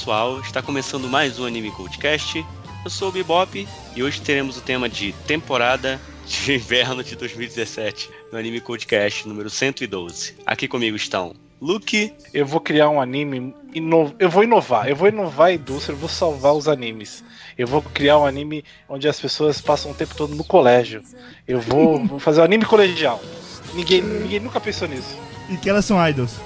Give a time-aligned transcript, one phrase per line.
[0.00, 2.42] pessoal, está começando mais um Anime Cultcast.
[2.82, 8.08] Eu sou o Bebop e hoje teremos o tema de temporada de inverno de 2017
[8.32, 10.36] no Anime Cultcast número 112.
[10.46, 13.54] Aqui comigo estão Luke, Eu vou criar um anime.
[13.74, 14.88] ino- Eu vou inovar.
[14.88, 17.22] Eu vou inovar a indústria, eu vou salvar os animes.
[17.58, 21.02] Eu vou criar um anime onde as pessoas passam o tempo todo no colégio.
[21.46, 23.20] Eu vou, vou fazer um anime colegial.
[23.74, 25.14] Ninguém, ninguém nunca pensou nisso.
[25.50, 26.40] E que elas são idols.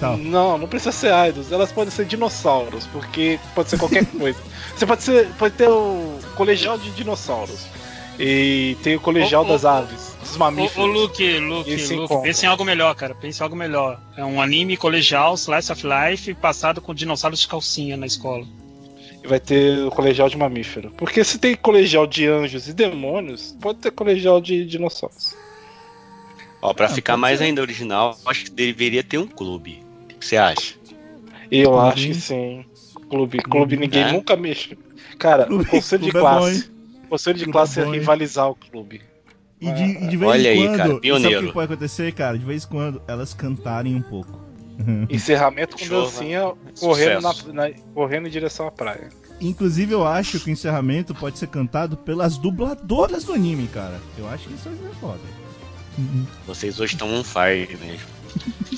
[0.00, 0.16] Tal.
[0.16, 1.50] Não, não precisa ser idols.
[1.50, 4.38] Elas podem ser dinossauros, porque pode ser qualquer coisa.
[4.76, 7.66] Você pode ser, pode ter o colegial de dinossauros
[8.18, 10.76] e tem o colegial Ô, ô, das aves, dos mamíferos.
[10.76, 13.14] ô Luke, Luke, Luke, pense em algo melhor, cara.
[13.14, 14.00] Pense em algo melhor.
[14.16, 18.46] É um anime colegial, slice of life, passado com dinossauros de calcinha na escola.
[19.22, 20.92] E vai ter o colegial de mamífero.
[20.96, 25.34] Porque se tem colegial de anjos e demônios, pode ter colegial de dinossauros.
[26.62, 27.46] ó, pra Ah, ficar mais ser.
[27.46, 29.82] ainda original, acho que deveria ter um clube.
[30.20, 30.74] Você acha?
[31.50, 31.88] Eu Clube.
[31.88, 32.64] acho que sim.
[33.08, 34.12] Clube, clube ninguém É?
[34.12, 34.76] nunca mexe.
[35.18, 36.70] Cara, Clube- o conselho de é classe.
[37.04, 39.00] o conselho de Clube classe é é rivalizar o clube.
[39.60, 41.46] E de, e de vez Olha em aí, quando, cara, sabe o pioneiro.
[41.48, 42.38] que pode acontecer, cara?
[42.38, 44.38] De vez em quando, elas cantarem um pouco.
[45.10, 47.34] Encerramento com Show, dancinha correndo, na,
[47.68, 49.08] na- correndo em direção à praia.
[49.40, 54.00] Inclusive, eu acho que o encerramento pode ser cantado pelas dubladoras do anime, cara.
[54.16, 55.20] Eu acho que isso é foda.
[56.46, 58.06] Vocês hoje estão on fire mesmo.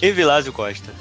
[0.00, 0.92] e Vilásio Costa?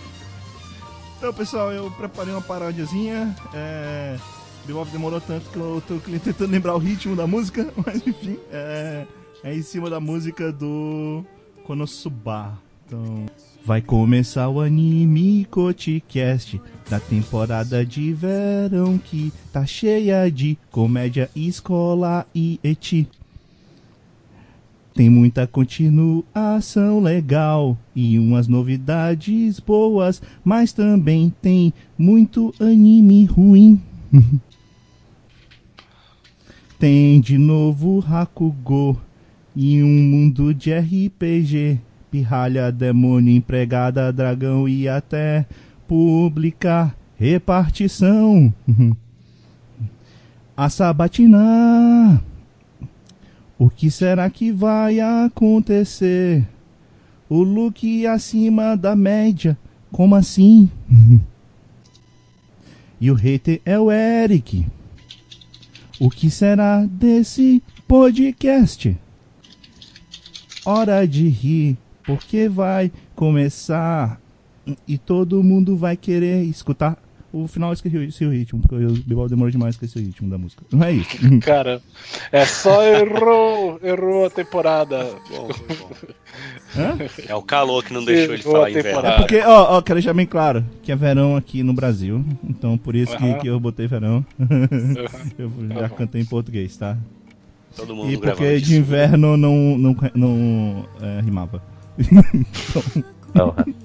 [1.17, 3.35] Então, pessoal, eu preparei uma paródiazinha.
[3.53, 4.17] É...
[4.65, 9.05] Bebop demorou tanto que eu tô tentando lembrar o ritmo da música, mas enfim, é,
[9.43, 11.25] é em cima da música do
[11.65, 12.57] Konosuba.
[12.85, 13.25] Então,
[13.65, 22.25] vai começar o anime Coticast da temporada de verão que tá cheia de comédia escolar
[22.33, 23.07] e eti.
[24.93, 33.81] Tem muita continuação legal e umas novidades boas, mas também tem muito anime ruim.
[36.79, 38.99] tem de novo Hakugo
[39.55, 41.79] e um mundo de RPG,
[42.09, 45.45] pirralha, demônio, empregada, dragão e até
[45.87, 48.53] pública repartição.
[50.55, 52.21] A sabatina.
[53.59, 56.47] O que será que vai acontecer?
[57.27, 59.57] O look acima da média,
[59.91, 60.71] como assim?
[63.01, 64.65] e o hater é o Eric.
[65.99, 68.97] O que será desse podcast?
[70.65, 74.21] Hora de rir, porque vai começar
[74.87, 76.97] e todo mundo vai querer escutar.
[77.31, 79.99] O final eu esqueci, o- esqueci o ritmo, porque o Bebop demorou demais a esquecer
[79.99, 80.63] o ritmo da música.
[80.71, 81.09] Não é isso.
[81.41, 81.79] Cara,
[82.31, 85.15] é só errou, errou a temporada.
[85.29, 85.49] Bom?
[87.27, 89.05] É o calor que não deixou ele falar inverno.
[89.05, 92.23] É porque, ó, ó, quero deixar bem claro que é verão aqui no Brasil.
[92.47, 93.37] Então por isso que, Aham.
[93.39, 94.25] que eu botei verão.
[95.37, 95.95] eu já bom.
[95.95, 96.97] cantei em português, tá?
[97.75, 98.73] Todo mundo E porque de isso.
[98.75, 101.61] inverno não, não, não é, rimava.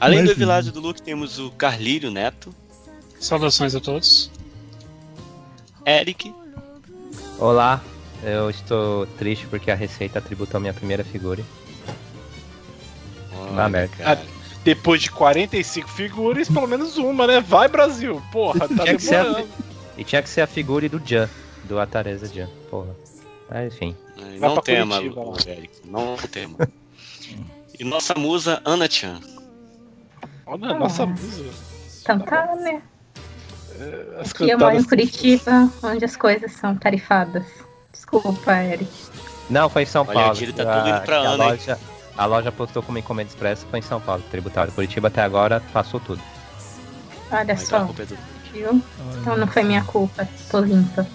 [0.00, 2.54] Além Mas, do Vilásio e do Luke, temos o Carlírio Neto,
[3.20, 4.30] Saudações a todos.
[5.86, 6.32] Eric,
[7.38, 7.82] Olá,
[8.22, 11.42] eu estou triste porque a Receita tributou minha primeira figura.
[13.34, 13.96] Olha, merda.
[13.96, 14.22] cara.
[14.64, 17.40] Depois de 45 figuras, pelo menos uma, né?
[17.40, 18.22] Vai, Brasil!
[18.30, 19.48] Porra, tá Tinha ser a- demorando.
[19.96, 21.28] E tinha que ser a figura do Jan,
[21.64, 22.94] do Atareza Jan, porra.
[23.48, 23.96] Mas enfim.
[24.38, 24.96] Não tema.
[25.46, 25.70] Eric.
[25.84, 26.56] Não tema.
[27.78, 29.20] E nossa musa, Ana Chan.
[30.50, 31.48] Olha, nossa música.
[32.04, 32.82] Cantar, né?
[34.20, 34.82] As Aqui eu moro em.
[34.84, 37.44] Curitiba, onde as coisas são tarifadas.
[37.92, 38.90] Desculpa, Eric.
[39.48, 40.52] Não, foi em São Olha, Paulo.
[40.52, 41.50] tá A- tudo indo pra que a Ana, hein?
[41.52, 41.78] loja,
[42.16, 44.72] a loja postou como encomenda expressa, foi em São Paulo, tributário.
[44.72, 46.20] Curitiba até agora passou tudo.
[47.32, 48.18] Olha Mas a só, é do-
[48.52, 48.82] viu?
[49.20, 50.28] Então não foi minha culpa.
[50.50, 51.06] Tô limpa.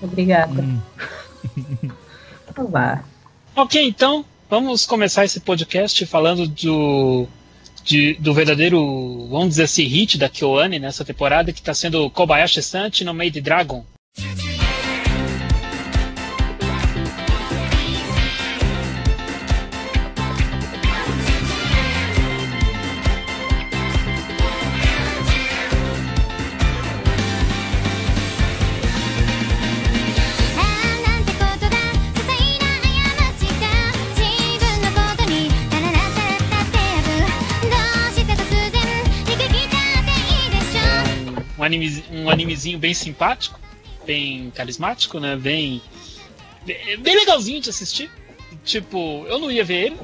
[0.00, 0.62] Obrigada.
[0.62, 0.80] Hum.
[2.56, 3.02] Olá.
[3.54, 7.26] Ok, então, vamos começar esse podcast falando do,
[7.88, 12.62] de- do verdadeiro, vamos dizer assim, hit da Kyoane nessa temporada, que está sendo Kobayashi
[12.62, 13.84] Santi no Made Dragon.
[42.28, 43.58] Um animezinho bem simpático,
[44.06, 45.34] bem carismático, né?
[45.36, 45.82] Bem,
[46.64, 48.10] bem, legalzinho de assistir.
[48.64, 50.00] Tipo, eu não ia ver ele,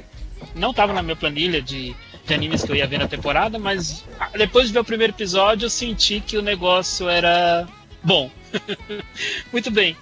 [0.54, 1.94] não tava na minha planilha de,
[2.26, 5.66] de animes que eu ia ver na temporada, mas depois de ver o primeiro episódio
[5.66, 7.68] eu senti que o negócio era
[8.02, 8.30] bom.
[9.52, 9.96] Muito bem.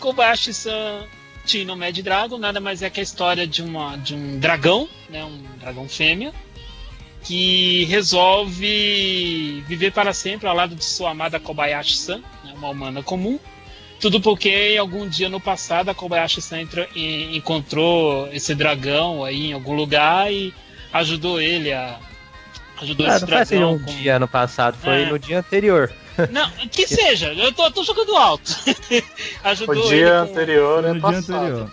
[0.00, 1.04] Kobayashi-san
[1.44, 5.24] Tino Mad Dragon nada mais é que a história de, uma, de um dragão, né,
[5.24, 6.32] um dragão fêmea,
[7.24, 13.38] que resolve viver para sempre ao lado de sua amada Kobayashi-san, né, uma humana comum.
[14.00, 16.60] Tudo porque algum dia no passado a Kobayashi-san
[17.34, 20.54] encontrou esse dragão aí em algum lugar e
[20.92, 21.98] ajudou ele a.
[22.80, 23.74] Ajudou Ah, esse não foi assim dragão.
[23.74, 25.06] um com- dia no passado, foi É.
[25.06, 25.92] no dia anterior.
[26.30, 28.52] Não, que seja, eu tô, tô jogando alto.
[29.42, 29.88] ajudou O ele.
[29.96, 31.34] dia com- anterior Foi é no dia passado.
[31.44, 31.70] anterior.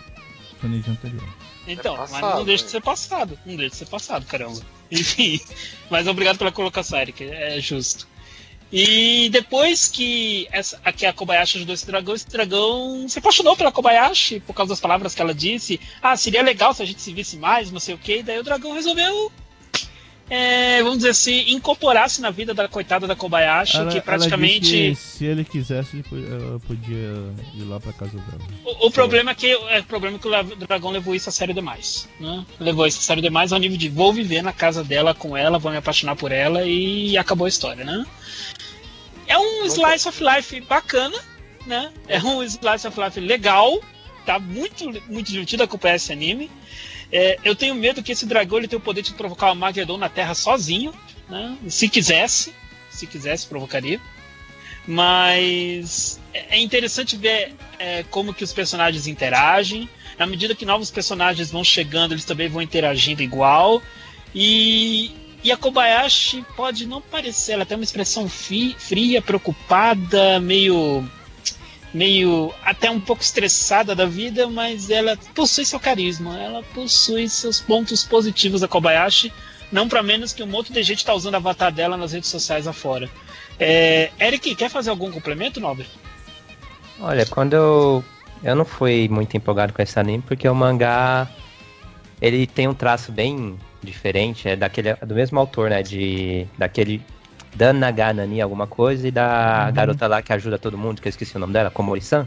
[0.60, 1.28] Foi no dia anterior.
[1.66, 3.38] Então, É mas passado, não deixa de ser passado.
[3.44, 4.60] Não deixa de ser passado, caramba.
[4.90, 5.40] Enfim.
[5.90, 7.24] Mas obrigado pela colocação, Eric.
[7.24, 8.06] É justo.
[8.72, 13.70] E depois que, essa, que a Kobayashi ajudou esse dragão, esse dragão se apaixonou pela
[13.70, 15.80] Kobayashi por causa das palavras que ela disse.
[16.02, 18.22] Ah, seria legal se a gente se visse mais, não sei o que.
[18.22, 19.30] Daí o dragão resolveu,
[20.28, 24.70] é, vamos dizer assim, incorporar-se na vida da coitada da Kobayashi, Ela- que ela praticamente.
[24.70, 26.96] que se ele quisesse, ela podia
[27.54, 28.42] ir lá pra casa dela.
[28.64, 31.32] O, o problema é que é o problema é que o Dragão levou isso a
[31.32, 32.44] sério demais, né?
[32.58, 35.58] Levou isso a sério demais ao nível de vou viver na casa dela com ela,
[35.58, 38.04] vou me apaixonar por ela e acabou a história, né?
[39.28, 41.18] É um slice of life bacana,
[41.66, 41.92] né?
[42.08, 43.80] É um slice of life legal,
[44.24, 46.50] tá muito muito divertido acompanhar esse anime.
[47.10, 49.96] É, eu tenho medo que esse dragão ele tenha o poder de provocar o Armageddon
[49.96, 50.92] na Terra sozinho,
[51.28, 51.56] né?
[51.68, 52.54] Se quisesse,
[52.90, 54.00] se quisesse provocaria.
[54.86, 59.88] Mas é é interessante ver é, como que os personagens interagem.
[60.18, 63.82] Na medida que novos personagens vão chegando, eles também vão interagindo igual.
[64.34, 65.12] E,
[65.42, 71.08] e a Kobayashi pode não parecer, ela tem uma expressão fria, preocupada, meio
[71.96, 77.58] meio até um pouco estressada da vida, mas ela possui seu carisma, ela possui seus
[77.58, 79.32] pontos positivos a Kobayashi,
[79.72, 82.28] não para menos que um monte de gente tá usando o avatar dela nas redes
[82.28, 83.08] sociais afora.
[83.58, 85.86] É, Eric, quer fazer algum complemento, Nobre?
[87.00, 88.04] Olha, quando eu.
[88.44, 91.26] Eu não fui muito empolgado com esse anime, porque o mangá.
[92.20, 95.82] Ele tem um traço bem diferente, é daquele, do mesmo autor, né?
[95.82, 96.46] De.
[96.58, 97.02] Daquele.
[97.56, 101.36] Dan Naganani, alguma coisa, e da garota lá que ajuda todo mundo, que eu esqueci
[101.36, 102.26] o nome dela, Komori-san.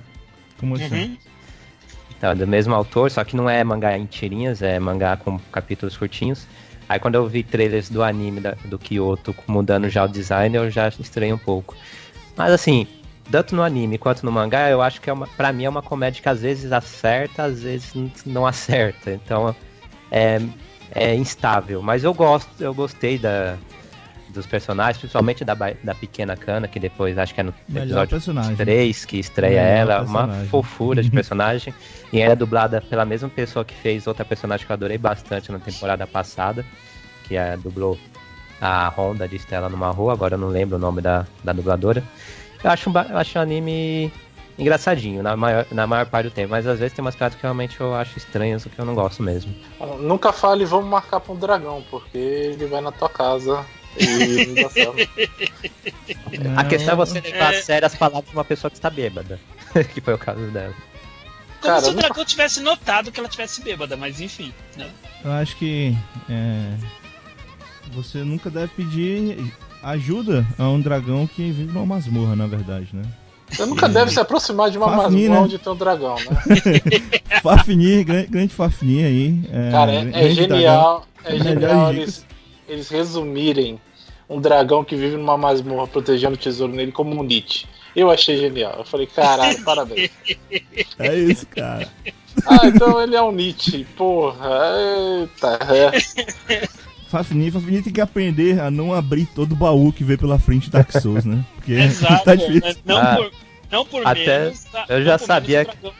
[0.59, 0.95] Como assim?
[1.03, 1.17] Uhum.
[2.17, 5.95] Então, do mesmo autor, só que não é mangá em tirinhas, é mangá com capítulos
[5.95, 6.45] curtinhos.
[6.89, 10.69] Aí quando eu vi trailers do anime da- do Kyoto mudando já o design, eu
[10.71, 11.75] já estranhei um pouco.
[12.35, 12.87] Mas assim,
[13.31, 15.83] tanto no anime quanto no mangá, eu acho que é uma, pra mim é uma
[15.83, 17.93] comédia que às vezes acerta, às vezes
[18.25, 19.11] não acerta.
[19.11, 19.55] Então
[20.11, 20.41] é,
[20.95, 21.81] é instável.
[21.83, 23.55] Mas eu gosto, eu gostei da,
[24.29, 28.09] dos personagens, principalmente da, da pequena Kana, que depois acho que é no Melhor episódio
[28.09, 28.55] personagem.
[28.55, 30.49] 3 que estreia Melhor ela, uma personagem.
[30.49, 31.73] fofura de personagem.
[32.13, 35.51] e ela é dublada pela mesma pessoa que fez outra personagem que eu adorei bastante
[35.51, 36.65] na temporada passada,
[37.27, 37.97] que é, dublou
[38.61, 42.03] a Honda de Estela numa rua, agora eu não lembro o nome da, da dubladora.
[42.63, 44.11] Eu acho, um ba- eu acho um anime
[44.57, 47.41] engraçadinho na maior, na maior parte do tempo, mas às vezes tem umas piadas que
[47.41, 49.55] realmente eu acho estranhas, o que eu não gosto mesmo.
[50.01, 53.65] Nunca fale vamos marcar pra um dragão, porque ele vai na tua casa
[53.97, 55.09] e não certo.
[56.57, 57.57] A questão é você levar É.
[57.57, 59.39] a sério as palavras de uma pessoa que está bêbada,
[59.93, 60.73] que foi o caso dela.
[61.61, 64.53] Como Cara, se o não- dragão tivesse notado que ela tivesse bêbada, mas enfim.
[64.77, 64.87] Né?
[65.25, 65.95] Eu acho que
[66.29, 66.73] é,
[67.91, 69.53] você nunca deve pedir
[69.83, 73.03] ajuda a um dragão que vive numa masmorra, na verdade, né?
[73.49, 75.45] Você nunca deve se aproximar de uma Fafnir, masmorra né?
[75.45, 77.41] onde tem um dragão, né?
[77.41, 79.41] Fafnir, grande, grande Fafnir aí.
[79.51, 82.25] É, Cara, é, é genial, é Melhores genial eles,
[82.69, 83.79] eles resumirem
[84.29, 87.65] um dragão que vive numa masmorra protegendo o tesouro nele como um Nietzsche.
[87.95, 88.75] Eu achei genial.
[88.77, 90.11] Eu falei, caralho, parabéns.
[90.99, 91.87] É isso, cara.
[92.45, 93.85] Ah, então ele é um Nietzsche.
[93.97, 94.47] Porra,
[95.19, 95.59] eita.
[95.73, 96.67] É.
[97.09, 100.69] Fafnir, Fafnir tem que aprender a não abrir todo o baú que vê pela frente
[100.69, 101.43] Dark Souls, né?
[101.55, 102.23] Porque Exato.
[102.23, 102.61] tá difícil.
[102.61, 102.75] né?
[102.85, 103.31] Não, Ah, por,
[103.71, 104.63] não por até menos.
[104.65, 105.93] tá- eu já sabia menos o dragão-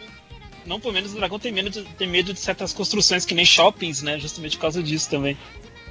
[0.65, 3.43] não por menos o dragão tem medo, de, tem medo de certas construções que nem
[3.43, 4.19] shoppings, né?
[4.19, 5.35] Justamente por causa disso também.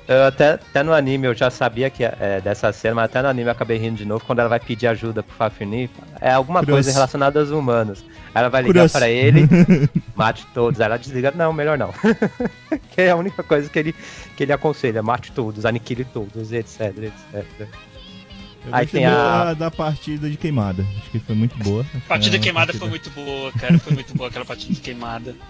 [0.08, 3.28] Eu até, até no anime eu já sabia que é, dessa cena, mas até no
[3.28, 5.90] anime eu acabei rindo de novo quando ela vai pedir ajuda pro Fafnir.
[6.18, 6.76] É alguma Curioso.
[6.76, 8.02] coisa relacionada aos humanos.
[8.34, 8.94] Aí ela vai ligar Curioso.
[8.94, 9.46] pra ele,
[10.16, 10.80] mate todos.
[10.80, 11.92] Aí ela desliga, não, melhor não.
[12.90, 13.94] que é a única coisa que ele,
[14.34, 17.44] que ele aconselha, mate todos, aniquile todos, etc, etc.
[18.66, 19.12] Eu Aí tem a-
[19.44, 20.84] da, da partida de queimada.
[21.00, 21.84] Acho que foi muito boa.
[21.94, 23.78] A partida É, queimada partida- foi muito boa, cara.
[23.78, 25.34] Foi muito boa aquela partida de queimada.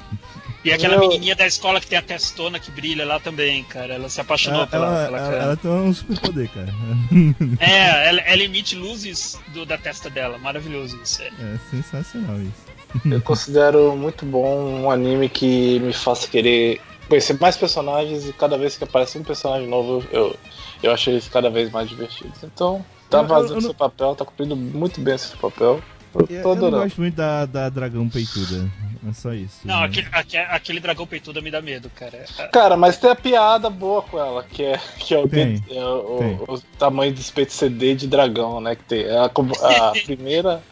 [0.65, 3.95] E aquela Eu- menininha da escola que tem a testona que brilha lá também, cara.
[3.95, 5.43] Ela se apaixonou Ela, pela, ela, pela ela, cara.
[5.45, 6.69] ela tem um super poder, cara.
[7.61, 10.37] É, ela, ela emite luzes do- da testa dela.
[10.39, 11.23] Maravilhoso isso.
[11.23, 11.27] É.
[11.27, 12.69] É sensacional isso.
[13.09, 18.59] Eu considero muito bom um anime que me faça querer conhecer mais personagens e cada
[18.59, 20.37] vez que aparece um personagem novo, eu,
[20.83, 22.43] eu acho eles cada vez mais divertidos.
[22.43, 25.81] Então, tá fazendo seu papel, tá cumprindo muito bem esse papel.
[26.15, 28.71] Eu Eu, tô eu não gosto muito da, da dragão peituda.
[29.09, 29.61] É só isso.
[29.65, 29.87] Não, né?
[29.87, 32.25] aquele, aque- aquele dragão peituda me dá medo, cara.
[32.53, 35.75] Cara, mas tem a piada boa com ela, que é, que é, o, Tem, dedo-
[35.75, 38.75] é o, o tamanho do espeto CD de dragão, né?
[38.75, 39.09] Que tem.
[39.11, 40.63] A, a primeira,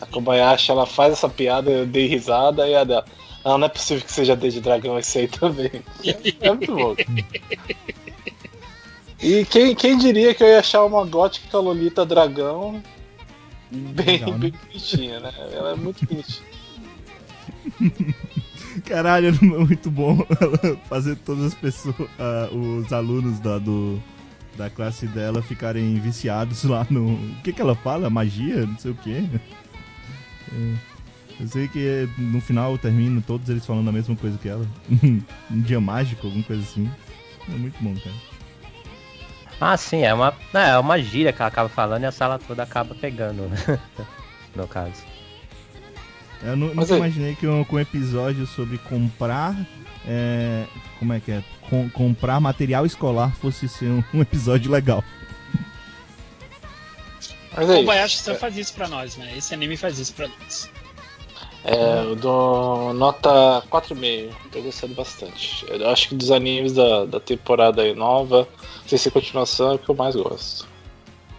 [0.00, 3.04] a Kobayashi, ela faz essa piada, eu dei risada e a dela.
[3.44, 5.70] Não, não é possível que seja D de dragão esse aí também.
[6.02, 6.16] É,
[6.48, 6.94] é muito bom.
[9.22, 12.82] E quem, quem diria que eu ia achar uma gótica Lolita dragão
[13.74, 14.38] bem, Legal, né?
[14.38, 15.32] bem bonitinha, né?
[15.52, 16.46] Ela é muito bonitinha.
[18.84, 24.02] Caralho, é muito bom ela fazer todas as pessoas, ah, os alunos da, do,
[24.56, 27.14] da classe dela ficarem viciados lá no.
[27.14, 28.10] O que que ela fala?
[28.10, 28.66] Magia?
[28.66, 29.24] Não sei o quê.
[30.52, 30.94] É.
[31.40, 34.66] Eu sei que no final termina todos eles falando a mesma coisa que ela.
[35.50, 36.88] um dia mágico, alguma coisa assim.
[37.48, 38.33] É muito bom, cara.
[39.66, 42.38] Ah, sim, é uma, é é uma gíria que ela acaba falando e a sala
[42.38, 43.56] toda acaba pegando, né?
[44.54, 45.02] no caso.
[46.42, 49.56] Eu nu- nunca aí- imaginei que um, com um episódio sobre comprar.
[50.06, 50.66] é,
[50.98, 51.42] como é que é?
[51.70, 55.02] Com- comprar material escolar fosse ser um, um episódio legal.
[57.56, 57.80] Mas O é isso.
[57.84, 59.32] Kobayashi Sam faz isso pra nós, né?
[59.34, 60.68] Esse anime faz isso pra nós.
[61.64, 64.30] É, eu dou nota 4,5.
[64.52, 65.64] Tô gostando bastante.
[65.68, 68.46] Eu acho que dos animes da, da temporada aí nova,
[68.86, 70.68] sem ser continuação, é o que eu mais gosto.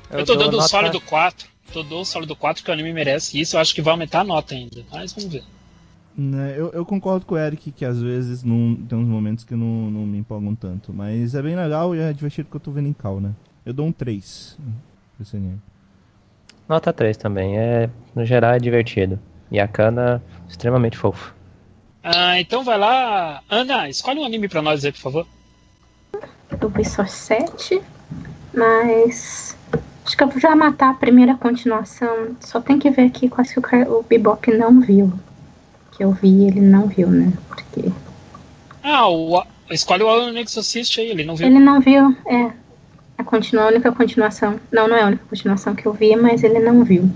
[0.09, 1.47] Eu, tô dou dando um nota- sólido 4.
[1.71, 3.37] Tô dando um sólido 4 que o anime merece.
[3.37, 4.83] E isso eu acho que vai aumentar a nota ainda.
[4.91, 5.43] Mas vamos ver.
[6.17, 9.53] Né, eu, eu concordo com o Eric que às vezes não, tem uns momentos que
[9.53, 10.91] não, não me empolgam tanto.
[10.91, 13.31] Mas é bem legal e é divertido que eu tô vendo em cal, né?
[13.65, 14.57] Eu dou um 3
[15.15, 15.61] pra esse anime.
[16.67, 19.19] Nota 3 também, é, no geral é divertido.
[19.55, 21.33] E a Kana, extremamente fofo.
[22.03, 23.41] Ah, então vai lá.
[23.49, 25.27] Ana, escolhe um anime pra nós aí, por favor.
[26.59, 27.81] Eu vi só sete,
[28.53, 29.55] mas
[30.05, 32.35] acho que eu vou já matar a primeira continuação.
[32.41, 35.13] Só tem que ver aqui quase que o, Car- o Bebop não viu.
[35.95, 37.31] Que eu vi, ele não viu, né?
[37.47, 37.89] Porque
[38.83, 41.47] Ah, o, escolhe o Alan Exorcist aí, ele não viu.
[41.47, 42.51] ele não viu, é.
[43.18, 44.58] A, continua, a única continuação.
[44.72, 47.10] Não, não é a única continuação que eu vi, mas ele não viu.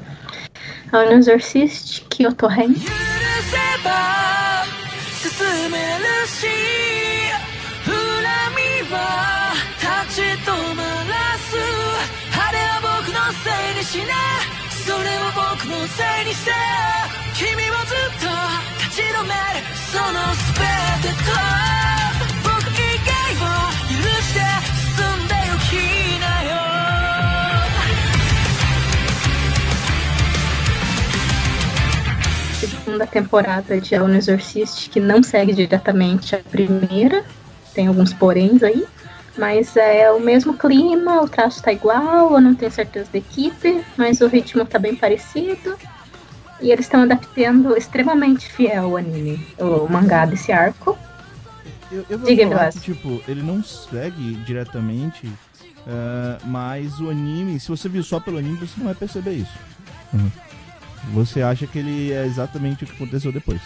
[0.92, 2.74] É o Exorcist Kyoto Ren.
[2.74, 4.64] 許せば
[5.18, 6.46] 進めるし
[7.84, 7.92] 恨
[8.54, 8.60] み
[8.92, 9.54] は
[10.06, 11.56] 立ち止まらす
[12.38, 14.14] あれは僕のせいにしな
[14.70, 16.52] それは僕のせいにして
[17.34, 18.28] 君をずっと
[18.84, 20.14] 立ち止めるその
[21.02, 21.77] 全てと
[32.89, 37.23] Segunda temporada de Alan Exorcist, que não segue diretamente a primeira,
[37.73, 38.83] tem alguns poréns aí,
[39.37, 43.83] mas é o mesmo clima, o traço tá igual, eu não tenho certeza da equipe,
[43.95, 45.77] mas o ritmo tá bem parecido.
[46.61, 50.97] E eles estão adaptando extremamente fiel o anime, o mangá desse arco.
[51.89, 55.31] Eu, eu vou Diga, falar que, tipo, ele não segue diretamente,
[55.87, 59.57] eh, mas o anime, se você viu só pelo anime, você não vai perceber isso.
[60.13, 60.29] Uhum.
[61.13, 63.61] Você acha que ele é exatamente o que aconteceu depois.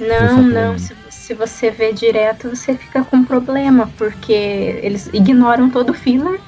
[0.00, 4.32] Não, não, se, se você vê direto, você fica com problema, porque
[4.82, 6.40] eles ignoram todo o filler.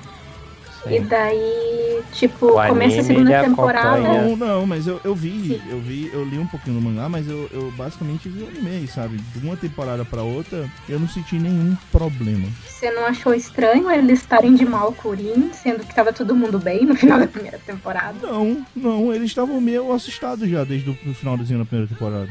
[0.87, 3.97] E daí, tipo, O começa a segunda temporada.
[3.99, 7.09] acompanha- Não, não, mas eu, eu vi, eu vi, eu li um pouquinho do mangá,
[7.09, 9.17] mas eu, eu basicamente vi o anime, sabe?
[9.17, 12.47] De uma temporada pra outra, eu não senti nenhum problema.
[12.69, 16.35] Você não achou estranho eles estarem de mal com o Rin, sendo que tava todo
[16.37, 18.19] mundo bem no final da primeira temporada?
[18.23, 22.29] Não, não, eles estavam meio assustados já desde o finalzinho da primeira temporada.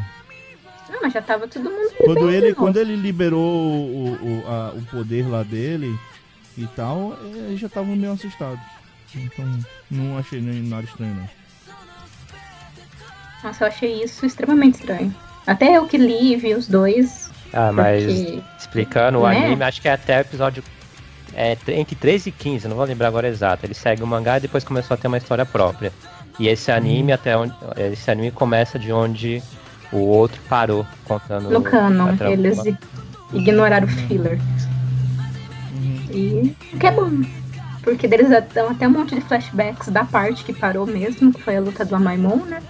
[0.92, 2.36] Não, mas já tava todo mundo Quando bem.
[2.36, 5.92] ele, quando ele liberou o, o, a- o poder lá dele
[6.58, 8.60] e tal, eh, eles já estavam meio assustados.
[9.16, 9.46] Então,
[9.92, 11.30] não achei nem nada estranho, não.
[13.44, 15.14] Nossa, eu achei isso extremamente estranho.
[15.46, 17.30] Até eu que li e vi os dois.
[17.52, 19.46] Ah, mas Porque- explicando o Né?
[19.46, 20.64] anime, acho que é até o episódio
[21.36, 23.66] é, tre- entre 13 e 15, não vou lembrar agora exato.
[23.66, 25.92] Ele segue o mangá e depois começou a ter uma história própria.
[26.40, 27.54] E esse anime até onde
[27.92, 29.42] esse anime começa de onde
[29.92, 32.60] o outro parou contando No canon, eles
[33.34, 34.40] ignoraram o filler.
[36.14, 37.10] E o que é bom.
[37.82, 41.58] Porque eles dão até um monte de flashbacks da parte que parou mesmo, que foi
[41.58, 42.62] a luta do Amaimon, né?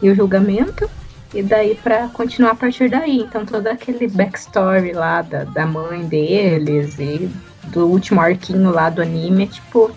[0.00, 0.88] E o julgamento.
[1.34, 3.20] E daí pra continuar a partir daí.
[3.20, 7.28] Então todo aquele backstory lá da, da mãe deles e
[7.64, 9.90] do último arquinho lá do anime é tipo.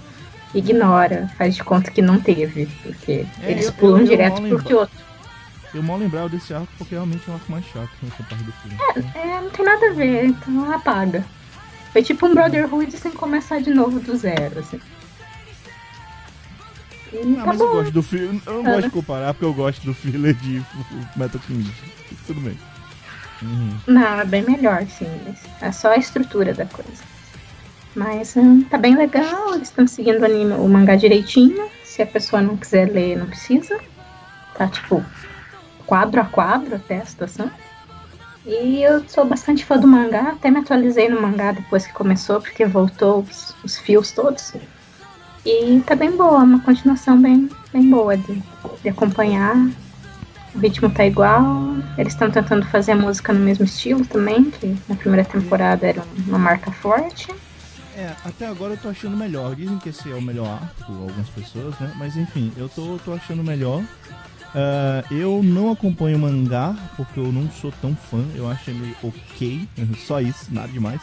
[0.55, 2.67] Ignora, faz de conta que não teve.
[2.81, 4.63] Porque É, eles eu- pulam eu- eu direto pro.
[4.63, 4.91] Kyoto.
[5.73, 8.51] Eu mal lembrava desse arco porque realmente é um arco mais chato nessa parte do
[8.53, 8.77] filme.
[9.13, 11.23] É, não tem nada a ver, então apaga.
[11.97, 14.79] Foi tipo um Brotherhood sem começar de novo do zero, assim.
[17.11, 17.73] E Ah, tá mas eu bom.
[17.73, 18.39] gosto do filme.
[18.45, 18.75] Eu não Ah.
[18.75, 20.61] gosto de comparar porque eu gosto do filler de
[21.17, 21.67] Metal King.
[22.27, 22.55] Tudo bem.
[23.41, 23.77] Uhum.
[23.87, 25.09] Não, é bem melhor, sim.
[25.59, 27.01] É só a estrutura da coisa.
[27.95, 31.67] Mas hum, tá bem legal, eles estão seguindo o, anime, o mangá direitinho.
[31.83, 33.79] Se a pessoa não quiser ler, não precisa.
[34.53, 35.03] Tá tipo
[35.87, 37.49] quadro a quadro até a situação.
[38.47, 42.39] E eu sou bastante fã do mangá, até me atualizei no mangá depois que começou,
[42.39, 44.53] porque voltou os, os fios todos.
[45.45, 48.41] E tá bem boa, uma continuação bem, bem boa de,
[48.81, 49.53] de acompanhar.
[50.55, 51.43] O ritmo tá igual.
[51.97, 56.01] Eles estão tentando fazer a música no mesmo estilo também, que na primeira temporada era
[56.01, 57.33] um- uma marca forte.
[57.95, 59.55] É, até agora eu tô achando melhor.
[59.55, 61.91] Dizem que esse é o melhor arco, algumas pessoas, né?
[61.97, 63.83] Mas enfim, eu tô, tô achando melhor.
[64.55, 68.23] Ah, eu não acompanho mangá, porque eu não sou tão fã.
[68.35, 71.01] Eu acho ele ok, só isso, nada demais.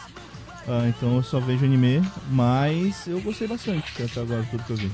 [0.66, 4.76] Ah, então eu só vejo anime, mas eu gostei bastante até agora, tudo que eu
[4.76, 4.90] vi.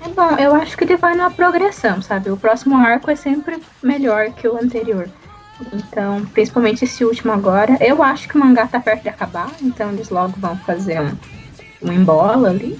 [0.00, 2.30] É bom, eu acho que ele vai numa progressão, sabe?
[2.30, 5.08] O próximo arco é sempre melhor que o anterior.
[5.72, 7.76] Então, principalmente esse último agora.
[7.80, 11.10] Eu acho que o mangá tá perto de acabar, então eles logo vão fazer um,
[11.82, 12.78] um embola ali.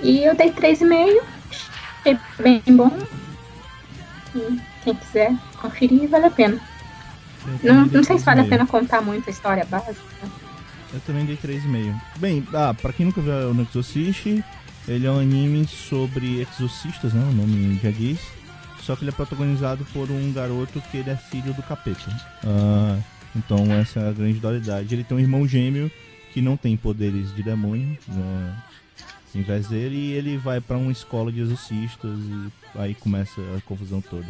[0.00, 1.22] E eu dei 3,5.
[1.50, 2.90] Achei bem bom.
[4.84, 6.60] Quem quiser conferir, vale a pena.
[7.62, 8.48] Não, não sei se vale a 3,5.
[8.48, 10.00] pena contar muito a história básica.
[10.92, 11.94] Eu também dei 3,5.
[12.18, 14.42] Bem, ah, pra quem nunca viu o Exorcist,
[14.88, 17.22] ele é um anime sobre exorcistas, né?
[17.28, 18.20] O nome já diz.
[18.80, 22.10] Só que ele é protagonizado por um garoto que ele é filho do capeta.
[22.44, 22.96] Ah,
[23.34, 24.94] então essa é a grande dualidade.
[24.94, 25.90] Ele tem um irmão gêmeo
[26.32, 28.54] que não tem poderes de demônio, né?
[29.36, 33.60] Em vez dele, e ele vai pra uma escola de exorcistas e aí começa a
[33.60, 34.26] confusão toda.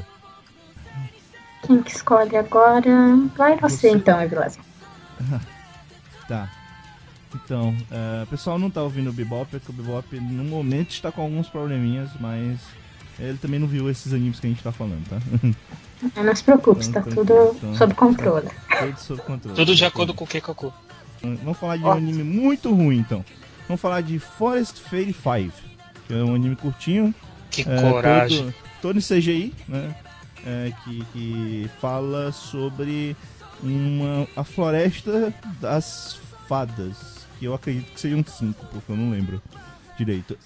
[1.65, 3.17] Quem que escolhe agora?
[3.37, 3.91] Vai você, Você.
[3.91, 4.61] então, Evilásio.
[6.29, 6.51] Tá.
[7.33, 11.13] Então, é, o pessoal não tá ouvindo o Bebop, porque o Bebop no momento está
[11.13, 12.59] com alguns probleminhas, mas
[13.17, 15.19] ele também não viu esses animes que a gente tá falando, tá?
[16.21, 17.75] Não se preocupe, Então, tá tranquilo, tudo então.
[17.77, 18.49] sob controle.
[18.77, 19.57] Tudo sob controle.
[19.57, 20.73] Tudo de acordo com o Kekaku.
[21.23, 23.25] Vamos falar de um anime muito ruim, então.
[23.69, 25.53] Vamos falar de Forest Fairy 5,
[26.07, 27.15] que é um anime curtinho,
[27.51, 28.45] Que é, coragem.
[28.45, 29.95] Todo, todo em CGI, né?
[30.47, 33.17] É, que, que fala sobre
[33.63, 37.27] uma, a floresta das fadas.
[37.39, 39.43] Que eu acredito que sejam cinco, porque eu não lembro
[39.99, 40.39] direito.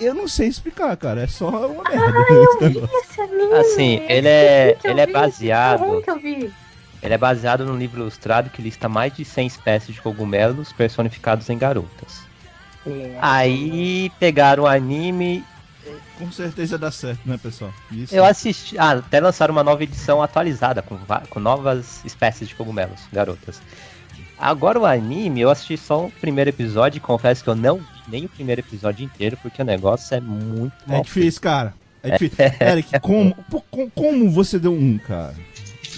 [0.00, 1.22] Eu não sei explicar, cara.
[1.22, 2.96] É só uma merda esse negócio.
[2.98, 6.52] Esse anime, Assim, esse ele é- eu ele é vi, baseado- que eu vi.
[7.02, 11.48] Ele é baseado num livro ilustrado que lista mais de 100 espécies de cogumelos personificados
[11.48, 12.22] em garotas.
[13.20, 15.44] Aí pegaram o anime.
[16.18, 17.72] Com certeza dá certo, né, pessoal?
[17.90, 18.14] Isso.
[18.14, 18.78] Eu assisti.
[18.78, 23.60] Ah, até lançaram uma nova edição atualizada com, com novas espécies de cogumelos, garotas.
[24.38, 28.00] Agora o anime, eu assisti só o primeiro episódio e confesso que eu não vi
[28.08, 31.74] nem o primeiro episódio inteiro, porque o negócio é muito É mal difícil, cara.
[32.02, 32.44] É difícil.
[32.60, 33.36] Eric, como,
[33.94, 35.34] como você deu um, cara?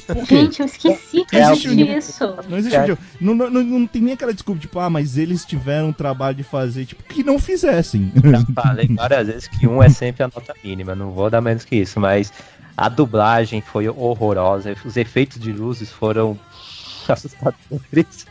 [0.07, 0.37] Por quê?
[0.37, 2.37] Gente, eu esqueci que É, isso.
[2.49, 2.97] Não existe É.
[3.21, 6.37] Não, não, não, não tem nem aquela desculpa, tipo, ah, mas eles tiveram um trabalho
[6.37, 8.13] de fazer, tipo, que não fizessem.
[8.25, 11.65] Já falei várias vezes que um é sempre a nota mínima, não vou dar menos
[11.65, 12.33] que isso, mas
[12.77, 16.39] a dublagem foi horrorosa, os efeitos de luzes foram
[17.09, 18.27] assustadores.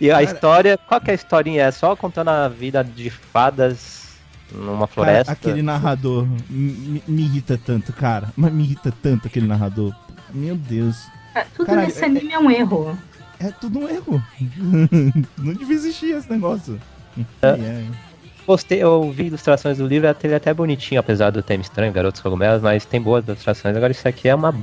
[0.00, 1.62] E a Cara- história, qual que é a historinha?
[1.64, 4.08] É só contando a vida de fadas
[4.52, 5.32] numa Cara, floresta.
[5.32, 8.28] aquele narrador me, me irrita tanto, cara.
[8.36, 9.94] Mas me irrita tanto aquele narrador.
[10.32, 11.06] Meu Deus.
[11.34, 12.98] Ah, Tudo Caralho, nesse é- anime é um erro.
[13.38, 14.22] É tudo um erro.
[15.38, 16.80] não devia existir esse negócio.
[17.42, 17.84] É.
[18.46, 22.20] Postei, eu vi ilustrações do livro, ele é até bonitinho, apesar do tema estranho, Garotos
[22.20, 23.76] Cogumelos, mas tem boas ilustrações.
[23.76, 24.54] Agora isso aqui é uma,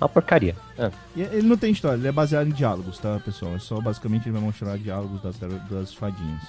[0.00, 0.56] uma porcaria.
[0.78, 3.54] Ah, E Ele não tem história, ele é baseado em diálogos, tá, pessoal?
[3.54, 5.36] É só basicamente ele vai mostrar diálogos das,
[5.70, 6.42] das fadinhas.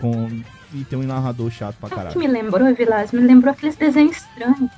[0.00, 0.28] Com...
[0.74, 2.32] E tem um narrador chato pra Sabe o que caralho.
[2.34, 3.12] me lembrou, Vilas?
[3.12, 4.70] Me lembrou aqueles desenhos estranhos.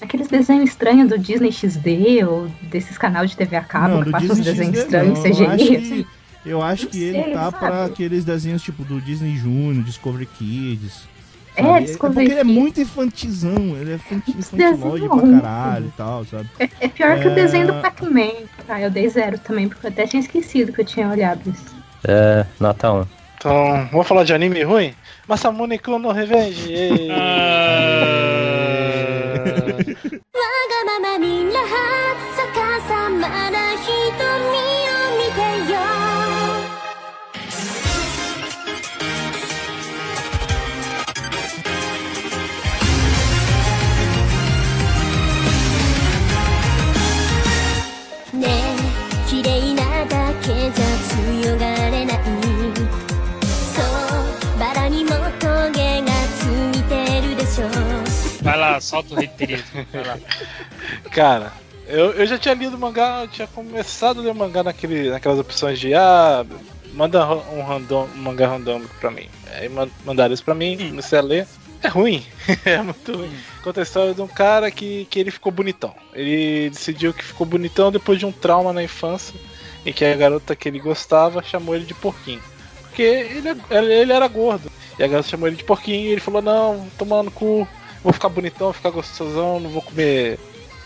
[0.00, 4.10] Aqueles desenhos estranhos do Disney XD ou desses canais de TV a cabo que do
[4.10, 5.46] passam os desenhos XD estranhos não, eu CGI.
[5.46, 6.06] acho que,
[6.44, 11.08] eu acho Não que ele tá pra aqueles desenhos tipo do Disney Junior, Discovery Kids.
[11.56, 11.84] É, sabe?
[11.86, 14.00] Discovery porque ele é muito infantizão, ele é
[14.36, 16.48] infantilóide pra caralho e tal, sabe?
[16.58, 17.30] É, é pior que É.
[17.30, 18.32] o desenho do Pac-Man.
[18.68, 21.72] Ah, eu dei zero também, porque eu até tinha esquecido que eu tinha olhado isso.
[22.06, 23.06] é, nota 1.
[23.44, 24.94] Então, vamos falar de anime ruim?
[25.28, 27.10] Masamune Kun no Revenge!
[27.10, 27.74] Ah,
[58.84, 59.86] solta o reiterismo.
[61.10, 61.52] Cara,
[61.86, 65.78] eu, eu já tinha lido mangá, eu tinha começado a ler mangá naquele, naquelas opções
[65.78, 66.44] de ah,
[66.92, 69.28] manda um, random, um mangá randômico pra mim.
[69.52, 71.46] Aí man- mandaram isso pra mim, comecei a ler.
[71.82, 72.24] É ruim,
[72.64, 73.30] é muito ruim.
[73.62, 75.94] Conta a história de um cara que, que ele ficou bonitão.
[76.14, 79.34] Ele decidiu que ficou bonitão depois de um trauma na infância
[79.84, 82.40] em que a garota que ele gostava chamou ele de porquinho.
[82.82, 84.70] Porque ele, é- ele era gordo.
[84.98, 87.68] E a garota chamou ele de porquinho e ele falou, não, tomando cu,
[88.04, 90.38] vou ficar bonitão, vou ficar gostosão, não vou comer.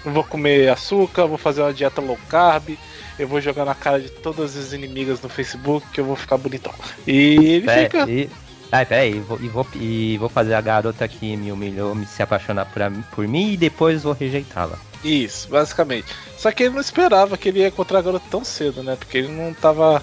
[0.04, 2.78] Não vou comer açúcar, vou fazer uma dieta low carb,
[3.18, 6.38] eu vou jogar na cara de todas as inimigas no Facebook que eu vou ficar
[6.38, 6.72] bonitão.
[7.04, 8.08] E ele Pé, fica.
[8.08, 8.30] e...
[8.70, 12.06] Ai, peraí, e vou, e, vou, e vou fazer a garota que me humilhou me
[12.06, 14.78] se apaixonar por, por mim e depois vou rejeitá-la.
[15.02, 16.06] Isso, basicamente.
[16.36, 18.96] Só que ele não esperava que ele ia encontrar a garota tão cedo, né?
[18.96, 20.02] Porque ele não tava.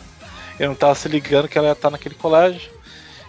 [0.60, 2.72] Ele não tava se ligando que ela ia estar naquele colégio.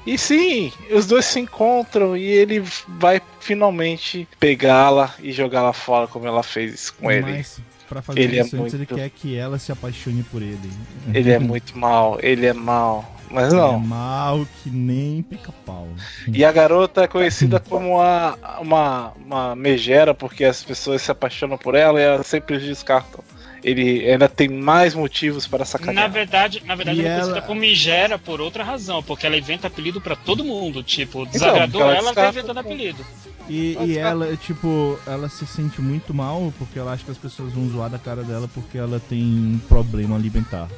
[0.06, 6.26] E sim, os dois se encontram e ele vai finalmente pegá-la e jogá-la fora como
[6.26, 7.22] ela fez com ele.
[7.32, 10.70] Mas, pra fazer Ele é isso ele muito- quer que ela se apaixone por ele.
[11.12, 13.12] Ele é muito mal, ele é mal.
[13.28, 13.80] Mas Ele é não.
[13.80, 15.88] mal que nem pica-pau.
[16.28, 21.58] E a garota é conhecida como a, uma, uma megera, porque as pessoas se apaixonam
[21.58, 23.24] por ela e elas sempre os descartam.
[23.66, 26.08] Ele ainda tem mais motivos para Na sacanear.
[26.08, 29.36] verdade, na verdade E ela é conhecida ela- como Migera por outra razão, porque ela
[29.36, 30.84] inventa apelido pra todo mundo.
[30.84, 33.04] Tipo, Então, desagradou porque ela ela, tá inventando apelido.
[33.48, 37.52] E, e ela, tipo, ela se sente muito mal porque ela acha que as pessoas
[37.52, 40.68] vão zoar da cara dela porque ela tem um problema alimentar.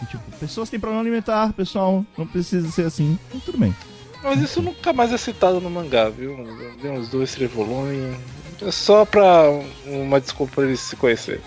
[0.00, 3.18] E, tipo, pessoas têm problema alimentar, pessoal, não precisa ser assim.
[3.28, 3.74] Então, tudo bem.
[4.22, 6.36] Mas isso nunca mais é citado no mangá, viu?
[6.80, 8.16] Deu uns dois, três volumes.
[8.62, 9.50] É só pra
[9.84, 11.40] uma desculpa pra eles se conhecerem.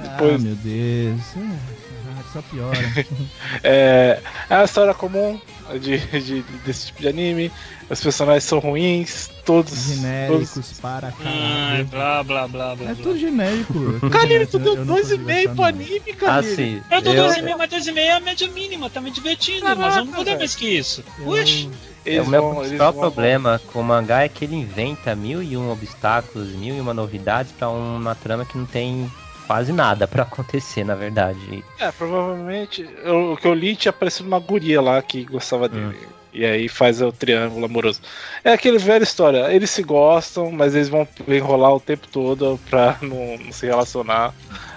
[0.00, 1.20] Ah, Depois- meu Deus.
[1.36, 2.78] Ah, só piora.
[3.62, 5.40] É, é uma história comum
[5.80, 7.50] de, de- desse tipo de anime.
[7.90, 9.72] Os personagens são ruins, todos.
[9.72, 11.84] todos Genéricos para Ai, caralho.
[11.86, 12.90] blá blá blá blá.
[12.90, 13.72] É tudo genérico.
[13.96, 15.68] é Kalini, genérico, tu deu eu não dois e consigo meio achar, pro não.
[15.68, 16.54] anime, Ah, Kalini.
[16.56, 16.82] sim.
[16.90, 20.04] Eu eu- 2,5, mas 2,5 é a média mínima, tá me divertindo, Caraca, mas eu
[20.04, 21.02] não vou dar mais que isso.
[21.18, 21.70] Eu- Uxi,
[22.06, 25.14] É, Eles o meu vão- principal vão- problema com o mangá é que ele inventa
[25.14, 29.10] mil e um obstáculos, mil e uma novidades pra uma trama que não tem
[29.48, 31.64] quase nada pra acontecer, na verdade.
[31.80, 32.88] É, provavelmente.
[33.02, 35.96] eu- o que eu li tinha aparecido uma guria lá que gostava dele.
[36.30, 38.00] E aí faz o triângulo amoroso.
[38.44, 39.50] É aquele velha história.
[39.52, 44.32] Eles se gostam, mas eles vão enrolar o tempo todo pra não, não se relacionar.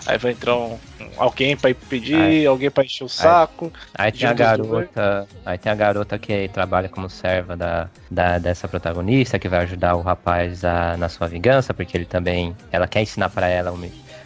[0.07, 0.79] Aí vai entrar um-
[1.17, 3.71] alguém pra impedir, alguém pra encher o saco.
[3.93, 8.67] Aí tem a garota, aí tem a garota que trabalha como serva da, da- dessa
[8.67, 13.01] protagonista, que vai ajudar o rapaz a- na sua vingança, porque ele também, ela quer
[13.01, 13.71] ensinar pra ela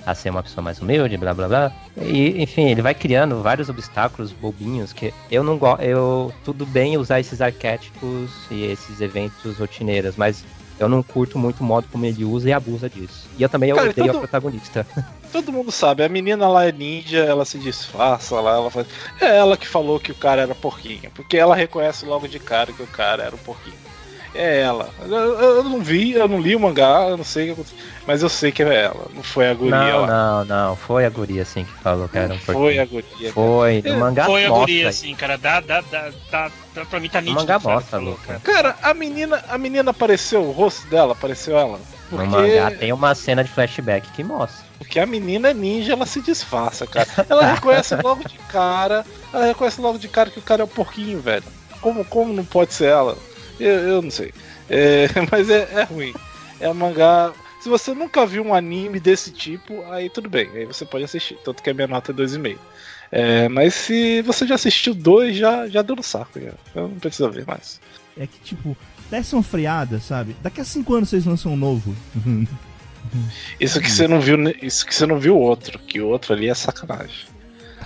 [0.05, 1.71] a ser uma pessoa mais humilde, blá blá blá.
[1.97, 6.97] E enfim, ele vai criando vários obstáculos bobinhos que eu não gosto, eu tudo bem
[6.97, 10.43] usar esses arquétipos e esses eventos rotineiros, mas
[10.77, 13.27] eu não curto muito o modo como ele usa e abusa disso.
[13.37, 14.85] E eu também Cara, odeio tudo- a protagonista.
[15.31, 18.87] Todo mundo sabe, a menina lá é ninja, ela se disfarça lá, ela faz.
[19.19, 22.71] É ela que falou que o cara era porquinho, porque ela reconhece logo de cara
[22.71, 23.75] que o cara era um porquinho.
[24.37, 24.89] É ela.
[25.01, 27.77] Eu, eu não vi, eu não li o mangá, eu não sei o que aconteceu,
[28.05, 30.07] mas eu sei que é ela, não foi a guria Não, lá.
[30.07, 33.31] não, não, foi a guria assim que falou que era um Foi a guria.
[33.31, 35.37] Foi, no mangá foi a guria, assim, cara.
[35.37, 37.39] Dá, dá, dá, dá, dá pra mim tá nítido.
[37.39, 38.25] mangá mostra, falou, Luca.
[38.27, 38.39] cara.
[38.41, 41.79] Cara, a menina, a menina apareceu, o rosto dela apareceu ela.
[42.11, 44.63] No Porque, mangá tem uma cena de flashback que mostra.
[44.77, 47.07] porque a menina é ninja, ela se disfarça, cara.
[47.29, 50.67] Ela reconhece logo de cara, ela reconhece logo de cara que o cara é um
[50.67, 51.43] porquinho, velho.
[51.81, 53.15] Como, como não pode ser ela?
[53.59, 54.33] Eu, eu não sei.
[54.69, 56.13] É, mas é, é ruim.
[56.59, 57.33] É um mangá.
[57.59, 61.37] Se você nunca viu um anime desse tipo, aí tudo bem, aí você pode assistir.
[61.43, 62.57] Tanto que a minha nota é 2,5.
[63.11, 66.39] É, mas se você já assistiu dois, já, já deu no saco.
[66.39, 66.53] Já.
[66.75, 67.79] Eu não preciso ver mais.
[68.17, 68.77] É que, tipo,
[69.09, 70.35] desce uma freada, sabe?
[70.41, 71.95] Daqui a cinco anos vocês lançam um novo.
[73.59, 76.33] Isso que você não viu, isso que você não viu o outro, que o outro
[76.33, 77.27] ali é sacanagem.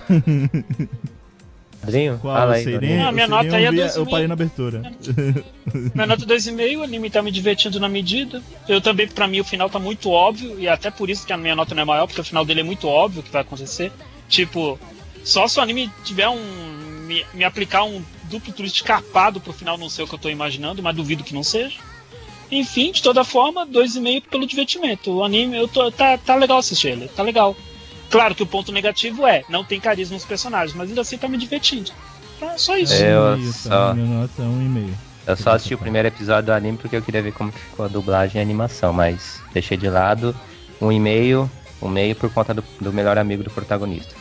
[1.82, 2.20] Padrinho?
[2.20, 2.66] Qual Fala aí.
[3.02, 4.12] Ah, minha nota aí é eu vi- dois e Eu meio.
[4.12, 4.82] parei na abertura.
[5.96, 8.42] Minha nota 2,5, o anime tá me divertindo na medida.
[8.68, 11.38] Eu também, pra mim, o final tá muito óbvio, e até por isso que a
[11.38, 13.42] minha nota não é maior, porque o final dele é muito óbvio o que vai
[13.42, 13.92] acontecer.
[14.28, 14.80] Tipo,
[15.24, 16.40] só se o anime tiver um.
[17.08, 20.30] me, me aplicar um duplo twist capado pro final não ser o que eu tô
[20.30, 21.78] imaginando, mas duvido que não seja.
[22.52, 25.12] Enfim, de toda forma, 2,5 pelo divertimento.
[25.12, 27.56] O anime, eu tô, tá, tá legal assistir ele, tá legal.
[28.10, 31.28] Claro que o ponto negativo é, não tem carisma nos personagens, mas ainda assim tá
[31.28, 31.92] me divertindo.
[32.40, 32.94] Tá, só isso.
[32.94, 33.94] É, Eu E-mail, só- tá?
[33.94, 34.94] Minha nota é um e-mail.
[35.28, 37.90] Eu só assisti o primeiro episódio do anime porque eu queria ver como ficou a
[37.90, 40.36] dublagem e a animação, mas deixei de lado
[40.82, 41.50] um e-mail,
[41.82, 44.16] um meio por conta do, do melhor amigo do protagonista.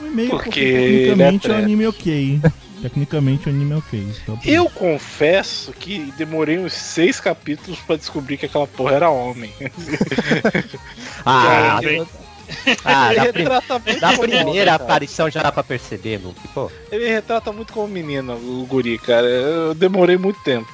[0.00, 1.58] Um e-mail porque, Porque ele é tecnicamente o treta.
[1.62, 2.40] anime é ok.
[2.82, 4.06] tecnicamente o anime é ok.
[4.26, 9.52] Só Eu confesso que demorei uns seis capítulos pra descobrir que aquela porra era homem.
[11.24, 12.04] Ah, bem.
[12.84, 14.84] Ah ele da, prim- retrata muito da homem, primeira cara.
[14.84, 16.48] aparição já dá pra perceber, Luke.
[16.48, 19.26] Pô, Ele retrata muito como menino, o guri, cara.
[19.26, 20.68] Eu demorei muito tempo,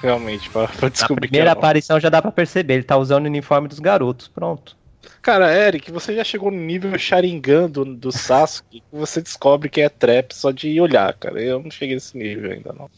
[0.00, 1.58] realmente, pra, pra na descobrir que primeira homem.
[1.58, 2.74] aparição já dá pra perceber.
[2.74, 4.28] Ele tá usando o uniforme dos garotos.
[4.28, 4.76] Pronto.
[5.22, 9.80] Cara, Eric, você já chegou no nível Sharingan do, do Sasuke que você descobre que
[9.80, 11.42] é trap só de olhar, cara.
[11.42, 12.88] Eu não cheguei nesse nível ainda, não.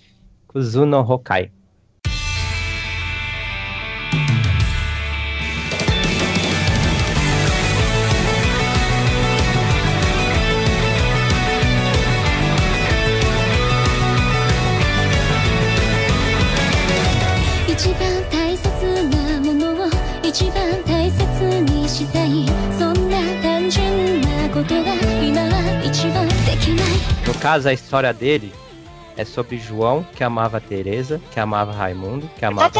[0.49, 1.51] Kuzuno Hokai."
[27.33, 28.53] No caso, a história dele
[29.17, 32.71] é sobre João, que amava Teresa, que amava Raimundo, que amava.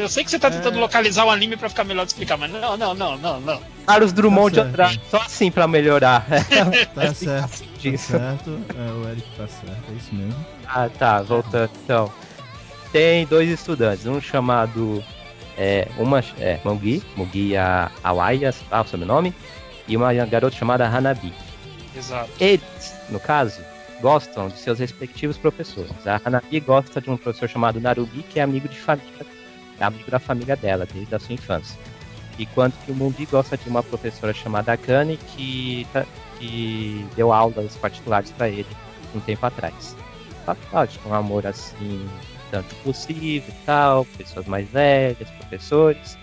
[0.00, 0.80] Eu sei que você tá tentando é...
[0.80, 3.60] localizar o anime pra ficar melhor de explicar, mas não, não, não, não, não.
[3.86, 6.26] Carlos Drummond tá de Andrade, só assim pra melhorar.
[6.92, 7.64] tá é certo.
[7.78, 8.12] Disso.
[8.12, 8.60] Tá certo.
[8.76, 10.46] É, o Eric tá certo, é isso mesmo.
[10.66, 12.12] Ah, tá, voltando então.
[12.90, 15.04] Tem dois estudantes, um chamado.
[15.56, 17.52] É, uma é Mugi, Mugi
[18.02, 19.32] Awaias, ah, o sobrenome,
[19.86, 21.45] e uma garota chamada Hanabi.
[21.96, 22.30] Exato.
[22.38, 23.60] Eles, no caso,
[24.00, 26.06] gostam de seus respectivos professores.
[26.06, 29.26] A Hanabi gosta de um professor chamado Narugi, que é amigo de família,
[29.80, 31.78] é amigo da família dela, desde a sua infância.
[32.38, 36.04] Enquanto que o Mugi gosta de uma professora chamada Akane, que, tá-
[36.38, 38.66] que deu aulas particulares para ele
[39.14, 39.96] um tempo atrás.
[40.72, 42.06] Lógico, um amor assim,
[42.50, 46.18] tanto possível e tal, pessoas mais velhas, professores.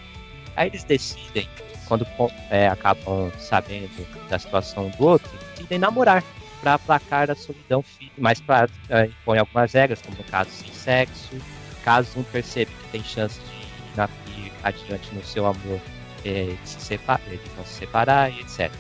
[0.56, 1.50] Aí eles decidem,
[1.88, 2.06] quando
[2.52, 5.32] é, acabam sabendo da situação do outro,
[5.64, 6.24] decidem namorar
[6.62, 10.72] para aplacar a solidão física, mas para é, impõe algumas regras, como no caso sem
[10.72, 11.36] sexo,
[11.84, 15.80] caso um perceba que tem chance de na- ir adiante no seu amor,
[16.24, 18.72] é, eles, se separa, eles vão se separar e etc.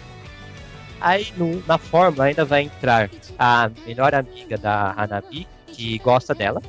[1.01, 6.61] Aí no- na fórmula ainda vai entrar a melhor amiga da Hanabi, que gosta dela.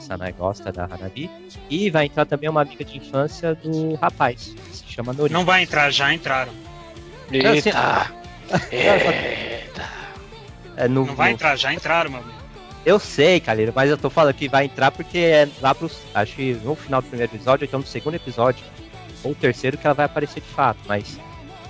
[0.00, 1.30] Sanai gosta da Hanabi.
[1.68, 5.32] E vai entrar também uma amiga de infância do rapaz, que se chama Nori.
[5.32, 6.52] Não vai entrar, já entraram.
[7.30, 7.70] Não, assim,
[8.70, 9.88] Eita!
[10.76, 12.38] é, no- Não vai no- entrar, já entraram, meu amigo.
[12.86, 15.90] Eu sei, Calheiro, mas eu tô falando que vai entrar porque é lá pro.
[16.14, 18.64] Acho que no final do primeiro episódio, então no segundo episódio,
[19.22, 20.78] ou terceiro, que ela vai aparecer de fato.
[20.86, 21.18] Mas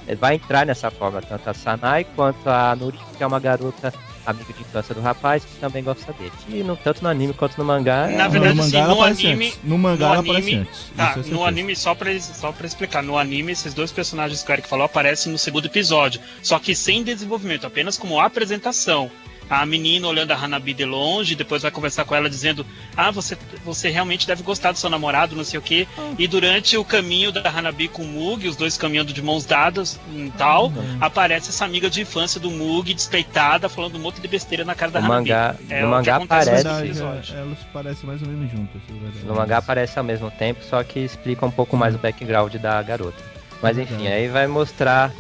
[0.07, 3.93] é, vai entrar nessa forma, tanto a Sanai quanto a Nuri, que é uma garota
[4.31, 6.33] amiga de infância do rapaz, que também gosta dele.
[6.49, 8.07] E no, tanto no anime quanto no mangá.
[8.09, 9.59] Na No verdade, mangá assim, no aparece anime- antes.
[9.65, 10.93] No mangá no anime- antes.
[10.97, 14.51] Tá, é no anime, só pra, só pra explicar, no anime, esses dois personagens que
[14.51, 19.11] o Eric falou aparecem no segundo episódio, só que sem desenvolvimento, apenas como apresentação.
[19.51, 23.37] A menina olhando a Hanabi de longe, depois vai conversar com ela dizendo: Ah, você,
[23.65, 25.87] você realmente deve gostar do seu namorado, não sei o quê.
[26.19, 29.99] E durante o caminho da Hanabi com o Mug, os dois caminhando de mãos dadas
[30.15, 30.99] e tal, Uhum.
[31.01, 34.91] aparece essa amiga de infância do Mug, despeitada, falando um monte de besteira na cara
[34.93, 35.31] da No Hanabi.
[35.31, 36.51] mangá, É no o mangá aparece.
[36.65, 38.83] Verdade, é, elas parecem mais ou menos juntas.
[38.91, 39.27] é.
[39.27, 42.83] No mangá aparece ao mesmo tempo, só que explica um pouco mais o background da
[42.83, 43.17] garota.
[43.63, 44.13] Mas enfim, Verdade.
[44.15, 45.11] aí vai mostrar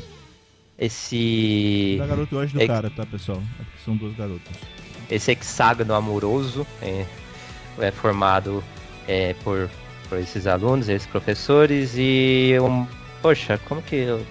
[0.78, 1.96] esse.
[1.98, 3.38] Da garota acho do É- cara, tá, pessoal?
[3.60, 4.56] É porque são duas garotas.
[5.10, 7.04] esse hexágono amoroso é,
[7.80, 8.62] é formado
[9.06, 9.68] é, por,
[10.08, 12.86] por esses alunos, esses professores e um,
[13.22, 14.24] poxa, como que eu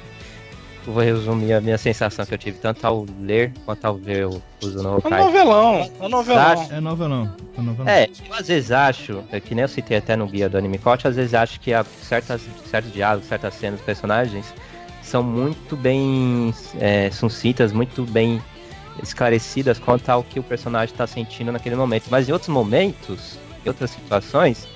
[0.85, 4.41] vou resumir a minha sensação que eu tive tanto ao ler quanto ao ver o
[4.61, 6.67] uso no É novelão, é um novelão.
[6.71, 7.35] É novelão.
[7.57, 7.91] É novelão.
[7.91, 10.77] É, eu às vezes acho, é que nem eu citei até no guia do Anime
[10.77, 14.53] Coach, às vezes acho que há certas, certos diálogos, certas cenas dos personagens
[15.07, 18.41] são muito bem é, sucintas, muito bem
[19.01, 22.05] esclarecidas quanto ao que o personagem está sentindo naquele momento.
[22.09, 24.67] Mas em outros momentos, em outras situações,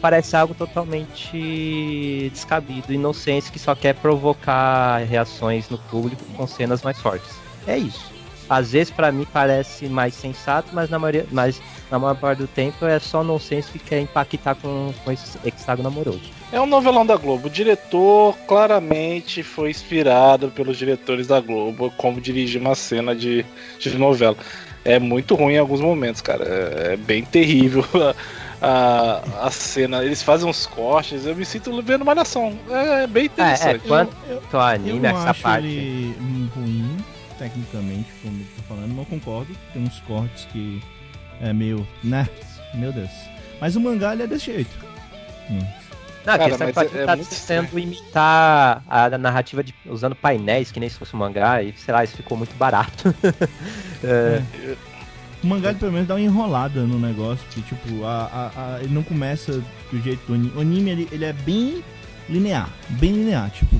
[0.00, 6.98] parece algo totalmente descabido, inocente, que só quer provocar reações no público com cenas mais
[6.98, 7.30] fortes.
[7.66, 8.10] É isso.
[8.48, 12.48] às vezes pra mim parece mais sensato, mas na maioria, mas na maior parte do
[12.48, 16.41] tempo é só nonsense que quer impactar com, com esse hexágono amoroso.
[16.52, 17.46] É um novelão da Globo.
[17.48, 23.44] O diretor claramente foi inspirado pelos diretores da Globo como dirigir uma cena de,
[23.78, 24.36] de novela.
[24.84, 26.44] É muito ruim em alguns momentos, cara.
[26.44, 27.82] É, é bem terrível
[28.60, 30.04] a, a cena.
[30.04, 32.52] Eles fazem uns cortes, eu me sinto vendo uma nação.
[32.68, 33.88] É, é bem É, é, interessante.
[33.88, 34.16] quanto
[34.52, 35.66] eu anime, não essa acho parte.
[35.66, 36.14] ele
[36.54, 36.96] ruim,
[37.38, 39.56] tecnicamente, como eu tô falando, não concordo.
[39.72, 40.82] Tem uns cortes que
[41.40, 42.28] é meio, né?
[42.74, 43.10] Meu Deus.
[43.58, 44.70] Mas o mangá ele é desse jeito.
[45.50, 45.81] Hum.
[46.24, 49.74] Não, a Cara, questão é que pode é- é muito tentando imitar a narrativa de,
[49.86, 53.14] usando painéis, que nem se fosse um mangá, e sei lá, isso ficou muito barato.
[54.04, 54.42] É,
[55.42, 58.80] O mangá ele, pelo menos dá uma enrolada no negócio, que tipo, a, a- a-
[58.82, 59.52] ele não começa
[59.92, 60.52] do jeito do anime.
[60.56, 61.84] O anime ele, ele é bem
[62.28, 63.76] linear, bem linear, tipo,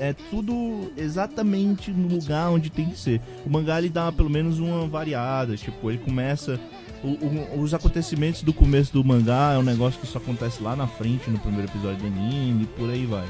[0.00, 3.20] é tudo exatamente no lugar onde tem que ser.
[3.46, 6.58] O mangá ele dá pelo menos uma variada, tipo, ele começa.
[7.02, 10.76] O- o- os acontecimentos do começo do mangá é um negócio que só acontece lá
[10.76, 13.24] na frente no primeiro episódio do anime e por aí vai.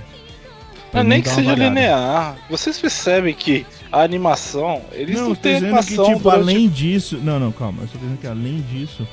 [0.93, 1.75] Não, nem que seja variada.
[1.75, 2.37] linear.
[2.51, 7.19] Vocês percebem que a animação, eles não, Não, têm animação que, tipo, durante- além disso.
[7.23, 7.83] Não, não, calma.
[7.83, 9.09] Eu tô dizendo que além disso,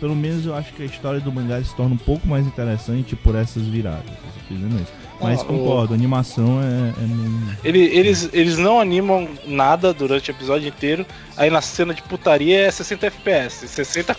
[0.00, 3.14] pelo menos eu acho que a história do mangá se torna um pouco mais interessante
[3.14, 4.04] por essas viradas.
[4.10, 4.92] Eu tô dizendo isso.
[5.20, 7.58] Mas Ah, o- concordo, a animação é, é meio.
[7.62, 11.04] Ele- eles, eles não animam nada durante o episódio inteiro.
[11.36, 13.68] Aí na cena de putaria é 60 FPS.
[13.68, 14.16] 60.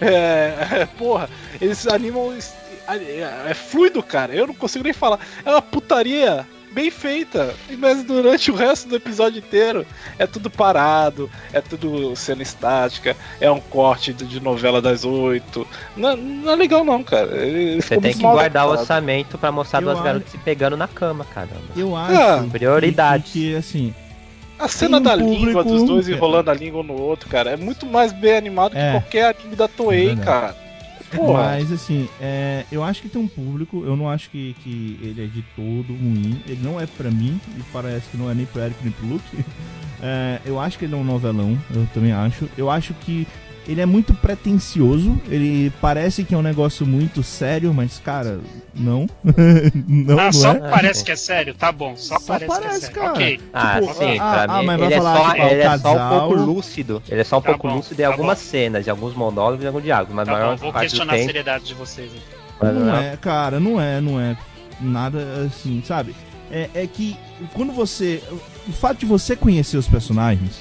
[0.00, 1.28] É, é, porra,
[1.60, 2.32] eles animam.
[2.86, 4.34] É, é fluido, cara.
[4.34, 5.18] Eu não consigo nem falar.
[5.44, 7.54] É uma putaria bem feita.
[7.78, 9.86] Mas durante o resto do episódio inteiro
[10.18, 11.30] é tudo parado.
[11.52, 13.16] É tudo cena estática.
[13.40, 15.66] É um corte de novela das oito.
[15.96, 17.36] Não, não é legal, não, cara.
[17.36, 20.76] Ele você tem que guardar o orçamento pra mostrar Eu duas acho- garotas se pegando
[20.76, 21.54] na cama, caramba.
[21.76, 22.14] Eu acho.
[22.14, 23.32] Ah, prioridades.
[23.32, 23.94] Que, que, assim.
[24.58, 27.56] A cena um da língua dos dois enrolando a língua um no outro, cara, é
[27.56, 28.86] muito mais bem animado É.
[28.86, 30.63] que qualquer anime da Toei, É cara.
[31.10, 31.44] Porra.
[31.44, 35.24] Mas assim, é, eu acho que tem um público, eu não acho que, que ele
[35.24, 36.40] é de todo ruim.
[36.46, 39.06] Ele não é pra mim, e parece que não é nem pro Eric nem pro
[39.06, 39.44] Luke.
[40.06, 42.46] É, eu acho que ele é um novelão, eu também acho.
[42.58, 43.26] Eu acho que
[43.66, 48.40] ele é muito pretencioso, ele parece que é um negócio muito sério, mas cara,
[48.74, 49.06] não.
[49.86, 50.70] não, ah, não só é.
[50.70, 51.54] parece que é sério?
[51.54, 52.94] Tá bom, só, Só parece, que é parece, sério.
[52.94, 53.10] cara.
[53.12, 53.40] Ok.
[53.52, 55.52] Ah, Tipo, sim, ah, pra ah, mim mas vai ele, é falar, só, tipo, ah,
[55.52, 57.02] ele é só um pouco lúcido.
[57.08, 58.44] Ele é só um Tá pouco bom, lúcido em tá algumas bom.
[58.44, 60.90] cenas, em alguns monólogos e alguns diálogos, mas a Tá maior bom, vou parte do
[60.90, 62.10] questionar a seriedade de vocês.
[62.58, 62.72] então.
[62.72, 64.36] Não é, cara, não é, não é
[64.80, 66.14] nada assim, sabe?
[66.50, 67.16] É, é que
[67.54, 68.22] quando você.
[68.68, 70.60] O fato de você conhecer os personagens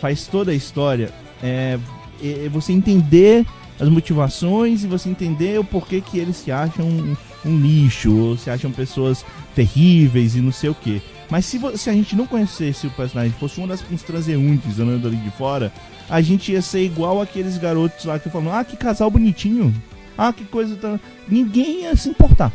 [0.00, 1.10] faz toda a história.
[1.42, 1.78] É,
[2.22, 3.44] é você entender
[3.78, 8.36] as motivações e você entender o porquê que eles se acham um, um lixo, ou
[8.36, 9.24] se acham pessoas
[9.54, 11.02] terríveis e não sei o que.
[11.30, 15.16] Mas se, se a gente não conhecesse o personagem, fosse um uns transeuntes andando ali
[15.16, 15.72] de fora,
[16.08, 19.74] a gente ia ser igual aqueles garotos lá que falam, ah, que casal bonitinho.
[20.16, 21.00] Ah, que coisa tão.
[21.28, 22.52] Ninguém ia se importar.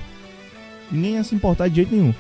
[0.92, 2.14] Ninguém ia se importar de jeito nenhum.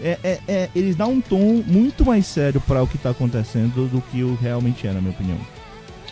[0.00, 3.88] É, é, é, eles dão um tom muito mais sério para o que tá acontecendo
[3.88, 5.38] do que o realmente é, na minha opinião.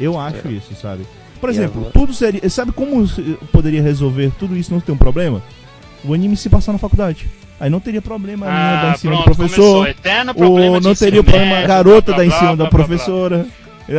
[0.01, 1.05] Eu acho isso, sabe?
[1.41, 1.93] Por E exemplo, agora?
[1.93, 2.49] tudo seria.
[2.49, 5.43] Sabe como se- poderia resolver tudo isso e não ter um problema?
[6.05, 7.27] O anime se passar na faculdade.
[7.61, 9.89] Aí não teria problema a menina dar em cima Ah, pronto, do professor.
[10.45, 13.47] Ou não teria problema a médio, garota blá, dar em cima blá, da professora.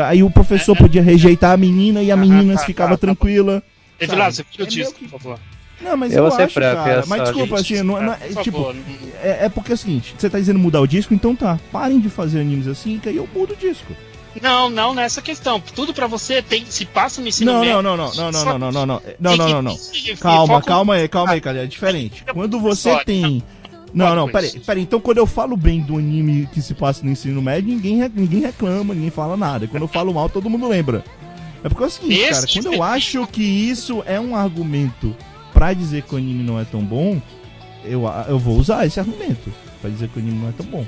[0.07, 0.81] Aí o professor É, é.
[0.81, 3.15] podia rejeitar a menina e a Ah, menina tá, ficava tá, tá bom.
[3.15, 3.63] tranquila.
[3.99, 5.39] Evilado, você viu É disso, meio que- por favor.
[5.81, 6.91] Não, mas Eu eu, vou ser acho, cara.
[7.01, 8.75] eu Mas só- desculpa, Gente, assim, não, não, ah, por é, tipo, favor,
[9.21, 11.99] é, é porque é o seguinte, você tá dizendo mudar o disco, então tá, parem
[11.99, 13.93] de fazer animes assim, que aí eu mudo o disco.
[14.41, 15.59] Não, não nessa questão.
[15.59, 17.81] Tudo pra você tem, se passa no ensino Não, médio.
[17.81, 19.77] não, não, não, não, não, não, não, não, não, não, não, não,
[20.19, 22.23] Calma, calma aí, calma aí, cara, é diferente.
[22.33, 23.43] Quando você tem...
[23.93, 27.05] Não, Para não, peraí, peraí, então quando eu falo bem do anime que se passa
[27.05, 29.67] no ensino médio, ninguém, ninguém reclama, ninguém fala nada.
[29.67, 31.03] Quando eu falo mal, todo mundo lembra.
[31.63, 35.15] É porque é o seguinte, cara, quando eu acho que isso é um argumento
[35.53, 37.21] pra dizer que o anime não é tão bom,
[37.85, 40.85] eu, eu vou usar esse argumento pra dizer que o anime não é tão bom.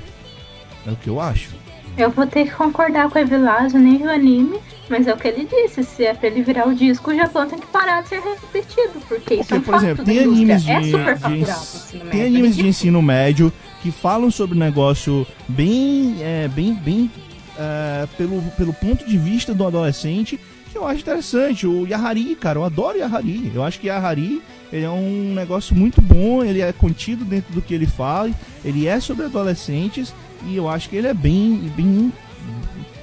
[0.84, 1.50] É o que eu acho.
[1.96, 5.28] Eu vou ter que concordar com o Evilásio, nem o anime, mas é o que
[5.28, 5.82] ele disse.
[5.82, 9.00] Se é pra ele virar o disco, o Japão tem que parar de ser repetido,
[9.08, 12.26] porque isso Porque, é um por exemplo, tem animes de, é super de tem médio.
[12.26, 17.10] animes de É ensino médio que falam sobre um negócio bem, é, bem, bem
[17.58, 20.38] é, pelo, pelo ponto de vista do adolescente
[20.70, 21.66] que eu acho interessante.
[21.66, 23.50] O Yahari, cara, eu adoro Yahari.
[23.54, 24.42] Eu acho que Yahari
[24.72, 28.30] ele é um negócio muito bom, ele é contido dentro do que ele fala,
[28.64, 30.12] ele é sobre adolescentes
[30.46, 32.12] e eu acho que ele é bem, bem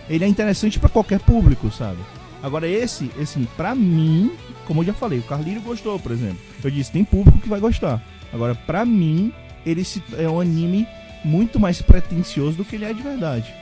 [0.09, 1.97] ele é interessante pra qualquer público, sabe?
[2.41, 4.31] Agora esse, assim, pra mim,
[4.65, 6.37] como eu já falei, o Carlinho gostou, por exemplo.
[6.63, 8.01] Eu disse, tem público que vai gostar.
[8.33, 9.31] Agora, pra mim,
[9.65, 10.85] ele se, é um anime
[11.23, 13.53] muito mais pretencioso do que ele é de verdade.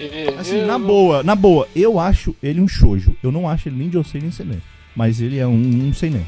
[0.00, 3.14] E- Assim, eu- na boa, na boa, eu acho ele um shoujo.
[3.22, 4.62] Eu não acho ele nem Josei nem Seinen.
[4.96, 5.52] Mas ele é um,
[5.88, 6.24] um Seinen.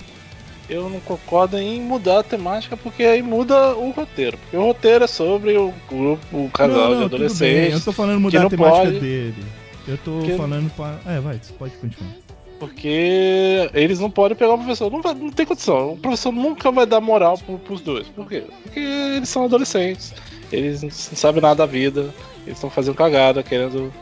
[0.69, 4.37] Eu não concordo em mudar a temática porque aí muda o roteiro.
[4.39, 7.19] Porque o roteiro é sobre o grupo, o casal não, de não, tudo bem.
[7.21, 7.85] Eu adolescentes.
[7.85, 9.45] tô falando mudar a temática pode- dele.
[9.87, 10.99] Eu tô que- falando pra.
[11.07, 12.13] É, vai, você pode continuar.
[12.59, 14.91] Porque eles não podem pegar o professor.
[14.91, 15.93] Não, vai- não tem condição.
[15.93, 18.09] O professor nunca vai dar moral pro, pros dois.
[18.09, 18.45] Por quê?
[18.63, 20.15] Porque eles são adolescentes.
[20.51, 22.13] Eles não sabem nada da vida.
[22.47, 23.93] Eles estão fazendo cagada, querendo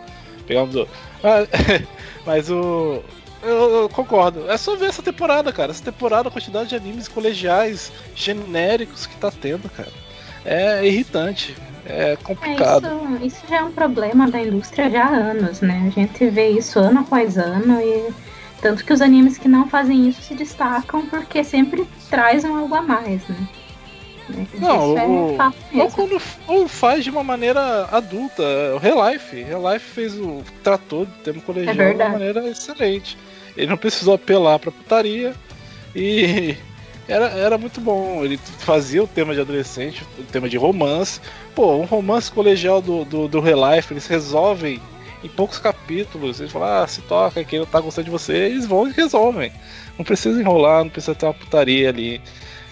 [0.46, 0.96] pegar um dos outros.
[1.22, 1.48] Mas,
[2.24, 3.02] mas o.
[3.44, 4.50] Eu, eu concordo.
[4.50, 5.70] É só ver essa temporada, cara.
[5.70, 9.92] Essa temporada, a quantidade de animes colegiais genéricos que tá tendo, cara.
[10.44, 11.56] É irritante.
[11.86, 12.88] É É, complicado.
[13.22, 15.84] isso, isso já é um problema da indústria já há anos, né?
[15.86, 18.10] A gente vê isso ano após ano e
[18.62, 22.80] tanto que os animes que não fazem isso se destacam porque sempre trazem algo a
[22.80, 23.36] mais, né?
[24.30, 24.46] Né?
[24.54, 28.42] Não, isso o- é Ou quando ou faz de uma maneira adulta.
[28.74, 29.42] O Relife.
[29.42, 30.42] Relife fez o.
[30.62, 33.18] tratou do tema colegial É de uma maneira excelente.
[33.56, 35.34] Ele não precisou apelar pra putaria.
[35.94, 36.56] E
[37.08, 38.24] era, era muito bom.
[38.24, 41.20] Ele fazia o tema de adolescente, o tema de romance.
[41.54, 44.80] Pô, um romance colegial do, do, do Relife, eles resolvem
[45.22, 46.40] em poucos capítulos.
[46.40, 49.52] Eles falam, ah, se toca, quem não tá gostando de você, eles vão e resolvem.
[49.96, 52.20] Não precisa enrolar, não precisa ter uma putaria ali.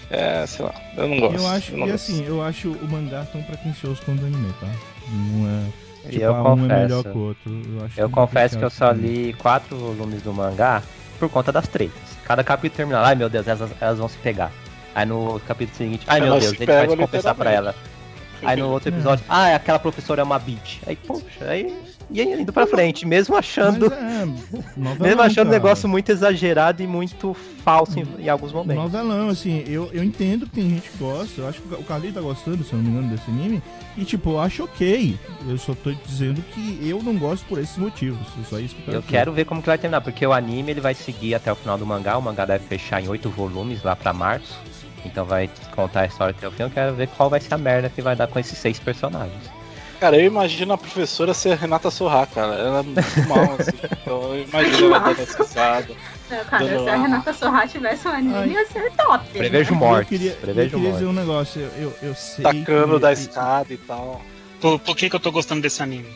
[0.09, 1.37] É, sei lá, eu não gosto.
[1.37, 1.93] Eu acho, eu e gosto.
[1.93, 4.67] assim, eu acho o mangá tão pretensioso quanto o anime, tá?
[5.09, 5.82] Não é.
[6.05, 7.03] E Tipo, eu um é melhor confesso.
[7.03, 7.61] que o outro.
[7.79, 10.81] Eu, acho Eu que confesso que eu só li quatro volumes do mangá
[11.19, 11.93] por conta das tretas.
[12.25, 14.51] Cada capítulo terminava, ai meu Deus, elas, elas vão se pegar.
[14.95, 17.75] Aí no capítulo seguinte, ai meu Elas Deus, ele vai confessar pra ela.
[18.43, 18.91] Aí no outro É.
[18.93, 20.79] episódio, ah, aquela professora é uma bitch.
[20.85, 21.73] Aí, poxa, aí
[22.09, 23.91] e aí indo pra frente, mesmo achando.
[23.91, 24.25] É,
[24.99, 27.33] Mesmo achando o negócio muito exagerado e muito
[27.63, 28.83] falso em, em alguns momentos.
[28.83, 32.15] Novelão, assim, eu, eu entendo que tem gente que gosta, eu acho que o Carlinhos
[32.15, 33.61] tá gostando, se eu não me engano, desse anime,
[33.97, 35.17] e tipo, eu acho ok.
[35.47, 38.19] Eu só tô dizendo que eu não gosto por esses motivos.
[38.41, 39.11] É só isso que eu quero Eu dizer.
[39.11, 41.77] quero ver como que vai terminar, porque o anime ele vai seguir até o final
[41.77, 42.17] do mangá.
[42.17, 44.57] O mangá deve fechar em oito volumes lá pra março.
[45.05, 46.63] Então vai contar a história até o fim.
[46.63, 49.62] Eu quero ver qual vai ser a merda que vai dar com esses seis personagens.
[50.03, 52.55] Cara, eu imagino a professora ser a Renata Sorra, cara.
[52.55, 53.71] Ela é muito mal, assim.
[54.01, 55.95] Então eu imagino ela dando.
[56.29, 59.25] Não, Cara, Dando- se a Renata Sorra tivesse um anime, ia ser top.
[59.29, 59.79] Prevejo né?
[59.79, 60.11] mortes.
[60.11, 61.17] Eu queria, eu Prevejo queria dizer mortes.
[61.17, 62.43] um negócio, eu, eu, eu sei.
[62.43, 64.21] Tacando que- da escada e tal.
[64.59, 66.09] Por, por que, que eu tô gostando desse anime?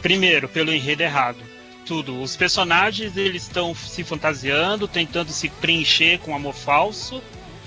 [0.00, 1.38] Primeiro, pelo enredo errado.
[1.84, 2.22] Tudo.
[2.22, 7.20] Os personagens eles estão se fantasiando, tentando se preencher com amor falso,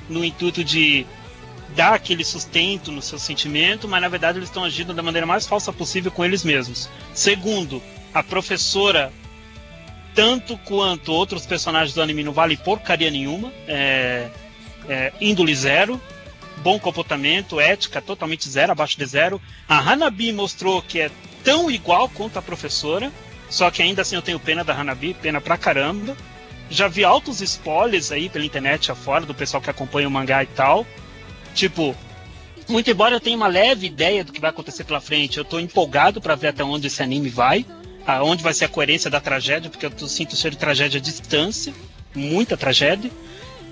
[0.08, 1.06] no intuito de
[1.78, 5.46] dar aquele sustento no seu sentimento, mas na verdade eles estão agindo da maneira mais
[5.46, 6.90] falsa possível com eles mesmos.
[7.14, 9.14] Segundo, a professora,
[10.16, 13.54] tanto quanto outros personagens do anime, não vale porcaria nenhuma.
[13.68, 14.28] É,
[14.90, 16.02] é, índole zero,
[16.64, 19.40] bom comportamento, ética totalmente zero, abaixo de zero.
[19.70, 21.12] A Hanabi mostrou que é
[21.44, 23.12] tão igual quanto a professora,
[23.52, 26.18] só que ainda assim eu tenho pena da Hanabi, pena pra caramba.
[26.72, 30.48] Já vi altos spoilers aí pela internet afora do pessoal que acompanha o mangá e
[30.48, 30.84] tal.
[31.58, 31.96] Tipo,
[32.70, 35.60] muito embora eu tenha uma leve ideia do que vai acontecer pela frente, eu tô
[35.60, 37.66] empolgado pra ver até onde esse anime vai,
[38.06, 41.74] aonde vai ser a coerência da tragédia, porque eu tô- sinto de tragédia à distância,
[42.14, 43.10] muita tragédia.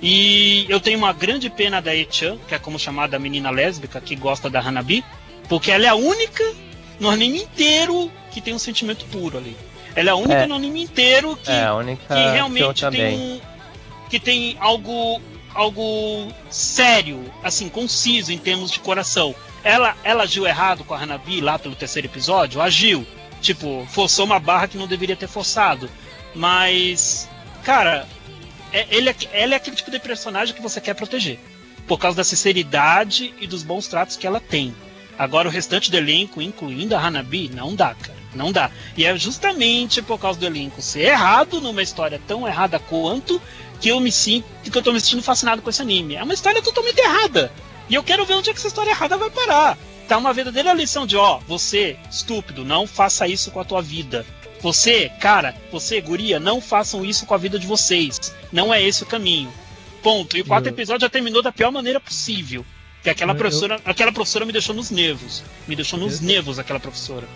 [0.01, 4.01] E eu tenho uma grande pena da Echan, que é como chamada a menina lésbica
[4.01, 5.05] que gosta da Hanabi,
[5.47, 6.43] porque ela é a única
[6.99, 9.55] no anime inteiro que tem um sentimento puro ali.
[9.95, 10.47] Ela é a única É.
[10.47, 12.99] no anime inteiro que, É, a única que que realmente também.
[13.15, 13.39] tem um,
[14.09, 15.21] que tem algo
[15.55, 19.33] algo sério, assim, conciso em termos de coração.
[19.63, 23.07] Ela ela agiu errado com a Hanabi lá pelo terceiro episódio, agiu,
[23.41, 25.89] tipo, forçou uma barra que não deveria ter forçado.
[26.35, 27.27] Mas
[27.63, 28.05] cara,
[28.71, 31.39] é- ele é, ela é aquele tipo de personagem que você quer proteger.
[31.87, 34.75] Por causa da sinceridade e dos bons tratos que ela tem.
[35.17, 38.25] Agora o restante do elenco, incluindo a Hanabi, não dá, cara.
[38.35, 38.69] Não dá.
[38.97, 43.41] E é justamente por causa do elenco ser errado numa história tão errada quanto
[43.79, 46.15] que eu me sinto que eu tô me sentindo fascinado com esse anime.
[46.15, 47.51] É uma história totalmente errada.
[47.89, 49.77] E eu quero ver onde é que essa história errada vai parar.
[50.07, 54.25] Tá uma verdadeira lição de, ó, você, estúpido, não faça isso com a tua vida.
[54.61, 58.33] Você, cara, você, guria, não façam isso com a vida de vocês.
[58.51, 59.51] Não é esse o caminho.
[60.01, 60.35] Ponto.
[60.37, 62.65] E o quarto Eu- episódio já terminou da pior maneira possível.
[63.03, 65.43] Que aquela Eu- professora, aquela professora me deixou nos nervos.
[65.67, 67.27] Me deixou nos Eu- nervos aquela professora.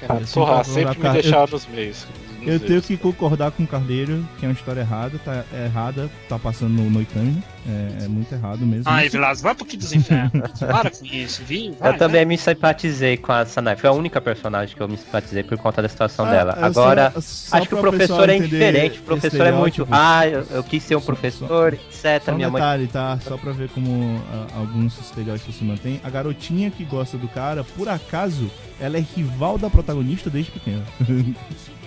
[0.00, 2.06] Cara, que sempre me deixava nos meios.
[2.42, 6.08] Eu tenho que concordar com o Carneiro, que é uma história errada, tá é errada,
[6.28, 8.84] tá passando no Noitame, É, é muito errado mesmo.
[8.86, 10.52] Ai, Vilas, vai pro que dos infernos.
[10.58, 11.74] Para com isso, viu?
[11.78, 13.76] Vai, Eu também me simpatizei com a Sanai.
[13.76, 16.56] Foi a única personagem que eu me simpatizei por conta da situação Ah, dela.
[16.58, 19.00] é, Agora, só- só acho que o professor é indiferente.
[19.00, 19.86] O professor é muito.
[19.90, 22.22] Ah, eu, eu quis ser um professor, etc.
[22.24, 22.60] Só um Minha mãe.
[22.62, 23.18] detalhe, tá?
[23.20, 26.00] Só pra ver como ah, alguns estereótipos se mantêm.
[26.02, 30.84] A garotinha que gosta do cara, por acaso, ela é rival da protagonista desde pequena.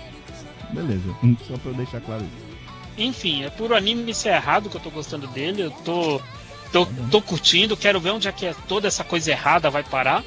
[0.73, 1.15] Beleza,
[1.47, 2.51] só pra eu deixar claro isso.
[2.97, 5.63] Enfim, é por o anime ser errado que eu tô gostando dele.
[5.63, 6.21] Eu tô,
[6.71, 10.23] tô, tô curtindo, quero ver onde é que é toda essa coisa errada vai parar.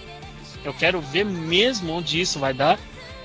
[0.64, 2.78] Eu quero ver mesmo onde isso vai dar.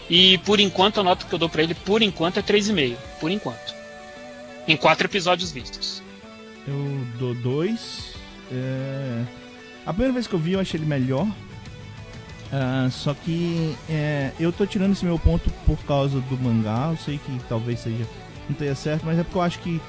[0.09, 2.95] E por enquanto a nota que eu dou pra ele, por enquanto, é 3,5.
[3.19, 3.73] Por enquanto.
[4.67, 6.01] Em quatro episódios vistos.
[6.67, 8.13] Eu dou dois.
[8.51, 9.23] é,
[9.85, 11.27] A primeira vez que eu vi, eu achei ele melhor.
[12.51, 16.89] Ah, só que é, eu tô tirando esse meu ponto por causa do mangá.
[16.91, 18.05] Eu sei que talvez seja
[18.49, 19.79] não tenha certo, mas é porque eu acho que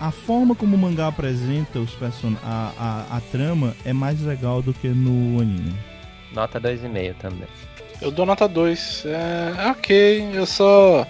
[0.00, 4.60] a forma como o mangá apresenta os person a, a, a trama é mais legal
[4.62, 5.74] do que no anime.
[6.32, 7.46] Nota 2,5 também.
[8.00, 9.04] Eu dou nota 2.
[9.06, 11.06] É, é ok, eu só.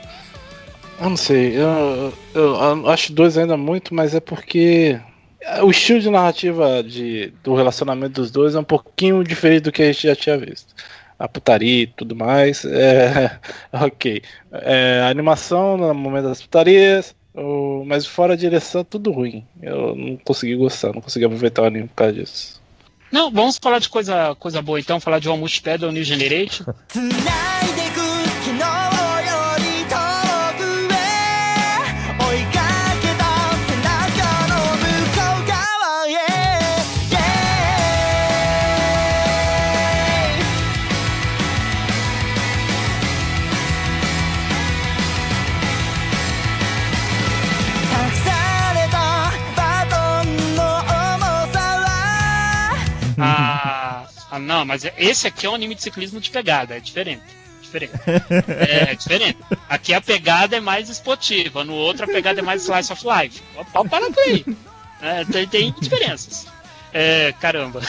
[1.01, 4.99] Eu não sei, eu, eu- eu acho dois ainda muito, mas é porque
[5.63, 9.83] o estilo de narrativa de, do relacionamento dos dois é um pouquinho diferente do que
[9.83, 10.75] a gente já tinha visto.
[11.19, 13.39] A putaria e tudo mais, é
[13.73, 14.23] ok.
[14.53, 19.45] É, a animação no momento das putarias, o- mas fora a direção, tudo ruim.
[19.61, 22.63] Eu não consegui gostar, não consegui aproveitar o anime por causa disso.
[23.11, 26.65] Não, vamos falar de coisa, coisa boa então, falar de Almost Pedal New Generation.
[54.39, 57.23] Ah, não, mas esse aqui é um anime de ciclismo de pegada, é diferente.
[57.61, 57.93] Diferente.
[58.49, 59.39] É, diferente.
[59.69, 63.43] Aqui a pegada é mais esportiva, no outro a pegada é mais slice of life.
[63.73, 64.45] Pode parar por aí.
[65.03, 66.47] É, tem, tem diferenças.
[66.93, 67.83] É, caramba.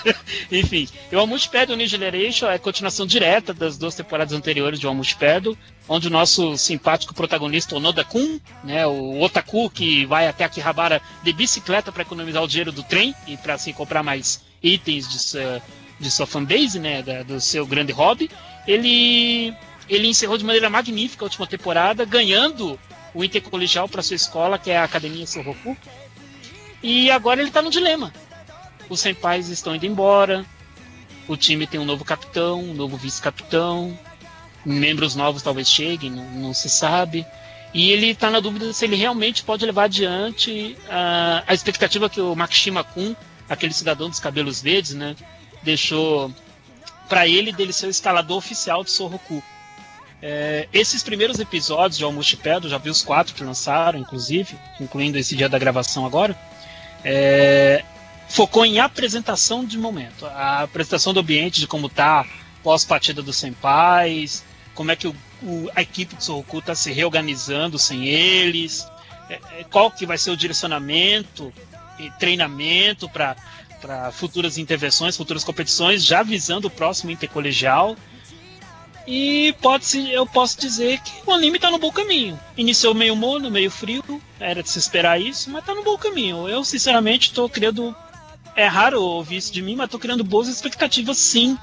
[0.50, 4.86] Enfim, o Almost Pedal New Generation é a continuação direta das duas temporadas anteriores de
[4.86, 5.56] Almost Pedal,
[5.88, 11.32] onde o nosso simpático protagonista, Onoda Kun, né, o otaku que vai até Akihabara de
[11.32, 15.62] bicicleta para economizar o dinheiro do trem e para assim comprar mais itens de sua,
[15.98, 18.30] de sua fanbase, né, da- do seu grande hobby,
[18.66, 19.54] ele
[19.88, 22.76] ele encerrou de maneira magnífica a última temporada, ganhando
[23.14, 25.76] o intercolegial para sua escola, que é a Academia Sorroku.
[26.82, 28.12] E agora ele tá no dilema.
[28.90, 30.44] Os senpais estão indo embora,
[31.28, 33.96] o time tem um novo capitão, um novo vice-capitão,
[34.64, 37.24] membros novos talvez cheguem, não, não se sabe.
[37.72, 42.20] E ele está na dúvida se ele realmente pode levar adiante a, a expectativa que
[42.20, 43.14] o Makishima Kun,
[43.48, 45.14] aquele cidadão dos cabelos verdes, né,
[45.66, 46.32] deixou
[47.08, 49.42] para ele dele ser o escalador oficial de Sorroku.
[50.22, 55.18] É, esses primeiros episódios de Almost Pedal, já vi os quatro que lançaram, inclusive, incluindo
[55.18, 56.36] esse dia da gravação agora,
[57.04, 57.84] é,
[58.28, 60.24] focou em apresentação de momento.
[60.26, 62.24] A apresentação do ambiente, de como tá
[62.62, 64.42] pós-partida dos senpais,
[64.74, 68.86] como é que o, o- a equipe de Sorroku está se reorganizando sem eles,
[69.28, 71.52] é, é, qual que vai ser o direcionamento
[71.98, 73.36] e treinamento para
[74.12, 77.96] futuras intervenções, futuras competições, já visando o próximo intercolegial.
[79.06, 82.38] E pode eu posso dizer que o anime tá no bom caminho.
[82.56, 84.02] Iniciou meio mono, meio frio,
[84.40, 86.48] era de se esperar isso, mas tá no bom caminho.
[86.48, 87.94] Eu, sinceramente, tô criando.
[88.56, 91.56] É raro ouvir isso de mim, mas tô criando boas expectativas sim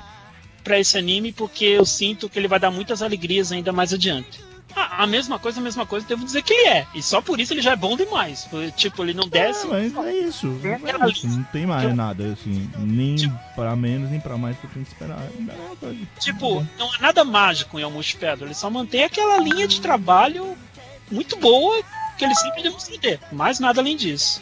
[0.64, 4.42] para esse anime, porque eu sinto que ele vai dar muitas alegrias ainda mais adiante.
[4.76, 6.88] Ah, a mesma coisa, a mesma coisa, devo dizer que ele é.
[6.96, 8.50] E só por isso ele já é bom demais.
[8.76, 9.68] Tipo, ele não desce.
[9.68, 10.60] É, mas é isso.
[10.64, 11.28] É isso.
[11.28, 12.68] Não tem mais nada, assim.
[12.80, 13.16] Nem
[13.56, 15.20] pra menos, nem pra mais que eu tenho que esperar.
[15.22, 15.96] É.
[16.20, 20.58] Tipo, não é nada mágico em Almost Pedro, ele só mantém aquela linha de trabalho
[21.12, 21.84] muito boa
[22.18, 23.20] que ele sempre demonstrou ter.
[23.32, 24.42] Mais nada além disso.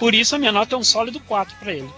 [0.00, 1.88] Por isso a minha nota é um sólido 4 pra ele.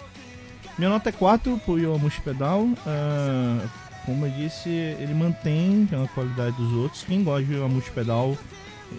[0.78, 2.68] Minha nota é 4 pro Yomushi Pedal.
[2.86, 3.66] Ah,
[4.04, 7.02] como eu disse, ele mantém a qualidade dos outros.
[7.02, 8.36] Quem gosta de Yomushi Pedal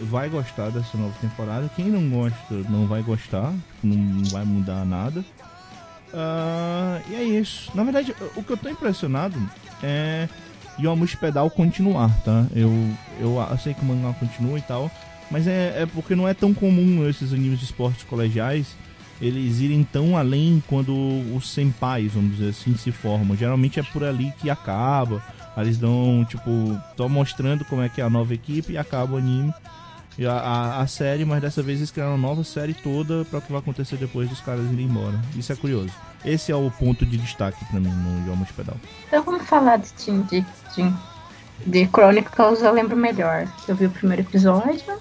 [0.04, 1.70] vai gostar dessa nova temporada.
[1.76, 3.54] Quem não gosta, não vai gostar.
[3.84, 5.24] Não vai mudar nada.
[6.14, 7.72] Ah, e é isso.
[7.76, 9.40] Na verdade, o que eu tô impressionado
[9.84, 10.28] é
[10.80, 12.48] Yomushi Pedal continuar, tá?
[12.56, 12.72] Eu,
[13.20, 14.90] eu, eu sei que o mangá continua e tal.
[15.30, 18.76] Mas é, é porque não é tão comum esses animes de esportes colegiais
[19.22, 20.94] eles irem tão além quando
[21.36, 23.36] os senpais, vamos dizer assim, se formam.
[23.36, 25.22] Geralmente é por ali que acaba.
[25.58, 29.18] Eles dão, tipo, estão mostrando como é que é a nova equipe e acaba o
[29.18, 29.52] anime.
[30.18, 33.40] E a, a, a série, mas dessa vez eles criaram uma nova série toda para
[33.40, 35.20] o que vai acontecer depois dos caras irem embora.
[35.36, 35.92] Isso é curioso.
[36.24, 38.78] Esse é o ponto de destaque para mim no Jogo Pedal.
[39.08, 39.92] Então vamos falar de,
[40.24, 40.46] de,
[40.76, 40.94] de,
[41.66, 43.48] de Chronicles, eu lembro melhor.
[43.68, 45.00] Eu vi o primeiro episódio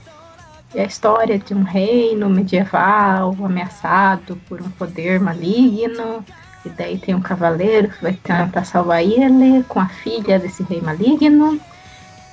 [0.75, 6.25] e a história de um reino medieval ameaçado por um poder maligno.
[6.65, 10.81] E daí tem um cavaleiro que vai tentar salvar ele com a filha desse rei
[10.81, 11.61] maligno.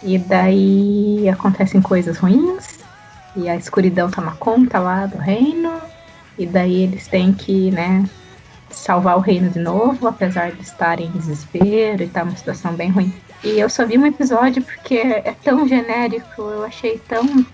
[0.02, 2.80] E daí acontecem coisas ruins.
[3.36, 5.72] E a escuridão toma conta lá do reino.
[6.38, 8.04] E daí eles têm que, né,
[8.74, 12.90] salvar o reino de novo, apesar de estarem em desespero e tá uma situação bem
[12.90, 13.14] ruim.
[13.44, 17.46] E eu só vi um episódio porque é tão genérico, eu achei tão,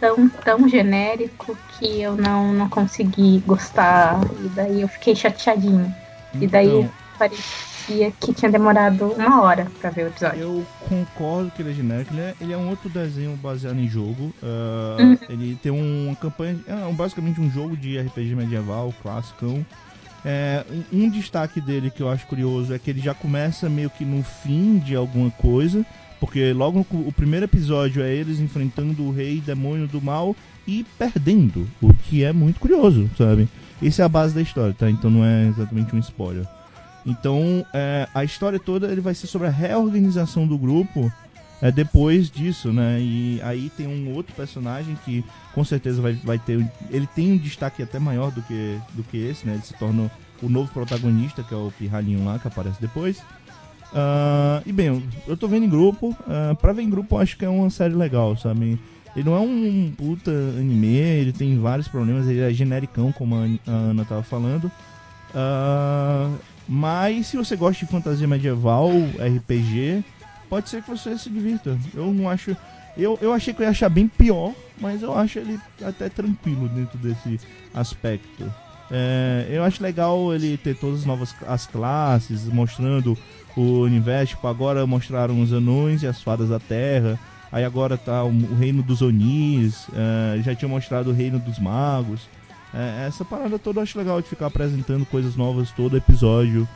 [0.00, 4.20] tão, tão genérico que eu não, não consegui gostar.
[4.44, 5.92] E daí eu fiquei chateadinho.
[6.40, 6.90] E daí Então.
[7.18, 10.40] parecia que tinha demorado uma hora pra ver o episódio.
[10.40, 12.12] Eu concordo que ele é genérico.
[12.12, 14.32] Ele é, ele é um outro desenho baseado em jogo.
[14.42, 15.18] ah, Uhum.
[15.28, 16.58] Ele tem uma campanha.
[16.66, 19.64] É basicamente um jogo de RPG medieval, clássico.
[20.24, 24.04] É, um destaque dele que eu acho curioso é que ele já começa meio que
[24.04, 25.84] no fim de alguma coisa.
[26.20, 30.34] Porque logo o primeiro episódio é eles enfrentando o rei demônio do mal
[30.66, 31.68] e perdendo.
[31.80, 33.48] O que é muito curioso, sabe?
[33.82, 34.90] Essa é a base da história, tá?
[34.90, 36.46] Então não é exatamente um spoiler.
[37.06, 41.10] Então, é, a história toda ele vai ser sobre a reorganização do grupo
[41.62, 42.98] é, depois disso, né?
[43.00, 46.64] E aí tem um outro personagem que com certeza vai, vai ter.
[46.90, 49.54] Ele tem um destaque até maior do que, do que esse, né?
[49.54, 50.10] Ele se torna
[50.42, 53.22] o novo protagonista, que é o pirralhinho lá, que aparece depois.
[53.94, 56.14] Ah, e bem, eu- tô vendo em grupo.
[56.26, 58.78] ah, pra ver em grupo, eu acho que é uma série legal, sabe?
[59.16, 63.38] Ele não é um puta anime, ele tem vários problemas, ele é genericão, como a
[63.38, 64.70] An- a Ana tava falando.
[65.34, 66.30] Ah,
[66.68, 70.04] mas se você gosta de fantasia medieval, RPG,
[70.48, 71.76] pode ser que você se divirta.
[71.94, 72.56] Eu não acho.
[72.96, 76.68] Eu, eu achei que eu ia achar bem pior, mas eu acho ele até tranquilo
[76.68, 77.40] dentro desse
[77.72, 78.52] aspecto.
[78.90, 83.16] É, eu acho legal ele ter todas as novas as classes, mostrando
[83.60, 84.34] o universo.
[84.34, 87.18] Tipo, agora mostraram os anões e as fadas da terra.
[87.50, 89.86] Aí agora tá o, o reino dos Onis.
[89.94, 92.28] é, já tinha mostrado o reino dos magos.
[92.72, 96.68] É, essa parada toda eu acho legal de ficar apresentando coisas novas todo episódio.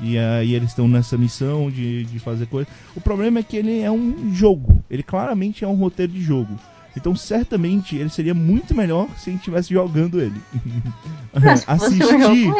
[0.00, 2.72] E aí eles estão nessa missão de, de fazer coisas.
[2.96, 4.82] O problema é que ele é um jogo.
[4.90, 6.58] Ele claramente é um roteiro de jogo.
[6.96, 10.40] Então certamente ele seria muito melhor se a gente estivesse jogando ele.
[11.32, 12.56] Mas Assistir jogo,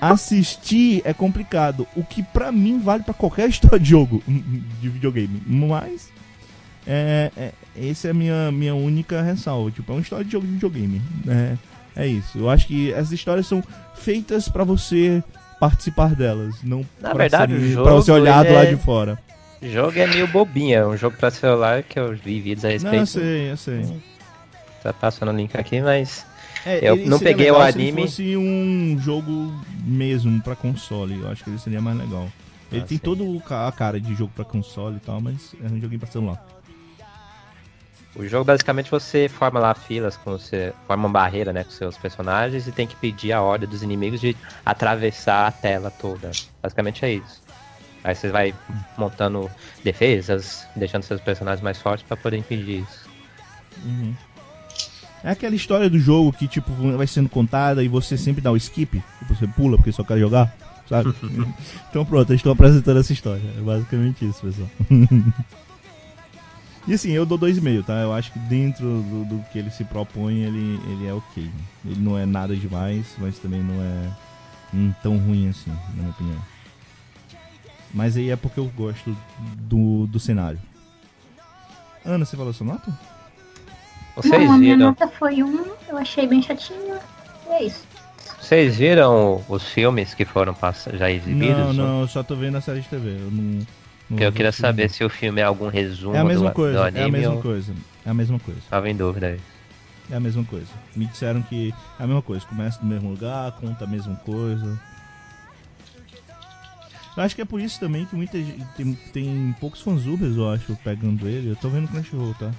[0.00, 1.86] assistir é complicado.
[1.94, 5.42] O que pra mim vale pra qualquer história de jogo de videogame.
[5.46, 6.08] Mas
[6.86, 7.52] é, é,
[7.90, 9.70] essa é a minha, minha única ressalva.
[9.70, 11.00] Tipo, é uma história de jogo de videogame.
[11.28, 11.56] É,
[11.96, 12.38] é isso.
[12.38, 13.62] Eu acho que essas histórias são
[13.94, 15.22] feitas pra você
[15.60, 18.74] participar delas, não Na pra, verdade, o serem- jogo, pra você olhar do lado é-
[18.74, 19.18] de fora.
[19.64, 22.68] O jogo é meio bobinho, é um jogo pra celular que eu vi vídeos a
[22.68, 22.98] Não, respeito.
[23.00, 24.02] eu sei, eu sei.
[24.82, 26.26] Tá passando o link aqui, mas
[26.66, 28.02] É, Eu não peguei o se anime.
[28.02, 29.52] fosse um jogo
[29.84, 31.18] mesmo pra console.
[31.20, 32.26] Eu acho que ele seria mais legal.
[32.72, 35.80] Ele Ah, tem ca- a cara de jogo pra console e tal, mas é um
[35.80, 36.42] joguinho pra celular.
[38.16, 41.98] o jogo basicamente você forma lá filas com você forma uma barreira, né, com seus
[41.98, 46.30] personagens e tem que pedir a ordem dos inimigos de atravessar a tela toda.
[46.62, 47.42] Basicamente é isso.
[48.04, 48.54] Aí você vai
[48.98, 49.50] montando
[49.82, 53.08] defesas, deixando seus personagens mais fortes pra poder impedir isso.
[53.82, 54.14] Uhum.
[55.24, 58.58] É aquela história do jogo que, tipo, vai sendo contada e você sempre dá o
[58.58, 60.54] skip, tipo, você pula porque só quer jogar,
[60.86, 61.14] sabe?
[61.88, 63.42] então pronto, eu estou apresentando essa história.
[63.56, 64.68] É basicamente isso, pessoal.
[66.86, 67.94] e assim, eu dou 2,5, tá?
[68.02, 71.50] Eu acho que dentro do, do que ele se propõe, ele, ele é ok.
[71.86, 74.10] Ele não é nada demais, mas também não é
[74.74, 76.53] hum, tão ruim assim, na minha opinião.
[77.94, 79.16] Mas aí é porque eu gosto
[79.56, 80.58] do, do cenário.
[82.04, 82.92] Ana, você falou sua nota?
[84.16, 86.98] Vocês não, a minha viram, nota foi um, eu achei bem chatinho.
[87.48, 87.84] E é isso.
[88.40, 90.56] vocês viram os filmes que foram
[90.92, 91.56] já exibidos?
[91.56, 93.10] Não, não, eu só tô vendo a série de TV.
[93.10, 93.42] Eu não.
[93.42, 93.66] não
[94.08, 94.68] Porque eu queria filme.
[94.68, 97.04] saber se o filme é algum resumo É a mesma do, coisa, do é anime
[97.04, 97.72] a mesma ou coisa.
[98.04, 98.60] É a mesma coisa.
[98.68, 99.40] tava em dúvida aí.
[100.10, 100.68] É a mesma coisa.
[100.94, 102.44] Me disseram que é a mesma coisa.
[102.44, 104.78] Começa no mesmo lugar, conta a mesma coisa.
[107.16, 108.64] Eu acho que é por isso também que muita gente.
[108.76, 111.50] Tem, tem poucos fanzubers, eu acho, pegando ele.
[111.50, 112.50] Eu tô vendo Crunchyroll, tá?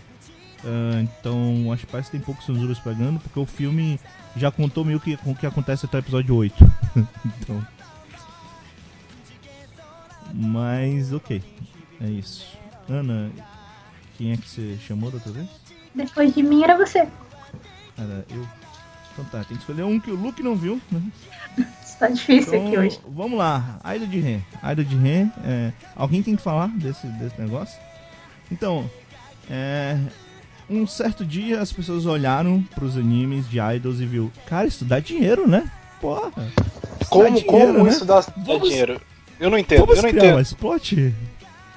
[0.64, 4.00] Ah, então, acho que parece que tem poucos fanzubers pegando, porque o filme
[4.36, 6.56] já contou meio que com o que acontece até o episódio 8.
[7.42, 7.68] então.
[10.34, 11.42] Mas, ok.
[12.02, 12.58] É isso.
[12.90, 13.32] Ana,
[14.18, 15.48] quem é que você chamou da outra vez?
[15.94, 17.08] Depois de mim era você.
[17.98, 18.48] Era eu.
[19.14, 21.02] Então tá, tem que escolher um que o Luke não viu, né?
[21.96, 23.00] Está difícil Então, aqui hoje.
[23.08, 24.40] vamos lá, Aida de Ren.
[24.62, 27.80] Aida de Ren, é, alguém tem que falar desse, desse negócio?
[28.52, 28.90] Então,
[29.50, 29.98] é,
[30.70, 35.00] um certo dia as pessoas olharam pros animes de idols e viu, cara, isso dá
[35.00, 35.72] dinheiro, né?
[36.02, 36.32] Porra.
[37.00, 37.90] isso Como, dá dinheiro, como né?
[37.92, 39.02] isso dá, Vamos- dinheiro?
[39.40, 41.14] Eu não entendo, Vamos eu não criar entendo, plot?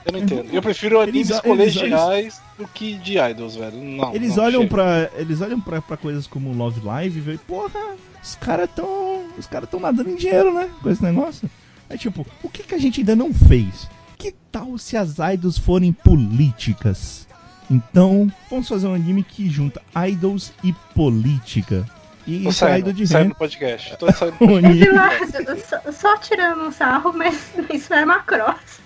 [0.05, 0.49] eu não entendo.
[0.53, 3.77] Eu prefiro animes eles- colegiais do que de idols, velho.
[3.83, 5.11] Não, Eles não, olham pra.
[5.17, 7.81] Eles olham pra, pra coisas como Love Live e veem, porra,
[8.23, 9.18] os caras tão.
[9.39, 10.69] Os caras tão nadando em dinheiro, né?
[10.83, 11.49] Com esse negócio.
[11.89, 13.89] É tipo, o que, que a gente ainda não fez?
[14.19, 17.27] Que tal se as idols forem políticas?
[17.71, 21.87] Então, vamos fazer um anime que junta idols e política.
[22.27, 23.97] E Tô isso é saindo, idol de saindo do podcast.
[23.97, 28.81] Tô saindo do anime- Eduardo, só, só tirando um sarro, mas isso é Macross.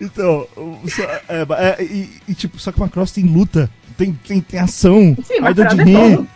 [0.00, 0.46] Então,
[0.88, 5.16] só- é, é, e, e, tipo, só que Macross tem luta, tem, tem, tem ação.
[5.24, 6.26] Sim, idol Macross de é Ren.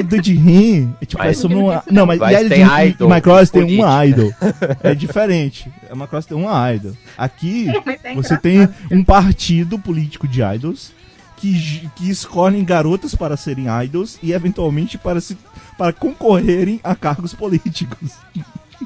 [0.00, 0.88] Idol de Ren.
[1.00, 1.82] É tipo, é Mas- sobre uma.
[1.90, 3.86] Não, mas, Mas e Idol tem de- e- idol e Macross tem política.
[3.86, 4.34] uma idol.
[4.82, 5.70] É diferente.
[5.90, 6.92] A Macross tem uma idol.
[7.16, 7.66] Aqui,
[8.04, 10.92] é você tem um partido político de idols
[11.36, 15.36] que, que escolhem garotas para serem idols e eventualmente para, se,
[15.76, 18.12] para concorrerem a cargos políticos.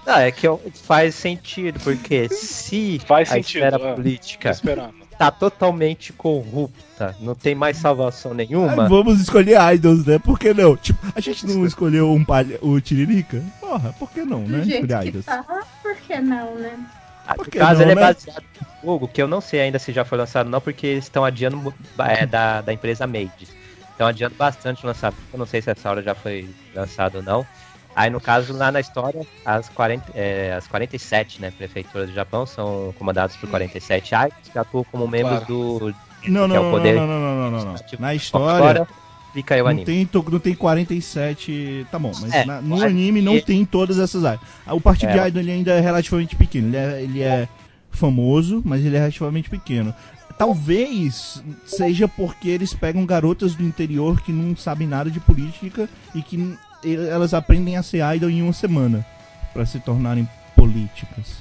[0.07, 0.47] Ah, é que
[0.85, 3.95] faz sentido, porque se Faz a sentido, esfera é.
[3.95, 5.02] Política esperando.
[5.25, 10.19] Tá totalmente corrupta, não tem mais salvação nenhuma, vamos escolher idols, né?
[10.19, 10.77] Por que não?
[10.77, 13.43] Tipo, a gente não escolheu um palha, o Tiririca?
[13.61, 14.59] Porra, por que não, né?
[14.59, 15.25] Do jeito Escolher que idols.
[15.27, 15.45] tá,
[15.83, 16.79] por que não, né?
[17.27, 18.01] Ah, Por que caso não, ele é né?
[18.01, 18.43] baseado
[18.83, 21.05] no jogo, que eu não sei ainda se já foi lançado ou não, porque eles
[21.05, 23.47] estão adiando é, da, da empresa Made.
[23.93, 27.23] Estão adiando bastante o lançamento, eu não sei se essa hora já foi lançado ou
[27.23, 27.47] não.
[27.95, 32.47] Aí no caso, lá na história, as, 40, é, as 47 né, prefeituras do Japão
[32.47, 35.47] são comandadas por 47 idols que atuam como membros Claro.
[35.47, 35.95] do
[36.27, 37.75] Não, é o não, não, poder não, não, não, não, não, não.
[37.99, 38.89] Na história.
[39.35, 39.85] Fica aí o não anime.
[39.87, 41.87] tem, não tem 47.
[41.91, 44.43] Tá bom, mas É, na- no anime não e- tem todas essas áreas.
[44.67, 45.29] O partido É.
[45.29, 46.69] ele ainda é relativamente pequeno.
[46.69, 47.49] Ele é, ele é
[47.91, 49.95] famoso, mas ele é relativamente pequeno.
[50.39, 56.21] Talvez seja porque eles pegam garotas do interior que não sabem nada de política e
[56.23, 59.07] que elas aprendem a ser idol em uma semana
[59.53, 61.37] pra se tornarem políticas.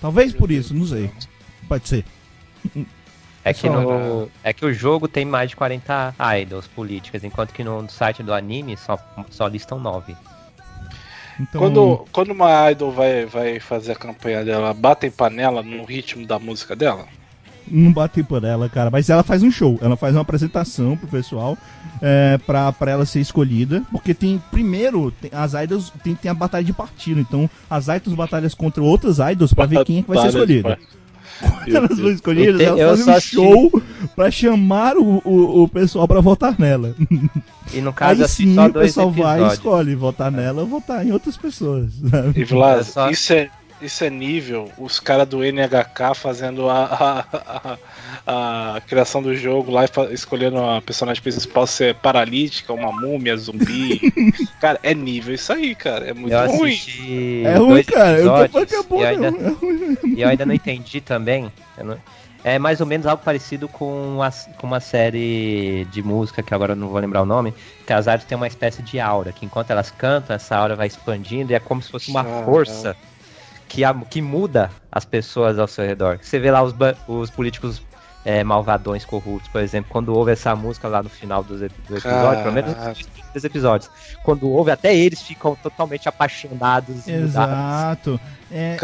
[0.00, 1.10] Talvez por isso, não sei.
[1.68, 2.04] Pode ser.
[3.44, 7.62] É que, no, é que o jogo tem mais de 40 idols políticas, enquanto que
[7.62, 8.98] no site do anime só,
[9.30, 10.16] só listam 9.
[11.38, 16.26] Então, Quando, quando uma idol vai, vai fazer a campanha dela, batem panela no ritmo
[16.26, 17.06] da música dela?
[17.68, 18.90] Não bater por ela, cara.
[18.90, 21.56] Mas ela faz um show, ela faz uma apresentação pro pessoal
[22.02, 23.82] é, pra, pra ela ser escolhida.
[23.90, 27.20] Porque tem, primeiro, tem, as idols tem, tem a batalha de partido.
[27.20, 30.78] Então, as idols batalham contra outras idols pra ver quem é que vai ser escolhida.
[31.38, 33.82] Quando elas são escolhidas, elas fazem um assisti- show
[34.14, 36.94] pra chamar o, o, o pessoal pra votar nela.
[37.74, 39.52] E no caso, Aí assim, sim só o dois pessoal vai e episódios.
[39.52, 41.92] escolhe votar nela ou votar em outras pessoas.
[42.10, 42.40] sabe?
[42.40, 43.50] E Vlad, É só- isso, é,
[43.80, 47.78] isso é nível os caras do NHK fazendo a, a,
[48.26, 53.36] a, a criação do jogo lá e escolhendo a personagem principal ser paralítica, uma múmia,
[53.36, 54.00] zumbi.
[54.60, 56.06] cara, é nível isso aí, cara.
[56.08, 56.72] É muito Eu ruim.
[56.72, 58.18] assisti É ruim, cara.
[58.18, 59.38] Eu tô que é e eu ainda, não.
[59.48, 59.96] É ruim.
[60.16, 61.52] e eu ainda não entendi também.
[61.82, 61.98] não-
[62.44, 66.72] É mais ou menos algo parecido com, a, com uma série de música, que agora
[66.72, 67.52] eu não vou lembrar o nome,
[67.86, 70.86] que as áreas têm uma espécie de aura, que enquanto elas cantam, essa aura vai
[70.86, 72.96] expandindo e é como se fosse uma Ah, força
[73.76, 76.18] que, a- que muda as pessoas ao seu redor.
[76.22, 76.74] Você vê lá os,
[77.06, 77.80] os políticos
[78.24, 81.64] é, malvadões corruptos, por exemplo, quando ouve essa música lá no final dos do
[81.96, 83.90] episódio, pelo menos primeiros episódios,
[84.24, 87.12] quando ouve, até eles ficam totalmente apaixonados e.
[87.12, 88.18] Exato.
[88.50, 88.76] É,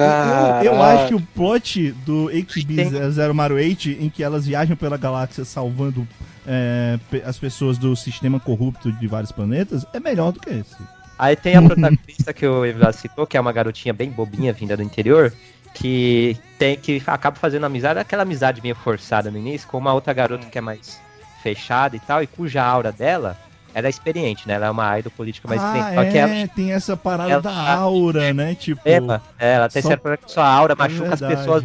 [0.64, 4.47] eu, eu acho que o plot do HB Tem- Zero Mario 8, em que elas
[4.47, 6.07] viajam pela galáxia salvando
[6.47, 10.76] é, as pessoas do sistema corrupto de vários planetas, é melhor do que esse.
[11.23, 14.77] Aí tem a protagonista que o Evila citou, que é uma garotinha bem bobinha, vinda
[14.77, 15.33] do interior,
[15.73, 20.12] que tem que acaba fazendo amizade, aquela amizade meio forçada no início, com uma outra
[20.12, 21.01] garota que é mais
[21.41, 23.37] fechada e tal, e cuja aura dela,
[23.73, 24.55] ela é experiente, né?
[24.55, 25.95] Ela é uma idol política mais ah, experiente.
[25.95, 28.57] Só é, que ela, tem essa parada ela- da aura, né?
[28.57, 31.37] Tipo, ela, ela tem só- certo problema que sua aura é machuca as verdade.
[31.37, 31.64] pessoas.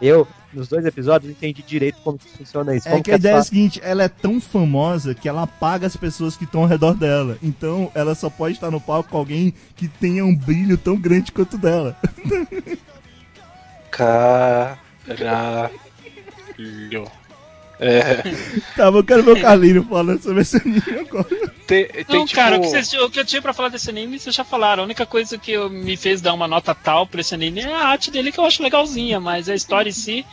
[0.00, 0.26] Eu,
[0.58, 2.88] nos dois episódios, entendi direito como que funciona isso.
[2.88, 5.86] É como que a ideia é a seguinte, ela é tão famosa que ela apaga
[5.86, 7.38] as pessoas que estão ao redor dela.
[7.42, 11.32] Então ela só pode estar no palco com alguém que tenha um brilho tão grande
[11.32, 11.96] quanto dela.
[13.90, 15.70] Caralho.
[17.80, 18.22] É,
[18.76, 21.28] Tá, eu quero ver o Carlinho falando sobre esse anime agora.
[21.64, 23.88] tem, tem Não, tipo, cara, o que, vocês- o que eu tinha pra falar desse
[23.88, 24.82] anime, vocês já falaram.
[24.82, 27.72] A única coisa que eu- me fez dar uma nota tal pra esse anime é
[27.72, 30.26] a arte dele que eu acho legalzinha, mas a história em si.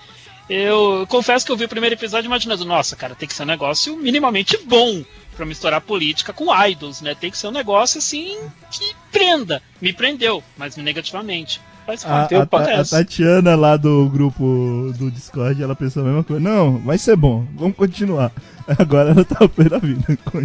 [0.50, 3.48] Eu, confesso que eu vi o primeiro episódio imaginando, nossa, cara, tem que ser um
[3.48, 5.04] negócio minimamente bom
[5.36, 7.16] pra misturar política com idols, né?
[7.16, 8.38] Tem que ser um negócio assim
[8.72, 9.62] que prenda.
[9.82, 11.60] Me prendeu, mas negativamente.
[11.86, 12.92] Faz A, a, Eu Ta- a acontece.
[12.92, 16.42] Tatiana lá do grupo do Discord, ela pensou a mesma coisa.
[16.42, 18.32] Não, vai ser bom, vamos continuar.
[18.80, 20.42] Agora ela tá pé da vida com.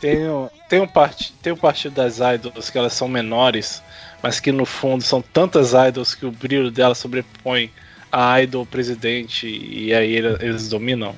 [0.00, 3.82] Tem, um- tem, um part, tem um partido das idols que elas são menores,
[4.22, 7.70] mas que no fundo são tantas idols que o brilho delas sobrepõe
[8.12, 11.14] a idol presidente e aí ele- eles dominam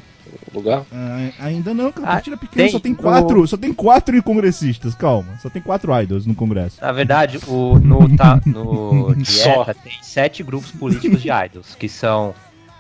[0.53, 0.85] o lugar.
[0.93, 2.07] Ah, ainda não, cara.
[2.09, 3.47] Ah, Partida pequena, tem só tem no- quatro.
[3.49, 5.37] Só tem quatro congressistas, calma.
[5.43, 6.79] Só tem quatro idols no congresso.
[6.81, 9.65] Na verdade, o, no, ta, no Só.
[9.65, 12.35] Dieta tem sete grupos políticos de idols, que são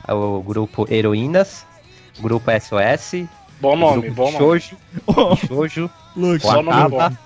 [0.09, 1.67] o grupo Heroínas,
[2.19, 3.27] o grupo SOS,
[3.61, 4.39] Bom o nome, grupo bom nome.
[4.39, 5.91] Shoujo, Oh, Shoujo,
[6.43, 7.17] Wakaba, bom.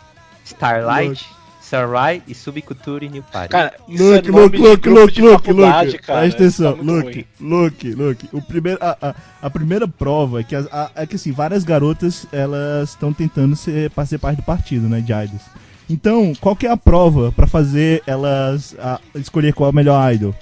[0.45, 1.27] Starlight,
[1.69, 3.49] Sunrise e Subculture New Party.
[3.51, 5.99] Cara, Luke, é Luke, Luke, Luke, Luke, Luke.
[5.99, 6.21] cara.
[6.21, 7.27] Presta atenção, tá muito Luke.
[7.41, 8.29] Luke, Luke.
[8.33, 12.27] O primeiro, a, a, a primeira prova é que, a- é que assim, várias garotas
[12.33, 15.43] elas estão tentando ser, fazer parte do partido, né, de idols.
[15.91, 20.13] Então, qual que é a prova pra fazer elas a- escolher qual é o melhor
[20.15, 20.35] idol?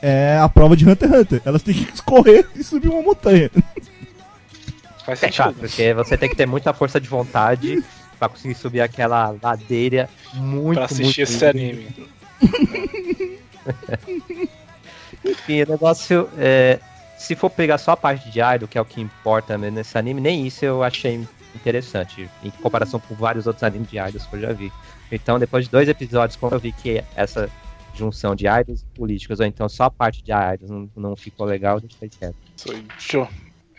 [0.00, 1.42] É a prova de Hunter x Hunter.
[1.44, 3.50] Elas têm que correr e subir uma montanha.
[5.04, 5.34] Faz É sentido.
[5.36, 7.82] chato, porque você tem que ter muita força de vontade
[8.18, 11.88] pra conseguir subir aquela ladeira muito, Pra assistir muito esse anime.
[15.24, 16.78] Enfim, o negócio é.
[17.16, 19.98] Se for pegar só a parte de idol, que é o que importa mesmo nesse
[19.98, 24.36] anime, nem isso eu achei interessante, em comparação com vários outros animes de idols que
[24.36, 24.72] eu já vi.
[25.10, 27.50] Então, depois de dois episódios, quando eu vi que essa
[27.94, 31.44] junção de idols e políticos, ou então só a parte de idols não, não ficou
[31.44, 32.36] legal, eu deixei quieto.
[32.56, 33.28] Sou show.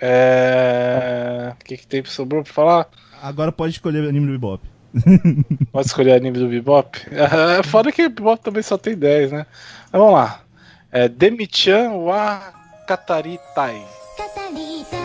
[0.02, 1.54] É...
[1.60, 2.90] O que, que tem sobrou pra falar?
[3.22, 4.64] Agora pode escolher o anime do Bebop.
[5.72, 7.00] Pode escolher anime do Bebop?
[7.12, 9.46] É foda que o Bebop também só tem 10, né?
[9.92, 10.42] Mas vamos lá.
[10.92, 12.40] É Demichan wa
[12.88, 13.86] Kataritai.
[14.52, 14.99] 語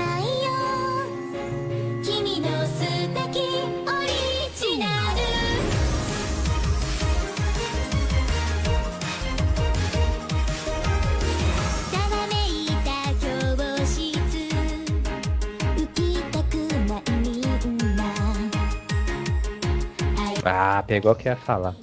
[20.44, 21.74] Ah, pegou o que eu ia falar.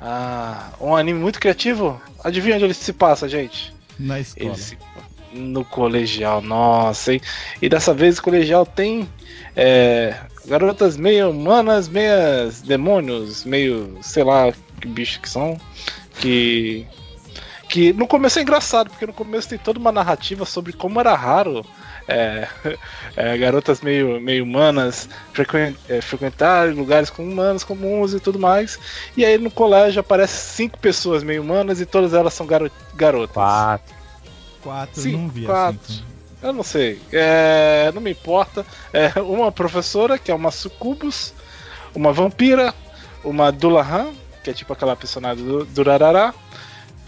[0.00, 2.00] Ah, um anime muito criativo.
[2.24, 3.74] Adivinha onde ele se passa, gente?
[3.98, 4.50] Na escola.
[4.50, 4.78] Ele se...
[5.32, 7.20] No colegial, nossa, hein?
[7.60, 9.06] E dessa vez o colegial tem
[9.54, 10.16] é,
[10.46, 15.58] garotas meio humanas, meias demônios, meio, sei lá que bicho que são,
[16.20, 16.86] que.
[17.68, 21.14] Que no começo é engraçado, porque no começo tem toda uma narrativa sobre como era
[21.16, 21.66] raro
[22.08, 22.48] é,
[23.16, 28.78] é, garotas meio, meio humanas frequen, é, frequentarem lugares com humanos comuns e tudo mais.
[29.16, 30.36] E aí no colégio aparecem
[30.66, 33.34] cinco pessoas meio humanas e todas elas são garo garotas.
[33.34, 33.96] Quatro.
[34.62, 35.80] Quatro, Sim, eu não vi quatro.
[35.88, 36.02] assim.
[36.42, 37.00] Eu não sei.
[37.12, 38.64] É, não me importa.
[38.92, 41.32] É uma professora, que é uma sucubus,
[41.94, 42.74] uma vampira,
[43.24, 44.10] uma Dulahan,
[44.44, 46.34] que é tipo aquela personagem do Durarará,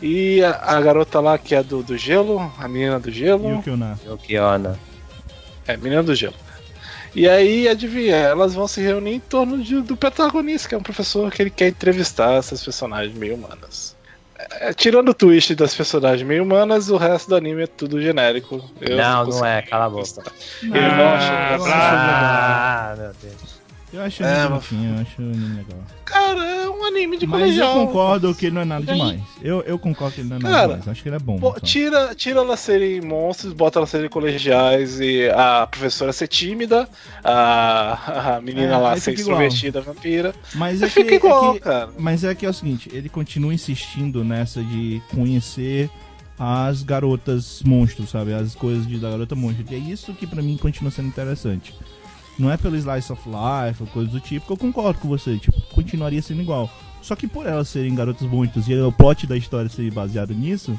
[0.00, 3.14] e a, a garota lá que é do, do gelo, a menina do E o
[3.14, 3.62] gelo.
[3.62, 3.96] que eu na?
[4.06, 4.78] Yokiona.
[5.68, 6.34] É, menina do gelo.
[7.14, 10.82] E aí, adivinha, elas vão se reunir em torno de- do protagonista, que é um
[10.82, 13.96] professor que ele quer entrevistar essas personagens meio humanas.
[14.60, 18.62] É, tirando o twist das personagens meio humanas, o resto do anime é tudo genérico.
[18.80, 20.00] Eu Não, consegui não é, cala a boca.
[20.02, 20.32] gostar.
[20.62, 21.66] Ele não acho legal.
[21.66, 23.57] Ah, meu Deus.
[23.90, 25.78] Eu acho É, ele mas- bonitinho, eu acho ele legal.
[26.04, 27.78] Cara, é um anime de Mas colegial.
[27.80, 29.20] eu concordo que ele não é nada demais.
[29.40, 30.88] Eu, eu concordo que ele não é nada Cara, demais.
[30.88, 31.38] Acho que ele é bom.
[31.38, 36.86] Pô, tira, tira elas serem monstros, bota elas serem colegiais e a professora ser tímida,
[37.24, 40.34] a, a menina É, lá ser fica extrovertida, vampira.
[40.54, 41.88] Mas é que, Fica igual, é que- cara.
[41.98, 45.88] Mas é que é o seguinte, ele continua insistindo nessa de conhecer
[46.38, 48.32] as garotas monstros, sabe?
[48.32, 49.64] As coisas de, da garota monstro.
[49.70, 51.74] E é isso que pra mim continua sendo interessante.
[52.38, 55.36] Não é pelo slice of life ou coisa do tipo, que eu concordo com você,
[55.38, 56.70] tipo, continuaria sendo igual.
[57.02, 60.78] Só que por elas serem garotas monstros e o plot da história ser baseado nisso,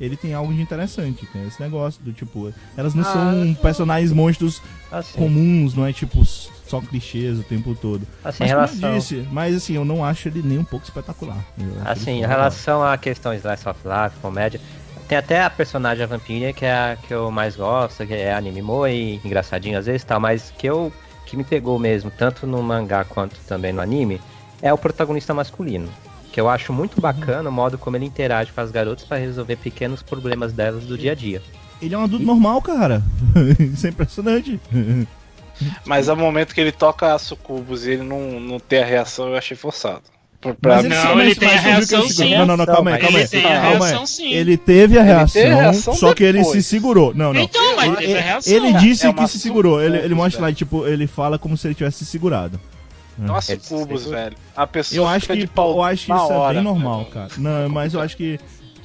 [0.00, 4.12] ele tem algo de interessante, é esse negócio do tipo, elas não Ah, são personagens
[4.12, 8.06] monstros Assim, comuns, não é tipo só clichês o tempo todo.
[8.22, 8.90] assim, Mas relação.
[8.92, 11.42] eu disse, mas assim, eu não acho ele nem um pouco espetacular.
[11.84, 14.60] Assim, em relação à questão Slice of Life, comédia,
[15.08, 18.32] tem até a personagem a vampira que é a que eu mais gosto, que é
[18.32, 20.92] anime moe, engraçadinho às vezes e tal, mas que eu
[21.24, 24.20] que me pegou mesmo, tanto no mangá quanto também no anime,
[24.62, 25.88] é o protagonista masculino.
[26.32, 29.56] Que eu acho muito bacana o modo como ele interage com as garotas para resolver
[29.56, 31.42] pequenos problemas delas do dia a dia.
[31.82, 33.02] Ele é um adulto normal, cara.
[33.60, 34.58] Isso é impressionante.
[35.84, 39.28] Mas ao momento que ele toca a sucubus e ele não, não tem a reação,
[39.28, 40.02] eu achei forçado.
[40.40, 42.34] Pra Mas ele- Não, mas- ele mas tem a reação ele sim.
[42.36, 43.28] Não, não, não, calma aí, Ele calma aí.
[43.28, 43.78] tem a Calma aí.
[43.78, 44.32] reação sim.
[44.32, 47.12] Ele teve a reação, teve a só que ele se segurou.
[47.12, 47.40] Não, não.
[47.40, 48.52] Então, mas ele, teve a reação.
[48.52, 49.82] ele disse É que se segurou.
[49.82, 52.60] Ele, ele mostra lá, tipo, ele fala como se ele tivesse se segurado.
[53.18, 54.20] Nossa, Ele sucubus, segura.
[54.24, 54.36] velho.
[54.56, 57.04] A pessoa Eu acho fica que, de pau eu acho que isso é bem normal,
[57.06, 57.28] cara.
[57.36, 58.38] Não, mas eu acho que,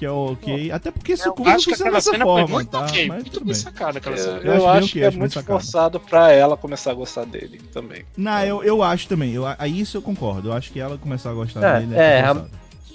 [0.04, 0.72] que é ok.
[0.72, 2.80] Até porque acho que funciona aquela dessa forma, muito tá?
[2.82, 4.38] ok, Mas muito tudo bem sacada aquela Eu, cena.
[4.38, 5.60] Eu eu acho bem acho ok, que é acho muito sacado.
[5.60, 8.04] forçado pra ela começar a gostar dele também.
[8.18, 9.32] Não, eu, eu acho também.
[9.34, 10.50] Eu, a isso eu concordo.
[10.50, 12.50] Eu acho que ela começar a gostar É, dele é, forçado.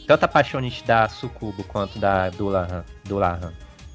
[0.06, 2.84] Tanto a paixonite da Sucubo quanto da Dulahan.
[3.04, 3.52] Dulahan.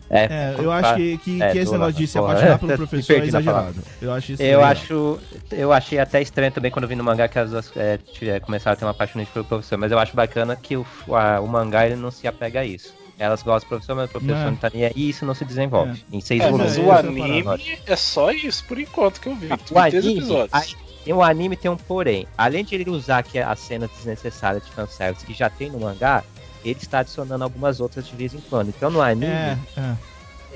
[0.09, 3.13] É, É, eu acho que, que, É, que esse negócio de se apaixonar pelo professor
[3.13, 3.75] é exagerado.
[3.99, 4.71] Eu acho isso Eu legal.
[4.71, 5.19] acho.
[5.51, 8.39] Eu achei até estranho também quando eu vi no mangá que as duas é, tiver-
[8.41, 11.47] começaram a ter uma paixonite pelo professor, mas eu acho bacana que o, a- o
[11.47, 12.93] mangá ele não se apega a isso.
[13.19, 14.51] Elas gostam do professor, mas o professor Não.
[14.51, 16.03] não tá nem aí e isso não se desenvolve.
[16.11, 16.77] Em seis É, volumes.
[16.77, 19.47] mas é, o é anime é só isso, por enquanto, que eu vi.
[19.53, 20.49] O três anime, episódios.
[20.53, 22.27] aí, tem o anime tem um porém.
[22.37, 26.23] Além de ele usar aqui as cenas desnecessárias de fanservice que já tem no mangá,
[26.65, 28.69] ele está adicionando algumas outras de vez em quando.
[28.69, 29.95] Então no anime, É, é.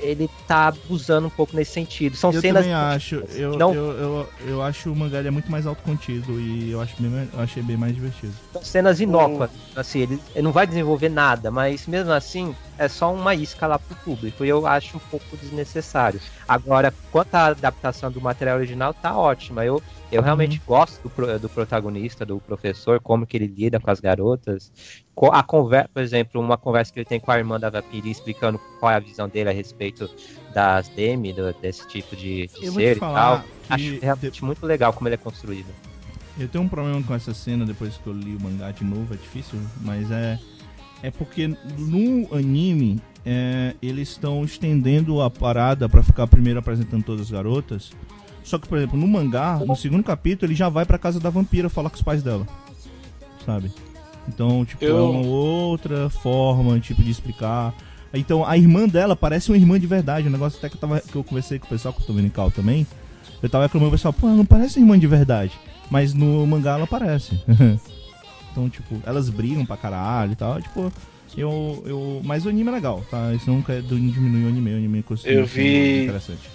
[0.00, 2.16] Ele tá abusando um pouco nesse sentido.
[2.16, 2.62] São eu cenas.
[2.62, 3.16] também acho.
[3.34, 3.74] Eu, Não.
[3.74, 7.40] eu, eu, eu acho o mangá é muito mais autocontido e eu, acho bem, eu
[7.40, 8.32] achei bem mais divertido.
[8.52, 9.50] São cenas inócuas.
[9.74, 13.78] Assim, ele, ele não vai desenvolver nada, mas mesmo assim é só uma isca lá
[13.78, 14.44] pro público.
[14.44, 16.20] E eu acho um pouco desnecessário.
[16.46, 19.64] Agora, quanto à adaptação do material original, tá ótima.
[19.64, 24.00] Eu, eu realmente gosto do, do protagonista, do professor, como que ele lida com as
[24.00, 24.72] garotas.
[25.32, 28.60] A conversa, por exemplo, uma conversa que ele tem com a irmã da Vapiri explicando
[28.78, 30.08] qual é a visão dele a respeito
[30.54, 33.44] das Demi, do- desse tipo de, de ser e tal.
[33.68, 35.66] Acho realmente muito legal como ele é construído.
[36.38, 39.12] Eu tenho um problema com essa cena depois que eu li o mangá de novo,
[39.12, 40.38] é difícil, mas é.
[41.02, 41.46] É porque
[41.78, 47.90] no anime é, eles estão estendendo a parada pra ficar primeiro apresentando todas as garotas.
[48.42, 51.28] Só que, por exemplo, no mangá, no segundo capítulo, ele já vai pra casa da
[51.30, 52.46] vampira falar com os pais dela.
[53.44, 53.70] Sabe?
[54.26, 57.74] Então, tipo, Eu- é uma outra forma, tipo, de explicar.
[58.12, 60.28] Então, a irmã dela parece uma irmã de verdade.
[60.28, 62.12] Um negócio até que eu, tava, que eu conversei com o pessoal que eu tô
[62.14, 62.86] vendo em cal também.
[63.42, 65.52] Eu tava reclamando, o pessoal, pô, ela não parece irmã de verdade.
[65.90, 67.38] Mas no mangá ela parece.
[68.58, 70.60] então, tipo, elas brigam pra caralho e tal.
[70.60, 70.92] Tipo,
[71.36, 71.82] eu.
[71.86, 73.32] eu mas o anime é legal, tá?
[73.32, 74.72] Isso não quer diminuir o anime.
[74.72, 76.50] O anime continua Eu vi- interessante.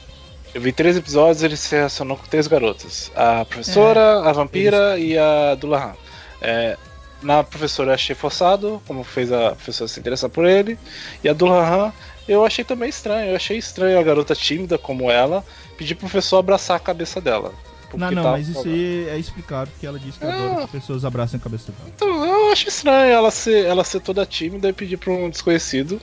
[0.53, 3.11] Eu vi três episódios ele se relacionou com três garotas.
[3.15, 5.93] A professora, a vampira e a Dulahan.
[6.41, 6.77] É,
[7.23, 10.77] na professora eu achei forçado, como fez a professora se interessar por ele.
[11.23, 11.91] E a Dulahan
[12.27, 13.31] eu achei também estranho.
[13.31, 15.43] Eu achei estranho a garota tímida como ela
[15.75, 17.51] pedir pro professor abraçar a cabeça dela.
[17.97, 20.69] Não, não, tá- mas isso aí é explicado porque ela disse que adora que as
[20.71, 21.89] pessoas abracem a cabeça dela.
[21.95, 26.01] Então, eu acho estranho ela ser, ela ser toda tímida e pedir pra um desconhecido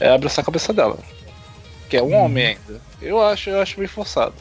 [0.00, 0.98] é, abraçar a cabeça dela.
[1.88, 2.24] Que é um Uhum.
[2.24, 2.80] homem ainda.
[3.00, 4.34] Eu acho, eu acho bem forçado.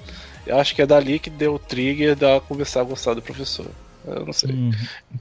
[0.45, 3.67] Eu acho que é dali que deu o trigger da começar a gostar do professor.
[4.05, 4.51] Eu não sei.
[4.51, 4.71] Uhum.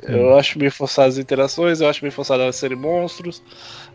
[0.02, 3.42] Eu acho bem forçado as interações, eu acho bem forçado elas serem monstros.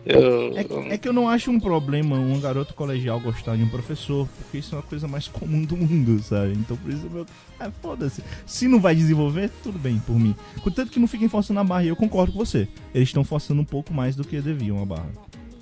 [0.05, 3.63] Eu, É, que- é que eu não acho um problema um garoto colegial gostar de
[3.63, 6.53] um professor, porque isso é uma coisa mais comum do mundo, sabe?
[6.53, 7.25] Então por isso meu.
[7.59, 8.23] É, foda-se.
[8.45, 10.35] Se não vai desenvolver, tudo bem por mim.
[10.61, 12.67] Contanto que não fiquem forçando a barra, e eu concordo com você.
[12.93, 15.09] Eles estão forçando um pouco mais do que deviam a barra.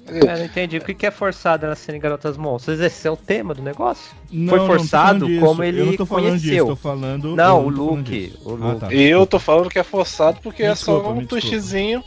[0.07, 0.77] Eu não entendi.
[0.77, 2.79] O que é forçado elas serem garotas monstros?
[2.79, 4.11] Esse é o tema do negócio?
[4.31, 5.45] Não, Foi não, não forçado disso.
[5.45, 6.67] como ele Eu não tô falando disso, conheceu.
[6.67, 7.35] tô falando.
[7.35, 8.03] Não, o Luke.
[8.03, 8.39] disso.
[8.43, 8.79] O Ah, Luke.
[8.81, 8.93] tá.
[8.93, 11.41] E eu tô falando que é forçado porque Me é só desculpa, um desculpa.
[11.47, 12.03] twistzinho.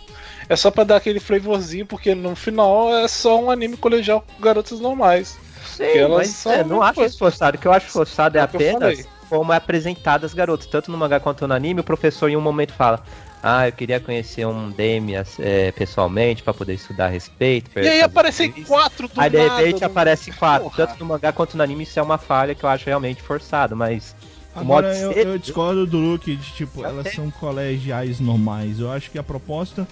[0.48, 4.40] É só pra dar aquele flavorzinho, porque no final é só um anime colegial com
[4.42, 5.36] garotas normais.
[5.66, 7.56] Sim, elas mas é, não acho isso forçado.
[7.56, 10.66] O que eu acho forçado é, É apenas como é apresentado as garotas.
[10.66, 13.02] Tanto no mangá quanto no anime, o professor em um momento fala.
[13.48, 17.70] Ah, eu queria conhecer um Demi é, pessoalmente pra poder estudar a respeito.
[17.78, 19.56] E aí aparecem quatro do Aí de nada.
[19.58, 20.64] repente no- aparece quatro.
[20.68, 20.86] Porra.
[20.88, 23.76] Tanto no mangá quanto no anime, isso é uma falha que eu acho realmente forçado,
[23.76, 24.16] mas.
[24.54, 28.18] o Agora modo eu, ser- eu discordo do Luke de tipo, Eu elas são colegiais
[28.18, 28.80] normais.
[28.80, 29.86] Eu acho que a proposta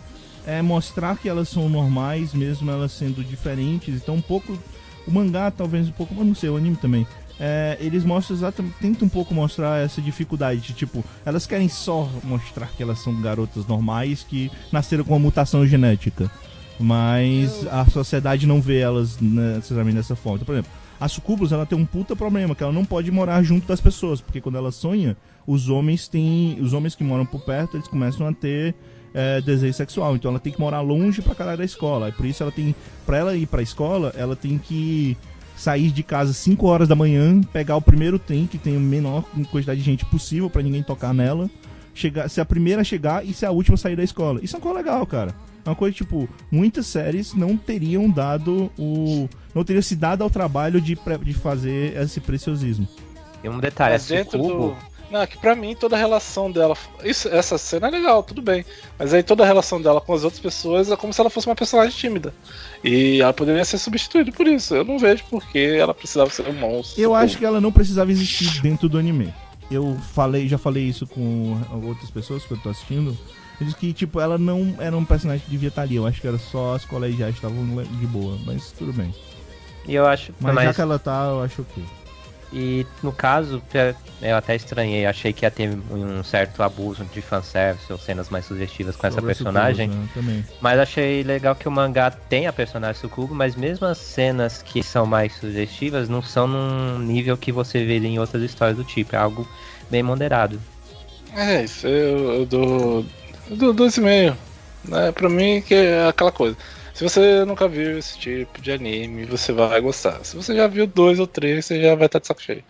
[0.44, 3.94] é mostrar que elas são normais, mesmo elas sendo diferentes.
[4.02, 4.58] Então um pouco.
[5.06, 7.06] O mangá, talvez um pouco, mas não sei, o anime também.
[7.38, 8.74] É, eles mostram exatamente.
[8.80, 10.60] Tentam um pouco mostrar essa dificuldade.
[10.60, 15.18] De, tipo, elas querem só mostrar que elas são garotas normais que nasceram com uma
[15.18, 16.30] mutação genética.
[16.78, 20.36] Mas a sociedade não vê elas necessariamente dessa forma.
[20.36, 20.70] Então, por exemplo,
[21.00, 24.20] a Sucubus ela tem um puta problema, que ela não pode morar junto das pessoas,
[24.20, 25.16] porque quando ela sonha,
[25.46, 26.58] os homens têm.
[26.60, 28.74] Os homens que moram por perto, eles começam a ter
[29.12, 30.16] é, desejo sexual.
[30.16, 32.08] Então ela tem que morar longe pra caralho da escola.
[32.08, 32.74] E por isso ela tem.
[33.06, 35.16] Pra ela ir pra escola, ela tem que
[35.56, 39.24] sair de casa 5 horas da manhã, pegar o primeiro trem, que tem a menor
[39.50, 41.48] quantidade de gente possível pra ninguém tocar nela.
[41.94, 44.40] Chegar, ser a primeira a chegar e ser a última a sair da escola.
[44.42, 45.32] Isso é uma coisa legal, cara.
[45.64, 49.28] É uma coisa, tipo, muitas séries não teriam dado o.
[49.54, 52.86] não teriam se dado ao trabalho de, pre- de fazer esse preciosismo.
[53.40, 54.76] Tem um detalhe, Mas a dentro Sucubo, do.
[55.10, 56.76] Não, é que pra mim toda a relação dela.
[57.04, 58.64] Isso, essa cena é legal, tudo bem.
[58.98, 61.46] Mas aí toda a relação dela com as outras pessoas é como se ela fosse
[61.46, 62.34] uma personagem tímida.
[62.82, 64.74] E ela poderia ser substituída por isso.
[64.74, 67.00] Eu não vejo por que ela precisava ser um monstro.
[67.00, 69.32] Eu acho que ela não precisava existir dentro do anime.
[69.70, 73.16] Eu falei, já falei isso com outras pessoas que eu tô assistindo.
[73.60, 75.96] Eu disse que, tipo, ela não era um personagem que devia estar ali.
[75.96, 79.14] Eu acho que era só as colegiais que estavam de boa, mas tudo bem.
[79.86, 80.34] E eu acho.
[80.40, 81.84] Mas, já que ela tá, eu acho que.
[82.56, 87.20] E no caso, é, eu até estranhei, achei que ia ter um certo abuso de
[87.20, 89.90] fanservice ou cenas mais sugestivas com essa Sobre personagem.
[89.90, 90.44] Sucubo, né.
[90.60, 94.84] Mas achei legal que o mangá tem a personagem Sukubo, mas mesmo as cenas que
[94.84, 99.16] são mais sugestivas não são num nível que você vê em outras histórias do tipo.
[99.16, 99.48] É algo
[99.90, 100.60] bem moderado.
[101.34, 103.06] É, isso eu, eu dou.
[103.50, 104.36] Eu dou 2,5.
[104.84, 105.10] Né?
[105.10, 106.56] Pra mim que é aquela coisa.
[106.94, 110.24] Se você nunca viu esse tipo de anime, você vai gostar.
[110.24, 112.62] Se você já viu dois ou três, você já vai estar de saco cheio.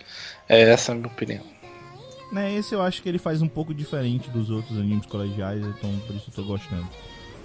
[0.49, 1.45] É essa a minha opinião.
[2.33, 5.95] Né, esse eu acho que ele faz um pouco diferente dos outros animes colegiais, então
[6.07, 6.89] por isso eu tô gostando.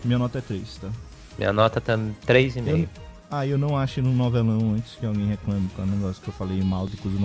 [0.06, 0.90] Minha nota é 3, tá?
[1.38, 2.88] Minha nota tá 3,5.
[3.30, 6.34] Ah, eu não acho no novelão antes que alguém reclame com o negócio que eu
[6.34, 7.18] falei mal de Kuzu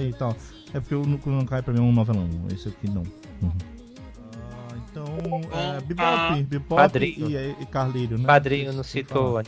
[0.00, 0.34] e tal.
[0.72, 3.02] É porque o Kuzu no Honkai pra mim é um novelão, esse aqui não.
[3.42, 3.81] Uhum.
[4.92, 5.06] Então,
[5.52, 7.30] é, Bebop, Ah, Bebop Padrinho.
[7.30, 8.26] e, e Carleiro, né?
[8.26, 9.32] Padrinho não citou.
[9.32, 9.44] fala.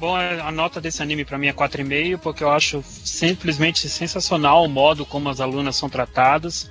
[0.00, 4.68] Bom, a nota desse anime pra mim é 4,5, porque eu acho simplesmente sensacional o
[4.68, 6.70] modo como as alunas são tratadas.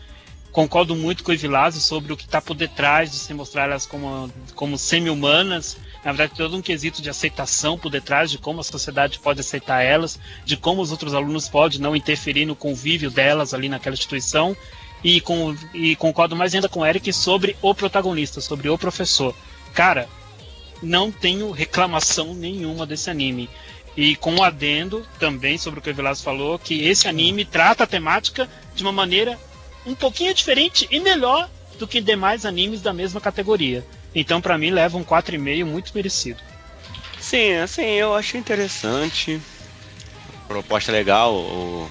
[0.51, 3.85] Concordo muito com o Evilásio sobre o que está por detrás de se mostrar elas
[3.85, 5.77] como, como semi-humanas.
[6.03, 9.83] Na verdade, todo um quesito de aceitação por detrás de como a sociedade pode aceitar
[9.83, 14.57] elas, de como os outros alunos podem não interferir no convívio delas ali naquela instituição.
[15.03, 19.33] E, com, e concordo mais ainda com o Eric sobre o protagonista, sobre o professor.
[19.73, 20.09] Cara,
[20.83, 23.49] não tenho reclamação nenhuma desse anime.
[23.95, 27.83] E com um adendo também sobre o que o Velasco falou, que esse anime trata
[27.83, 29.37] a temática de uma maneira
[29.85, 33.85] um pouquinho diferente e melhor do que demais animes da mesma categoria.
[34.13, 36.41] Então, pra mim, leva um 4,5 muito merecido.
[37.19, 39.39] Sim, assim, eu achei interessante.
[40.47, 41.89] Proposta legal, o-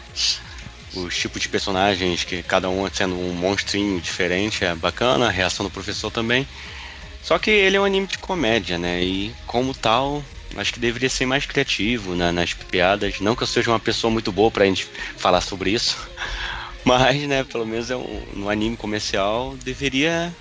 [0.95, 5.64] os tipos de personagens, que cada um sendo um monstrinho diferente, é bacana, a reação
[5.64, 6.47] do professor também.
[7.22, 9.03] Só que ele é um anime de comédia, né?
[9.03, 10.22] E como tal,
[10.57, 13.20] acho que deveria ser mais criativo né, nas piadas.
[13.20, 15.97] Não que eu seja uma pessoa muito boa pra gente falar sobre isso.
[16.84, 20.34] Mas, né, pelo menos é um, no anime comercial, deveria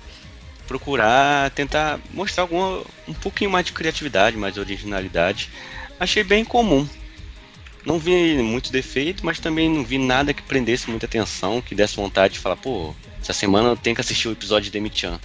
[0.66, 5.50] procurar tentar mostrar alguma um pouquinho mais de criatividade, mais de originalidade.
[5.98, 6.86] Achei bem comum.
[7.88, 11.96] Não vi muito defeito, mas também não vi nada que prendesse muita atenção, que desse
[11.96, 15.18] vontade de falar, pô, essa semana eu tenho que assistir o episódio de Demi-chan.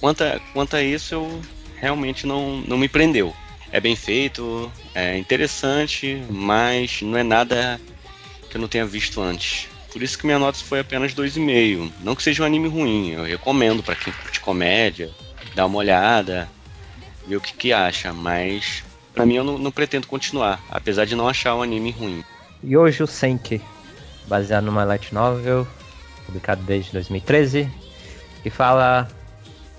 [0.00, 1.40] Quanto a, quanto a isso, eu
[1.76, 3.32] realmente não, não me prendeu.
[3.70, 7.80] É bem feito, é interessante, mas não é nada
[8.50, 9.68] que eu não tenha visto antes.
[9.92, 11.92] Por isso que minha nota foi apenas 2,5.
[12.00, 15.12] Não que seja um anime ruim, eu recomendo pra quem curte comédia,
[15.54, 16.50] dar uma olhada,
[17.28, 18.82] ver o que, que acha, mas
[19.18, 22.24] pra mim eu não, não pretendo continuar, apesar de não achar o anime ruim.
[22.64, 23.60] Yojo Senki,
[24.28, 25.66] baseado numa light novel,
[26.24, 27.68] publicado desde 2013,
[28.44, 29.08] que fala,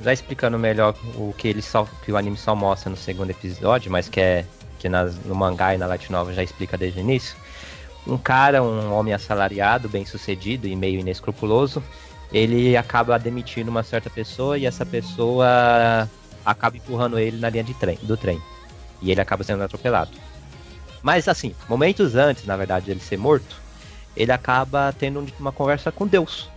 [0.03, 3.89] já explicando melhor o que ele só, que o anime só mostra no segundo episódio,
[3.89, 4.45] mas que é
[4.77, 7.35] que nas- no mangá e na light novel já explica desde o início.
[8.05, 11.81] Um cara, um homem assalariado, bem sucedido e meio inescrupuloso,
[12.31, 16.09] ele acaba demitindo uma certa pessoa e essa pessoa
[16.45, 18.41] acaba empurrando ele na linha de trem, do trem.
[19.01, 20.11] E ele acaba sendo atropelado.
[21.01, 23.55] Mas assim, momentos antes, na verdade, dele ser morto,
[24.15, 26.49] ele acaba tendo uma conversa com Deus.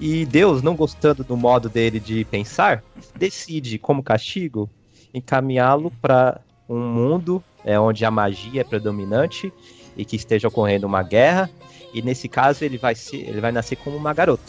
[0.00, 2.82] E Deus, não gostando do modo dele de pensar,
[3.16, 4.70] decide, como castigo,
[5.12, 9.52] encaminhá-lo para um mundo é, onde a magia é predominante
[9.96, 11.50] e que esteja ocorrendo uma guerra.
[11.92, 14.42] E nesse caso ele vai, ser, ele vai nascer como uma garota.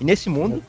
[0.00, 0.62] E nesse mundo,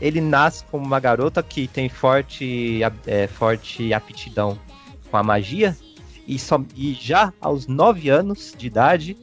[0.00, 4.58] ele nasce como uma garota que tem forte, é, forte aptidão
[5.10, 5.76] com a magia
[6.26, 9.16] e, só, e já aos 9 anos de idade,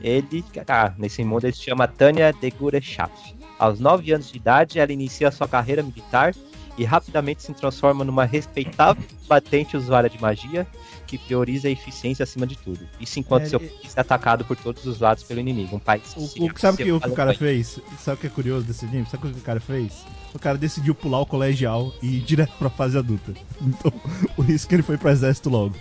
[0.00, 0.44] ele.
[0.68, 3.12] Ah, nesse mundo ele se chama Tânia de Gurechaf.
[3.58, 6.34] Aos 9 anos de idade, ela inicia sua carreira militar
[6.78, 10.66] e rapidamente se transforma numa respeitável batente usuária de magia
[11.06, 12.80] que prioriza a eficiência acima de tudo.
[12.98, 15.76] Isso enquanto É, seu país é atacado por todos os lados pelo inimigo.
[15.76, 17.78] Um país O, o- sabe o que o, que o cara fez?
[17.98, 19.06] Sabe o que é curioso desse anime?
[19.10, 20.04] Sabe o que o cara fez?
[20.32, 23.34] O cara decidiu pular o colegial e ir direto pra fase adulta.
[23.60, 23.92] Então,
[24.34, 25.74] por isso que ele foi pro exército logo.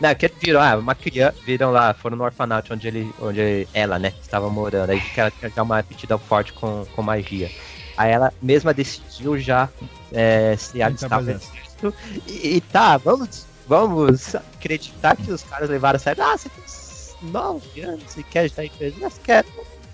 [0.00, 3.98] Não, que viram, ah, uma criança, viram lá, foram no orfanato onde ele, onde ela,
[3.98, 4.90] né, estava morando.
[4.90, 7.50] Aí que ela tinha uma aptidão forte com, com magia.
[7.98, 9.68] Aí ela mesma decidiu já
[10.12, 11.52] é, se alistar no exército.
[11.56, 11.94] exército.
[12.28, 16.22] E, e tá, vamos, vamos acreditar que os caras levaram a sério.
[16.22, 18.96] Ah, você tem 9 anos e quer ajudar a empresa?
[19.00, 19.44] Mas quer.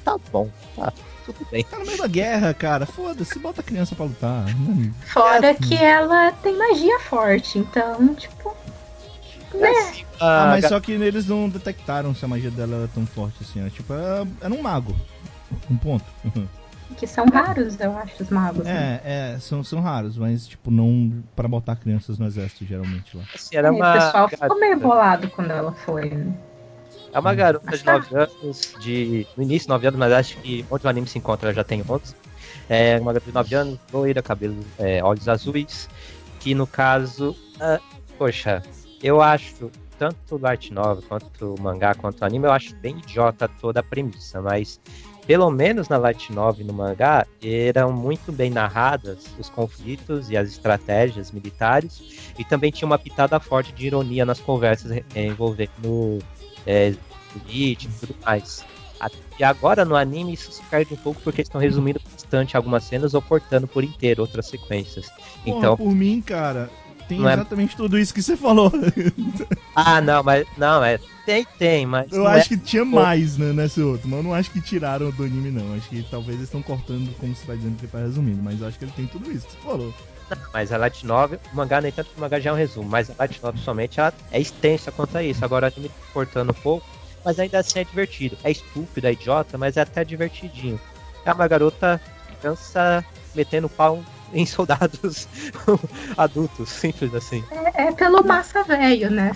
[0.05, 0.93] Tá bom, tá,
[1.25, 1.65] tudo bem.
[1.65, 2.85] Tá no meio da guerra, cara.
[2.85, 4.45] Foda-se, bota a criança pra lutar.
[4.55, 4.93] Hum.
[5.11, 5.55] Fora É.
[5.55, 8.55] que ela tem magia forte, então, tipo.
[9.55, 9.71] Né?
[9.71, 13.37] Assim, Ah, mas só que eles não detectaram se a magia dela era tão forte
[13.41, 13.61] assim.
[13.61, 14.95] Era, tipo, era, era um mago.
[15.71, 16.05] Um ponto.
[16.97, 18.65] Que são raros, eu acho, os magos.
[18.65, 19.01] né?
[19.05, 23.25] É, é, são, são raros, mas, tipo, não pra botar crianças no exército, geralmente, lá.
[23.35, 26.11] Assim, era É, uma o pessoal ficou meio garota- bolado quando ela foi.
[26.11, 26.33] né?
[27.13, 29.27] É uma garota de 9 anos, de.
[29.37, 31.83] No início, 9 anos, mas acho que onde o anime se encontra ela já tem
[31.89, 32.15] 11.
[32.69, 35.89] É uma garota de 9 anos, loira, cabelo, é, olhos azuis.
[36.41, 37.35] Que no caso.
[37.61, 37.81] ah,
[38.19, 38.63] poxa,
[39.03, 39.71] eu acho.
[39.97, 43.79] Tanto o light novel, quanto o mangá, quanto o anime, eu acho bem idiota toda
[43.79, 44.81] a premissa, mas
[45.27, 50.37] pelo menos na light novel e no mangá eram muito bem narradas os conflitos e
[50.37, 56.19] as estratégias militares e também tinha uma pitada forte de ironia nas conversas eh, envolvendo
[56.67, 56.95] é,
[57.33, 58.65] política e tudo mais.
[59.39, 63.15] E agora no anime isso se perde um pouco porque estão resumindo bastante algumas cenas
[63.15, 65.09] ou cortando por inteiro outras sequências.
[65.45, 66.71] Porra, Então, por mim, cara,
[67.09, 68.73] tem Não é- exatamente tudo isso que você falou.
[69.75, 73.39] ah, não, mas não, é tem, tem, mas Eu não acho é, que tinha mais
[73.39, 75.75] né, nesse outro, mas eu não acho que tiraram do anime, não.
[75.75, 78.69] Acho que talvez eles estão cortando como você tá dizendo que tá resumindo, mas eu
[78.69, 79.95] acho que ele tem tudo isso que você falou.
[80.53, 82.89] mas a light novel, o mangá nem tanto que o mangá já é um resumo,
[82.89, 85.43] mas a light novel somente ela é extensa quanto a isso.
[85.43, 85.81] Agora tá
[86.13, 86.87] cortando um pouco,
[87.25, 88.37] mas ainda assim é divertido.
[88.45, 90.79] É estúpido, é idiota, mas é até divertidinho.
[91.25, 91.99] É uma garota
[92.39, 93.03] criança
[93.35, 95.29] metendo pau em soldados
[96.19, 97.43] adultos, simples assim.
[97.75, 99.33] É, é pelo massa velho, né?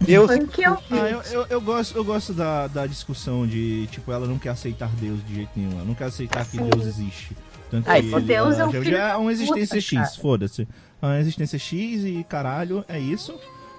[0.00, 0.78] Deus Foi o que eu.
[0.90, 4.50] Ah, eu, eu, eu gosto, eu gosto da, da discussão de, tipo, ela não quer
[4.50, 5.72] aceitar Deus de jeito nenhum.
[5.72, 6.56] Ela não quer aceitar que.
[6.56, 7.36] Deus existe.
[7.70, 10.68] Tanto Ah, que Deus ela é um já, é uma da existência puta, X, foda-se.
[11.02, 13.38] É uma existência X e caralho, é isso.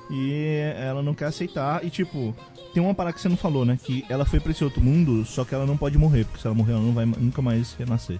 [0.09, 1.83] E ela não quer aceitar.
[1.83, 2.35] E tipo,
[2.73, 3.77] tem uma parada que você não falou, né?
[3.81, 6.47] Que ela foi pra esse outro mundo, só que ela não pode morrer, porque se
[6.47, 8.19] ela morrer, ela não vai nunca mais renascer.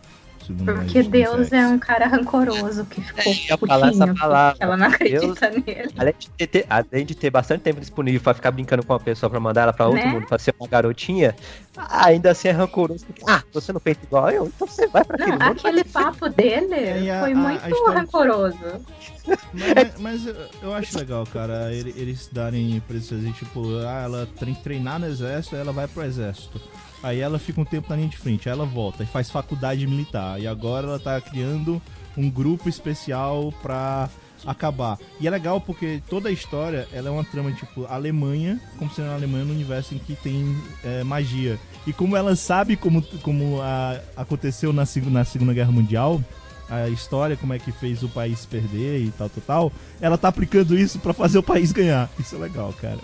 [0.54, 4.58] Porque existência Deus é um cara rancoroso que ficou É, ia falar essa palavra.
[4.60, 5.92] ela não acredita nele.
[5.98, 9.30] Além de, ter, além de ter bastante tempo disponível pra ficar brincando com uma pessoa
[9.30, 10.12] pra mandar ela pra outro Né?
[10.12, 11.36] mundo, pra ser uma garotinha,
[11.90, 13.06] ainda assim é rancoroso.
[13.06, 15.58] porque, Ah, você não pensa igual eu, então você vai pra Não, aquele mundo.
[15.60, 18.58] aquele papo dele a- foi muito a rancoroso.
[19.54, 24.28] Mas, mas- eu, eu acho legal, cara, ele- eles darem pra eles tipo, ah, ela
[24.40, 26.62] tem que treinar no exército, aí ela vai pro exército.
[27.04, 29.86] Aí ela fica um tempo na linha de frente, aí ela volta e faz faculdade
[29.86, 30.40] militar.
[30.42, 31.82] E agora ela tá criando
[32.18, 34.10] um grupo especial pra
[34.46, 34.98] acabar.
[35.20, 39.10] E é legal porque toda a história, ela é uma trama, tipo, Alemanha, como sendo
[39.10, 41.60] a Alemanha no universo em que tem é, magia.
[41.86, 46.22] E como ela sabe como, como a- aconteceu na, na Segunda Guerra Mundial,
[46.70, 49.72] a história, como é que fez o país perder e tal, tal, tal,
[50.02, 52.10] ela tá aplicando isso pra fazer o país ganhar.
[52.20, 53.00] Isso é legal, cara.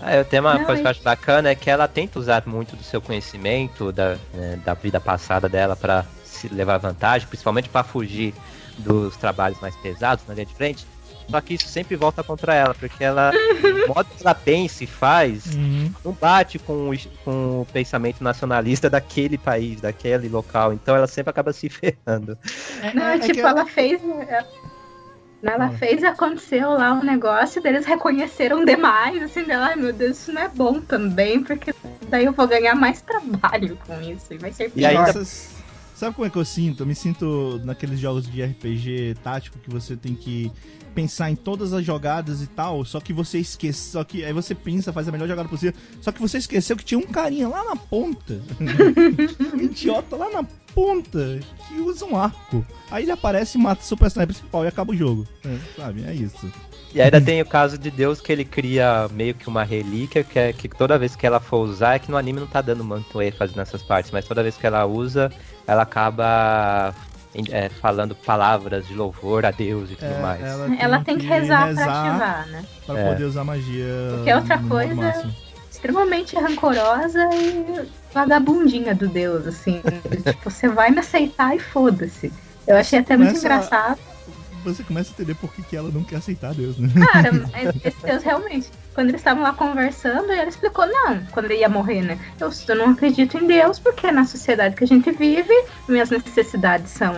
[0.00, 2.42] Ah, eu tenho uma Não, coisa que eu acho bacana, é que ela tenta usar
[2.46, 7.68] muito do seu conhecimento, da, né, da vida passada dela pra se levar vantagem, principalmente
[7.68, 8.34] pra fugir
[8.78, 10.86] dos trabalhos mais pesados na linha de frente.
[11.30, 13.30] Só que isso sempre volta contra ela, porque ela,
[13.84, 15.44] o modo que ela pensa e faz,
[16.04, 16.94] não bate com o,
[17.24, 20.72] com o pensamento nacionalista daquele país, daquele local.
[20.72, 22.36] Então ela sempre acaba se ferrando.
[22.94, 24.00] Não, é tipo, que ela fez.
[24.02, 24.44] é,
[25.42, 25.70] Ela Ah.
[25.70, 30.18] fez e aconteceu lá um negócio, daí eles reconheceram demais, assim, dela, ai meu Deus,
[30.18, 31.72] isso não é bom também, porque
[32.08, 34.88] daí eu vou ganhar mais trabalho com isso, e vai ser E pior.
[34.88, 35.58] ainda- Nossa,
[35.94, 36.84] Sabe como é que eu sinto?
[36.84, 40.48] Eu me sinto naqueles jogos de RPG tático que você tem que
[40.98, 44.52] pensar em todas as jogadas e tal, só que você esquece, só que aí você
[44.52, 47.62] pensa, faz a melhor jogada possível, só que você esqueceu que tinha um carinha lá
[47.62, 48.40] na ponta,
[49.54, 50.44] um idiota lá na
[50.74, 51.38] ponta,
[51.68, 52.66] que usa um arco.
[52.90, 55.24] Aí ele aparece e mata o seu personagem principal e acaba o jogo.
[55.44, 56.02] É, sabe?
[56.04, 56.52] É isso.
[56.92, 60.36] E ainda tem o caso de Deus que ele cria meio que uma relíquia, que
[60.36, 62.82] é que toda vez que ela for usar, é que no anime não tá dando
[62.82, 65.30] muito ênfase nessas partes, mas toda vez que ela usa,
[65.64, 66.92] ela acaba
[67.50, 70.42] é, falando palavras de louvor a Deus e tudo É, mais.
[70.80, 72.64] Ela tem que rezar pra ativar, né?
[72.86, 73.08] pra É.
[73.12, 73.86] poder usar magia.
[74.16, 75.34] Porque outra no modo coisa- máximo.
[75.70, 79.80] Extremamente rancorosa e vagabundinha do Deus, assim.
[80.26, 82.32] tipo, você vai me aceitar e foda-se.
[82.66, 83.98] Eu achei até muito Começa- engraçado.
[84.64, 86.88] Você começa a entender por que, que ela não quer aceitar Deus, né?
[87.12, 88.68] Cara, mas esse Deus realmente.
[88.98, 92.18] Quando eles estavam lá conversando, ele explicou, não, quando ele ia morrer, né?
[92.40, 95.54] Eu, eu não acredito em Deus, porque na sociedade que a gente vive,
[95.86, 97.14] minhas necessidades são,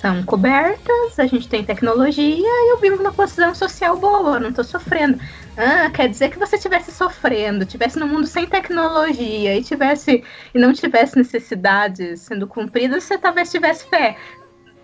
[0.00, 4.50] são cobertas, a gente tem tecnologia e eu vivo numa posição social boa, eu não
[4.50, 5.18] tô sofrendo.
[5.58, 10.24] Ah, quer dizer que você estivesse sofrendo, tivesse num mundo sem tecnologia e tivesse
[10.54, 14.16] e não tivesse necessidades sendo cumpridas, você talvez tivesse fé.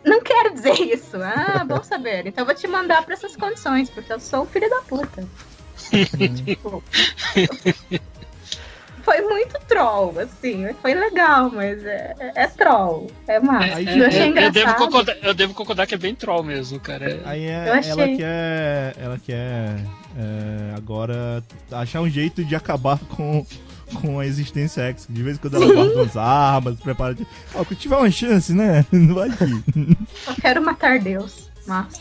[0.05, 1.17] Não quero dizer isso.
[1.17, 2.27] Ah, bom saber.
[2.27, 5.27] Então eu vou te mandar pra essas condições, porque eu sou filho da puta.
[6.45, 6.83] Tipo,
[9.03, 10.67] foi muito troll, assim.
[10.83, 13.11] Foi legal, mas é, é- é troll.
[13.27, 13.75] É massa.
[13.77, 16.79] Aí, eu achei eu, eu devo concordar, eu devo concordar que é bem troll mesmo,
[16.79, 17.11] cara.
[17.11, 17.91] É- Aí é- Eu achei.
[17.93, 18.95] ela quer.
[18.99, 19.77] Ela quer
[20.17, 21.43] é, agora
[21.73, 23.45] achar um jeito de acabar com,
[24.01, 25.07] com a existência X.
[25.09, 27.15] De vez em quando ela guarda umas armas, prepara.
[27.15, 27.27] De...
[27.55, 28.85] Ó, que tiver uma chance, né?
[28.93, 29.45] Não vai que.
[29.45, 31.49] Eu quero matar Deus.
[31.67, 32.01] Mas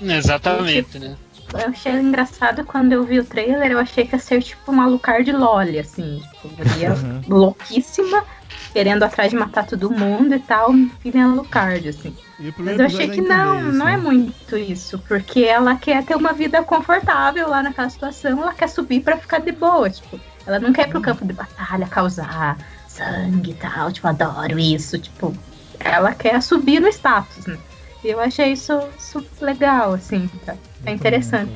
[0.00, 1.16] Exatamente, né?
[1.58, 4.84] Eu achei engraçado quando eu vi o trailer, eu achei que ia ser tipo uma
[4.84, 6.20] Alucard Loli, assim.
[6.20, 7.22] Tipo, guria Uhum.
[7.26, 8.24] louquíssima,
[8.72, 10.72] querendo atrás de matar todo mundo e tal,
[11.04, 12.16] e vem a Alucard, assim.
[12.58, 14.02] Mas eu achei que a não, isso, não é né?
[14.02, 19.02] muito isso, porque ela quer ter uma vida confortável lá naquela situação, ela quer subir
[19.02, 21.02] pra ficar de boa, tipo, ela não quer ir pro Uhum.
[21.02, 25.40] campo de batalha causar sangue e tal, tipo, adoro isso, tipo,
[25.78, 27.58] ela quer subir no status, né?
[28.04, 30.54] E eu achei isso, isso legal, assim, tá?
[30.84, 31.52] É interessante.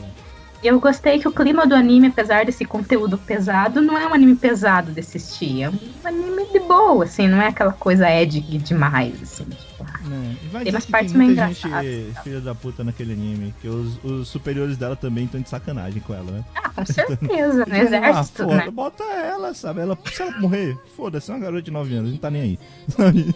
[0.62, 4.12] E eu gostei que o clima do anime, apesar desse conteúdo pesado, não é um
[4.14, 8.40] anime pesado de assistir, é um anime de boa, assim, não é aquela coisa edgy
[8.58, 12.18] demais, assim, tipo, ah, vai Tem umas partes meio gente engraçadas.
[12.24, 16.12] filha da puta naquele anime, que os, os superiores dela também estão de sacanagem com
[16.12, 16.44] ela, né?
[16.56, 18.70] Ah, com certeza, no Ah, exército, foda, né?
[18.72, 19.80] bota ela, sabe?
[19.80, 22.58] Ela, se ela morrer, foda-se, é uma garota de 9 anos, não tá nem aí.
[22.88, 23.32] Sabe?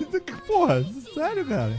[0.48, 0.84] Porra,
[1.14, 1.72] sério, cara.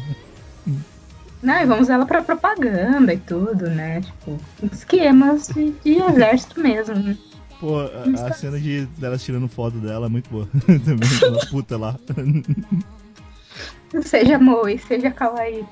[1.44, 4.02] Não, e vamos usar ela pra propaganda e tudo, né?
[4.02, 4.40] Tipo,
[4.72, 7.18] esquemas de, de exército mesmo, né?
[7.60, 10.48] Pô, a, a cena de delas tirando foto dela é muito boa.
[10.66, 11.96] também, aquela puta lá.
[14.02, 15.64] Seja Moe, seja Kawaii.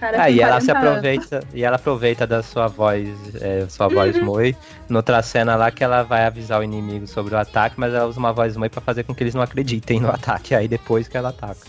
[0.00, 0.90] Cara, Ah, e ela se 40 anos.
[0.98, 3.08] aproveita, e ela aproveita da sua voz,
[3.40, 4.54] é, sua voz Moi,
[4.88, 8.18] noutra cena lá que ela vai avisar o inimigo sobre o ataque, mas ela usa
[8.18, 11.16] uma voz Moi pra fazer com que eles não acreditem no ataque, aí depois que
[11.16, 11.66] ela ataca.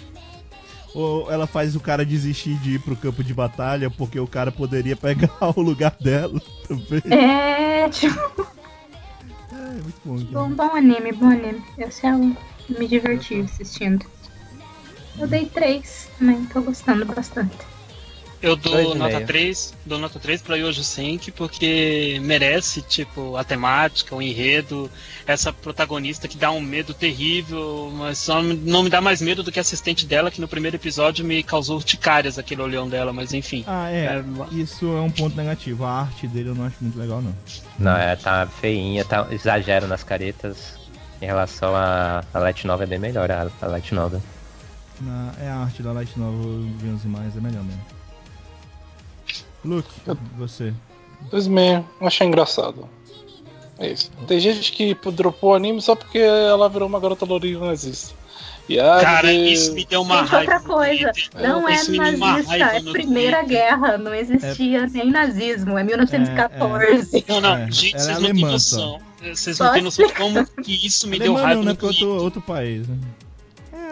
[1.00, 4.52] Ou ela faz o cara desistir de ir pro campo de batalha porque o cara
[4.52, 7.02] poderia pegar o lugar dela também.
[7.10, 8.20] É, tipo,
[9.50, 10.18] É, muito bom.
[10.50, 10.70] bom, cara.
[10.70, 11.64] bom anime, bom anime.
[11.78, 12.36] Esse é um.
[12.68, 14.06] Me diverti assistindo.
[15.18, 17.56] Eu dei três também, tô gostando bastante.
[18.42, 19.28] Eu dou nota meio.
[19.28, 24.90] 3, dou nota 3 pra Yojo Senki porque merece, tipo, a temática, o enredo,
[25.28, 29.52] essa protagonista que dá um medo terrível, mas só não me dá mais medo do
[29.52, 33.34] que a assistente dela, que no primeiro episódio me causou urticárias aquele olhão dela, mas
[33.34, 33.66] enfim.
[33.68, 34.06] Ah, é.
[34.06, 34.24] É,
[34.56, 35.84] Isso é um ponto negativo.
[35.84, 37.36] A arte dele eu não acho muito legal, não.
[37.78, 40.80] Não, é, tá feinha, tá exagero nas caretas.
[41.22, 44.22] Em relação a, a Light Nova é bem melhor, a, a Light Nova.
[45.02, 47.82] Na- é a arte da Light Novel, vi as imagens, é melhor mesmo.
[49.64, 49.90] Luke,
[50.38, 50.74] você.
[51.30, 52.88] Dois e meio, achei engraçado.
[53.78, 54.12] É isso.
[54.28, 58.14] Tem gente que dropou o anime só porque ela virou uma garota lourinha nazista.
[58.68, 60.54] E ah, Cara, de- isso me deu uma Gente, raiva.
[60.54, 63.58] outra coisa, não é deu uma nazista, é Primeira Twitter.
[63.64, 67.26] Guerra, não existia nem nazismo, é 1914.
[67.28, 69.00] Não, não, É, gente, é vocês não têm alemã noção.
[69.34, 71.78] Vocês não têm noção de como que isso me deu Alemã raiva não, né?
[71.82, 72.88] é outro, outro país.
[72.88, 72.98] Né?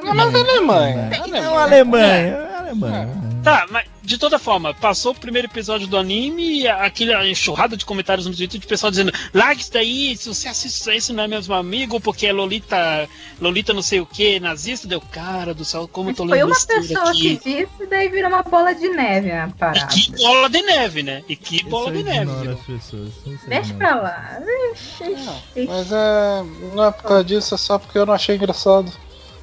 [0.03, 1.10] Não, mas é Alemanha.
[1.11, 1.49] É Alemanha.
[1.49, 3.10] uma Alemanha, é Alemanha.
[3.44, 7.84] Tá, mas de toda forma, passou o primeiro episódio do anime e aquela enxurrada de
[7.85, 11.13] comentários no Twitter de pessoal dizendo: larga isso daí, se você assiste isso aí, isso
[11.13, 13.09] não é mesmo amigo, porque é Lolita,
[13.41, 14.88] Lolita não sei o que, nazista.
[14.88, 17.38] Deu, cara do céu, como eu tô Foi lendo uma besteira pessoa aqui.
[17.38, 19.88] que disse e daí virou uma bola de neve a E parada.
[19.88, 21.23] que bola de neve, né?
[21.27, 22.31] E que Isso bola de neve.
[22.49, 23.09] as pessoas.
[23.25, 24.39] eu Deixa pra lá.
[24.73, 25.65] Ixi.
[25.67, 26.43] Mas é.
[26.73, 28.89] Não é por causa disso, é só porque eu não achei engraçado.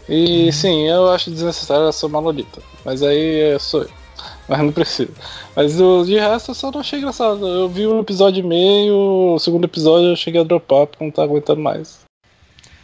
[0.09, 2.62] E sim, eu acho desnecessário ela ser uma Lolita.
[2.82, 4.03] Mas aí é, sou eu.
[4.49, 5.11] Mas não precisa.
[5.57, 7.47] Mas de resto eu só não achei engraçado.
[7.47, 11.11] Eu vi um episódio e meio, o segundo episódio eu cheguei a dropar porque não
[11.11, 12.01] tá aguentando mais.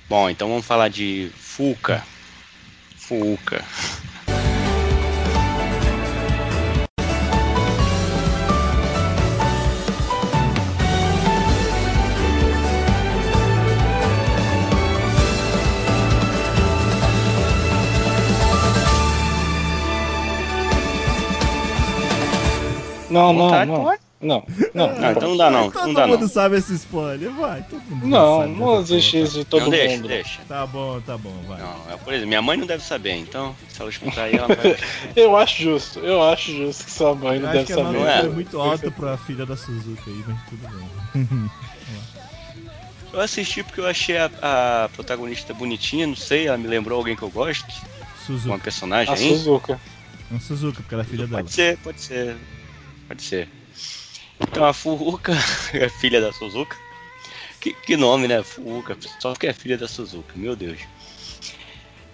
[0.09, 2.05] Bom, então vamos falar de Fuca.
[2.97, 3.65] Fuca.
[23.11, 23.83] Não, não, Vontade, não.
[23.83, 24.01] pode.
[24.23, 24.87] Não, não.
[25.01, 26.29] Não, então não dá não, Todo não dá mundo não.
[26.29, 27.63] sabe esse spoiler, vai.
[27.63, 30.09] Todo mundo Não, sabe não existe isso de todo não, deixa, mundo.
[30.09, 30.41] deixa.
[30.47, 31.59] Tá bom, tá bom, vai.
[31.59, 34.47] Não, é, por exemplo, minha mãe não deve saber, então se ela escutar aí, ela
[34.49, 34.77] vai.
[35.17, 37.77] Eu acho justo, eu acho justo que sua mãe Eu não acho deve que a
[37.77, 37.99] saber.
[38.03, 38.21] é?
[38.21, 40.69] foi muito alta pra filha da Suzuki aí, mas tudo
[41.15, 41.51] bem.
[43.13, 47.17] Eu assisti porque eu achei a, a protagonista bonitinha, não sei, ela me lembrou alguém
[47.17, 48.61] que eu gosto, uma Suzuki.
[48.61, 49.29] personagem A aí.
[49.31, 49.81] Suzuka.
[50.31, 51.43] Não, Suzuki, porque ela é filha dela.
[51.43, 52.37] Pode ser, pode ser.
[53.11, 53.49] Pode ser.
[54.39, 55.33] Então a Furuka
[55.75, 56.77] é filha da Suzuka.
[57.61, 58.41] Que, que nome, né?
[58.41, 60.79] Furuka, só porque é filha da Suzuka, meu Deus.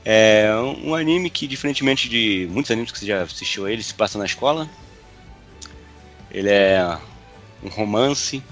[0.06, 4.16] É um, anime que, diferentemente de muitos animes que você já assistiu ele, se passa
[4.16, 4.66] na escola.
[6.30, 6.98] Ele é
[7.62, 8.42] um romance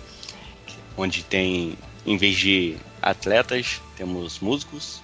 [0.99, 5.03] onde tem, em vez de atletas, temos músicos.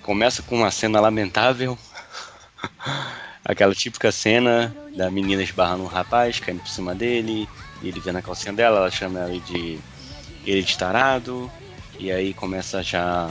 [0.00, 1.76] Começa com uma cena lamentável.
[3.44, 7.48] Aquela típica cena da menina esbarrando um rapaz, caindo por cima dele,
[7.82, 9.78] e ele vê na calcinha dela, ela chama ele de
[10.44, 11.50] ele de tarado,
[11.98, 13.28] e aí começa já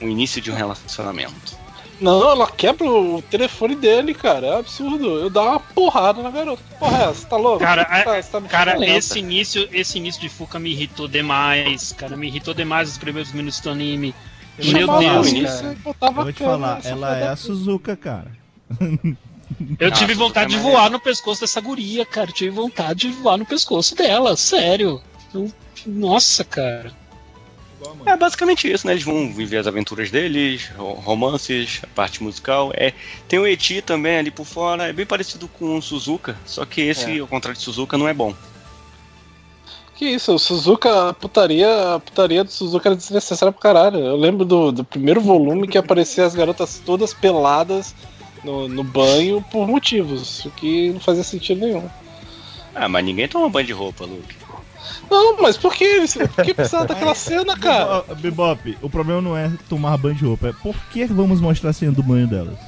[0.00, 1.58] o início de um relacionamento.
[2.00, 4.46] Não, ela quebra o telefone dele, cara.
[4.46, 5.18] É absurdo.
[5.18, 6.62] Eu dava uma porrada na garota.
[6.66, 7.26] Que Porra, é essa?
[7.26, 7.58] Tá louco?
[7.58, 10.70] Cara, Você tá- a- você tá me Cara, esse início, esse início de Fuka me
[10.70, 12.16] irritou demais, cara.
[12.16, 14.14] Me irritou demais os primeiros minutos do anime.
[14.58, 15.76] Eu Meu Deus, cara.
[16.00, 18.39] Eu vou te a falar, ela é a Suzuka, cara.
[19.80, 20.78] Eu tive Fuka vontade é de maneiro.
[20.78, 22.30] voar no pescoço dessa guria, cara.
[22.30, 25.00] Eu tive vontade de voar no pescoço dela, sério.
[25.34, 25.50] Eu-
[25.86, 26.92] Nossa, cara.
[28.04, 28.92] É basicamente isso, né?
[28.92, 32.70] Eles vão viver as aventuras deles, ro- romances, a parte musical.
[32.74, 32.92] É,
[33.26, 36.82] tem o Eti também ali por fora, é bem parecido com o Suzuka, só que
[36.82, 37.20] esse, É.
[37.20, 38.34] ao contrário de Suzuka, não é bom.
[39.96, 43.98] Que isso, o Suzuka, a putaria, a putaria do Suzuka era desnecessária pro caralho.
[43.98, 47.94] Eu lembro do, do primeiro volume que aparecia as garotas todas peladas
[48.44, 51.88] no, no banho por motivos, o que não fazia sentido nenhum.
[52.74, 54.36] Ah, mas ninguém toma banho de roupa, Luke.
[55.10, 58.02] Não, mas por que, eles- por que precisava daquela cena, cara?
[58.14, 61.70] Bebop, Bebop, o problema não é tomar banho de roupa, é por que vamos mostrar
[61.70, 62.58] a cena do banho delas?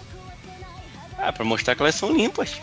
[1.18, 2.60] Ah, pra mostrar que elas são limpas.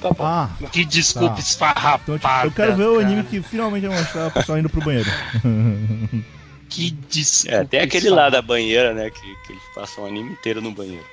[0.00, 0.24] Tá bom.
[0.24, 1.40] Ah, Que desculpa Tá.
[1.40, 2.02] esfarrapada.
[2.04, 3.28] então tipo, eu quero ver o anime cara.
[3.28, 5.10] que finalmente vai mostrar a pessoa indo pro banheiro.
[6.68, 7.56] Que desculpa.
[7.56, 9.08] É, tem aquele lá da banheira, né?
[9.10, 11.04] Que, que eles passam o anime inteiro no banheiro.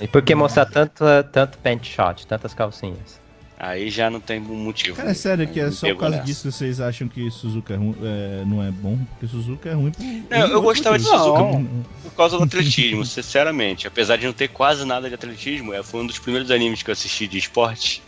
[0.00, 3.20] E por que mostrar tanto, tanto pant shot, tantas calcinhas?
[3.58, 4.94] Aí já não tem um motivo.
[4.96, 6.26] Cara, é sério que é só por causa nessa.
[6.26, 8.98] disso que vocês acham que Suzuka é ru- é, não é bom?
[9.12, 10.02] Porque Suzuka é ruim por.
[10.04, 11.04] Não, eu gostava de.
[11.04, 11.64] Suzuka Não.
[12.02, 13.86] por causa do atletismo, sinceramente.
[13.86, 16.90] Apesar de não ter quase nada de atletismo, é, foi um dos primeiros animes que
[16.90, 18.02] eu assisti de esporte.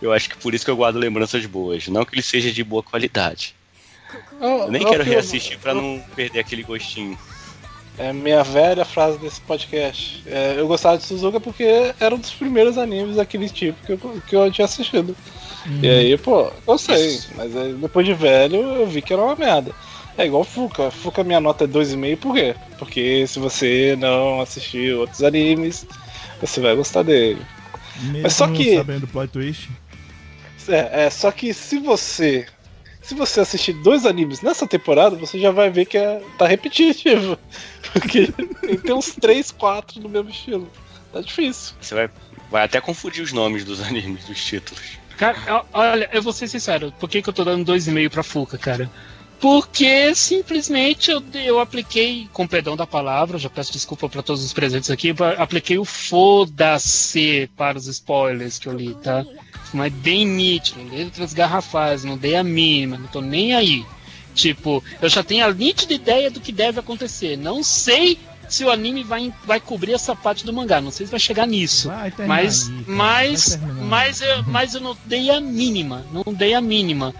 [0.00, 1.86] Eu acho que por isso que eu guardo lembranças boas.
[1.86, 3.54] Não que ele seja de boa qualidade.
[4.40, 7.16] Eu nem quero reassistir pra não perder aquele gostinho.
[7.98, 10.22] É minha velha frase desse podcast.
[10.26, 14.22] É, eu gostava de Suzuka porque era um dos primeiros animes daquele tipo que eu,
[14.26, 15.14] que eu tinha assistido.
[15.82, 19.36] E aí, pô, eu sei, mas aí, depois de velho eu vi que era uma
[19.36, 19.72] merda.
[20.18, 20.90] É igual Fuka.
[20.90, 22.54] Fuka minha nota é 2,5 por quê?
[22.78, 25.86] Porque se você não assistir outros animes,
[26.40, 27.40] você vai gostar dele.
[28.00, 29.70] Mesmo Mas só que- sabendo plot twist.
[30.68, 32.46] É, é, só que se você.
[33.02, 37.36] Se você assistir dois animes nessa temporada, você já vai ver que é, tá repetitivo.
[37.92, 38.32] Porque
[38.76, 40.70] tem uns 3, 4 no mesmo estilo.
[41.12, 41.74] Tá difícil.
[41.80, 42.10] Você vai,
[42.50, 45.02] vai até confundir os nomes dos animes, dos títulos.
[45.16, 48.56] Cara, olha, eu vou ser sincero, por que, que eu tô dando 2,5 pra Fuca,
[48.56, 48.90] cara?
[49.38, 54.52] Porque simplesmente eu, eu apliquei, com perdão da palavra, já peço desculpa pra todos os
[54.52, 59.26] presentes aqui, eu apliquei o foda-se para os spoilers que eu li, tá?
[59.72, 63.84] Mas bem nítido, letras garrafais, não dei a mínima, não tô nem aí.
[64.34, 67.36] Tipo, eu já tenho a nítida ideia do que deve acontecer.
[67.36, 68.18] Não sei
[68.48, 71.46] se o anime vai, vai cobrir essa parte do mangá, não sei se vai chegar
[71.46, 71.88] nisso.
[71.88, 76.60] Vai Mas, aí, mas, mas, eu, mas eu não dei a mínima, não dei a
[76.60, 77.14] mínima.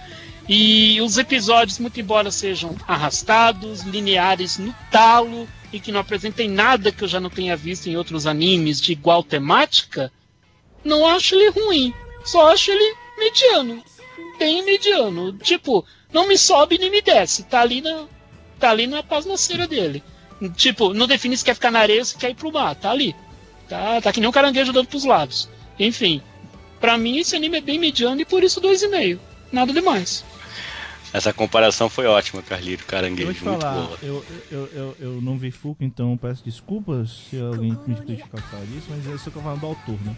[0.49, 6.93] E os episódios, muito embora sejam arrastados, lineares no talo e que não apresentem nada
[6.93, 10.12] que eu já não tenha visto em outros animes de igual temática,
[10.85, 11.95] não acho ele ruim.
[12.24, 13.82] Só acho ele mediano,
[14.39, 15.32] bem mediano.
[15.39, 18.07] Tipo, não me sobe nem me desce, tá ali na,
[18.59, 20.03] tá ali na pasmaceira dele.
[20.57, 22.90] Tipo, não define se quer ficar na areia ou se quer ir pro mar, tá
[22.90, 23.15] ali.
[23.69, 25.49] Tá, tá que nem um caranguejo dando pros lados.
[25.78, 26.20] Enfim,
[26.81, 29.19] pra mim esse anime é bem mediano e por isso 2,5.
[29.53, 30.24] Nada demais.
[31.12, 33.26] Essa comparação foi ótima, Carlito, Eu caranguejo.
[33.26, 33.98] vou te muito falar, boa.
[34.02, 38.66] eu, eu, eu, eu não vi Fuca, então peço desculpas se alguém me criticar por
[38.66, 40.16] disso, mas é isso que eu falo do autor, né?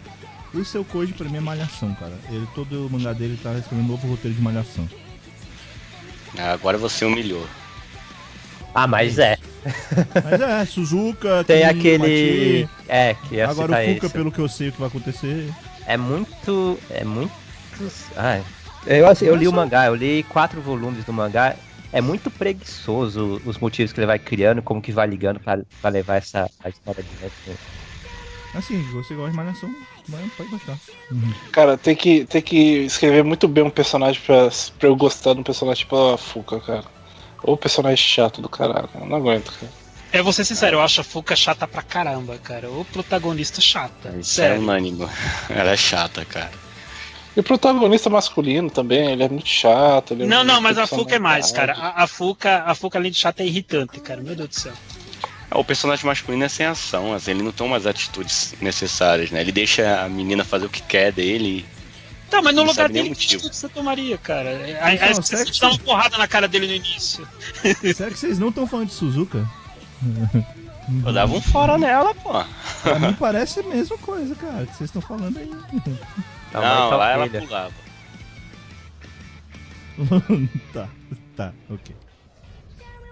[0.53, 2.13] O seu Koji pra mim é malhação, cara.
[2.29, 4.87] Ele, todo o mangá dele tá escrevendo um novo roteiro de malhação.
[6.37, 7.45] Ah, Agora você humilhou.
[8.73, 9.37] Ah, mas é.
[10.23, 12.61] Mas é, Suzuka, Tem Kimi, aquele.
[12.63, 12.69] Mati.
[12.87, 14.09] É, que Agora o Fuca, isso.
[14.11, 15.49] pelo que eu sei o que vai acontecer.
[15.85, 16.79] É muito.
[16.89, 17.33] É muito.
[18.15, 18.41] Ai.
[18.85, 21.55] Eu, assim, eu li o mangá, eu li quatro volumes do mangá.
[21.91, 25.89] É muito preguiçoso os motivos que ele vai criando, como que vai ligando pra, pra
[25.89, 27.55] levar essa a história de dentro.
[28.53, 29.73] Assim, se você gosta de malhação,
[30.07, 30.77] vai- pode gostar.
[31.51, 35.39] Cara, tem que, tem que escrever muito bem um personagem pra, pra eu gostar de
[35.39, 36.83] um personagem tipo a Fuka, cara.
[37.43, 38.89] Ou personagem chato do caralho.
[38.93, 39.71] Eu não aguento, cara.
[40.11, 42.69] É, vou ser sincero, eu acho a Fuca chata pra caramba, cara.
[42.71, 44.09] O protagonista chata.
[44.19, 44.61] Isso é Sério.
[44.61, 45.05] unânime.
[45.49, 46.64] Ela é chata, cara.
[47.35, 50.13] E o protagonista masculino também, ele é muito chato.
[50.13, 51.73] ele é Não, muito não, mas a Fuca é mais, cara.
[51.73, 54.21] A, a Fuca, a Fuca, além de chata, é irritante, cara.
[54.21, 54.73] Meu Deus do céu.
[55.51, 59.41] Ah, O personagem masculino é sem ação, assim, ele não toma as atitudes necessárias, né?
[59.41, 61.65] Ele deixa a menina fazer o que quer dele.
[62.29, 64.49] Tá, mas no Não lugar dele, o que atitude você tomaria, cara?
[64.81, 67.27] Aí, Então, você dá uma porrada na cara dele no início.
[67.93, 69.45] Será que vocês não estão falando de Suzuka?
[71.05, 72.31] Eu dava um fora nela, pô.
[72.83, 75.51] Pra mim parece a mesma coisa, cara, que vocês estão falando aí.
[76.59, 77.73] Então, não, então lá ela pulava.
[80.73, 80.89] tá,
[81.35, 81.95] tá, ok.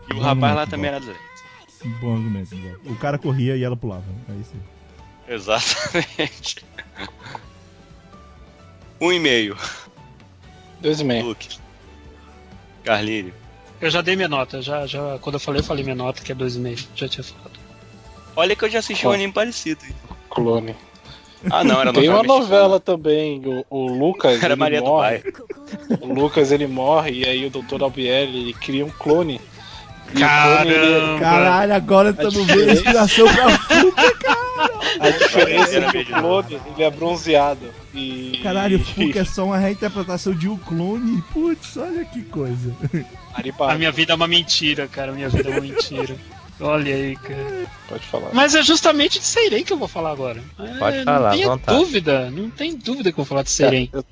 [0.10, 1.20] E o Vamos rapaz lá, lá também era doente.
[2.00, 2.56] Bom argumento.
[2.56, 2.90] Bob.
[2.92, 4.04] O cara corria e ela pulava.
[4.30, 5.36] É isso aí.
[5.36, 6.66] Exatamente.
[9.02, 9.58] Um e meio.
[10.80, 11.26] Dois e meio.
[11.26, 11.58] Luke.
[12.86, 13.34] Carlinho.
[13.82, 16.32] Eu já dei minha nota, já, já, quando eu falei, eu falei minha nota, que
[16.32, 16.88] é 2,5.
[16.96, 17.60] Já tinha falado.
[18.34, 19.16] Olha que eu já assisti um Qual?
[19.16, 19.84] anime parecido.
[19.86, 19.94] hein?
[20.30, 20.74] Clone.
[21.50, 22.40] Ah, não, era Tem uma mexicana.
[22.40, 23.42] novela também.
[23.46, 24.42] O, o Lucas.
[24.42, 25.20] Era ele Maria do morre.
[25.20, 25.34] Pai.
[26.02, 27.82] O Lucas ele morre e aí o Dr.
[27.82, 29.40] Albieri ele cria um clone.
[30.18, 31.20] Caramba!
[31.20, 34.72] Caralho, agora estamos vendo a inspiração pra Fuca, cara.
[35.00, 37.74] a diferença é que o clone ele é bronzeado.
[37.94, 38.40] E...
[38.44, 41.24] Caralho, Fuca é só uma reinterpretação de um clone.
[41.34, 42.76] Putz, olha que coisa.
[43.60, 45.12] A minha vida é uma mentira, cara.
[45.12, 46.16] A minha vida é uma mentira.
[46.60, 47.66] Olha aí, cara.
[47.90, 48.30] pode falar.
[48.34, 50.42] Mas é justamente de Seiren que eu vou falar agora.
[50.80, 51.78] Pode É, falar, Não tem vontade.
[51.80, 53.90] dúvida, não tem dúvida que eu vou falar de Seiren.
[53.92, 54.06] Eu-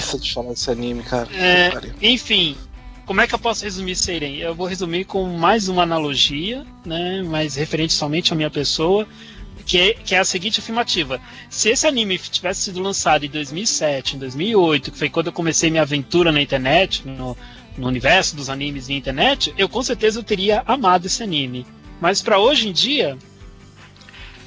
[0.00, 1.28] Preguiça de falar desse anime, cara.
[1.32, 1.70] É,
[2.02, 2.56] enfim,
[3.04, 4.36] como é que eu posso resumir Seiren?
[4.36, 9.06] Eu vou resumir com mais uma analogia, né, mas referente somente à minha pessoa,
[9.64, 11.20] que é, que é a seguinte afirmativa.
[11.48, 15.70] Se esse anime tivesse sido lançado em 2007, em 2008, que foi quando eu comecei
[15.70, 17.36] minha aventura na internet, no,
[17.78, 21.66] no universo dos animes e internet, eu com certeza eu teria amado esse anime.
[22.00, 23.16] Mas para hoje em dia,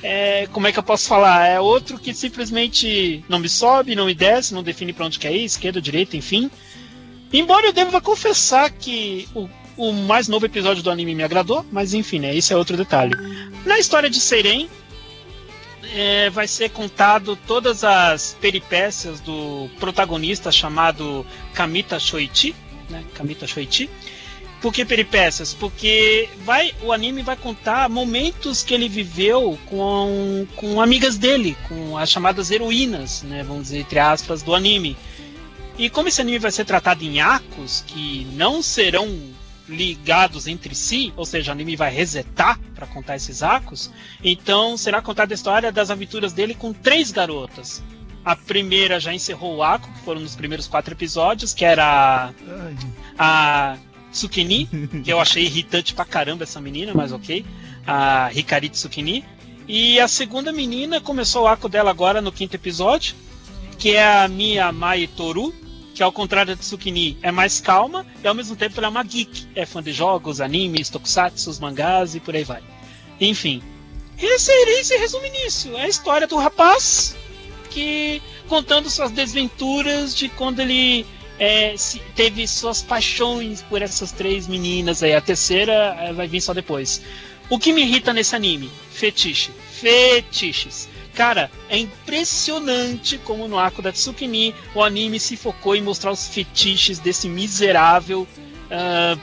[0.01, 1.47] é, como é que eu posso falar?
[1.47, 5.33] É outro que simplesmente não me sobe, não me desce, não define para onde quer
[5.33, 6.49] ir, esquerda, direita, enfim.
[7.31, 11.93] Embora eu deva confessar que o, o mais novo episódio do anime me agradou, mas
[11.93, 12.33] enfim, né?
[12.33, 13.13] Isso é outro detalhe.
[13.65, 14.69] Na história de Seiren,
[15.93, 22.55] é, vai ser contado todas as peripécias do protagonista chamado Kamita Shoichi,
[22.89, 23.03] né?
[23.13, 23.89] Kamita Shoichi.
[24.61, 25.53] Por que peripécias?
[25.53, 31.97] Porque vai, o anime vai contar momentos que ele viveu com, com amigas dele, com
[31.97, 33.41] as chamadas heroínas, né?
[33.43, 34.97] Vamos dizer, entre aspas, do anime.
[35.77, 39.07] E como esse anime vai ser tratado em arcos que não serão
[39.69, 43.89] ligados entre si, ou seja, o anime vai resetar para contar esses arcos,
[44.23, 47.81] então será contada a história das aventuras dele com três garotas.
[48.25, 52.75] A primeira já encerrou o arco, que foram nos primeiros quatro episódios, que era Ai,
[53.17, 53.77] a
[54.11, 54.69] Tsukini,
[55.03, 57.45] que eu achei irritante pra caramba essa menina, mas ok.
[57.85, 59.25] A Hikari Tsukini.
[59.67, 63.15] E a segunda menina começou o arco dela agora no quinto episódio,
[63.77, 65.53] que é a Miyamai Toru,
[65.93, 69.03] que ao contrário da Tsukini é mais calma e ao mesmo tempo ela é uma
[69.03, 69.47] geek.
[69.53, 72.63] É fã de jogos, animes, tokusatsu, mangás e por aí vai.
[73.19, 73.61] Enfim,
[74.17, 75.75] esse, esse resume nisso.
[75.75, 77.15] É a história do rapaz
[77.69, 81.05] que contando suas desventuras de quando ele
[81.39, 85.13] é, se- teve suas paixões por essas três meninas aí.
[85.15, 87.01] A terceira é, vai vir só depois.
[87.49, 88.69] O que me irrita nesse anime?
[88.91, 89.51] Fetiche.
[89.71, 90.87] Fetiches.
[91.15, 93.91] Cara, é impressionante como no arco da
[94.75, 98.27] o anime se focou em mostrar os fetiches desse miserável
[98.69, 99.17] ah,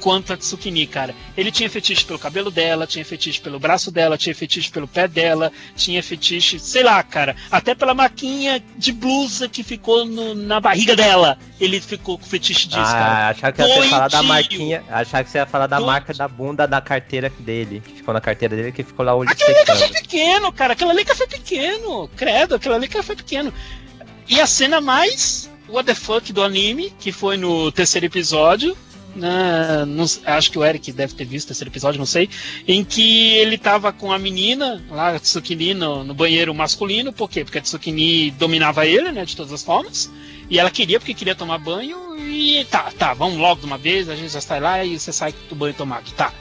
[0.00, 1.14] quanto a Tsukini, cara.
[1.36, 5.06] Ele tinha fetiche pelo cabelo dela, tinha fetiche pelo braço dela, tinha fetiche pelo pé
[5.08, 10.60] dela, tinha fetiche, sei lá, cara, até pela maquinha de blusa que ficou no- na
[10.60, 11.38] barriga dela.
[11.60, 13.26] Ele ficou com fetiche disso, cara.
[13.26, 14.84] Ah, achava que você ia falar da marquinha.
[14.88, 15.92] Achava que você ia falar da Doentio.
[15.92, 17.82] marca da bunda da carteira dele.
[17.84, 20.02] Que ficou na carteira dele que ficou lá o olho Aquilo ali que foi secando.
[20.02, 20.72] pequeno, cara.
[20.72, 22.08] Aquilo ali que foi pequeno.
[22.16, 23.52] Credo, aquilo ali que foi pequeno.
[24.28, 28.76] E a cena mais what the fuck do anime, que foi no terceiro episódio.
[29.14, 32.28] Né, não acho que o Eric deve ter visto terceiro episódio, não sei.
[32.66, 37.12] Em que ele tava com a menina, lá, a Tsukini, no, no banheiro masculino.
[37.12, 37.44] Por quê?
[37.44, 39.24] Porque a Tsukini dominava ele, né?
[39.24, 40.10] De todas as formas.
[40.48, 42.16] E ela queria, porque queria tomar banho.
[42.18, 44.08] E tá, tá, vamos logo de uma vez.
[44.08, 46.10] A gente já sai lá e você sai do banho tomado.
[46.12, 46.32] Tá.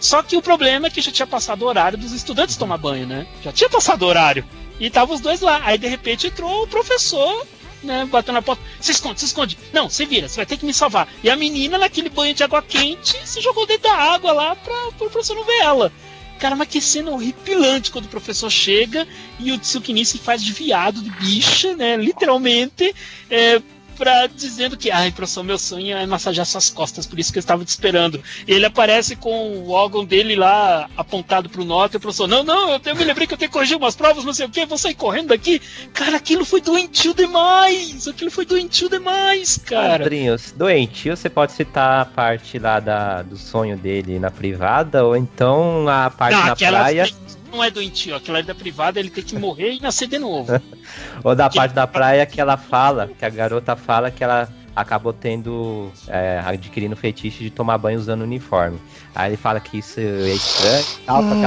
[0.00, 3.06] Só que o problema é que já tinha passado o horário dos estudantes tomar banho,
[3.06, 3.26] né?
[3.42, 4.44] Já tinha passado o horário.
[4.78, 5.60] E estavam os dois lá.
[5.64, 7.46] Aí de repente entrou o professor,
[7.82, 8.06] né?
[8.10, 8.62] Bateu na porta.
[8.80, 9.58] Se esconde, se esconde.
[9.72, 11.08] Não, você vira, você vai ter que me salvar.
[11.22, 14.74] E a menina, naquele banho de água quente, se jogou dentro da água lá pra,
[14.96, 15.92] pro professor não ver ela.
[16.38, 19.06] Cara, mas que cena horripilante quando o professor chega
[19.40, 21.96] e o Tsukini se faz de viado, de bicha, né?
[21.96, 22.94] Literalmente.
[23.28, 23.60] É,
[23.98, 27.40] pra, dizendo que, ai, professor, meu sonho é massagear suas costas, por isso que eu
[27.40, 28.22] estava te esperando.
[28.46, 32.44] E ele aparece com o órgão dele lá apontado pro norte, e o professor, não,
[32.44, 34.50] não, eu, eu me lembrei que eu tenho que corrigir umas provas, não sei o
[34.50, 35.60] que, vou sair correndo daqui.
[35.92, 38.06] Cara, aquilo foi doentio demais!
[38.06, 40.04] Aquilo foi doentio demais, cara.
[40.04, 45.16] Padrinhos, doentio, você pode citar a parte lá da, do sonho dele na privada, ou
[45.16, 47.08] então a parte Não, na aquela praia.
[47.52, 50.60] Não é doentio, aquilo ali da privada, ele tem que morrer e nascer de novo.
[51.24, 54.48] Ou da Que- parte da praia que ela fala, que a garota fala que ela
[54.76, 58.78] acabou tendo, é, adquirindo fetiche de tomar banho usando uniforme.
[59.14, 61.46] Aí ele fala que isso é estranho e tal, porque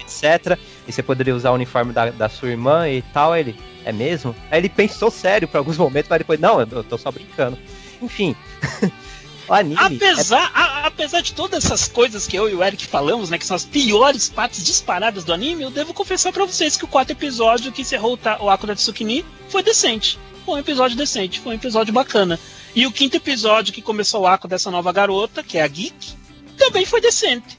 [0.00, 0.58] etc.
[0.86, 3.36] E você poderia usar o uniforme da, da sua irmã e tal.
[3.36, 4.34] Ele, é mesmo?
[4.50, 7.58] Aí ele pensou sério por alguns momentos, mas depois, não, eu tô só brincando.
[8.00, 8.34] Enfim.
[9.48, 9.76] o anime.
[9.80, 13.38] é Apesar, a- apesar de todas essas coisas que eu e o Eric falamos, né,
[13.38, 16.88] que são as piores partes disparadas do anime, eu devo confessar pra vocês que o
[16.88, 20.18] quarto episódio que encerrou o, o da Tsukini foi decente.
[20.44, 22.38] Foi um episódio decente, foi um episódio bacana.
[22.74, 26.14] E o quinto episódio que começou o arco dessa nova garota, que é a Geek,
[26.56, 27.58] também foi decente.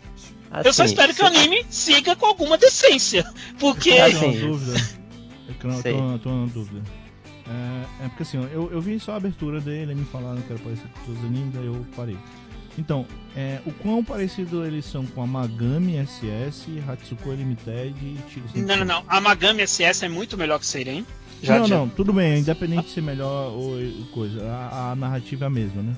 [0.63, 3.23] eu só assim, espero que o anime siga com alguma decência.
[3.59, 3.91] Porque.
[3.91, 4.89] É, assim, uma dúvida.
[5.47, 7.02] Eu tô, tô, tô uma dúvida.
[7.47, 10.61] É, é porque assim, eu, eu vi só a abertura dele, me falaram que era
[10.61, 12.17] parecido com os animes, daí eu parei.
[12.77, 13.05] Então,
[13.35, 18.77] é, o quão parecido eles são com a Magami SS, Hatsuko Limited e Chico Não,
[18.77, 19.03] não, não.
[19.07, 21.05] A Magami SS é muito melhor que Seiren.
[21.43, 23.77] Já não, já- não, tudo bem, independente de ser melhor ou
[24.13, 25.93] coisa, a, a narrativa é a mesma, né?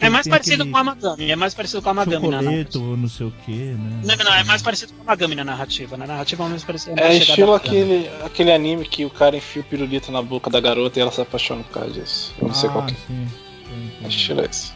[0.00, 1.30] É mais parecido com a Magami.
[1.30, 2.84] É mais parecido com a Magami na narrativa.
[2.84, 4.00] Ou não sei o que, né?
[4.04, 5.96] Não, não, é mais parecido com a Magami na narrativa.
[5.96, 6.98] Na narrativa é mais parecido.
[6.98, 10.60] É mais estilo aquele, aquele anime que o cara enfia o pirulito na boca da
[10.60, 12.34] garota e ela se apaixona por causa disso.
[12.40, 13.28] Eu não sei ah, qual que sim.
[14.02, 14.08] é.
[14.08, 14.72] Estilo esse.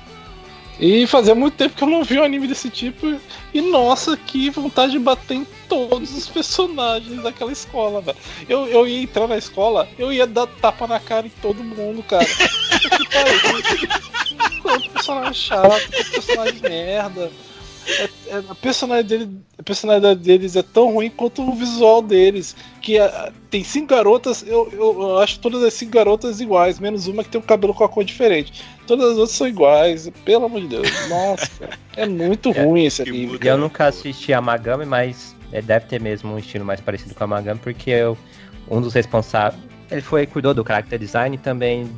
[0.81, 3.19] E fazia muito tempo que eu não vi um anime desse tipo.
[3.53, 8.17] E nossa, que vontade de bater em todos os personagens daquela escola, velho.
[8.49, 12.03] Eu, eu ia entrar na escola, eu ia dar tapa na cara em todo mundo,
[12.03, 12.25] cara.
[12.79, 14.58] Que pariu.
[14.69, 17.31] Quanto personagem chato, quanto personagem merda.
[17.86, 22.55] É- é- a, personalidade dele, a personalidade deles é tão ruim quanto o visual deles.
[22.82, 27.07] Que ah, tem cinco garotas, eu, eu, eu acho todas as cinco garotas iguais, menos
[27.07, 28.62] uma que tem um cabelo com a cor diferente.
[28.86, 31.09] Todas as outras são iguais, pelo amor de Deus.
[31.09, 31.51] Nossa,
[31.97, 33.27] é muito É, ruim esse anime.
[33.28, 33.47] muda.
[33.47, 37.24] Eu nunca assisti a Magami, mas é, deve ter mesmo um estilo mais parecido com
[37.24, 38.19] a Magami, porque eu,
[38.70, 39.62] um dos responsáveis.
[39.90, 41.90] Ele foi cuidou do character design e também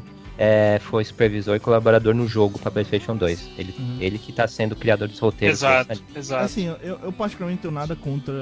[0.43, 3.51] é, foi supervisor e colaborador no jogo para PlayStation 2.
[3.59, 3.99] Ele, Uhum.
[4.01, 5.59] ele que tá sendo o criador dos roteiros.
[5.59, 6.45] Exato, exato.
[6.47, 8.33] Assim, eu, eu particularmente tenho nada contra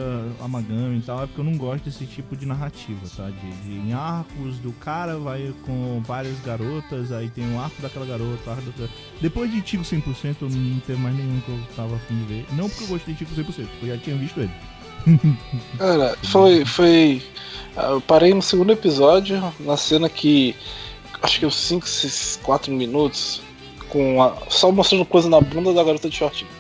[0.40, 3.28] a Magami e tal, é porque eu não gosto desse tipo de narrativa, tá?
[3.28, 8.06] De, de em arcos do cara vai com várias garotas, aí tem um arco daquela
[8.06, 8.88] garota, o arco daquela...
[9.20, 12.46] Depois de Tico 100%, eu não teve mais nenhum que eu tava afim de ver.
[12.52, 14.52] Não porque eu gostei de Tico 100%, porque eu já tinha visto ele.
[15.78, 16.64] Cara, foi.
[16.64, 17.22] foi
[17.76, 20.54] ah, eu parei no segundo episódio, na cena que.
[21.22, 21.86] Acho que uns 5,
[22.42, 23.42] 4 minutos.
[23.88, 26.50] Com a, só mostrando coisa na bunda da garota de shortinho.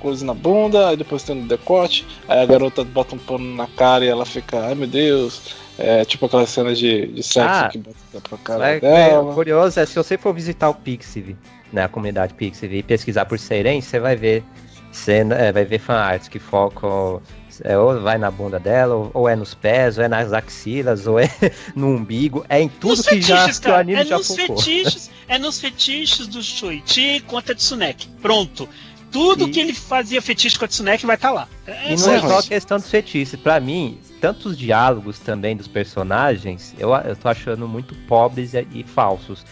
[0.00, 2.04] Coisa na bunda, aí depois tem no decote.
[2.28, 5.54] Aí a garota bota um pano na cara e ela fica, ai meu Deus.
[5.78, 7.68] É tipo aquela cena de, de sexo Ah.
[7.70, 7.96] que bota
[8.28, 9.30] pra cara É, é, dela.
[9.30, 11.36] o curioso é se você for visitar o Pixiv,
[11.72, 14.42] né, a comunidade Pixiv, e pesquisar por Seiren, você vai ver
[14.90, 17.20] cena, é, vai ver fanarts que focam
[17.64, 21.06] é, ou vai na bunda dela, ou, ou é nos pés, ou é nas axilas,
[21.06, 21.28] ou é
[21.74, 23.78] no umbigo, é em tudo nos que já fetiches, o cara.
[23.80, 24.56] anime É já nos focou.
[24.58, 28.08] fetiches, é nos fetiches do Shuichi com a Tsuneki.
[28.22, 28.68] Pronto.
[29.10, 31.48] Tudo E- que ele fazia fetiche com a Tsuneki vai estar lá.
[31.66, 33.38] É E não é só questão dos fetiches.
[33.40, 38.66] Pra mim, tanto os diálogos também dos personagens, eu, eu tô achando muito pobres e,
[38.72, 39.44] e falsos.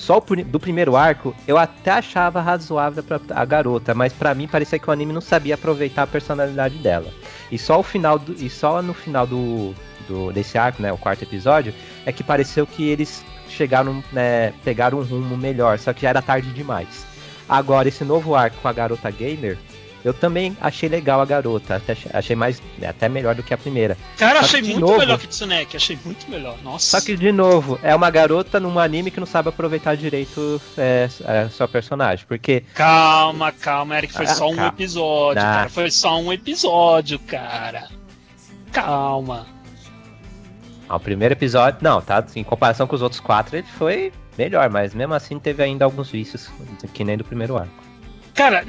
[0.00, 4.78] Só do primeiro arco, eu até achava razoável pra a garota, mas pra mim parecia
[4.78, 7.12] que o anime não sabia aproveitar a personalidade dela.
[7.52, 9.74] E só o final do, e só no final do,
[10.08, 11.74] do desse arco, né, o quarto episódio,
[12.06, 16.22] é que pareceu que eles chegaram, né, pegaram um rumo melhor, só que já era
[16.22, 17.04] tarde demais.
[17.46, 19.58] Agora esse novo arco com a garota gamer,
[20.04, 23.96] eu também achei legal a garota, até, achei mais até melhor do que a primeira.
[24.16, 25.76] Cara, achei muito novo- melhor que Tsuneki.
[25.76, 26.56] Achei muito melhor.
[26.62, 26.98] Nossa.
[26.98, 31.08] Só que, de novo, é uma garota num anime que não sabe aproveitar direito é,
[31.24, 32.24] é, seu personagem.
[32.26, 34.12] Porque Calma, calma, Eric.
[34.12, 34.68] Foi Ah, só um calma.
[34.68, 35.44] episódio, Ah.
[35.54, 35.68] cara.
[35.68, 37.88] Foi só um episódio, cara.
[38.72, 39.46] Calma.
[40.88, 42.24] ó, o primeiro episódio, não, tá?
[42.34, 46.10] Em comparação com os outros quatro, ele foi melhor, mas mesmo assim teve ainda alguns
[46.10, 46.48] vícios,
[46.94, 47.89] que nem do primeiro arco.
[48.40, 48.64] Cara,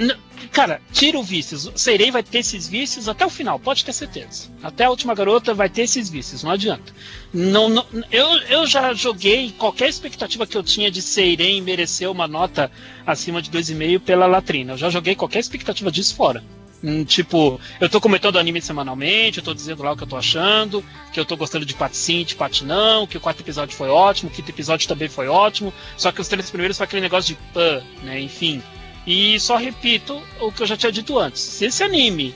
[0.52, 1.66] cara, tira o vícios.
[1.66, 4.50] O Seirei vai ter esses vícios até o final, pode ter certeza.
[4.62, 6.92] Até a última garota vai ter esses vícios, não adianta.
[7.34, 12.28] Não, não- eu, eu já joguei qualquer expectativa que eu tinha de Seirei merecer uma
[12.28, 12.70] nota
[13.08, 14.74] acima de 2,5 pela latrina.
[14.74, 16.44] Eu já joguei qualquer expectativa disso fora.
[16.84, 20.18] Hum, Tipo, eu tô comentando anime semanalmente, eu tô dizendo lá o que eu tô
[20.18, 20.84] achando,
[21.14, 23.88] que eu tô gostando de parte sim, de parte não, que o quarto episódio foi
[23.88, 27.34] ótimo, o quinto episódio também foi ótimo, só que os três primeiros foi aquele negócio
[27.36, 28.62] de pã, né, enfim.
[29.06, 31.42] E só repito o que eu já tinha dito antes.
[31.42, 32.36] Se esse anime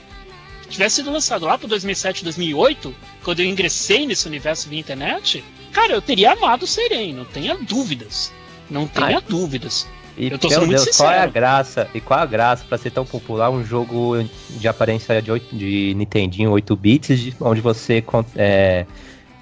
[0.68, 5.92] tivesse sido lançado lá pro 2007, 2008, quando eu ingressei nesse universo via internet, cara,
[5.92, 8.32] eu teria amado Seren, não tenha dúvidas.
[8.68, 9.24] Não tenha Ai.
[9.28, 9.86] dúvidas.
[10.18, 11.32] E, Eu tô sendo muito Deus, qual é a sincero.
[11.32, 11.90] graça?
[11.94, 14.14] E qual a graça pra ser tão popular um jogo
[14.50, 18.02] de aparência de, 8, de Nintendinho 8 bits, de- onde você
[18.34, 18.86] é,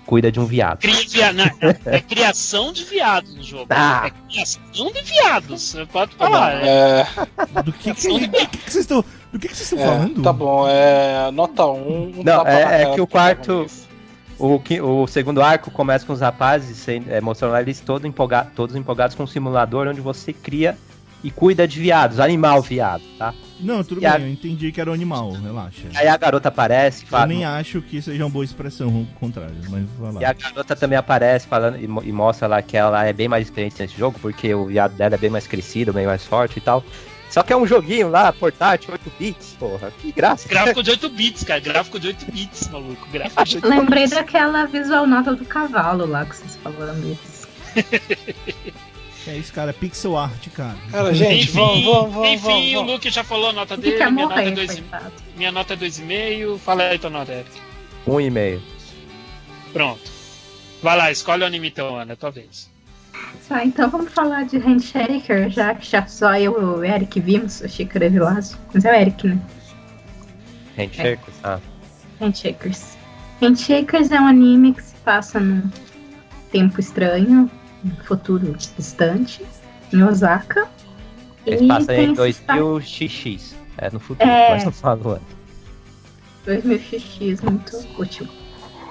[0.06, 0.78] cuida de um viado?
[0.80, 1.44] Cria não,
[1.86, 3.66] é criação de viados no jogo.
[3.70, 4.02] Ah.
[4.06, 5.76] É criação de viados.
[5.92, 6.64] Pode falar.
[6.64, 7.06] é.
[7.56, 9.04] é, Do que que, do que que vocês estão.
[9.32, 10.22] Do que que vocês estão é, falando?
[10.22, 11.70] tá bom, é nota 1.
[11.76, 13.66] Um, Não, é- é que o quarto-.
[14.36, 18.44] O, que, o segundo arco começa com os rapazes sem- é, mostrando eles todo empolga,
[18.56, 20.76] todos empolgados com um simulador onde você cria
[21.22, 23.32] e cuida de viados, animal viado, tá?
[23.60, 25.82] Não, tudo E bem, a- eu entendi que era um animal, relaxa.
[25.94, 29.54] Aí a garota aparece, Eu fala, nem acho que seja uma boa expressão, ao contrário,
[29.68, 30.20] mas vai lá.
[30.20, 33.28] E a garota também aparece falando e, mo- e mostra lá que ela é bem
[33.28, 36.56] mais experiente nesse jogo, porque o viado dela é bem mais crescido, bem mais forte
[36.58, 36.84] e tal.
[37.30, 39.90] Só que é um joguinho lá, portátil, 8 bits, porra.
[40.00, 40.46] Que graça.
[40.48, 41.58] Gráfico de 8 bits, cara.
[41.58, 43.08] Gráfico de 8 bits, maluco.
[43.10, 44.14] Gráfico de 8 Lembrei bits.
[44.16, 47.48] daquela visual nota do cavalo lá que vocês falaram disso.
[49.26, 50.76] É isso, cara, é pixel art, cara.
[50.90, 52.28] Cara, gente, Enfim, vamos, vamos, vamos.
[52.30, 52.92] enfim vamos, o.
[52.92, 53.96] Luke já falou a nota dele.
[53.96, 54.82] quer Minha nota, é dois,
[55.36, 56.58] minha nota é 2,5.
[56.58, 57.50] Fala aí tua nota, Eric.
[58.06, 58.62] Um e meio.
[59.72, 60.12] Pronto.
[60.82, 62.68] Vai lá, escolhe o anime então, Ana, é tua vez.
[63.48, 67.62] Tá, então vamos falar de Handshaker, já que já só eu e o Eric vimos,
[67.62, 68.58] achei que era Vilazo.
[68.72, 69.38] Mas é o Eric, né?
[70.76, 71.60] Handshakers, ah.
[72.20, 72.96] Handshakers.
[73.40, 75.70] Handshakers é um anime que se passa num
[76.50, 77.48] tempo estranho, um
[78.04, 79.44] futuro distante,
[79.92, 80.66] em Osaka.
[81.46, 83.54] Eles E passam tem em esses pa- 2000XX.
[83.78, 84.50] É no futuro, É.
[84.54, 85.34] mas não falo antes.
[86.46, 88.26] 2000XX, muito útil.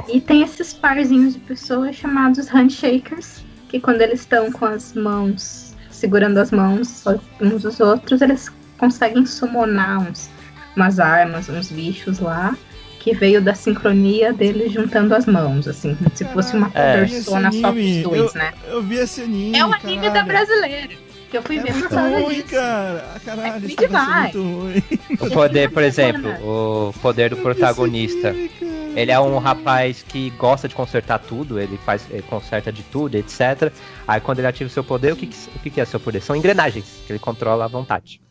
[0.08, 5.74] E tem esses parzinhos de pessoas chamados handshakers, que quando eles estão com as mãos,
[5.90, 7.04] segurando as mãos
[7.40, 10.30] uns dos outros, eles conseguem summonar uns,
[10.76, 12.56] umas armas, uns bichos lá,
[13.04, 17.00] que veio da sincronia deles juntando as mãos, assim, como se fosse uma É.
[17.06, 18.54] persona só dois, né?
[18.68, 19.58] Eu vi esse anime.
[19.58, 20.14] É o anime caralho.
[20.14, 20.94] da brasileira,
[21.30, 22.48] que eu fui É ver por muito causa ruim, disso.
[22.48, 23.06] cara.
[23.14, 24.34] Ah, Caralho, É é demais.
[24.36, 24.84] muito ruim.
[25.20, 28.30] O poder, por exemplo, o poder do protagonista.
[28.30, 28.74] Eu cara.
[28.96, 33.16] Ele é um rapaz que gosta de consertar tudo, ele faz, ele conserta de tudo,
[33.16, 33.72] etc.
[34.08, 36.00] Aí quando ele ativa o seu poder, o que, que, o que que é seu
[36.00, 36.22] poder?
[36.22, 38.22] São engrenagens, que ele controla à vontade.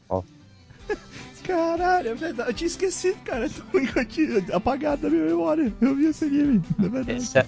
[1.45, 2.51] Caralho, é verdade.
[2.51, 3.49] Eu tinha esquecido, cara.
[3.97, 5.73] Eu tinha apagado da minha memória.
[5.81, 7.19] Eu vi esse anime, é verdade.
[7.19, 7.45] Esse,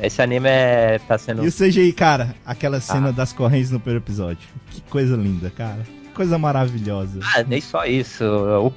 [0.00, 1.44] esse anime é, tá sendo.
[1.44, 4.48] E o CGI, cara, aquela cena das correntes no primeiro episódio.
[4.70, 5.82] Que coisa linda, cara.
[5.82, 7.20] Que Coisa maravilhosa.
[7.34, 8.24] Ah, nem só isso.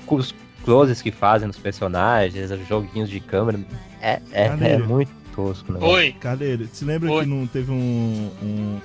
[0.07, 0.33] os
[0.63, 3.59] closes que fazem nos personagens, os joguinhos de câmera.
[4.01, 5.79] É, é, é muito tosco, né?
[5.81, 6.15] Oi.
[6.19, 7.23] Carneiro, se lembra Oi.
[7.23, 8.79] que não teve um, um-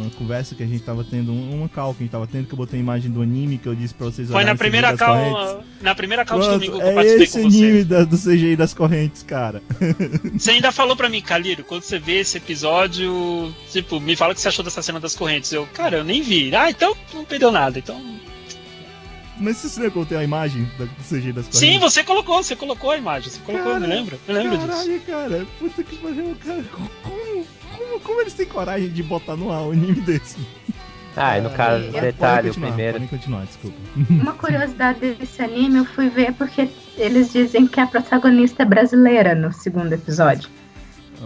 [0.00, 2.46] uma conversa que a gente tava tendo, um- uma call que a gente tava tendo,
[2.46, 4.58] que eu botei a imagem do anime que eu disse pra vocês Foi olharem na
[4.58, 5.64] primeira cal, correntes?
[5.80, 7.56] na primeira cal de domingo que eu é participei esse com você.
[7.64, 9.62] anime da- do CGI das correntes, cara.
[10.38, 14.34] Você ainda falou pra mim, Caliro, quando você vê esse episódio, tipo, me fala o
[14.34, 15.52] que você achou dessa cena das correntes.
[15.52, 16.54] Eu, cara, eu nem vi.
[16.54, 17.78] Ah, então não perdeu nada.
[17.78, 18.00] Então.
[19.38, 21.58] Mas você se lembra que eu tenho a imagem da- do CGI das correntes?
[21.58, 23.30] Sim, você colocou, você colocou a imagem.
[23.30, 24.18] Você colocou, eu me Cara, lembro.
[24.26, 24.68] Eu lembro disso.
[24.68, 25.46] Caralho, cara.
[25.58, 26.64] Puta que pariu, cara.
[26.72, 27.46] Como,
[27.76, 30.36] como, como eles têm coragem de botar no ar um anime desse?
[31.18, 32.92] Ah, e no caso, Podem detalhe, o primeiro.
[32.92, 33.76] Podem continuar, desculpa.
[34.10, 36.68] Uma curiosidade desse anime eu fui ver porque
[36.98, 40.50] eles dizem que a protagonista é brasileira no segundo episódio.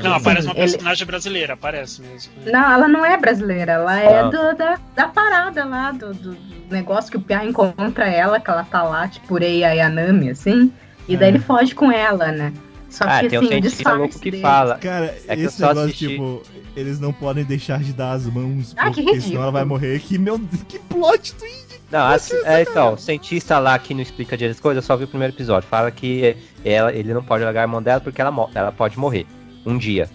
[0.03, 2.33] Não, aparece uma ele- personagem brasileira, aparece mesmo.
[2.47, 4.23] Não, ela não é brasileira, ela é Ah.
[4.25, 6.37] do- da, da parada lá, do, do-
[6.71, 10.73] negócio que o Pia encontra ela, que ela tá lá, tipo Rei Ayanami, assim,
[11.09, 11.31] e daí É.
[11.33, 12.53] ele foge com ela, né?
[12.89, 14.79] Só Ah, que tem um assim, o cientista louco que dele- fala.
[14.79, 16.09] Cara, É que eu esse só negócio, assisti.
[16.09, 16.43] tipo,
[16.77, 19.23] eles não podem deixar de dar as mãos, Ah, que porque ridículo.
[19.29, 19.99] senão ela vai morrer.
[20.01, 21.71] Que, meu, que plot twist!
[21.91, 25.07] Não, assim, é, então, o cientista lá que não explica direito as coisas, só viu
[25.07, 25.69] o primeiro episódio.
[25.69, 29.27] Fala que ela, ele não pode largar a mão dela porque ela, ela pode morrer.
[29.65, 30.09] Um dia.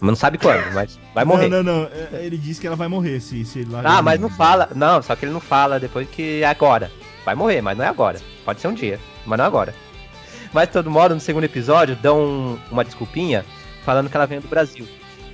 [0.00, 1.48] Mas não sabe quando, mas vai morrer.
[1.48, 1.88] Não, não, não.
[2.12, 4.68] é- Ele disse que ela vai morrer se, se ele largar Ah, mas não fala.
[4.74, 6.90] Não, só que ele não fala depois que é agora.
[7.24, 8.20] Vai morrer, mas não é agora.
[8.44, 9.74] Pode ser um dia, mas não é agora.
[10.52, 13.44] Mas de todo modo, no segundo episódio, dão um- uma desculpinha
[13.84, 14.86] falando que ela veio do Brasil.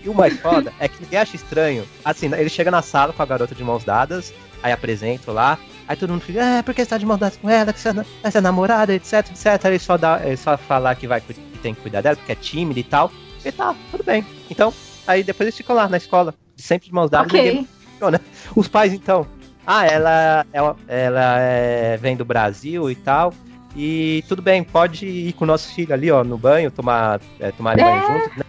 [0.05, 1.85] E o mais foda é que ninguém acha estranho.
[2.05, 5.59] Assim, ele chega na sala com a garota de mãos dadas, aí apresento lá.
[5.89, 7.91] Aí todo mundo fica, é, porque você tá de mãos dadas com ela, que você
[8.23, 9.65] é, namorada, etc, etc.
[9.65, 12.37] Ele só, dá, ele só falar que, vai, que tem que cuidar dela, porque é
[12.37, 13.11] tímida e tal.
[13.45, 14.25] E tá, tudo bem.
[14.51, 14.73] Então,
[15.07, 17.33] aí depois eles ficam lá na escola, sempre de mãos dadas.
[17.33, 17.67] ninguém
[18.01, 18.19] Ok.
[18.55, 19.27] os pais, então.
[19.67, 23.33] Ah, ela, ela, ela é- vem do Brasil e tal.
[23.77, 27.53] E tudo bem, pode ir com o nosso filho ali, ó, no banho, tomar, é,
[27.53, 27.85] tomar É.
[27.85, 28.39] banho junto.
[28.39, 28.45] Né?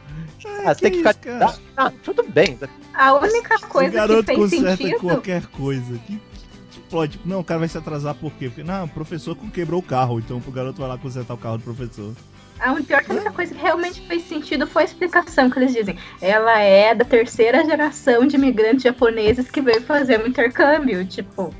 [0.65, 1.49] Ah, você tem que ficar.
[1.49, 1.61] isso?
[1.77, 2.57] Ah, tudo bem.
[2.93, 4.99] A única o coisa que garoto fez conserta sentido.
[4.99, 5.93] qualquer coisa.
[6.05, 6.21] Que, que,
[6.71, 7.19] que plot.
[7.25, 8.47] Não, o cara vai se atrasar por quê?
[8.47, 11.57] Porque, não, o professor quebrou o carro, então o garoto vai lá consertar o carro
[11.59, 12.13] do professor.
[12.61, 15.73] A pior que a única coisa que realmente fez sentido foi a explicação que eles
[15.73, 15.97] dizem.
[16.21, 21.03] Ela é da terceira geração de imigrantes japoneses que veio fazer um intercâmbio.
[21.05, 21.51] Tipo,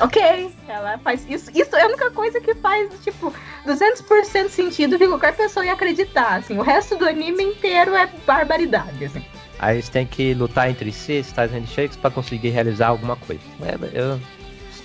[0.00, 1.50] ok, ela faz isso.
[1.54, 3.32] Isso é a única coisa que faz, tipo,
[3.64, 6.38] 200% sentido que qualquer pessoa ia acreditar.
[6.40, 9.04] Assim, o resto do anime inteiro é barbaridade.
[9.04, 9.24] Assim.
[9.58, 13.40] Aí eles têm que lutar entre si, esses tais handshakes, pra conseguir realizar alguma coisa.
[13.62, 14.20] É, eu,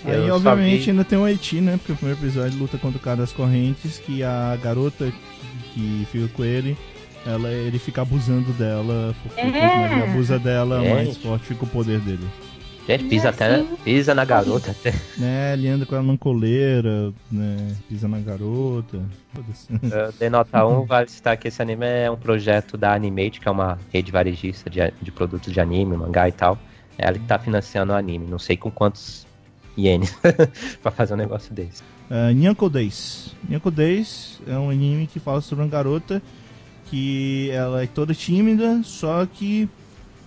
[0.06, 1.78] eu Aí, obviamente, vi- ainda tem o Haiti, né?
[1.78, 5.12] Porque o primeiro episódio luta contra o cara das correntes, que a garota
[5.76, 6.76] que fica com ele,
[7.26, 9.44] ela, ele fica abusando dela, porque É.
[9.44, 10.94] quanto mais ele abusa dela, É.
[10.96, 12.26] mais forte fica o poder dele.
[12.88, 13.58] Gente, pisa É, até.
[13.58, 13.68] sim.
[13.84, 14.94] Pisa na garota até.
[15.18, 17.76] Né, ele anda com ela na coleira, né?
[17.90, 19.02] Pisa na garota.
[19.34, 19.68] Foda-se.
[19.74, 23.48] Eu dei nota 1, vale citar que esse anime é um projeto da Animate, que
[23.48, 26.58] é uma rede varejista de, de produtos de anime, mangá e tal.
[26.98, 29.26] É ela que tá financiando o anime, não sei com quantos
[29.78, 30.16] ienes
[30.84, 31.82] pra fazer um negócio desse.
[32.10, 33.36] Uh, Nyanko Days.
[33.50, 36.22] Nyanko Days é um anime que fala sobre uma garota
[36.88, 39.68] que ela é toda tímida, só que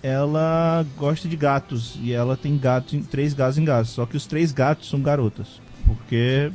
[0.03, 3.89] ela gosta de gatos e ela tem gatos, em- três gatos em casa.
[3.89, 6.51] Só que os três gatos são garotas, porque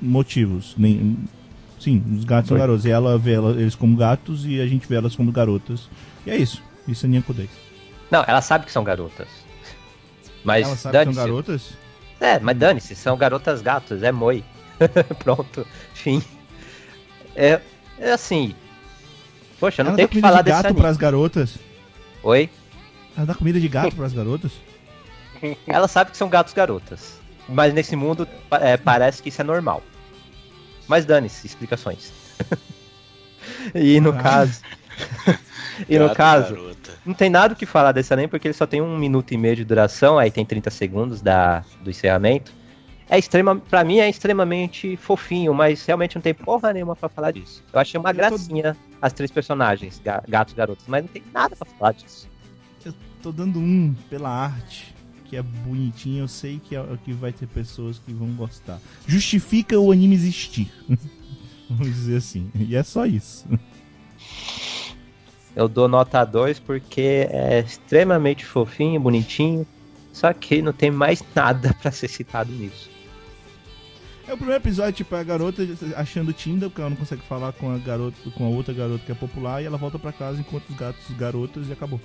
[0.00, 0.74] motivos.
[0.76, 1.18] Nem,
[1.80, 2.60] sim, os gatos são Oi.
[2.60, 5.88] garotos e ela vê ela- eles como gatos e a gente vê elas como garotas.
[6.24, 6.62] E é isso.
[6.86, 7.50] Isso é Nyanko Days.
[8.10, 9.28] Não, ela sabe que são garotas.
[10.44, 11.70] Mas Ela sabe que são garotas?
[12.20, 14.44] É, mas dane-se, são garotas gatos, é moi.
[15.22, 16.22] Pronto, fim.
[17.34, 17.60] É,
[17.98, 18.54] é assim.
[19.58, 20.80] Poxa, eu não ela o que comida falar de desse gato anime.
[20.80, 21.58] pras garotas?
[22.22, 22.50] Oi?
[23.16, 24.52] Ela dá comida de gato pras garotas?
[25.66, 27.20] Ela sabe que são gatos garotas.
[27.48, 29.82] Mas nesse mundo é, parece que isso é normal.
[30.86, 32.12] Mas dane-se, explicações.
[33.74, 34.48] e no Caralho.
[34.48, 34.60] caso.
[35.88, 36.90] e no Gato, caso, garota.
[37.04, 39.36] não tem nada o que falar desse anime porque ele só tem um minuto e
[39.36, 42.52] meio de duração, aí tem 30 segundos da, do encerramento.
[43.12, 47.30] É extrema, pra mim é extremamente fofinho, mas realmente não tem porra nenhuma pra falar
[47.30, 47.62] disso.
[47.70, 51.08] Eu achei uma Eu tô- gracinha as três personagens, ga- gatos e garotas, mas não
[51.12, 52.26] tem nada pra falar disso.
[53.22, 54.94] Tô dando um pela arte,
[55.26, 58.80] que é bonitinho, eu sei que, é, que vai ter pessoas que vão gostar.
[59.06, 60.72] Justifica o anime existir.
[61.68, 62.50] Vamos dizer assim.
[62.54, 63.46] E é só isso.
[65.54, 69.66] Eu dou nota 2 porque é extremamente fofinho, bonitinho,
[70.14, 72.90] só que não tem mais nada pra ser citado nisso.
[74.32, 75.62] É o primeiro episódio, tipo, é a garota
[75.94, 79.12] achando Tinder, porque ela não consegue falar com a garota, com a outra garota que
[79.12, 82.00] é popular, e ela volta pra casa enquanto os gatos garotas e acabou.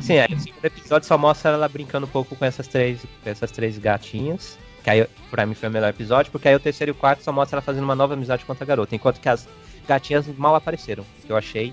[0.00, 3.30] Sim, aí o segundo episódio só mostra ela brincando um pouco com essas três, com
[3.30, 4.58] essas três gatinhas.
[4.82, 7.22] Que aí, pra mim, foi o melhor episódio, porque aí o terceiro e o quarto
[7.22, 9.48] só mostra ela fazendo uma nova amizade com outra garota, enquanto que as
[9.86, 11.72] gatinhas mal apareceram, que eu achei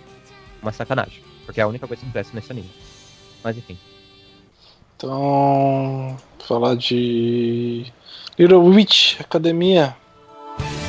[0.61, 1.24] uma sacanagem.
[1.48, 2.70] Porque é a única coisa que presta nesse anime.
[3.44, 3.76] Mas enfim.
[4.95, 7.91] Então, falar de
[8.40, 10.89] Little Witch Academia.「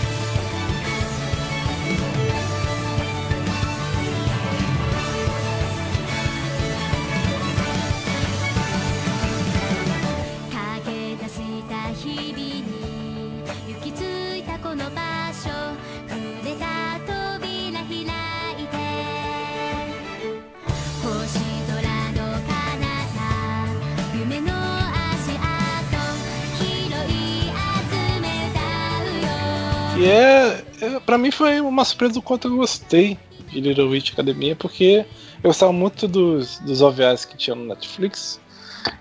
[31.40, 33.16] foi uma surpresa do quanto eu gostei
[33.48, 35.06] de Little Witch Academia, porque
[35.42, 38.38] eu gostava muito dos, dos OVAs que tinha no Netflix.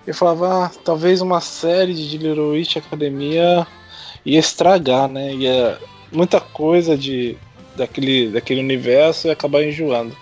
[0.06, 3.66] Eu falava, ah, talvez uma série de Little Witch Academia
[4.24, 5.34] ia estragar, né?
[5.34, 5.78] Ia
[6.10, 7.36] muita coisa de
[7.76, 10.16] daquele, daquele universo e acabar enjoando.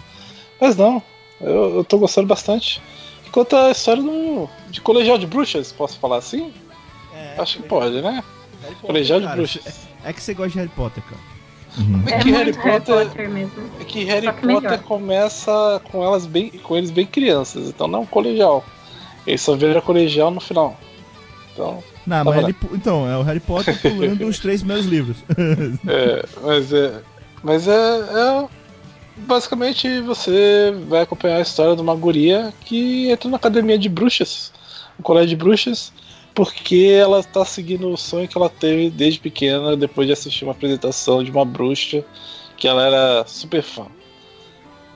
[0.60, 1.00] Mas não,
[1.40, 2.82] eu, eu tô gostando bastante.
[3.24, 6.52] E Conta a história do, de colegial de bruxas, posso falar assim?
[7.38, 8.24] Acho que pode, né?
[8.82, 9.86] Colegial de Cara, bruxas.
[10.02, 11.37] É que você gosta de Harry Potter, cara.
[12.06, 13.52] É É que Harry Harry Potter- Potter mesmo.
[13.80, 14.78] É que Harry que Potter melhor.
[14.80, 18.64] começa com elas bem, com eles bem crianças, então não é um colegial.
[19.26, 20.76] Ele só vira colegial no final.
[21.52, 22.42] Então, Não, Tá mas bom.
[22.42, 25.16] ele, pu- então, é o Harry Potter pulando os três primeiros livros.
[25.86, 27.00] é, mas é,
[27.42, 28.48] mas é, é-
[29.16, 34.52] basicamente você vai acompanhar a história de uma guria que entra na academia de bruxas,
[34.98, 35.92] um colégio de bruxas,
[36.38, 40.52] porque ela tá seguindo o sonho que ela teve desde pequena, depois de assistir uma
[40.52, 42.04] apresentação de uma bruxa
[42.56, 43.88] que ela era super fã.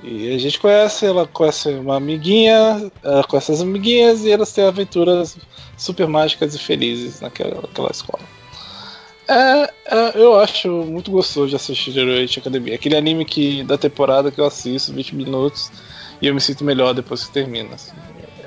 [0.05, 4.65] E a gente conhece, ela conhece uma amiguinha, ela conhece as amiguinhas e elas têm
[4.65, 5.37] aventuras
[5.77, 8.23] super mágicas e felizes naquela, naquela escola.
[9.27, 12.77] É, é, eu acho muito gostoso de assistir Heroic Academia.
[12.77, 15.73] Aquele anime que da temporada que eu assisto, 20 minutos,
[16.21, 17.75] e eu me sinto melhor depois que termina.
[17.75, 17.91] assim.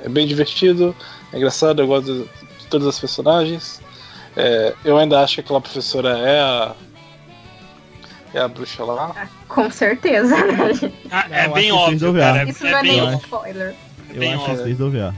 [0.02, 0.96] É bem divertido,
[1.30, 2.26] é engraçado, eu gosto
[2.68, 3.80] todas as personagens.
[4.36, 6.74] É, eu ainda acho que aquela professora é a.
[8.34, 9.28] é a bruxa lá?
[9.48, 10.92] Com certeza, né?
[11.10, 12.42] Ah, é bem óbvio, cara.
[12.42, 13.74] É, Isso não é é bem nem um spoiler.
[14.10, 14.56] Eu Bem acho óbvio.
[14.58, 15.14] que desde o OVA.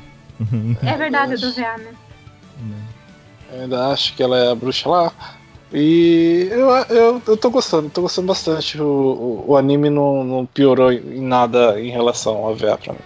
[0.82, 1.52] É verdade, do.
[1.52, 1.94] VA, né?
[3.52, 5.12] Eu ainda acho que ela é a bruxa lá.
[5.72, 8.80] E eu, eu, eu tô gostando, tô gostando bastante.
[8.80, 12.98] O, o, o anime não, não piorou em nada em relação ao VA pra mim.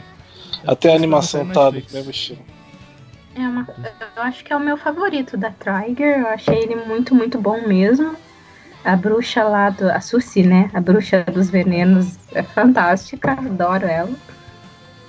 [0.66, 2.38] Até a animação tá do mesmo estilo.
[3.34, 3.66] É uma,
[4.16, 6.20] eu acho que é o meu favorito da Trigger.
[6.20, 8.14] Eu achei ele muito, muito bom mesmo.
[8.84, 9.88] A bruxa lá do.
[9.90, 10.70] A Susi, né?
[10.74, 13.32] A bruxa dos venenos é fantástica.
[13.32, 14.12] Adoro ela.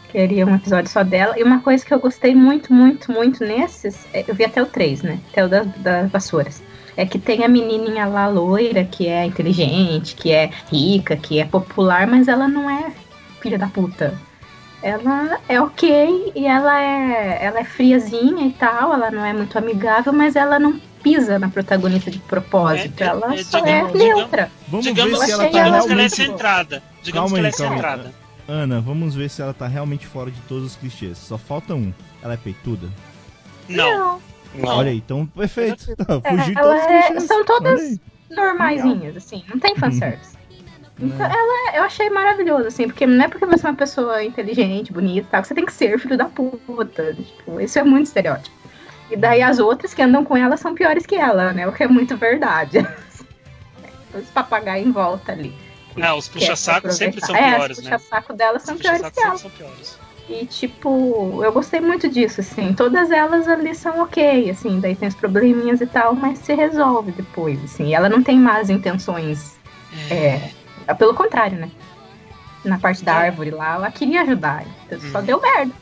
[0.09, 1.37] Queria um episódio só dela.
[1.37, 4.07] E uma coisa que eu gostei muito, muito, muito nesses.
[4.13, 5.19] é- Eu vi até o 3, né?
[5.31, 6.61] Até o das, das vassouras.
[6.95, 11.45] É que tem a menininha lá loira, que é inteligente, que é rica, que é
[11.45, 12.91] popular, mas ela não é
[13.41, 14.13] filha da puta
[14.83, 19.57] ela é ok e ela é, ela é friazinha e tal, ela não é muito
[19.57, 23.93] amigável, mas ela não pisa na protagonista de propósito, É, é, ela é, só digamos-
[23.93, 24.51] é neutra.
[24.67, 26.15] Vamos Digamos, ver se ela tá ela- digamos que ela é realmente.
[26.15, 26.83] centrada.
[27.01, 27.75] Digamos Calma que ela é aí, calma aí.
[28.03, 28.23] centrada.
[28.47, 31.17] Ana, vamos ver se ela tá realmente fora de todos os clichês.
[31.17, 31.93] Só falta um.
[32.21, 32.87] Ela é peituda?
[33.69, 34.19] Não.
[34.55, 34.69] Não.
[34.77, 35.95] Olha aí, então perfeito.
[35.95, 36.19] Tá, É,
[36.53, 37.23] todos os é- clichês.
[37.23, 37.99] são todas- aí.
[38.29, 40.35] Normaisinhas, assim, não tem fanservice.
[40.99, 41.33] Então, Né?
[41.35, 45.27] ela, eu achei maravilhoso, assim, porque não é porque você é uma pessoa inteligente, bonita
[45.27, 47.13] e tal, que você tem que ser filho da puta.
[47.15, 48.55] Tipo, isso é muito estereótipo.
[49.11, 51.67] E daí as outras que andam com ela são piores que ela, né?
[51.67, 52.79] O que é muito verdade.
[54.13, 55.53] Os papagaios em volta ali.
[55.95, 57.97] que É, os puxa-sacos sempre são piores, é, os né?
[57.97, 59.37] puxa-saco delas são Os piores que ela.
[59.37, 59.97] são piores.
[60.29, 62.73] E, tipo, eu gostei muito disso, assim.
[62.73, 64.79] Todas elas ali são ok, assim.
[64.79, 67.93] Daí tem os probleminhas e tal, mas se resolve depois, assim.
[67.93, 69.57] Ela não tem más intenções.
[70.09, 70.49] É,
[70.97, 71.69] pelo contrário, né?
[72.65, 73.27] Na parte da É.
[73.27, 74.63] árvore lá, ela queria ajudar.
[74.87, 75.25] Então, Só Uhum.
[75.25, 75.73] deu merda.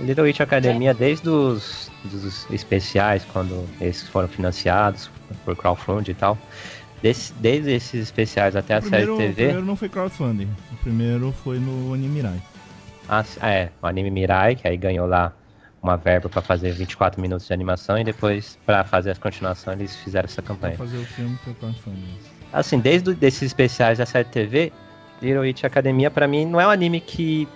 [0.00, 5.10] Little Witch Academia, desde os dos especiais, quando eles foram financiados
[5.44, 6.38] por crowdfunding e tal,
[7.02, 10.48] desse- desde esses especiais até a O primeiro, série o TV, primeiro não foi crowdfunding.
[10.72, 12.40] O primeiro foi no Animirai.
[13.08, 15.32] Ah, é, o anime Mirai, que aí ganhou lá
[15.82, 19.96] uma verba pra fazer 24 minutos de animação e depois pra fazer as continuações eles
[19.96, 20.76] fizeram essa Pra campanha.
[20.76, 22.14] fazer o filme foi crowdfunding.
[22.52, 24.72] Assim, desde desses especiais da série TV,
[25.20, 27.46] Little Witch Academia pra mim não é um anime que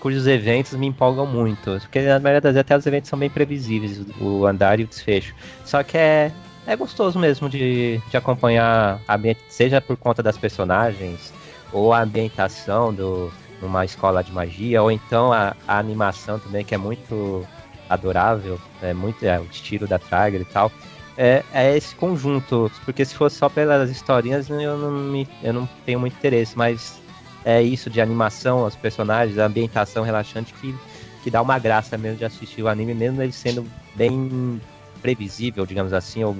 [0.00, 3.30] cujos eventos me empolgam muito, porque na maioria das vezes até os eventos são bem
[3.30, 5.34] previsíveis, o andar e o desfecho.
[5.64, 6.30] Só que é
[6.66, 9.16] é gostoso mesmo de, de acompanhar, a
[9.48, 11.32] seja por conta das personagens,
[11.72, 13.30] ou a ambientação do,
[13.62, 17.46] numa escola de magia, ou então a, a animação também, que é muito
[17.88, 20.72] adorável, é muito é, o estilo da Trigger e tal.
[21.18, 25.68] É, é esse conjunto, porque se fosse só pelas historinhas eu não, me, eu não
[25.86, 27.00] tenho muito interesse, mas
[27.42, 30.74] é isso de animação, os personagens, a ambientação relaxante que,
[31.22, 34.60] que dá uma graça mesmo de assistir o anime, mesmo ele sendo bem
[35.00, 36.36] previsível, digamos assim, ou,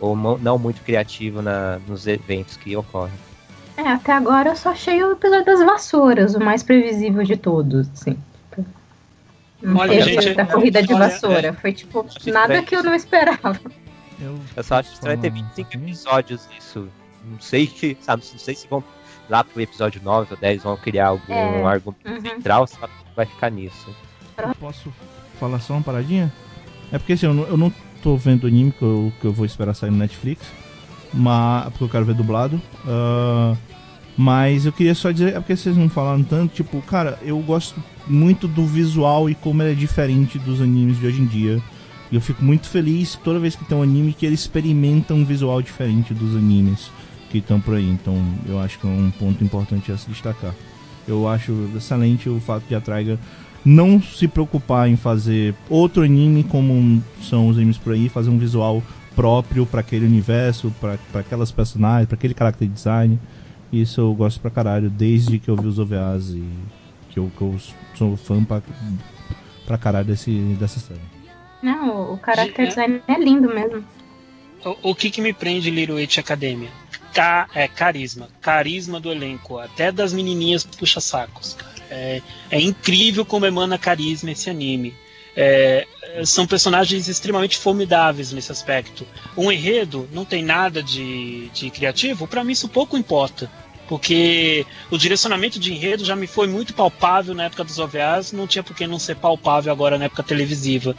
[0.00, 3.14] ou não muito criativo na, nos eventos que ocorrem.
[3.76, 7.88] É, até agora eu só achei o episódio das vassouras, o mais previsível de todos,
[7.94, 8.16] assim.
[9.62, 11.52] Não Olha, teve gente, da corrida de olha, vassoura.
[11.54, 13.58] Foi tipo, nada que eu não esperava.
[14.20, 16.88] Eu, Eu só acho estranho ter 25 episódios isso.
[17.24, 18.82] Não sei que, sabe, não sei se vão
[19.28, 21.64] lá pro episódio 9 ou 10 vão criar algum É.
[21.64, 22.20] argumento Uhum.
[22.20, 23.94] central, só que vai ficar nisso.
[24.58, 24.92] Posso
[25.38, 26.32] falar só uma paradinha?
[26.90, 27.72] É porque assim, eu não, eu não
[28.02, 30.42] tô vendo anime que eu, que eu vou esperar sair no Netflix.
[31.12, 32.60] Mas, porque eu quero ver dublado.
[32.86, 33.54] Ah,
[34.16, 37.82] mas eu queria só dizer, é porque vocês não falaram tanto, tipo, cara, eu gosto
[38.06, 41.60] muito do visual e como ele é diferente dos animes de hoje em dia.
[42.10, 45.24] E eu fico muito feliz toda vez que tem um anime que ele experimenta um
[45.24, 46.90] visual diferente dos animes
[47.30, 47.88] que estão por aí.
[47.88, 48.16] Então
[48.46, 50.54] eu acho que é um ponto importante a se destacar.
[51.06, 53.18] Eu acho excelente o fato de a Trigger
[53.64, 58.38] não se preocupar em fazer outro anime como são os animes por aí, fazer um
[58.38, 58.82] visual
[59.14, 63.18] próprio para aquele universo, para aquelas personagens, para aquele character design.
[63.72, 66.42] Isso eu gosto pra caralho, desde que eu vi os OVAs e
[67.10, 67.56] que eu, que eu
[67.94, 68.62] sou fã pra,
[69.66, 71.19] pra caralho desse, dessa série.
[71.62, 72.68] Não, o character É.
[72.68, 73.84] design é lindo mesmo.
[74.64, 76.70] O, o que que me prende Little Witch Academia?
[77.12, 78.28] Ca, é carisma.
[78.40, 79.58] Carisma do elenco.
[79.58, 81.70] Até das menininhas puxa-sacos, cara.
[81.90, 84.94] É, é incrível como emana carisma esse anime.
[85.36, 85.86] É,
[86.24, 89.06] são personagens extremamente formidáveis nesse aspecto.
[89.36, 93.50] Um enredo não tem nada de, de criativo, pra mim isso pouco importa.
[93.88, 98.46] Porque o direcionamento de enredo já me foi muito palpável na época dos OVAs, não
[98.46, 100.94] tinha por que não ser palpável agora na época televisiva.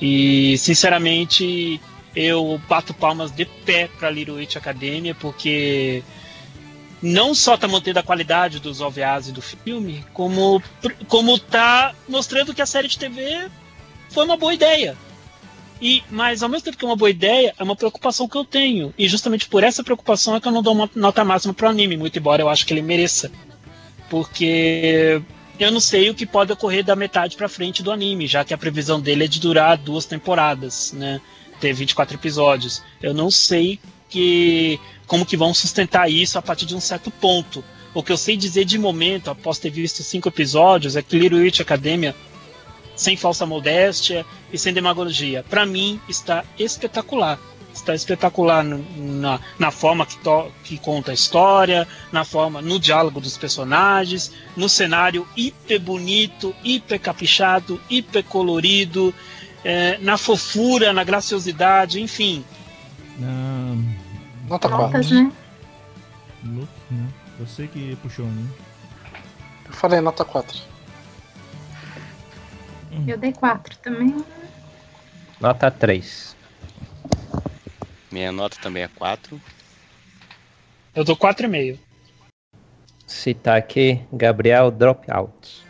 [0.00, 1.80] E, sinceramente,
[2.14, 6.02] eu bato palmas de pé pra Little Witch Academia, porque
[7.02, 10.62] não só tá mantendo a qualidade dos OVAs e do filme, como,
[11.08, 13.48] como tá mostrando que a série de TV
[14.10, 14.96] foi uma boa ideia.
[15.80, 18.44] E, mas ao mesmo tempo que é uma boa ideia, é uma preocupação que eu
[18.44, 18.94] tenho.
[18.96, 21.96] E justamente por essa preocupação é que eu não dou uma nota máxima pro anime,
[21.96, 23.30] muito embora eu acho que ele mereça.
[24.08, 25.20] Porque
[25.58, 28.54] eu não sei o que pode ocorrer da metade pra frente do anime, já que
[28.54, 31.20] a previsão dele é de durar duas temporadas, né?
[31.60, 32.82] Ter 24 episódios.
[33.02, 37.64] Eu não sei que como que vão sustentar isso a partir de um certo ponto.
[37.94, 41.38] O que eu sei dizer de momento, após ter visto cinco episódios, é que Little
[41.38, 42.14] Witch Academia
[42.94, 45.44] sem falsa modéstia e sem demagogia.
[45.48, 47.38] Para mim, está espetacular.
[47.76, 52.78] Está espetacular no- na, na forma que, to- que conta a história, na forma, no
[52.80, 59.14] diálogo dos personagens, no cenário hiper bonito, hiper caprichado, hiper colorido,
[59.64, 62.44] eh, na fofura, na graciosidade, enfim.
[63.22, 63.74] Ah,
[64.48, 64.86] Nota 4.
[64.86, 65.32] Notas, né?
[66.42, 67.08] Né?
[67.40, 68.46] Você que puxou, né?
[69.66, 70.58] Eu falei nota 4.
[73.06, 74.24] Eu dei quatro também.
[75.40, 76.35] Nota 3.
[78.16, 79.38] Minha nota também é 4.
[80.94, 81.78] Eu dou 4,5.
[83.06, 85.65] Citar aqui Gabriel Dropout.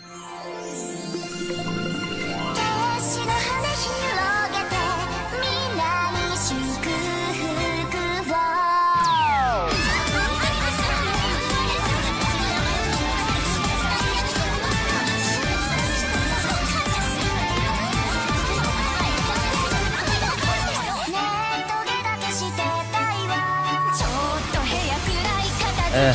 [25.97, 26.12] É.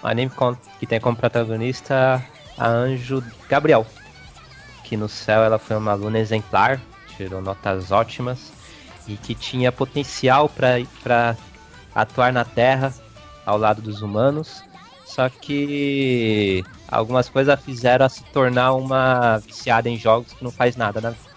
[0.00, 0.30] Um anime
[0.78, 2.24] que tem como protagonista
[2.56, 3.84] a anjo Gabriel.
[4.84, 6.80] Que no céu ela foi uma aluna exemplar,
[7.16, 8.52] tirou notas ótimas
[9.08, 11.36] e que tinha potencial para
[11.92, 12.94] atuar na Terra
[13.44, 14.62] ao lado dos humanos.
[15.04, 20.52] Só que algumas coisas a fizeram a se tornar uma viciada em jogos que não
[20.52, 21.30] faz nada na vida.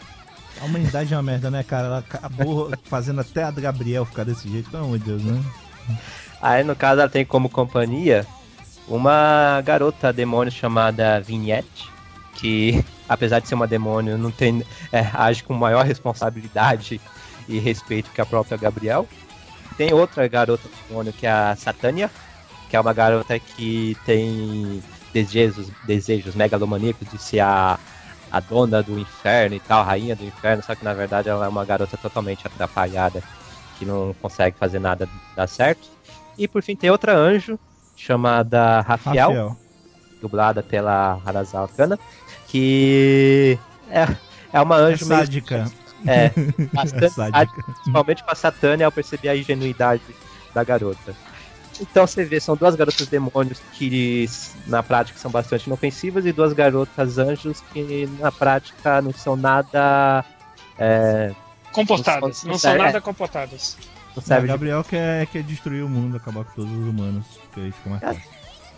[0.62, 1.88] A humanidade é uma merda, né, cara?
[1.88, 5.44] Ela acabou fazendo até a Gabriel ficar desse jeito, pelo amor de Deus, né?
[6.44, 8.28] Aí no caso ela tem como companhia
[8.86, 11.90] uma garota demônio chamada Vignette,
[12.36, 14.62] que apesar de ser uma demônio, não tem,
[14.92, 17.00] é, age com maior responsabilidade
[17.48, 19.08] e respeito que a própria Gabriel.
[19.78, 22.12] Tem outra garota demônio que é a Satânia,
[22.70, 24.84] que é uma garota que tem
[25.14, 27.80] desejos, desejos megalomaníacos de ser a,
[28.30, 31.48] a dona do inferno e tal, rainha do inferno, só que na verdade ela é
[31.50, 33.24] uma garota totalmente atrapalhada,
[33.80, 35.08] que não consegue fazer nada
[35.38, 35.93] dar certo.
[36.38, 37.60] E por fim tem outra anjo
[37.96, 39.58] chamada Rafael, Rafael.
[40.22, 41.98] dublada pela Harazawa Kana,
[42.48, 43.58] que
[43.90, 44.08] é,
[44.52, 45.72] é uma É anjo meio sádica.
[46.08, 46.26] é,
[46.58, 47.64] É bastante sádica.
[47.74, 50.02] principalmente com a Satânia ao perceber a ingenuidade
[50.54, 51.16] da garota.
[51.82, 54.30] Então você vê, são duas garotas demônios que
[54.68, 60.24] na prática são bastante inofensivas e duas garotas anjos que na prática não são nada.
[60.78, 61.34] É,
[61.72, 62.86] Comportadas, Não não são- são é.
[62.86, 63.76] nada comportadas.
[64.16, 67.26] Não É, Gabriel quer, quer destruir o mundo, acabar com todos os humanos.
[67.54, 68.08] Que aí fica mais É.
[68.14, 68.32] fácil.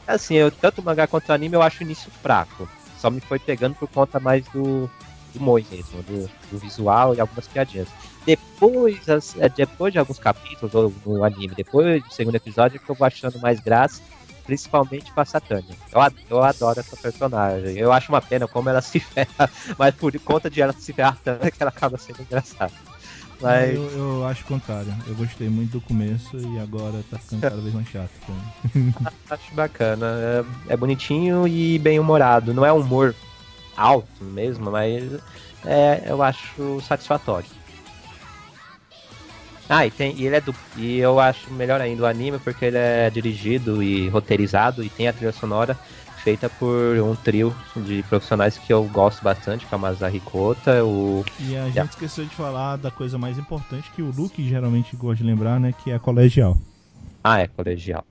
[0.08, 2.70] Assim, eu, tanto o mangá quanto o anime eu acho o início fraco.
[3.00, 4.90] Só me foi pegando por conta mais do,
[5.34, 7.88] do Moi mesmo, do, do visual e algumas piadinhas.
[8.26, 9.00] Depois,
[9.40, 12.96] é, depois de alguns capítulos ou no anime, depois do segundo episódio, é que eu
[12.96, 14.02] vou achando mais graça,
[14.46, 15.76] principalmente com a Satânia.
[15.92, 17.78] Eu, eu adoro essa personagem.
[17.78, 21.18] Eu acho uma pena como ela se ferra, mas por conta de ela se ferrar
[21.24, 22.74] tanto é que ela acaba sendo engraçada.
[23.42, 24.94] Mas Eu, eu acho o contrário.
[25.08, 28.12] Eu gostei muito do começo e agora tá ficando cada vez mais chato.
[29.30, 30.06] Acho bacana.
[30.70, 32.54] É, é bonitinho e bem humorado.
[32.54, 33.14] Não é humor
[33.76, 35.04] alto mesmo, mas
[35.66, 37.50] é, eu acho satisfatório.
[39.68, 40.56] Ah, e, tem, e ele é do.
[40.78, 45.08] E eu acho melhor ainda o anime porque ele é dirigido e roteirizado e tem
[45.08, 45.78] a trilha sonora
[46.26, 50.84] feita por um trio de profissionais que eu gosto bastante, que é o Masahi Kota,
[50.84, 51.24] o.
[51.40, 51.84] E a gente Yeah.
[51.92, 55.72] esqueceu de falar da coisa mais importante que o Luke geralmente gosta de lembrar, né?
[55.72, 56.58] Que é a colegial.
[57.24, 58.04] Ah, é colegial.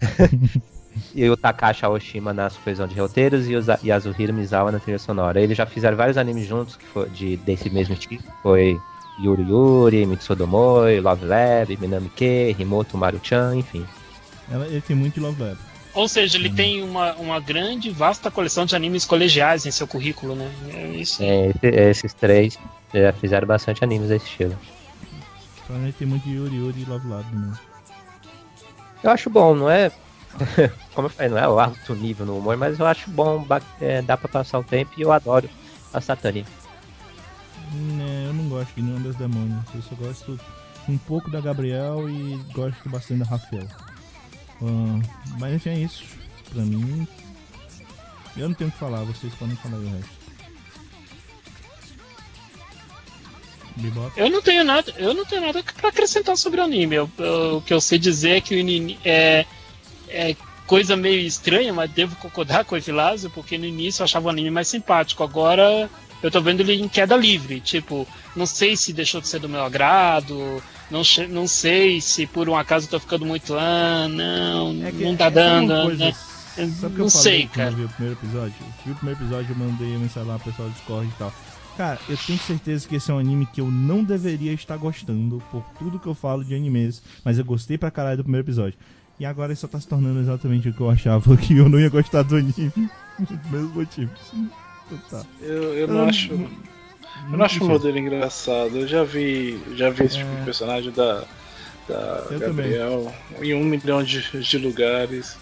[1.14, 5.38] e o Takashi Aoshima na supervisão de roteiros e o Yasuhiro Mizawa na trilha sonora.
[5.38, 8.24] Eles já fizeram vários animes juntos que foi de, desse mesmo tipo.
[8.42, 8.80] Foi
[9.22, 13.84] Yuri Yuri, Mitsudomoi, Love Lab, Minami-ke, Himoto Maru-chan, enfim.
[14.50, 15.58] Ela, ele tem muito de Love Lab.
[15.94, 20.34] Ou seja, ele tem uma, uma grande, vasta coleção de animes colegiais em seu currículo,
[20.34, 20.50] né?
[20.72, 21.22] É isso.
[21.22, 22.58] É, esse- esses três
[22.94, 24.58] já fizeram bastante animes desse estilo.
[25.68, 27.58] Ele tem muito de Yuri Yuri e Love Lab mesmo.
[29.02, 29.90] Eu acho bom, não é.
[30.94, 33.46] Como eu falei, não é o alto nível no humor, mas eu acho bom,
[33.80, 35.48] é, dá pra passar o tempo e eu adoro
[35.92, 36.44] a Satânia.
[37.72, 39.62] Né, eu não gosto de nenhum das demônios.
[39.74, 40.38] Eu só gosto
[40.88, 43.66] um pouco da Gabriel e gosto bastante da Rafael.
[44.62, 45.00] Ah,
[45.38, 46.04] mas é isso.
[46.52, 47.06] Pra mim.
[48.36, 50.22] Eu não tenho o que falar, vocês podem falar o resto.
[54.16, 56.96] Eu não tenho nada, eu não tenho nada pra acrescentar sobre o anime.
[56.96, 59.46] Eu- eu- o que eu sei dizer é que o ini- é,
[60.08, 60.36] é
[60.66, 64.30] coisa meio estranha, mas devo concordar com o Evilásio, porque no início eu achava o
[64.30, 65.22] anime mais simpático.
[65.22, 65.90] Agora
[66.22, 67.60] eu tô vendo ele em queda livre.
[67.60, 72.48] Tipo, não sei se deixou de ser do meu agrado, não, não sei se por
[72.48, 73.54] um acaso eu tô ficando muito.
[73.54, 75.72] Ah, não, não tá é dando.
[75.72, 76.14] uma coisa, né?
[76.54, 77.70] Sabe que Não sei, cara.
[77.70, 78.54] eu vi o primeiro episódio?
[78.60, 81.32] Eu vi o primeiro episódio, eu mandei mensagem lá pro pessoal do Discord e tal.
[81.78, 85.42] Cara, eu tenho certeza que esse é um anime que eu não deveria estar gostando
[85.50, 88.78] por tudo que eu falo de animes, mas eu gostei pra caralho do primeiro episódio.
[89.18, 91.80] E agora ele só tá se tornando exatamente o que eu achava que eu não
[91.80, 92.70] ia gostar do anime.
[93.16, 94.18] Pelos mesmos motivos.
[95.10, 95.22] Tá.
[95.40, 96.32] Eu, eu não acho.
[96.32, 98.76] Eu não acho o modelo engraçado.
[98.78, 100.38] Eu já vi, já vi esse tipo É.
[100.38, 101.24] de personagem da,
[101.88, 105.36] da Eu Gabriel em um milhão de, de lugares.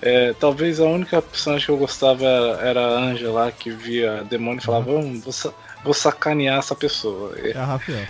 [0.00, 2.26] É, talvez a única personagem que eu gostava
[2.60, 5.54] era, a Anja lá, que via demônio e falava, "Hum, vou,
[5.84, 7.32] vou sacanear essa pessoa.
[7.38, 8.06] É a Rafael.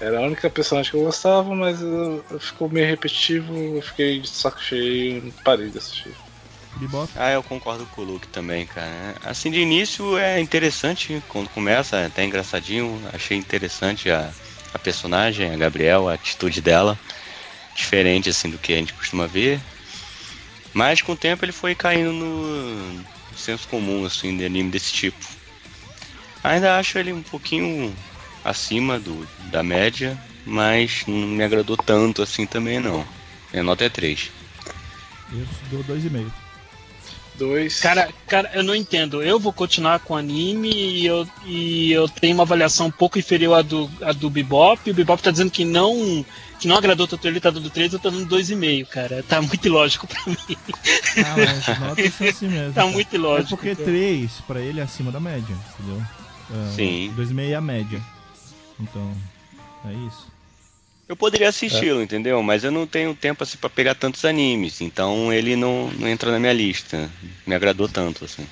[0.00, 4.28] Era a única personagem que eu gostava, mas uh, ficou meio repetitivo, eu fiquei de
[4.28, 6.12] saco cheio e parei de assistir.
[6.76, 7.10] Bebop.
[7.16, 9.16] Ah, eu concordo com o Luke também, cara.
[9.24, 13.00] Assim, de início é interessante, quando começa, é até engraçadinho.
[13.12, 14.30] Achei interessante a,
[14.72, 16.98] a personagem, a Gabriel, a atitude dela.
[17.74, 19.60] Diferente, assim, do que a gente costuma ver.
[20.72, 23.04] Mas com o tempo ele foi caindo no,
[23.36, 25.24] senso comum, assim, de anime desse tipo.
[26.42, 27.94] Ainda acho ele um pouquinho
[28.44, 33.06] acima do, da média, mas não me agradou tanto assim também, não.
[33.52, 34.30] Minha nota é 3.
[35.32, 36.43] Eu dou 2,5.
[37.36, 37.80] Dois.
[37.80, 39.20] Cara, cara, eu não entendo.
[39.22, 43.18] Eu vou continuar com o anime e eu, e eu tenho uma avaliação um pouco
[43.18, 44.88] inferior à do, à do Bebop.
[44.88, 46.24] O Bebop tá dizendo que não,
[46.60, 49.24] que não agradou tanto ele, tá dando 3, eu tô dando 2,5, cara.
[49.28, 50.36] Tá muito ilógico pra mim.
[51.18, 52.72] Ah, mas as notas são assim mesmo.
[52.72, 52.92] Tá cara.
[52.92, 53.56] muito É ilógico.
[53.56, 56.02] porque 3 pra ele é acima da média, entendeu?
[56.52, 57.12] É, Sim.
[57.16, 58.00] 2,5 é a média.
[58.78, 59.12] Então,
[59.86, 60.33] é isso.
[61.06, 62.42] Eu poderia assisti-lo, entendeu?
[62.42, 66.30] Mas eu não tenho tempo assim para pegar tantos animes, então ele não, não entra
[66.32, 67.10] na minha lista.
[67.46, 68.46] Me agradou tanto assim.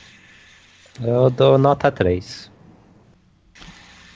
[1.03, 2.51] Eu dou nota 3.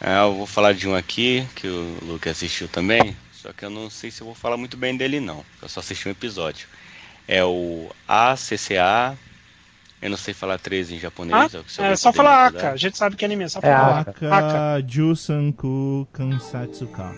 [0.00, 3.70] Ah, eu vou falar de um aqui que o Luke assistiu também, só que eu
[3.70, 5.42] não sei se eu vou falar muito bem dele não.
[5.62, 6.68] Eu só assisti um episódio.
[7.26, 9.16] É o ACCA.
[10.02, 11.54] Eu não sei falar 13 em japonês.
[11.54, 12.48] Ah, é é só falar.
[12.48, 12.72] Aka.
[12.72, 14.10] A gente sabe que anime é só É falar Aka.
[14.10, 14.26] Aka.
[14.26, 14.48] Aka.
[14.76, 17.14] Aka Jusanku Kansatsuka.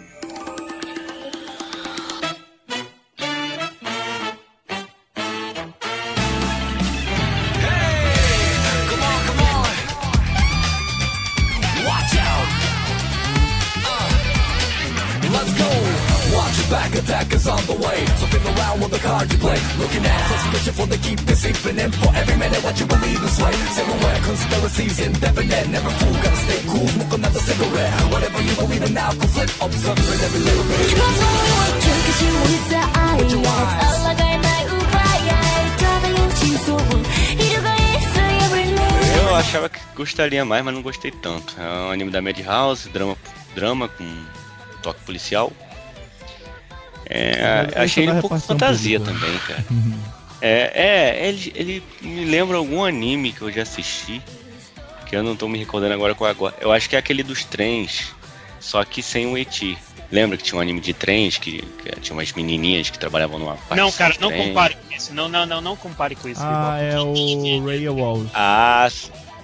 [18.99, 19.59] the card you play.
[19.79, 23.41] Looking at suspicion for the keep deceiving and for every minute what you believe is
[23.41, 23.55] right.
[23.55, 25.69] Silhouette conspiracies indefinite.
[25.69, 26.89] Never fool, gotta stay cool.
[26.89, 27.93] Smoke another cigarette.
[28.12, 29.51] Whatever you believe in now, flip.
[29.62, 30.91] Every little bit.
[30.91, 30.99] You?
[33.19, 33.89] What you want?
[39.16, 41.55] Eu achava que gostaria mais, mas não gostei tanto.
[41.61, 43.16] É um anime da Madhouse, drama,
[43.55, 44.05] drama com
[44.83, 45.53] toque policial.
[47.09, 49.21] É, achei ele um pouco fantasia pública.
[49.21, 49.65] também, cara.
[50.41, 54.23] É, é ele, ele me lembra algum anime que eu já assisti,
[55.07, 56.55] que eu não tô me recordando agora qual é agora.
[56.61, 58.15] Eu acho que é aquele dos trens,
[58.61, 59.77] só que sem o Eti.
[60.11, 63.57] Lembra que tinha um anime de trens, que, que tinha umas menininhas que trabalhavam numa
[63.57, 65.13] parte Não, cara, não compare com isso.
[65.13, 66.41] Não, não, não, não compare com isso.
[66.43, 68.31] Ah, é o Walls.
[68.33, 68.89] Ah,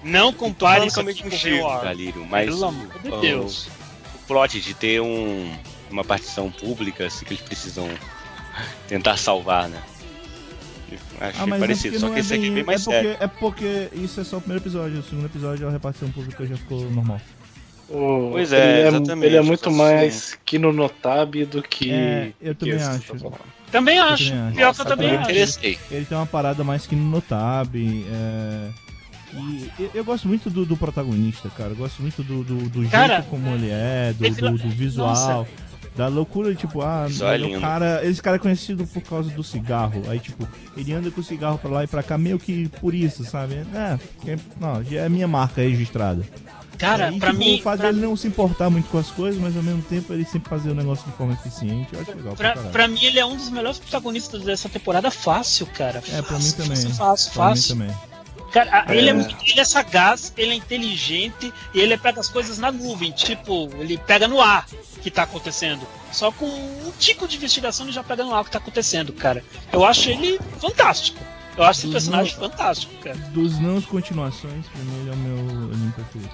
[0.03, 1.81] Não compare com o.
[1.83, 3.67] Galírio, mas Pelo amor de Deus.
[4.15, 5.53] o plot de ter um,
[5.91, 7.89] uma partição pública, assim, que eles precisam
[8.89, 9.81] tentar salvar, né?
[11.21, 12.85] Achei Ah, mas parecido, é só que não esse é aqui é bem, mais é
[12.85, 13.17] porque, sério.
[13.21, 14.99] é porque isso é só o primeiro episódio.
[14.99, 17.21] O segundo episódio a repartição pública já ficou normal.
[17.89, 19.79] O- Pois é, ele exatamente, Ele é muito assim.
[19.79, 21.91] mais Kino Notabe do que.
[21.91, 23.15] É, eu também que acho.
[23.15, 23.31] tá.
[23.73, 24.25] Também acho.
[24.31, 24.55] também acho.
[24.55, 25.23] Pior Nossa, que eu também acho.
[25.31, 25.79] interessei.
[25.91, 27.75] Ele tem uma parada mais que no Notab.
[27.77, 28.71] É...
[29.37, 31.71] E eu, eu gosto muito do, do protagonista, cara.
[31.71, 35.09] Eu gosto muito do, do, do Cara, jeito como ele é, do, do, do visual.
[35.09, 35.47] Nossa.
[35.97, 40.03] Da loucura, tipo, ah, é cara, esse cara é conhecido por causa do cigarro.
[40.09, 40.47] Aí, tipo,
[40.77, 43.55] ele anda com o cigarro pra lá e pra cá, meio que por isso, sabe?
[43.73, 43.97] É,
[44.61, 46.25] não, já é minha marca registrada.
[46.77, 47.61] Cara, Aí, pra tipo, mim.
[47.61, 50.13] o fato pra- dele não se importar muito com as coisas, mas ao mesmo tempo
[50.13, 51.95] ele sempre fazer o negócio de forma eficiente.
[51.95, 55.09] Eu acho legal pra Pra, pra mim, ele é um dos melhores protagonistas dessa temporada
[55.13, 56.03] fácil, cara.
[56.13, 56.77] É, pra mim Fácil, também.
[56.93, 57.33] Fácil, fácil.
[57.33, 57.77] Pra mim fácil.
[57.77, 58.14] também.
[58.55, 59.29] Cara, a- ele, é É.
[59.51, 63.11] ele é sagaz, ele é inteligente e ele pega as coisas na nuvem.
[63.11, 64.65] Tipo, ele pega no ar
[64.97, 65.83] o que tá acontecendo.
[66.13, 69.13] Só com um tico de investigação ele já pega no ar o que tá acontecendo,
[69.13, 69.43] cara.
[69.73, 71.19] Eu acho ele fantástico.
[71.57, 73.17] Eu acho esse personagem fantástico, cara.
[73.33, 76.31] Dos não continuações, pra mim ele é o meu anime preferido.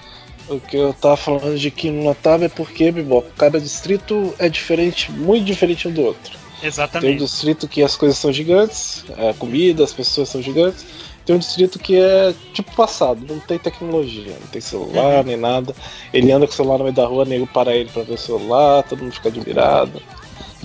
[0.48, 4.48] O que eu tava falando de Kino no Taba é porque, Bibop, cada distrito é
[4.48, 6.32] diferente, muito diferente um do outro.
[6.32, 7.18] Tem um Exatamente.
[7.22, 10.84] distrito que as coisas são gigantes, a comida, as pessoas são gigantes.
[11.24, 15.74] Tem um distrito que é tipo passado, não tem tecnologia, não tem celular nem nada.
[16.12, 18.18] Ele anda com o celular no meio da rua, nego para ele pra ver o
[18.18, 20.01] celular, todo mundo fica admirado.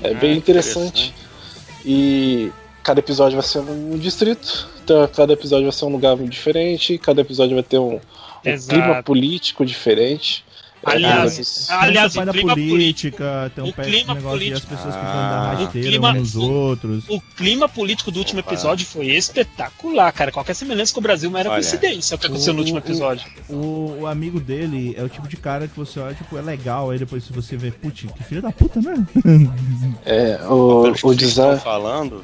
[0.01, 1.13] É Ah, bem interessante.
[1.85, 2.51] E
[2.81, 7.21] cada episódio vai ser um distrito, então cada episódio vai ser um lugar diferente, cada
[7.21, 10.44] episódio vai ter um, um clima político diferente.
[10.85, 14.59] Aliás, mas- aliás, tem o clima política, tem um o pé- clima negócio de as
[14.61, 14.67] político.
[14.75, 17.03] pessoas que vão Ah, dar o rasteira clima- uns nos outros.
[17.09, 18.51] O clima político do último Opa.
[18.53, 20.31] episódio foi espetacular, cara.
[20.31, 21.59] Qualquer semelhança com o Brasil não era Olha.
[21.61, 23.25] coincidência o que aconteceu no O- último o- episódio.
[23.49, 26.91] O, o amigo dele é o tipo de cara que você olha, tipo, é legal,
[26.91, 29.05] aí depois se você vê, putz, que filho da puta, né?
[30.05, 31.55] é, o, Pelos que o vocês design.
[31.57, 32.23] estão falando,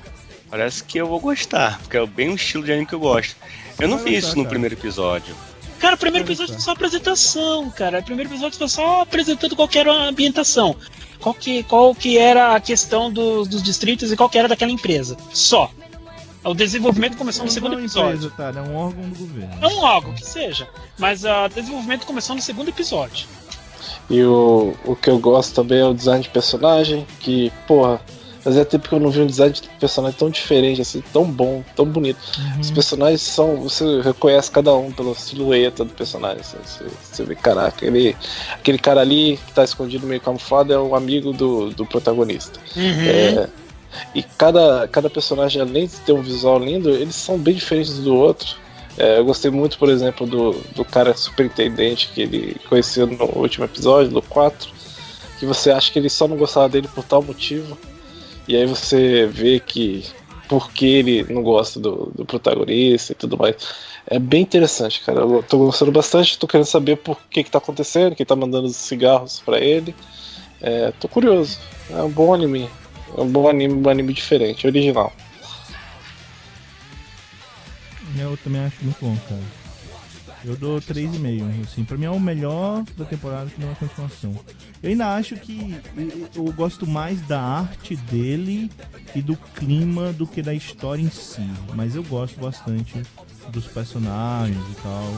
[0.50, 3.36] parece que eu vou gostar, porque é bem um estilo de anime que eu gosto.
[3.80, 4.50] Eu não vi isso no cara.
[4.50, 5.34] primeiro episódio.
[5.82, 6.53] Cara, o primeiro episódio só.
[6.53, 7.99] foi só apresentação, cara.
[7.99, 10.76] O primeiro episódio foi só apresentando qual que era a ambientação.
[11.20, 14.72] Qual que, qual que era a questão dos, dos distritos e qual que era daquela
[14.72, 15.18] empresa.
[15.34, 15.72] Só.
[16.44, 18.28] O desenvolvimento começou no segundo é uma episódio.
[18.28, 18.53] empresa, tá?
[18.56, 19.58] É um órgão do governo.
[19.60, 20.68] É um algo que seja.
[20.99, 23.28] Mas o desenvolvimento começou no segundo episódio.
[24.08, 28.02] E o, o que eu gosto também é o design de personagem, que, porra,
[28.44, 31.64] fazia tempo que eu não vi um design de personagem tão diferente, assim, tão bom,
[31.76, 32.20] tão bonito.
[32.60, 32.74] Os Uhum.
[32.74, 33.56] personagens são.
[33.62, 36.40] Você reconhece cada um pela silhueta do personagem.
[36.42, 38.16] assim, você, você vê, caraca, aquele,
[38.54, 42.60] aquele cara ali que tá escondido meio camuflado é o amigo do, do protagonista.
[43.08, 43.50] É,
[44.16, 48.16] e cada, cada personagem, além de ter um visual lindo, eles são bem diferentes do
[48.16, 48.56] outro.
[48.98, 53.66] É, eu gostei muito, por exemplo, do, do cara superintendente que ele conheceu no último
[53.66, 54.70] episódio, do 4,
[55.40, 57.78] que você acha que ele só não gostava dele por tal motivo.
[58.48, 60.06] E aí você vê que
[60.52, 63.56] por que ele não gosta do, do protagonista e tudo mais.
[64.06, 65.22] É bem interessante, cara.
[65.22, 68.68] Eu tô gostando bastante, tô querendo saber por que que tá acontecendo, quem tá mandando
[68.68, 69.96] os cigarros pra ele.
[70.60, 71.58] É, tô curioso.
[71.90, 72.70] É um bom anime.
[73.18, 75.14] É um bom anime, um anime diferente, original.
[78.18, 79.61] Eu também acho muito bom, cara.
[80.44, 81.64] Eu dou 3,5.
[81.64, 84.34] Assim, pra mim é o melhor da temporada que não é continuação.
[84.82, 88.70] Eu ainda acho que eu, eu gosto mais da arte dele
[89.16, 91.48] e do clima do que da história em si.
[91.76, 93.02] Mas eu gosto bastante
[93.50, 95.14] dos personagens e tal.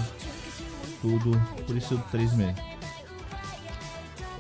[1.02, 1.42] Tudo.
[1.66, 2.56] Por isso eu dou 3,5.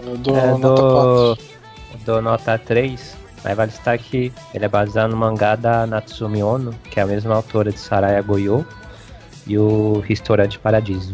[0.06, 2.06] Eu dou É, nota do, 4.
[2.06, 6.74] do nota 3, mas vale destacar que ele é baseado no mangá da Natsumi Ono,
[6.92, 8.66] que é a mesma autora de Saraya Goyo
[9.48, 11.14] e o Restaurante Paradiso.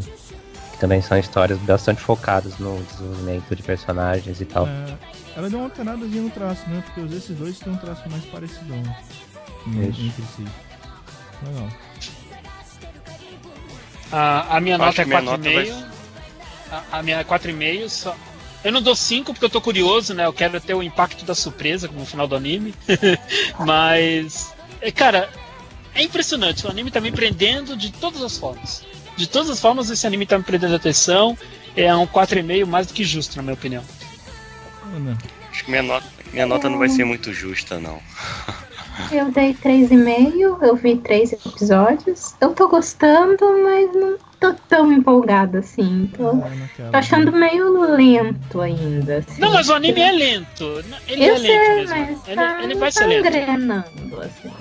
[0.71, 4.67] Que também são histórias bastante focadas no desenvolvimento de personagens e tal.
[4.67, 4.93] É,
[5.35, 6.83] ela deu uma alternadazinha no traço, né?
[6.85, 8.81] Porque esses dois têm um traço mais parecidão
[9.67, 10.45] né, entre si.
[11.45, 11.69] Legal.
[14.11, 15.85] A, a minha Eu nota é que minha nota 4,5.
[16.71, 18.15] A, a minha é 4,5 só.
[18.63, 20.25] Eu não dou 5 porque eu tô curioso, né?
[20.25, 22.73] Eu quero ter o impacto da surpresa no final do anime.
[23.59, 24.53] Mas.
[24.81, 25.29] é, Cara,
[25.95, 26.65] é impressionante.
[26.65, 28.83] O anime tá me prendendo de todas as formas.
[29.17, 31.37] De todas as formas, esse anime tá me prendendo a atenção.
[31.75, 33.83] É um 4,5 mais do que justo, na minha opinião.
[35.51, 37.99] Acho que minha nota, minha nota não vai ser muito justa, não.
[39.13, 42.35] Eu dei 3,5, eu vi três episódios.
[42.41, 46.11] Eu tô gostando, mas não tô tão empolgada assim.
[46.17, 49.19] Tô, naquela, tô achando meio lento ainda.
[49.19, 49.39] Assim.
[49.39, 50.83] Não, mas o anime é lento.
[51.07, 51.95] Ele Eu é sei, lento mesmo.
[51.95, 53.27] mas Ele, tá, ele vai tá ser lento.
[53.27, 54.51] engrenando, assim.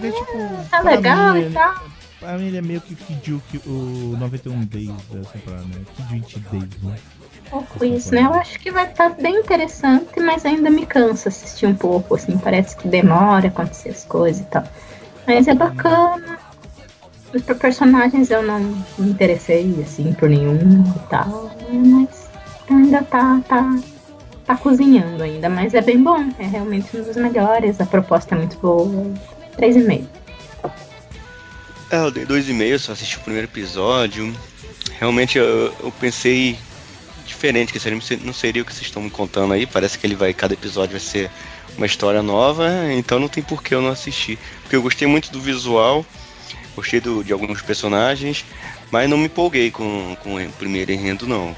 [0.00, 1.74] Porque, tipo, Tá legal mim, e tal.
[2.18, 3.32] Pra mim ele é meio que Kid
[3.66, 5.80] o 91 Days dessa temporada, né?
[5.96, 6.96] Kid 20 Days, né?
[7.50, 8.22] Pouco isso, né?
[8.22, 12.38] Eu acho que vai estar bem interessante, mas ainda me cansa assistir um pouco, assim,
[12.38, 14.64] parece que demora acontecer as coisas e tal.
[15.26, 16.38] Mas é bacana.
[17.34, 18.58] Os per- personagens eu não
[18.98, 22.28] me interessei, assim, por nenhum e tal, mas
[22.68, 23.78] ainda tá, tá,
[24.46, 28.38] tá cozinhando ainda, mas é bem bom, é realmente um dos melhores, a proposta é
[28.38, 29.12] muito boa.
[29.60, 30.06] 3,5.
[31.90, 34.32] É, eu dei dois e meio, só assisti o primeiro episódio.
[34.98, 36.56] Realmente eu, eu pensei
[37.26, 39.66] diferente, que esse não seria o que vocês estão me contando aí.
[39.66, 41.30] Parece que ele vai, cada episódio vai ser
[41.76, 44.38] uma história nova, então não tem por que eu não assistir.
[44.62, 46.04] Porque eu gostei muito do visual,
[46.76, 48.44] gostei do- de alguns personagens,
[48.90, 51.56] mas não me empolguei com, com o primeiro enredo não.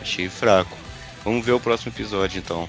[0.00, 0.76] Achei fraco.
[1.24, 2.68] Vamos ver o próximo episódio então.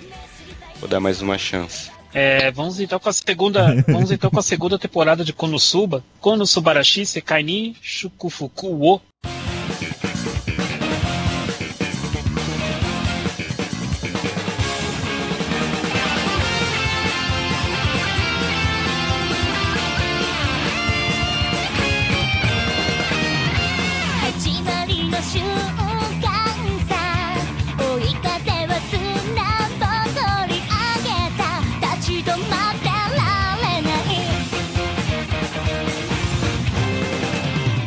[0.79, 1.89] Vou dar mais uma chance.
[2.13, 7.05] É, vamos então com a segunda, vamos então com a segunda temporada de Konosuba, Konosubarashi
[7.05, 9.01] Sekai ni Shukufuku wo.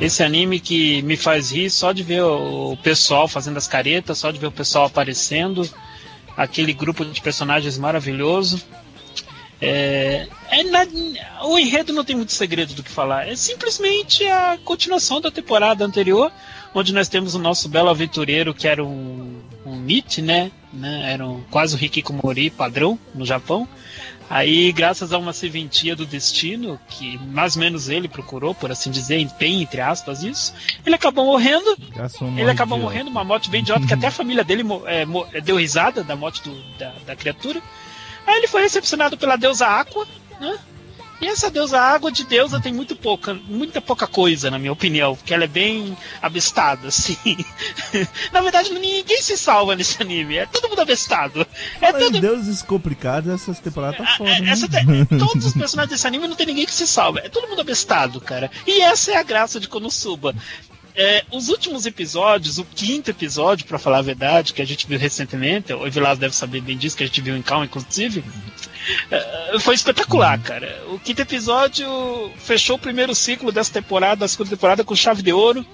[0.02, 4.32] Esse anime que me faz rir só de ver o pessoal fazendo as caretas, só
[4.32, 5.68] de ver o pessoal aparecendo,
[6.36, 8.60] aquele grupo de personagens maravilhoso.
[9.60, 10.86] É, é na-
[11.44, 13.28] o enredo não tem muito segredo do que falar.
[13.28, 16.32] É simplesmente a continuação da temporada anterior,
[16.74, 20.50] onde nós temos o nosso belo aventureiro que era um, um Nietzsche, né?
[20.72, 21.12] né?
[21.12, 23.68] Era um, quase o Hikikomori padrão no Japão.
[24.34, 28.90] Aí, graças a uma serventia do destino, que mais ou menos ele procurou, por assim
[28.90, 30.54] dizer, tem entre aspas isso,
[30.86, 31.76] ele acabou morrendo
[32.40, 35.56] ele acabou de morrendo, uma morte bem idiota, que até a família dele é, deu
[35.56, 37.60] risada da morte do- da, da criatura.
[38.26, 40.06] Aí ele foi recepcionado pela deusa Aqua,
[40.40, 40.58] né?
[41.20, 45.14] E essa deusa água de deusa tem muito pouca, muita pouca coisa, na minha opinião,
[45.14, 47.16] porque ela é bem abestada, assim.
[48.32, 51.46] na verdade, ninguém se salva nesse anime, é todo mundo abestado.
[51.80, 54.50] É todo, deuses complicados, essas temporadas tá foda, né?
[54.50, 54.84] essa te-
[55.18, 57.20] todos os personagens desse anime não tem ninguém que se salva.
[57.20, 58.50] É todo mundo abestado, cara.
[58.66, 60.34] E essa é a graça de Konosuba.
[60.94, 64.98] É, os últimos episódios, o quinto episódio, pra falar a verdade, que a gente viu
[64.98, 68.22] recentemente, o Evilás deve saber bem disso, que a gente viu em Calma, inclusive,
[69.10, 70.82] é, foi espetacular, cara.
[70.88, 71.86] O quinto episódio
[72.36, 75.64] fechou o primeiro ciclo dessa temporada, da segunda temporada, com chave de ouro.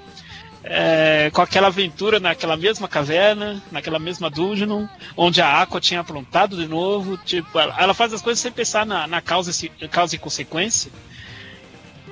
[0.62, 4.86] é, com aquela aventura naquela mesma caverna, naquela mesma dungeon,
[5.16, 7.16] onde a Aqua tinha aprontado de novo.
[7.16, 10.90] Tipo, ela, ela faz as coisas sem pensar na, na causa, e- causa e consequência.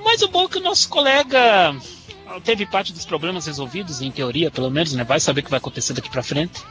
[0.03, 1.75] Mas o bom é que o nosso colega
[2.43, 5.03] teve parte dos problemas resolvidos, em teoria, pelo menos, né?
[5.03, 6.61] Vai saber o que vai acontecer daqui pra frente.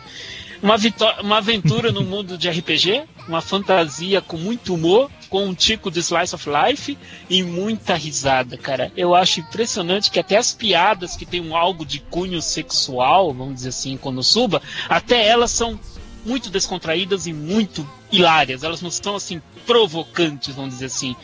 [0.63, 0.77] Uma,
[1.23, 6.01] uma aventura no mundo de RPG, uma fantasia com muito humor, com um tico de
[6.01, 6.97] slice of life
[7.29, 8.91] e muita risada, cara.
[8.97, 13.57] Eu acho impressionante que até as piadas que tem um algo de cunho sexual, vamos
[13.57, 15.79] dizer assim, quando suba, até elas são
[16.25, 18.63] muito descontraídas e muito hilárias.
[18.63, 21.15] Elas não são assim provocantes, vamos dizer assim.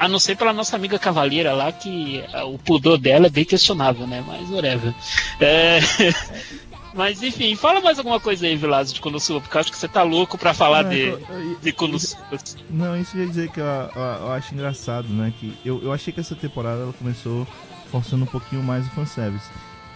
[0.00, 3.44] A não ser pela nossa amiga cavaleira lá, que ah, o pudor dela é bem
[3.44, 4.24] questionável, né?
[4.26, 4.94] Mas whatever.
[5.38, 5.78] É...
[6.92, 9.86] Mas enfim, fala mais alguma coisa aí, Vilazo, de Konosuba, porque eu acho que você
[9.86, 12.24] tá louco pra falar Não, de, eu- eu- de Konosuba.
[12.68, 15.32] Não, isso quer dizer que eu, eu- eu acho engraçado, né?
[15.38, 17.46] Que eu, eu achei que essa temporada ela começou
[17.92, 19.46] forçando um pouquinho mais o fanservice.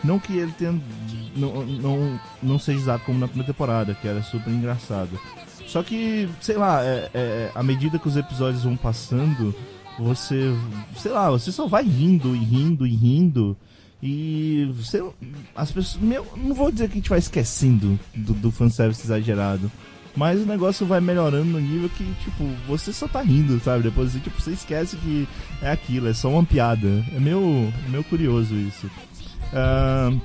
[0.05, 0.81] Não que ele tenha.
[1.35, 5.19] Não, não, não seja usado como na primeira temporada, que era super engraçado.
[5.67, 9.53] Só que, sei lá, é, é, à medida que os episódios vão passando,
[9.99, 10.55] você.
[10.97, 13.57] Sei lá, você só vai rindo e rindo e rindo.
[14.03, 15.03] E você,
[15.55, 16.03] as pessoas.
[16.03, 19.71] Meu, não vou dizer que a gente vai esquecendo do, do fanservice exagerado.
[20.17, 23.83] Mas o negócio vai melhorando no nível que, tipo, você só tá rindo, sabe?
[23.83, 25.27] Depois assim, tipo, você esquece que
[25.61, 27.05] é aquilo, é só uma piada.
[27.13, 28.89] É meio, meio curioso isso.
[29.53, 30.21] Ahn,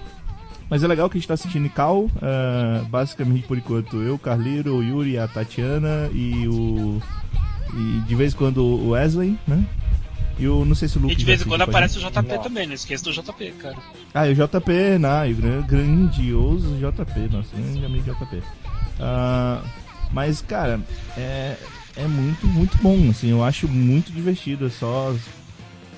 [0.69, 2.09] mas é legal que a gente tá assistindo Cal.
[2.21, 7.01] ah, basicamente, por enquanto, eu, o Carleiro, o Yuri, a Tatiana e o.
[7.73, 9.63] E de vez em quando o Wesley, né?
[10.37, 10.63] E o.
[10.65, 11.17] Não sei se o E Lucas.
[11.17, 12.01] de vez em quando aparece o.
[12.01, 13.75] JP também, não esqueça do JP, cara.
[14.13, 15.29] Ah, e o JP, né?
[15.29, 18.41] E o gran- grandioso JP, nosso grande amigo JP.
[18.99, 19.61] Ah,
[20.11, 20.79] mas, cara,
[21.17, 21.55] é,
[21.95, 25.13] é muito, muito bom, assim, eu acho muito divertido, é só...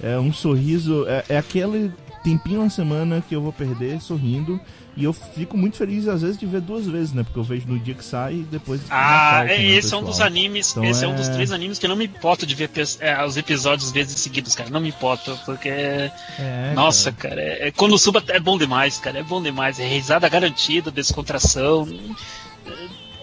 [0.03, 1.91] É um sorriso, é, é aquele
[2.23, 4.59] tempinho na semana que eu vou perder sorrindo,
[4.97, 7.23] e eu fico muito feliz, às vezes, de ver duas vezes, né?
[7.23, 8.81] Porque eu vejo no dia que sai e depois...
[8.89, 10.03] Ah, é, né, esse é um pessoal?
[10.03, 11.07] dos animes, Então esse é...
[11.07, 12.69] um é- dos três animes que eu não me importo de ver
[12.99, 14.69] é, os episódios vezes seguidos, cara.
[14.69, 15.69] Não me importo, porque.
[15.69, 19.19] É, Nossa, cara, é, é- Konosuba é bom demais, cara.
[19.19, 19.79] É bom demais.
[19.79, 21.87] É risada garantida, descontração.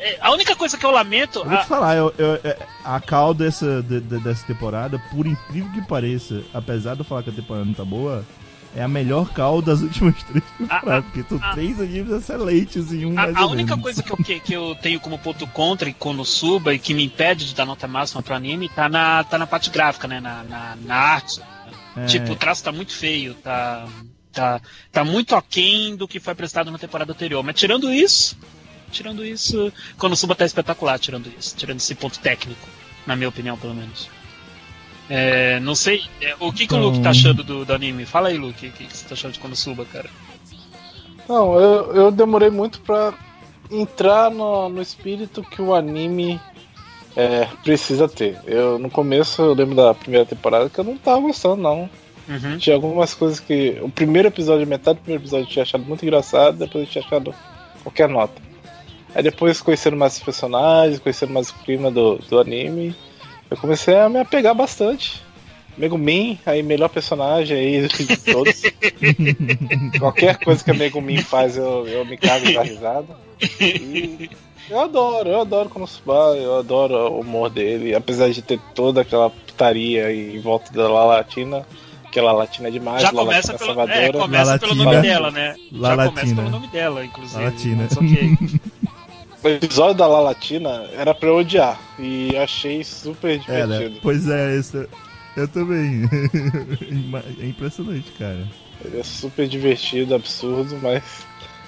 [0.00, 1.40] É, é, a única coisa que eu lamento.
[1.40, 4.98] Eu vou a- te falar, eu, eu- é, a cal dessa, de- de- dessa temporada,
[5.10, 8.24] por incrível que pareça, apesar de eu falar que a temporada não tá boa,
[8.76, 13.18] é a melhor cal das últimas três temporadas, porque são três animes excelentes em um
[13.18, 13.82] A, a única menos.
[13.82, 17.04] coisa que eu, que, que eu tenho como ponto contra em Konosuba e que me
[17.04, 20.20] impede de dar nota máxima pro anime tá na, tá na parte gráfica, né?
[20.20, 21.40] Na, na, na arte.
[21.96, 23.88] É, Tipo, o traço tá muito feio, tá,
[24.32, 24.60] tá,
[24.92, 27.42] tá muito aquém do que foi prestado na temporada anterior.
[27.42, 28.36] Mas tirando isso,
[28.92, 32.68] tirando isso, Konosuba tá espetacular, tirando isso, tirando esse ponto técnico,
[33.06, 34.08] na minha opinião, pelo menos.
[35.10, 38.04] É, não sei, é, o que, que o Então- Luke tá achando do, do anime?
[38.04, 40.08] Fala aí, Luke, o que, que você tá achando de Konosuba, cara?
[41.28, 43.14] Não, eu, eu demorei muito pra
[43.70, 46.40] entrar no, no espírito que o anime
[47.16, 48.38] é, precisa ter.
[48.46, 51.88] Eu no começo eu lembro da primeira temporada que eu não tava gostando, não.
[52.28, 52.58] Uhum.
[52.58, 53.78] Tinha algumas coisas que.
[53.80, 57.04] O primeiro episódio, metade do primeiro episódio eu tinha achado muito engraçado, depois eu tinha
[57.04, 57.34] achado
[57.82, 58.40] qualquer nota.
[59.14, 62.94] Aí depois conhecendo mais os personagens, conhecendo mais o clima do, do anime,
[63.50, 65.22] eu comecei a me apegar bastante.
[65.76, 68.62] Megumin, aí melhor personagem aí de todos.
[69.98, 73.16] Qualquer coisa que a Megumin faz eu, eu me cago da risada.
[73.40, 74.28] E
[74.68, 79.30] eu adoro, eu adoro Konosuba, eu adoro o humor dele, apesar de ter toda aquela
[79.30, 81.64] putaria em volta da La Latina,
[82.10, 84.06] que ela latina é demais, Já ela começa, latina pelo, salvadora.
[84.06, 84.84] é, começa pelo Lalatina.
[84.84, 85.54] nome dela, né?
[85.72, 86.20] La Já Latina.
[86.20, 87.38] começa pelo nome dela, inclusive.
[87.42, 87.82] La Latina.
[87.88, 88.38] Mas ok.
[89.42, 91.78] O episódio da La Latina era pra eu odiar.
[91.98, 93.78] E achei super É, né?
[93.78, 94.00] divertido.
[94.02, 94.88] Pois é, esse,
[95.36, 96.02] eu também.
[97.40, 98.46] é impressionante, cara.
[98.84, 101.02] Ele é super divertido, absurdo, mas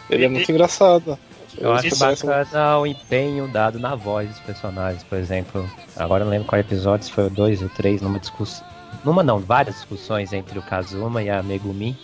[0.08, 1.18] ele é muito engraçado.
[1.58, 5.68] Eu acho bacana o empenho dado na voz dos personagens, por exemplo.
[5.96, 8.64] Agora eu não lembro qual episódio, se foi o 2 ou 3, numa discussão.
[9.04, 11.96] Numa não, várias discussões entre o Kazuma e a Megumi.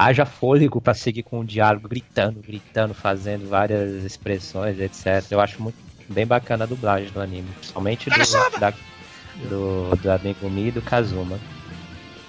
[0.00, 5.30] Haja fôlego pra seguir com o diálogo, gritando, gritando, fazendo várias expressões, etc.
[5.30, 5.76] Eu acho muito
[6.08, 7.48] bem bacana a dublagem do anime.
[7.58, 8.72] Principalmente do, da,
[9.50, 11.38] do, da Megumi e do Kazuma.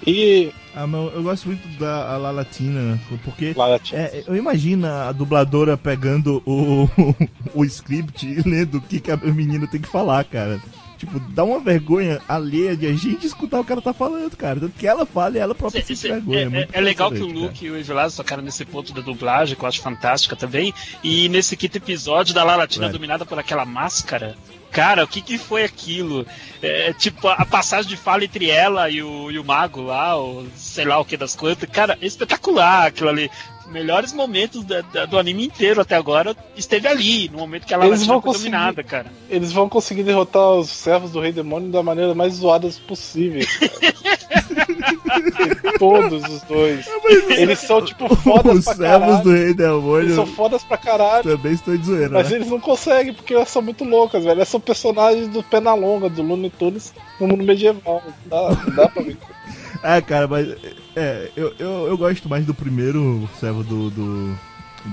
[0.06, 4.02] E Ah, mas eu gosto muito da a La Latina, porque La Latina.
[4.02, 6.86] É, eu imagino a dubladora pegando o,
[7.54, 10.60] o script e lendo o que, que a menina tem que falar, cara.
[11.02, 14.60] Tipo, dá uma vergonha alheia de a gente escutar o que ela tá falando, cara.
[14.60, 16.42] Tanto que ela fala e ela própria Cê- sente cê- vergonha.
[16.42, 19.56] é, muito é legal que o Luke e o Evilásio tocaram nesse ponto da dublagem,
[19.56, 20.72] que eu acho fantástica também.
[21.02, 22.92] E nesse quinto episódio da Lalatina Vai.
[22.92, 24.36] dominada por aquela máscara.
[24.70, 26.24] Cara, o que que foi aquilo?
[26.62, 30.46] É, tipo, a passagem de fala entre ela e o, e o mago lá, ou
[30.56, 31.68] sei lá o que das quantas.
[31.68, 33.28] Cara, é espetacular aquilo ali.
[33.70, 37.86] Melhores momentos da- da- do anime inteiro até agora esteve ali, no momento que a
[37.86, 39.06] Eles vão foi conseguir- dominada, cara.
[39.30, 43.46] Eles vão conseguir derrotar os servos do Rei Demônio da maneira mais zoadas possíveis.
[43.58, 43.92] cara.
[45.78, 46.86] Todos os dois.
[47.30, 49.22] Eles são, tipo, fodas Os pra servos caralho.
[49.24, 51.22] do Rei Eles Demônio são fodas pra caralho.
[51.24, 52.36] também estão de zoeira, Mas né?
[52.36, 54.36] eles não conseguem, porque elas são muito loucas, velho.
[54.38, 58.02] Elas são personagens do Penalonga, do Looney Tunes no mundo medieval.
[58.06, 59.16] Não dá, não dá pra ver.
[59.82, 60.48] É, cara, mas
[60.94, 64.36] é, eu, eu, eu gosto mais do primeiro servo do, do,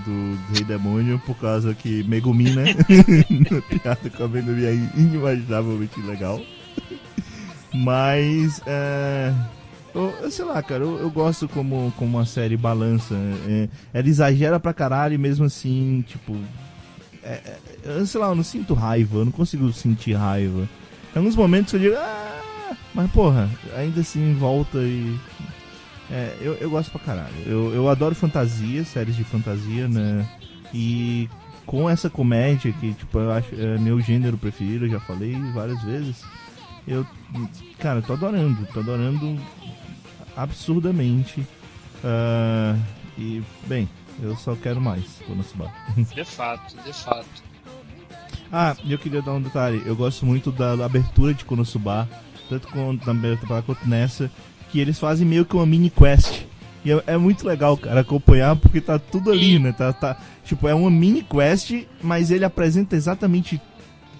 [0.03, 2.74] do Rei Demônio, por causa que Megumi, né?
[3.70, 6.41] Piada com a Megumi é inimaginavelmente legal.
[7.72, 9.32] Mas, é,
[9.94, 13.16] eu, eu sei lá, cara, eu, eu gosto como, como a série balança.
[13.48, 16.36] é, ela exagera pra caralho e mesmo assim, tipo.
[17.24, 20.68] é, é, eu sei lá, eu não sinto raiva, eu não consigo sentir raiva.
[21.14, 22.41] Tem alguns momentos que eu digo, ah,
[22.94, 25.18] mas porra, ainda assim volta e.
[26.12, 27.36] É, eu, eu gosto pra caralho.
[27.46, 30.28] Eu, eu adoro fantasia, séries de fantasia, né?
[30.74, 31.30] E
[31.66, 35.82] com essa comédia que, tipo, eu acho é meu gênero preferido, eu já falei várias
[35.84, 36.24] vezes.
[36.88, 37.06] Eu,
[37.78, 39.40] cara, tô adorando, tô adorando
[40.36, 41.46] absurdamente.
[42.04, 42.76] Ah,
[43.18, 43.88] e, bem,
[44.22, 45.72] eu só quero mais, Konosuba.
[46.16, 47.28] De fato, de fato.
[48.52, 49.84] Ah, eu queria dar um detalhe.
[49.86, 52.10] Eu gosto muito da abertura de Konosuba,
[52.50, 54.30] tanto com, na primeira temporada quanto nessa,
[54.72, 56.46] que eles fazem meio que uma mini quest.
[56.84, 59.72] E é, é muito legal, cara, acompanhar, porque tá tudo ali, né?
[59.72, 63.62] Tá, tá, tipo, é uma mini quest, mas ele apresenta exatamente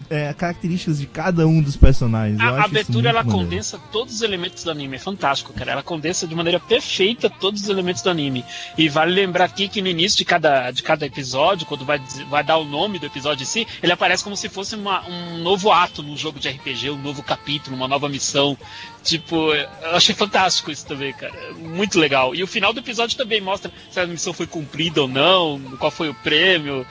[0.10, 2.40] é, características de cada um dos personagens.
[2.40, 3.44] A, abertura ela maneiro.
[3.45, 5.72] condensa todos os elementos do anime, é fantástico, cara.
[5.73, 8.44] Ela condensa de maneira perfeita todos os elementos do anime.
[8.77, 12.44] E vale lembrar aqui que no início de cada, de cada episódio, quando vai, vai
[12.44, 15.72] dar o nome do episódio em si, ele aparece como se fosse uma- um novo
[15.72, 18.57] ato num jogo de RPG, um novo capítulo, uma nova missão.
[19.03, 21.34] Tipo, eu achei fantástico isso também, cara.
[21.57, 22.36] Muito legal.
[22.36, 25.91] E o final do episódio também mostra se a missão foi cumprida ou não, qual
[25.91, 26.86] foi o prêmio.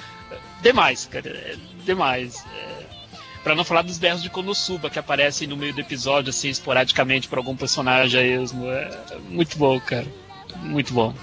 [0.63, 1.29] Demais, cara.
[1.29, 2.45] é Demais.
[2.55, 2.78] É,
[3.49, 7.27] Pra não falar dos berros de Konosuba que aparecem no meio do episódio, assim, esporadicamente
[7.29, 8.69] por algum personagem aí mesmo.
[8.69, 8.91] É
[9.27, 10.05] muito bom, cara.
[10.57, 11.15] Muito bom.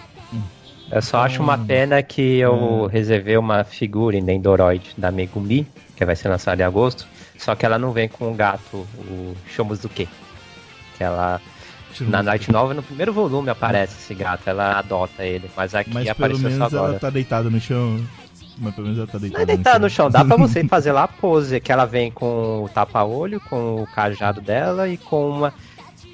[0.91, 6.03] Eu só acho uma pena que eu reservei uma figura em Nendoroid da Megumi, que
[6.03, 7.06] vai ser lançada em agosto,
[7.38, 10.10] só que ela não vem com o gato, o Shomuzuke.
[10.97, 11.39] Que ela,
[12.02, 16.06] na Night Nova, no primeiro volume aparece esse gato, ela adota ele, mas aqui Mas
[16.06, 16.91] pelo apareceu só menos agora.
[16.93, 18.03] ela tá deitada no chão.
[18.57, 20.91] Mas pelo menos ela tá deitada Não é deitar no chão, dá pra você fazer
[20.91, 25.30] lá a pose, que ela vem com o tapa-olho, com o cajado dela e com
[25.30, 25.53] uma.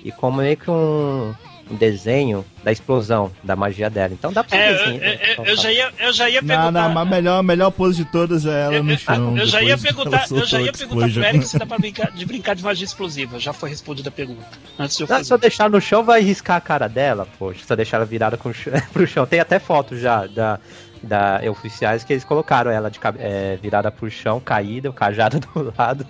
[0.03, 1.31] E com meio que um,
[1.69, 4.11] um desenho da explosão da magia dela.
[4.13, 5.03] Então dá pra você É, desenhar.
[5.03, 6.71] eu, eu- eu já ia, eu já ia Não, perguntar.
[6.71, 9.37] não, mas a melhor, a melhor pose de todas é ela eu, no eu- chão.
[9.37, 11.23] eu já ia perguntar, eu já ia perguntar pro.
[11.23, 13.37] Eric se dá pra brincar, de brincar de magia explosiva.
[13.39, 14.47] Já foi respondida a pergunta.
[14.79, 17.59] Antes de eu Não, se eu deixar no chão, vai riscar a cara dela, poxa.
[17.63, 18.51] Se eu deixar ela virada com
[18.91, 19.27] pro chão.
[19.27, 20.59] Tem até foto já da,
[21.03, 25.73] da oficiais que eles colocaram ela de é, virada pro chão, caída, o cajado do
[25.77, 26.05] lado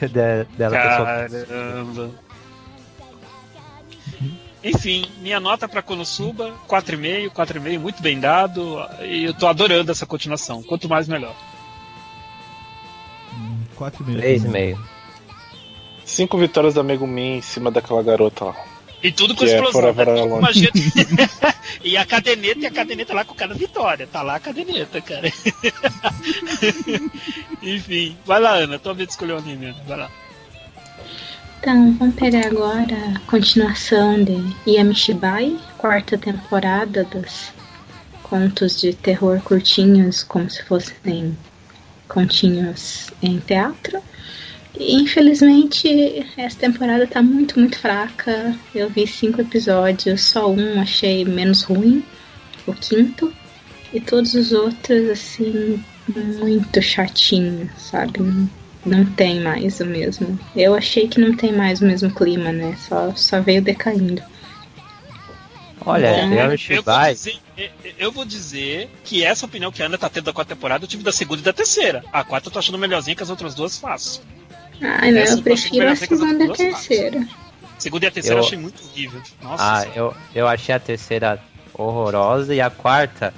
[0.00, 0.76] de- dela.
[1.28, 2.10] pessoa- Caramba.
[4.62, 8.78] Enfim, minha nota pra Konosuba, 4,5, 4,5, muito bem dado.
[9.02, 10.62] E eu tô adorando essa continuação.
[10.62, 11.34] Quanto mais, melhor.
[13.76, 14.18] Quatro e meio.
[14.20, 14.84] Três e meio.
[16.04, 18.56] Cinco vitórias da Megumi em cima daquela garota lá.
[19.04, 19.92] E tudo com Que é explosão.
[19.92, 20.04] Né?
[20.04, 20.70] Tudo magia.
[21.84, 24.08] e a cadeneta e a cadeneta lá com cada vitória.
[24.10, 25.28] Tá lá a cadeneta, cara.
[27.62, 28.78] Enfim, vai lá, Ana.
[28.78, 29.82] Tua vez de escolher o anime, Ana.
[29.86, 30.10] Vai lá.
[31.60, 37.52] Então, vamos pegar agora a continuação de Yamishibai, quarta temporada dos
[38.22, 41.36] contos de terror curtinhos, como se fossem
[42.08, 44.02] continhos em teatro.
[44.78, 48.54] Infelizmente, essa temporada tá muito, muito fraca.
[48.74, 52.02] Eu vi cinco episódios, só um achei menos ruim,
[52.66, 53.32] o quinto.
[53.92, 58.18] E todos os outros, assim, muito chatinho, sabe?
[58.84, 60.38] Não, tem mais o mesmo.
[60.56, 62.76] Eu achei que não tem mais o mesmo clima, né?
[62.76, 64.22] Só, só veio decaindo.
[65.86, 66.26] Olha, É.
[66.26, 67.40] Leon Eu vou, dizer,
[67.98, 70.88] eu vou dizer que essa opinião que a Ana tá tendo da quarta temporada eu
[70.88, 72.04] tive da segunda e da terceira.
[72.12, 74.22] A quarta eu tô achando melhorzinha que as outras duas fácil.
[74.84, 77.26] Ai, não, eu prefiro a segunda e a terceira.
[77.78, 79.20] Segunda e a terceira Eu- eu achei muito horrível.
[79.42, 79.64] Nossa.
[79.64, 79.98] Ah, senhora.
[79.98, 81.42] eu, eu achei a terceira
[81.72, 83.32] horrorosa e a quarta,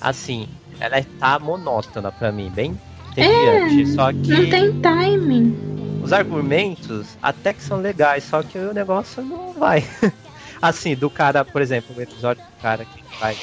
[0.00, 0.46] assim,
[0.78, 2.78] ela tá monótona pra mim, bem
[3.10, 3.86] entediante.
[3.94, 6.00] só que Não tem timing.
[6.02, 9.82] os argumentos até que são legais, só que o negócio não vai.
[10.60, 13.38] assim, do cara, por exemplo, o episódio do cara que vai.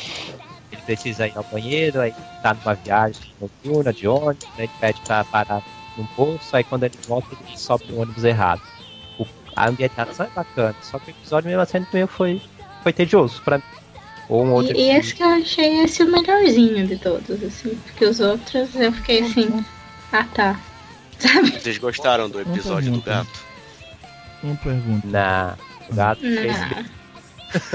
[0.72, 5.02] Ele precisa ir ao banheiro, aí tá numa viagem noturna de ônibus, né, ele pede
[5.02, 5.62] pra parar
[5.98, 8.61] num posto, aí quando ele volta ele sobe o ônibus errado.
[9.20, 9.26] O-
[9.56, 12.41] a ambientação é bacana, só que o episódio mesmo assim meio foi,
[12.82, 13.64] foi tedioso pra mim.
[14.30, 17.76] Ou um outro E, e esse que eu achei esse o melhorzinho de todos, assim.
[17.76, 19.65] Porque os outros eu fiquei assim,
[20.11, 20.60] ah tá.
[21.20, 21.52] Sabe?
[21.52, 23.45] Vocês gostaram do episódio do gato?
[24.41, 25.07] Uma pergunta.
[25.07, 25.57] Na
[25.90, 26.57] o gato fez.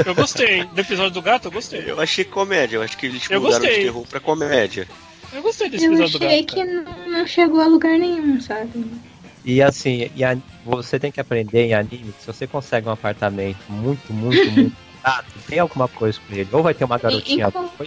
[0.05, 0.65] Eu gostei.
[0.65, 1.85] Do episódio do gato, eu gostei.
[1.86, 4.89] Eu achei comédia, eu acho que eles Eu mudaram de terror pra comédia.
[5.33, 6.55] Eu gostei desse Eu episódio do achei gato.
[6.55, 8.85] que não, não chegou a lugar nenhum, sabe?
[9.45, 12.93] E assim, e a- você tem que aprender em anime que se você consegue um
[12.93, 16.49] apartamento muito, muito, muito barato, tem alguma coisa com ele.
[16.53, 17.47] Ou vai ter uma garotinha
[17.83, 17.85] E-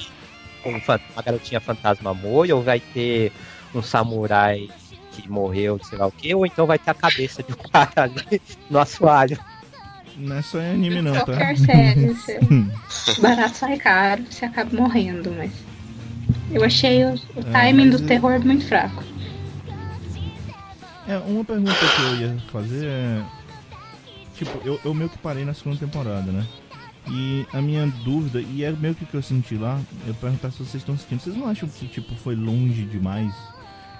[0.67, 3.31] e um fan- uma garotinha fantasma Moi, ou vai ter
[3.73, 4.67] um samurai
[5.11, 7.91] que morreu, sei lá o que, ou então vai ter a cabeça de um cara
[8.03, 9.37] ali no assoalho.
[10.15, 11.25] Não é só em anime não, tá?
[11.25, 12.15] Qualquer série,
[13.19, 15.70] barato sai caro, você acaba morrendo, mas.
[16.51, 19.03] Eu achei o, o É, timing do eu- terror muito fraco.
[21.07, 23.23] É, uma pergunta que eu ia fazer é.
[24.35, 26.45] Tipo, eu, eu meio que parei na segunda temporada, né?
[27.09, 30.51] E a minha dúvida, e é meio que o que eu senti lá, eu perguntar
[30.51, 31.19] se vocês estão sentindo.
[31.21, 33.33] Vocês não acham que, tipo, foi longe demais?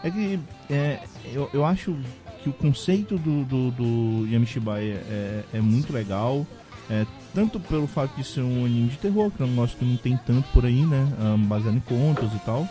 [0.03, 0.39] É que
[0.69, 0.99] é,
[1.33, 1.95] eu, eu acho
[2.43, 6.45] que o conceito do, do, do Yamishibai é, é, é muito legal.
[6.89, 9.85] É, tanto pelo fato de ser um anime de terror, que é um negócio que
[9.85, 11.07] não tem tanto por aí, né?
[11.19, 12.67] ah, baseado em contos e tal.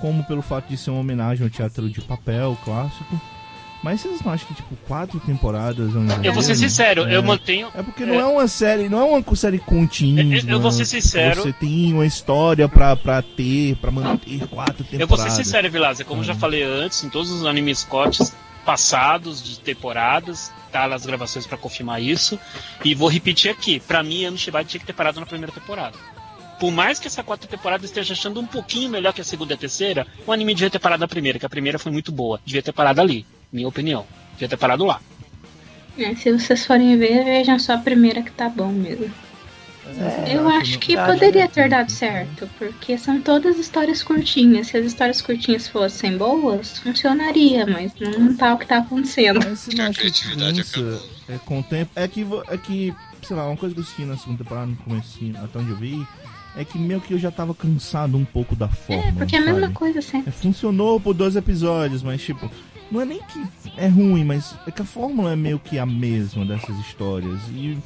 [0.00, 3.20] Como pelo fato de ser uma homenagem ao teatro de papel clássico.
[3.82, 7.16] Mas vocês não acham que, tipo, quatro temporadas é um Eu vou ser sincero, É.
[7.16, 7.68] eu mantenho.
[7.74, 10.22] É porque não é uma série, não é uma série contínua.
[10.34, 11.42] Eu- eu vou ser sincero.
[11.42, 15.00] Você tem uma história pra, pra ter, pra manter quatro temporadas.
[15.00, 18.32] Eu vou ser sincero, Vilaza, como eu já falei antes, em todos os anime scotts
[18.64, 22.38] passados de temporadas, tá nas gravações pra confirmar isso,
[22.84, 25.96] e vou repetir aqui, pra mim, Ano Shibai tinha que ter parado na primeira temporada.
[26.58, 29.56] Por mais que essa quarta temporada esteja achando um pouquinho melhor que a segunda e
[29.56, 32.40] a terceira, o anime devia ter parado na primeira, que a primeira foi muito boa.
[32.44, 34.06] Devia ter parado ali, minha opinião.
[34.32, 35.00] Devia ter parado lá.
[35.98, 39.12] É, se vocês forem ver, vejam só a primeira que tá bom mesmo.
[39.86, 44.68] É, Eu acho que poderia que- ter dado certo, porque são todas histórias curtinhas.
[44.68, 49.40] Se as histórias curtinhas fossem boas, funcionaria, mas não tá o que tá acontecendo.
[49.44, 51.90] Mas não que cansa é, com o tempo?
[51.94, 54.76] É que, é que, sei lá, uma coisa que eu assisti na segunda temporada, no
[54.76, 56.06] começo, até onde eu vi,
[56.56, 59.02] é que meio que eu já tava cansado um pouco da forma.
[59.04, 59.74] É, porque é a mesma sabe?
[59.74, 60.28] coisa sempre.
[60.30, 62.50] É, funcionou por dois episódios, mas tipo,
[62.90, 63.42] não é nem que
[63.76, 67.40] é ruim, mas é que a fórmula é meio que a mesma dessas histórias.
[67.52, 67.76] E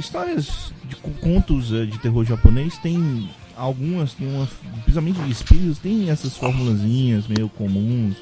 [0.00, 4.48] histórias de co- contos eh, de terror japonês tem algumas, tem uma,
[4.82, 8.16] principalmente de espíritos, tem essas formulazinhas meio comuns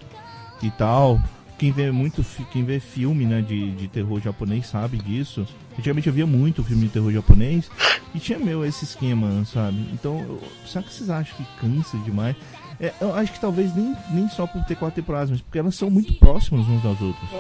[0.62, 1.20] e tal.
[1.58, 5.46] Quem vê muito, quem vê filme, né, de, de terror japonês sabe disso.
[5.78, 7.70] Antigamente eu via muito filme de terror japonês
[8.14, 9.78] e tinha meu esse esquema, sabe?
[9.92, 12.34] Então, será que vocês acham que cansa demais?
[12.80, 15.76] É, eu acho que talvez nem, nem só por ter quatro temporadas, mas porque elas
[15.76, 17.30] são muito próximas uns das outras.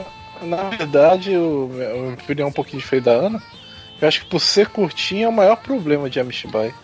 [0.44, 3.42] Na verdade, o- minha opinião é um pouquinho diferente da Ana.
[4.02, 6.74] Eu acho que por ser curtinho é o maior problema de Amishibai.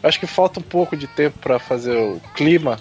[0.00, 2.78] Eu acho que falta um pouco de tempo pra fazer o clima.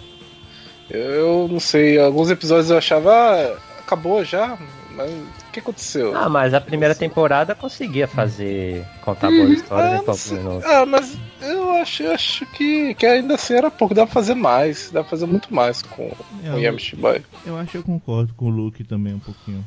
[0.87, 4.55] Eu não sei, alguns episódios eu achava, ah, acabou já,
[4.95, 6.15] mas o que aconteceu?
[6.15, 8.85] Ah, mas a primeira temporada conseguia fazer.
[9.01, 10.65] contar boas histórias Ah, em poucos minutos.
[10.65, 14.35] Ah, mas eu acho, eu acho que, que ainda assim era pouco, dá pra fazer
[14.35, 17.21] mais, dá pra fazer muito mais com, É, com eu, Yamishibai.
[17.47, 19.65] eu acho que eu concordo com o Luke também um pouquinho.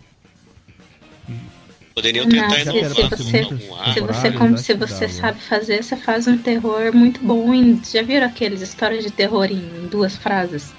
[1.95, 5.83] Poderiam tentar se- inovar se com você- algum Se você, como, se você sabe fazer,
[5.83, 7.53] você faz um terror muito bom.
[7.53, 10.73] Em, já viram aqueles histórias de terror em duas frases?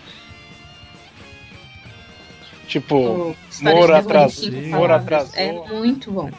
[2.67, 5.33] Tipo, Moro atrasou, Moro atrasou.
[5.39, 6.29] É muito bom.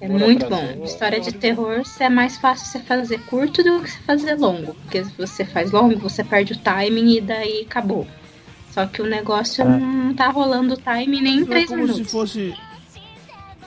[0.00, 0.84] É Bora muito trazer bom.
[0.84, 4.74] História de terror é mais fácil você fazer curto do que você fazer longo.
[4.74, 8.06] Porque se você faz longo, você perde o timing e daí acabou.
[8.70, 9.68] Só que o negócio Ah.
[9.68, 12.06] não tá rolando o timing nem em é três como minutos.
[12.06, 12.54] se fosse.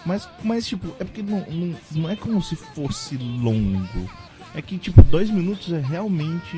[0.05, 4.09] Mas, mas tipo, é porque não, não, não é como se fosse longo.
[4.55, 6.57] É que, tipo, dois minutos é realmente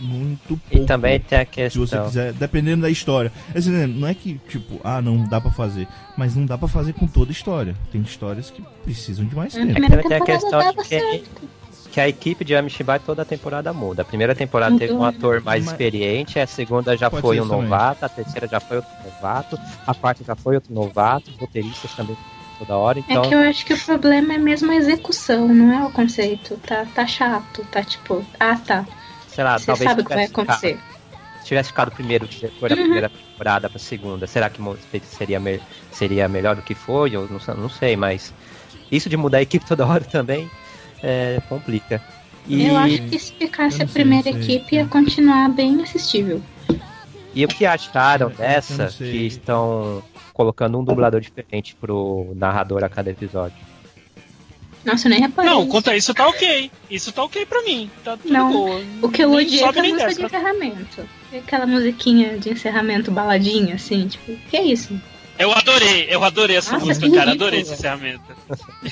[0.00, 0.60] muito pouco.
[0.72, 2.06] E também tem a Se você questão.
[2.06, 3.30] quiser, dependendo da história.
[3.54, 5.86] Assim, não é que, tipo, ah, não dá pra fazer.
[6.16, 7.76] Mas não dá pra fazer com toda a história.
[7.92, 9.72] Tem histórias que precisam de mais Na tempo.
[9.74, 11.24] primeira Também tem a questão de que,
[11.92, 14.02] que a equipe de Amishibai toda a temporada muda.
[14.02, 17.62] A primeira temporada teve um ator mais experiente, a segunda já Pode foi um também.
[17.62, 21.92] novato, a terceira já foi outro novato, a quarta já foi outro novato, os roteiristas
[21.94, 22.16] também
[22.58, 22.98] toda hora.
[22.98, 25.90] Então, É que eu acho que o problema é mesmo a execução, não é o
[25.90, 26.56] conceito.
[26.58, 28.84] Tá, tá chato, tá tipo, ah tá,
[29.26, 30.78] sei lá, você talvez sabe o que vai ficado- acontecer.
[31.40, 32.82] se tivesse ficado o primeiro diretor da Uhum.
[32.82, 34.60] primeira temporada pra segunda, será que
[35.04, 37.14] seria, me- seria melhor do que foi?
[37.14, 38.34] Eu não, sei- não sei, mas
[38.90, 40.50] isso de mudar a equipe toda hora também
[41.02, 42.02] é, complica.
[42.46, 44.40] E, Eu acho que se ficasse a primeira sei.
[44.42, 46.42] equipe ia continuar bem assistível.
[47.34, 49.10] e o que acharam dessa sei.
[49.12, 50.02] que estão
[50.38, 53.58] colocando um dublador diferente pro narrador a cada episódio?
[54.84, 55.50] Nossa, eu nem reparei.
[55.50, 56.70] Não, quanto a isso tá ok.
[56.88, 57.90] Isso tá ok pra mim.
[58.04, 58.52] Tá tudo Não.
[58.52, 58.80] boa.
[59.02, 61.08] O que eu Nem odiei é aquela música desce, de encerramento.
[61.34, 64.98] Aquela musiquinha de encerramento baladinha, assim, tipo, que é isso?
[65.38, 67.30] Eu adorei, eu adorei essa Nossa, música, cara.
[67.32, 68.20] Adorei esse encerramento.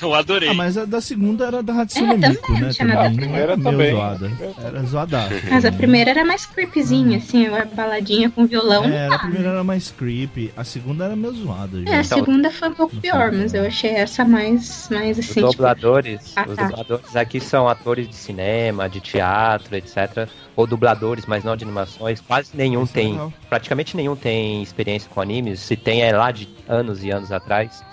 [0.01, 0.49] Eu adorei.
[0.51, 2.69] Ah, mas a da segunda era da Hatsune É, Miku, né?
[2.71, 3.11] tinha nada a Também ver.
[3.11, 3.91] não Primeira era meio também.
[3.93, 4.31] zoada.
[4.65, 5.35] Era zoadaço.
[5.51, 8.85] Mas a primeira era mais creepyzinha, assim, agora baladinha com violão.
[8.85, 11.83] É, a primeira era mais creepy, a segunda era meio zoada.
[11.85, 15.41] É, a segunda foi um pouco pior, mas eu achei essa mais, mais Os assim,
[15.41, 16.65] tipo, dubladores, Ah, os tá.
[16.69, 20.29] dubladores aqui são atores de cinema, de teatro, etc.
[20.57, 22.21] Ou dubladores, mas não de animações.
[22.21, 25.61] Quase nenhum Isso é tem, praticamente nenhum tem experiência com animes.
[25.61, 27.85] Se tem é lá de anos e anos atrás.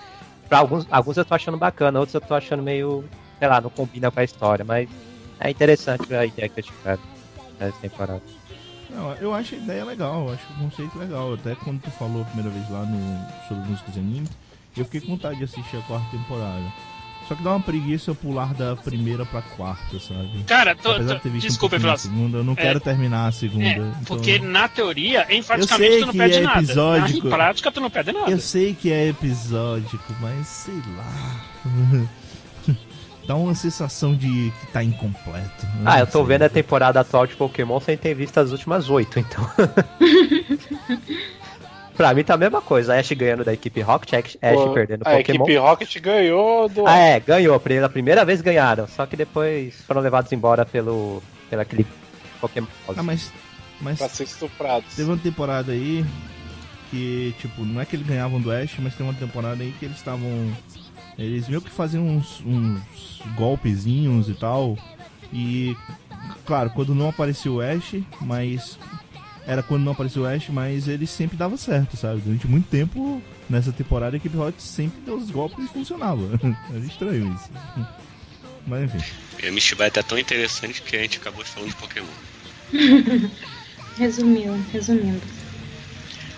[0.48, 3.04] Pra alguns, alguns eu tô achando bacana, outros eu tô achando meio,
[3.38, 4.88] sei lá, não combina com a história, mas
[5.40, 7.02] é interessante a ideia que eles tiveram
[7.58, 8.22] nessa temporada.
[8.90, 11.34] Não, eu acho a ideia legal, eu acho o conceito legal.
[11.34, 14.28] Até quando tu falou a primeira vez lá no, sobre músicas e anime,
[14.76, 16.64] eu fiquei com vontade de assistir a quarta temporada.
[17.28, 20.42] Só que dá uma preguiça eu pular da primeira pra quarta, sabe?
[20.46, 22.02] Cara, tô, Apesar tô- de ter visto desculpa, Veloso.
[22.02, 22.56] segunda, eu não É.
[22.56, 23.64] quero terminar a segunda.
[23.64, 26.58] É, então- porque na teoria, Eu enfaticamente, tu não que perde é nada.
[26.62, 27.28] episódico.
[27.28, 28.30] Na prática, tu não perde nada.
[28.30, 31.40] Eu sei que é episódico, mas sei lá.
[33.26, 35.66] Dá uma sensação de que tá incompleto.
[35.82, 36.26] Ah, eu tô sei.
[36.28, 39.42] vendo a temporada atual de Pokémon sem ter visto as últimas oito, então.
[41.96, 42.94] pra mim tá a mesma coisa.
[42.94, 45.44] A Ash ganhando da equipe Rocket, Ash, Ash Pô, perdendo a Pokémon.
[45.44, 46.86] equipe Rocket ganhou do.
[46.86, 47.58] Ah, é, ganhou.
[47.60, 48.86] Pela primeira vez ganharam.
[48.86, 51.22] Só que depois foram levados embora pelo.
[51.48, 51.86] pelo aquele
[52.40, 52.66] Pokémon.
[52.96, 53.32] Ah, mas.
[53.80, 54.94] Mas Pra ser estuprados.
[54.94, 56.04] teve uma temporada aí
[56.90, 59.84] que, tipo, não é que eles ganhavam do Ash, mas tem uma temporada aí que
[59.84, 60.52] eles estavam.
[61.18, 64.76] Eles meio que faziam uns, uns golpezinhos e tal.
[65.32, 65.76] E,
[66.46, 68.78] claro, quando não apareceu o Ash, mas.
[69.46, 72.20] Era quando não apareceu o Ash, mas ele sempre dava certo, sabe?
[72.20, 76.22] Durante muito tempo, nessa temporada, a equipe Hot sempre deu os golpes e funcionava.
[76.74, 77.50] Era estranho isso.
[78.66, 79.04] Mas enfim.
[79.42, 82.06] E a Mishibai tá tão interessante que a gente acabou falando de Pokémon.
[83.98, 85.20] resumiu, resumindo.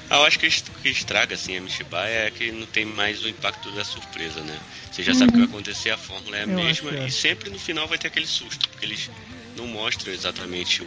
[0.09, 3.25] Ah, eu acho que o que estraga assim a Mishibai é que não tem mais
[3.25, 4.59] o impacto da surpresa, né?
[4.91, 7.07] Você já sabe o que vai acontecer, a fórmula é a Eu mesma é.
[7.07, 9.11] e sempre no final vai ter aquele susto, porque eles
[9.57, 10.87] não mostram exatamente o,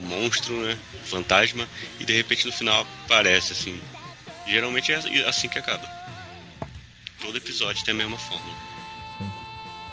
[0.00, 0.76] o monstro, né?
[0.94, 3.80] O fantasma, e de repente no final aparece assim.
[4.46, 4.96] Geralmente é
[5.28, 5.88] assim que acaba.
[7.20, 8.56] Todo episódio tem a mesma fórmula.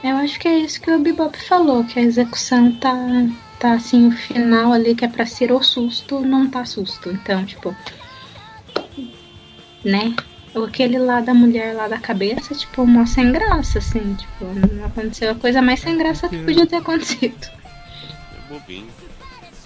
[0.04, 2.96] Eu acho que é isso que o Bebop falou, que a execução tá,
[3.60, 7.10] tá assim, o final ali que é pra ser o susto, não tá susto.
[7.10, 7.76] Então, tipo.
[9.84, 10.16] Né?
[10.56, 15.32] Aquele lá da mulher lá da cabeça, tipo, mó sem graça, assim, tipo, não aconteceu
[15.32, 17.48] a coisa mais sem graça que podia ter acontecido.
[18.36, 18.88] É bobinho.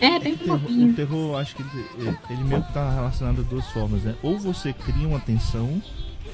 [0.02, 3.44] É, bem O terror, o terror, acho que ele, ele meio que tá relacionado a
[3.44, 4.16] duas formas, né?
[4.24, 5.82] Ou você cria uma tensão,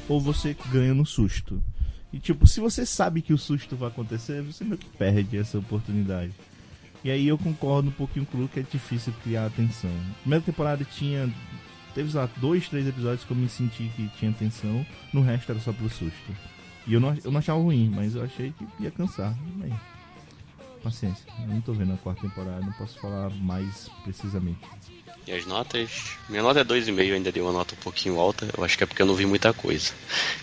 [0.08, 1.62] ou você ganha no susto.
[2.14, 5.60] E tipo, se você sabe que o susto vai acontecer, você meio que perde essa
[5.60, 6.32] oportunidade.
[7.04, 9.92] E aí eu concordo um pouquinho com o Lu que é difícil criar atenção.
[10.22, 11.30] Primeira temporada tinha.
[11.94, 15.60] Teve lá, dois, três episódios que eu me senti que tinha tensão, no resto era
[15.60, 16.32] só pelo susto.
[16.86, 19.36] E eu não, eu não achava ruim, mas eu achei que ia cansar.
[19.56, 19.74] Bem,
[20.92, 21.26] paciência.
[21.42, 24.60] Eu não tô vendo a quarta temporada, não posso falar mais precisamente.
[25.26, 25.90] E as notas?
[26.30, 28.48] Minha nota é 2,5, eu ainda dei uma nota um pouquinho alta.
[28.58, 29.92] Eu acho que é porque eu não vi muita coisa.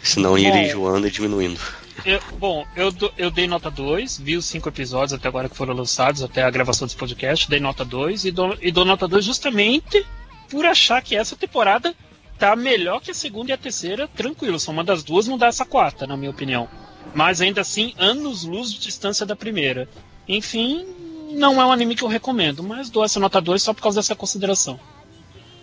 [0.02, 0.58] Senão ia Bom.
[0.58, 1.58] enjoando e diminuindo.
[2.04, 5.56] Eu- bom, eu, do- eu dei nota 2, vi os cinco episódios até agora que
[5.56, 9.08] foram lançados, até a gravação desse podcast, dei nota 2 e dou, e dou nota
[9.08, 10.04] 2 justamente
[10.50, 11.94] por achar que essa temporada
[12.38, 14.58] tá melhor que a segunda e a terceira, tranquilo.
[14.60, 16.68] Só uma das duas não dá essa quarta, na minha opinião.
[17.14, 19.88] Mas ainda assim, anos-luz de distância da primeira.
[20.28, 20.86] Enfim,
[21.32, 23.98] não é um anime que eu recomendo, mas dou essa nota 2 só por causa
[23.98, 24.78] dessa consideração.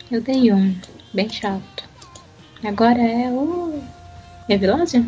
[0.10, 0.76] Eu dei um,
[1.14, 1.90] bem chato.
[2.64, 3.82] Agora é o.
[4.50, 5.08] Evilásio?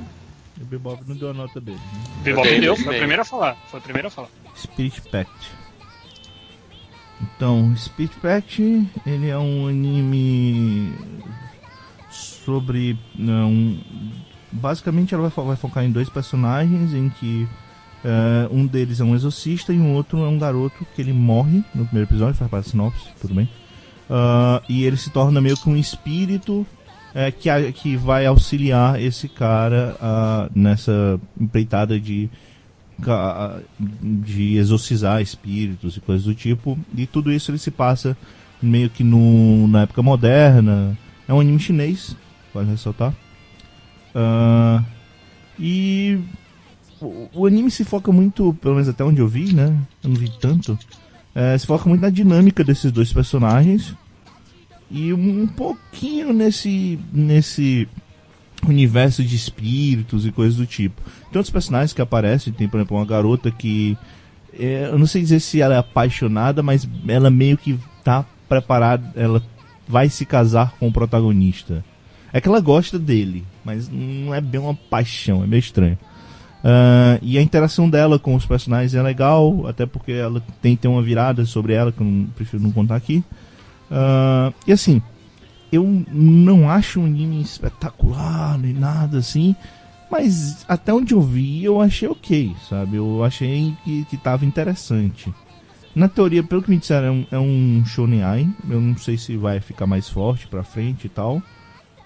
[0.59, 1.77] O Bebop não deu a nota dele.
[1.77, 2.03] Né?
[2.23, 2.99] Bebop deu, foi a meio.
[2.99, 3.55] primeira a falar.
[3.69, 4.29] Foi a primeira a falar.
[4.55, 5.51] Spirit Pact.
[7.21, 8.61] Então, Spirit Pact,
[9.05, 10.93] ele é um anime
[12.09, 13.79] sobre não,
[14.51, 17.47] basicamente ela vai, vai focar em dois personagens em que
[18.03, 21.63] eh, um deles é um exorcista e um outro é um garoto que ele morre
[21.73, 23.47] no primeiro episódio, faz parte da sinopse, tudo bem.
[24.09, 26.65] Ah, e ele se torna meio que um espírito
[27.15, 29.95] eh, que, a- que vai auxiliar esse cara
[30.53, 32.29] nessa empreitada de
[34.01, 36.77] de exorcizar espíritos e coisas do tipo.
[36.95, 38.15] E tudo isso ele se passa
[38.61, 40.97] meio que no, na época moderna.
[41.27, 42.15] É um anime chinês,
[42.53, 43.13] pode ressaltar.
[44.13, 44.83] Ah,
[45.59, 46.19] e
[47.33, 49.75] o, anime se foca muito, pelo menos até onde eu vi, né?
[50.03, 50.77] Eu não vi tanto.
[51.35, 53.95] eh, se foca muito na dinâmica desses dois personagens.
[54.89, 57.87] E um, um pouquinho nesse, nesse
[58.67, 61.01] universo de espíritos e coisas do tipo.
[61.31, 63.97] Tem outros personagens que aparecem, tem por exemplo uma garota que.
[64.57, 69.11] é, eu não sei dizer se ela é apaixonada, mas ela meio que tá preparada,
[69.15, 69.41] ela
[69.87, 71.83] vai se casar com o protagonista.
[72.31, 75.97] É que ela gosta dele, mas não é bem uma paixão, é meio estranho.
[76.63, 80.89] Ah, e a interação dela com os personagens é legal, até porque ela tem, tem
[80.89, 83.23] uma virada sobre ela que eu não, prefiro não contar aqui.
[83.91, 85.01] Ah, e assim,
[85.71, 89.55] eu não acho um anime espetacular nem nada assim,
[90.09, 92.95] mas até onde eu vi eu achei ok, sabe?
[92.95, 95.33] Eu achei que, que tava interessante.
[95.95, 99.17] Na teoria, pelo que me disseram, é um, é um shonen ai, eu não sei
[99.17, 101.41] se vai ficar mais forte pra frente e tal.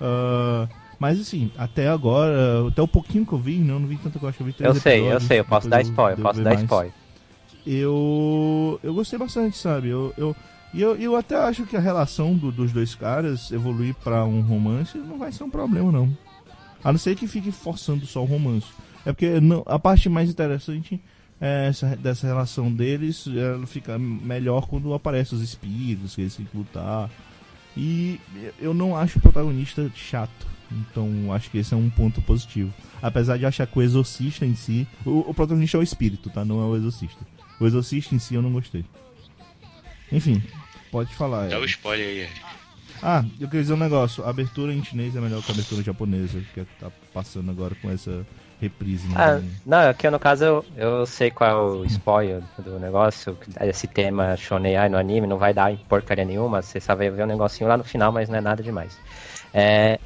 [0.01, 0.67] Ah,
[1.00, 4.26] mas assim, até agora, até o pouquinho que eu vi, não, não vi tanto que
[4.26, 6.61] eu vi três Eu sei, eu sei, eu posso dar spoiler, eu posso dar mais
[6.64, 6.93] spoiler.
[7.66, 9.90] eu eu gostei bastante, sabe?
[9.90, 10.35] Eu eu
[10.74, 14.42] e eu, eu até acho que a relação do- dos dois caras evoluir pra um
[14.42, 16.16] romance não vai ser um problema não.
[16.84, 18.67] A não ser que fique forçando só o romance.
[19.06, 21.00] É porque não- a parte mais interessante
[21.40, 26.45] é essa, dessa relação deles, ela fica melhor quando aparecem os espíritos, que eles têm
[26.45, 27.09] que lutar.
[27.76, 28.19] E
[28.59, 30.48] eu não acho o protagonista chato.
[30.71, 32.73] Então acho que esse é um ponto positivo.
[33.01, 34.87] Apesar de achar que o exorcista em si.
[35.05, 36.43] O, o protagonista é o espírito, tá?
[36.43, 37.25] Não é o exorcista.
[37.59, 38.85] O exorcista em si eu não gostei.
[40.11, 40.41] Enfim,
[40.91, 41.49] pode falar.
[41.49, 41.71] Dá o Eric.
[41.71, 42.41] spoiler aí, Eric.
[43.01, 44.23] Ah, eu queria dizer um negócio.
[44.23, 47.51] A abertura em chinês é melhor que a abertura japonesa, que é que tá passando
[47.51, 48.25] agora com essa
[48.59, 49.07] reprise.
[49.07, 49.13] né?
[49.15, 53.37] Ah, não, aqui no caso eu, eu sei qual é o spoiler do negócio.
[53.61, 56.61] Esse tema Shonen Ai no anime não vai dar em porcaria nenhuma.
[56.61, 58.97] Você só vai ver um negocinho lá no final, mas não é nada demais.
[59.53, 59.99] É,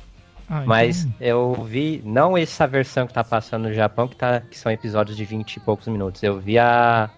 [0.54, 4.42] Ah, mas então, eu vi, não essa versão que tá passando no Japão, que, tá,
[4.42, 6.22] que são episódios de 20 e poucos minutos.
[6.22, 7.10] Eu vi a,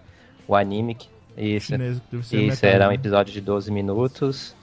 [0.47, 2.93] o anime, que, isso, isso, metade, era um né?
[2.93, 4.55] episódio de 12 minutos.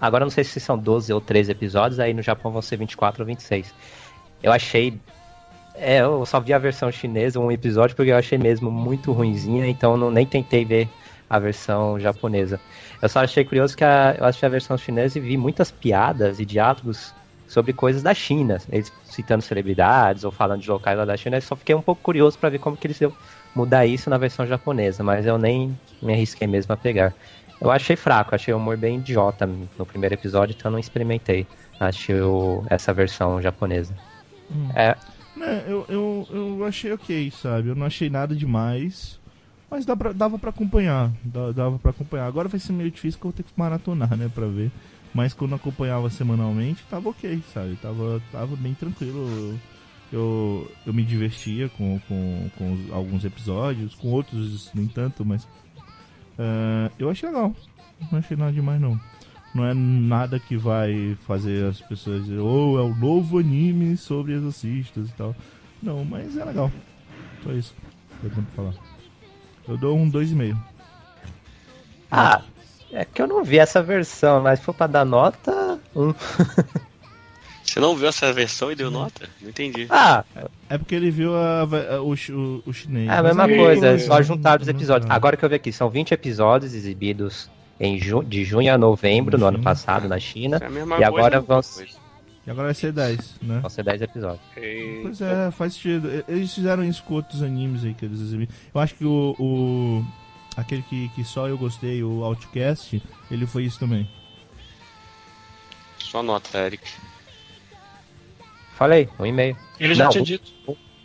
[0.00, 3.22] Agora não sei se são 12 ou 13 episódios, aí no Japão vão ser 24
[3.22, 3.72] ou 26.
[4.42, 5.00] Eu achei.
[5.76, 9.64] É, eu só vi a versão chinesa, um episódio, porque eu achei mesmo muito ruinzinha,
[9.68, 10.88] então não, nem tentei ver
[11.30, 12.58] a versão japonesa.
[13.00, 16.40] Eu só achei curioso que a, eu assisti a versão chinesa e vi muitas piadas
[16.40, 17.14] e diálogos
[17.48, 21.42] sobre coisas da China, eles citando celebridades ou falando de locais lá da China, eu
[21.42, 23.12] só fiquei um pouco curioso para ver como que eles iam
[23.54, 27.14] mudar isso na versão japonesa, mas eu nem me arrisquei mesmo a pegar.
[27.60, 31.44] Eu achei fraco, achei o humor bem idiota no primeiro episódio, então não experimentei.
[31.80, 33.92] Achei o- essa versão japonesa.
[34.74, 34.94] É,
[35.36, 37.68] Né, eu, eu, eu achei ok, sabe?
[37.68, 39.18] Eu não achei nada demais.
[39.70, 41.10] Mas dá pra- dava pra acompanhar.
[41.54, 42.26] Dava pra acompanhar.
[42.26, 44.28] Agora vai ser meio difícil que eu vou ter que maratonar, né?
[44.34, 44.70] Pra ver.
[45.18, 47.74] Mas quando acompanhava semanalmente, tava ok, sabe?
[47.82, 49.58] Tava, tava bem tranquilo.
[50.12, 55.48] Eu, eu, me divertia com, com, com alguns episódios, com outros nem tanto, mas.
[56.38, 57.52] ah, eu achei legal.
[58.12, 59.00] Não achei nada demais, não.
[59.52, 64.34] Não é nada que vai fazer as pessoas dizer, oh, é o novo anime sobre
[64.34, 65.34] exorcistas e tal.
[65.82, 66.70] Não, mas é legal.
[67.42, 67.74] Só isso
[68.20, 68.74] que eu tenho pra falar.
[69.66, 70.56] Eu dou um 2,5.
[72.08, 72.40] ah,
[72.92, 75.78] é que eu não vi essa versão, mas se for pra dar nota.
[75.94, 76.12] Um.
[77.64, 79.28] Você não viu essa versão e deu nota?
[79.42, 79.86] Não entendi.
[79.90, 80.24] Ah,
[80.70, 83.08] É porque ele viu a- a- o, o, o chinês.
[83.10, 85.10] É a mesma coisa, é só juntar os episódios.
[85.10, 89.36] Agora que eu vi aqui, são 20 episódios exibidos em ju de junho a novembro
[89.36, 90.58] no ano passado na China.
[90.62, 91.98] É a mesma E coisa, agora é coisa.
[92.46, 93.58] E agora vai ser 10, né?
[93.60, 94.40] Vão ser 10 episódios.
[94.56, 96.24] E- Pois é, faz sentido.
[96.26, 98.50] Eles fizeram isso com outros animes aí que eles exibiram.
[98.74, 99.36] Eu acho que o.
[99.38, 100.04] o-
[100.60, 104.08] aquele que, que só eu gostei, o Outcast, ele foi isso também.
[105.98, 106.88] Só nota, Eric.
[108.74, 109.56] Falei, um e-mail.
[109.78, 110.52] Ele já Não, tinha o- dito.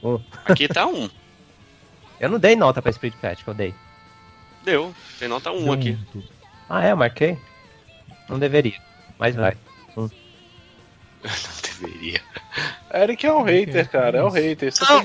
[0.03, 0.19] Um.
[0.45, 1.09] Aqui tá um.
[2.19, 3.75] Eu não dei nota pra Spirit Pet, que eu dei.
[4.63, 4.95] Deu.
[5.19, 5.97] Tem nota um Deu aqui.
[6.69, 7.37] Ah, é, eu marquei?
[8.29, 8.79] Não deveria,
[9.19, 9.57] mas vai.
[9.97, 10.09] Não
[11.61, 12.21] deveria.
[12.93, 14.19] Eric é um hater, cara.
[14.19, 14.71] É um hater.
[14.89, 15.03] Não,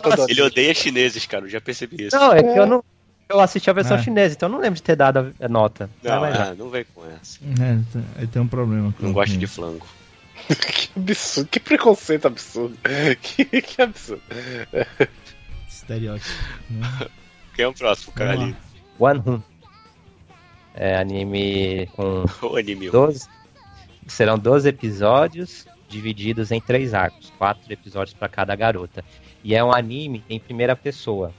[0.00, 0.26] da.
[0.28, 1.44] Ele odeia chineses, cara.
[1.46, 2.16] Eu já percebi isso.
[2.16, 2.84] Não, é que eu não.
[3.28, 4.02] Eu assisti a versão É.
[4.02, 5.90] chinesa, então eu não lembro de ter dado a nota.
[6.02, 6.32] Não, vai.
[6.32, 7.38] ah, não vem com essa.
[7.44, 8.92] É, tem- aí tem um problema.
[8.92, 9.54] com- Não gosto com de isso.
[9.54, 9.86] flango.
[10.46, 11.48] Que absurdo.
[11.48, 12.76] Que preconceito absurdo.
[13.20, 14.22] Que, que absurdo.
[15.68, 16.30] Estereótipo.
[16.70, 17.06] né?
[17.54, 18.56] Quem é o próximo, cara ali?
[18.98, 19.42] One Hun.
[20.74, 22.90] É anime com O anime.
[22.90, 23.26] 12.
[24.06, 29.04] Serão 12 episódios divididos em três arcos, quatro episódios para cada garota.
[29.42, 31.32] E é um anime em primeira pessoa.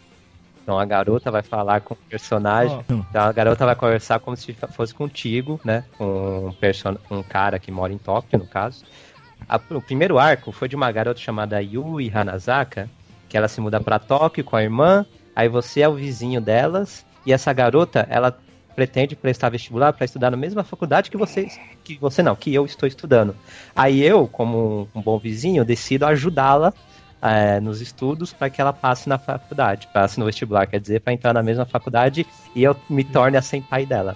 [0.67, 2.75] Então a garota vai falar com o personagem.
[2.75, 5.85] Ó, Então a garota vai conversar como se fosse contigo, né?
[5.97, 6.97] Com um, person...
[7.09, 8.83] um cara que mora em Tóquio, no caso.
[9.47, 12.89] A- o primeiro arco foi de uma garota chamada Yui Hanazaka,
[13.29, 15.05] que ela se muda para Tóquio com a irmã.
[15.33, 17.05] Aí você é o vizinho delas.
[17.25, 18.37] E essa garota, ela
[18.75, 21.57] pretende prestar vestibular para estudar na mesma faculdade que vocês.
[21.85, 23.33] Que você não, que eu estou estudando.
[23.73, 26.73] Aí eu, como um bom vizinho, decido ajudá-la
[27.21, 31.13] é, nos estudos para que ela passe na faculdade, passe no vestibular, quer dizer, para
[31.13, 34.15] entrar na mesma faculdade e eu me torne a senpai dela.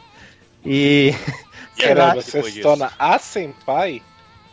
[0.66, 1.14] E
[1.78, 4.02] E Caramba, depois você se torna a senpai?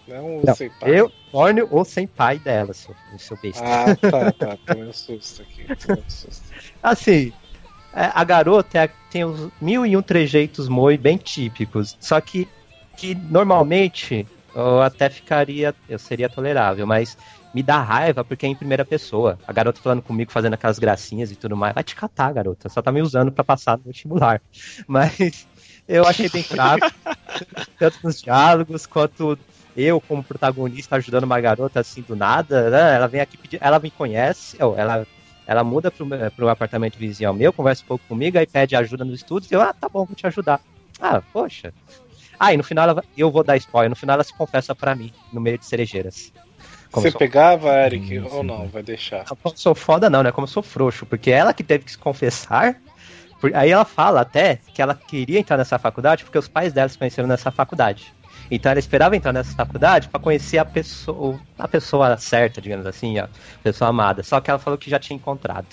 [0.07, 0.99] Não o Não, senpai.
[0.99, 3.63] eu torne o senpai dela, seu, seu besta.
[3.63, 4.57] Ah, tá, tá.
[4.67, 5.67] Tomei um susto aqui.
[5.69, 6.43] Um susto.
[6.83, 7.33] Assim,
[7.93, 12.49] é, a garota é- tem os mil e um trejeitos moi bem típicos, só que,
[12.97, 17.17] que normalmente eu até ficaria, eu seria tolerável, mas
[17.55, 19.39] me dá raiva porque é em primeira pessoa.
[19.47, 21.75] A garota falando comigo, fazendo aquelas gracinhas e tudo mais.
[21.75, 22.69] Vai te catar, garota.
[22.69, 24.41] Só tá me usando pra passar no vestibular.
[24.87, 25.47] Mas
[25.87, 26.91] eu achei bem fraco,
[27.79, 29.39] tanto nos diálogos quanto
[29.77, 32.97] eu como protagonista ajudando uma garota assim do nada, né?
[32.97, 35.07] Ela vem aqui pedir, ela me conhece, ela
[35.47, 39.15] ela muda pro, pro apartamento vizinho meu, conversa um pouco comigo, aí pede ajuda nos
[39.15, 40.61] estudos, e eu, ah, tá bom, vou te ajudar.
[41.01, 41.73] Ah, poxa.
[42.39, 44.95] Ah, e no final ela, eu vou dar spoiler, no final ela se confessa pra
[44.95, 46.31] mim, no meio de cerejeiras.
[46.93, 48.67] Como Você sou, pegava, Eric, Hum, ou não?
[48.69, 49.25] Vai deixar.
[49.25, 50.33] como eu sou foda não, né?
[50.33, 52.77] Como eu sou frouxo, porque ela que teve que se confessar,
[53.41, 56.89] por- aí ela fala até que ela queria entrar nessa faculdade porque os pais dela
[56.89, 58.13] se conheceram nessa faculdade.
[58.51, 63.19] Então ela esperava entrar nessa faculdade pra conhecer a pessoa, a pessoa certa, digamos assim,
[63.19, 63.29] a
[63.63, 64.23] pessoa amada.
[64.23, 65.67] Só que ela falou que já tinha encontrado.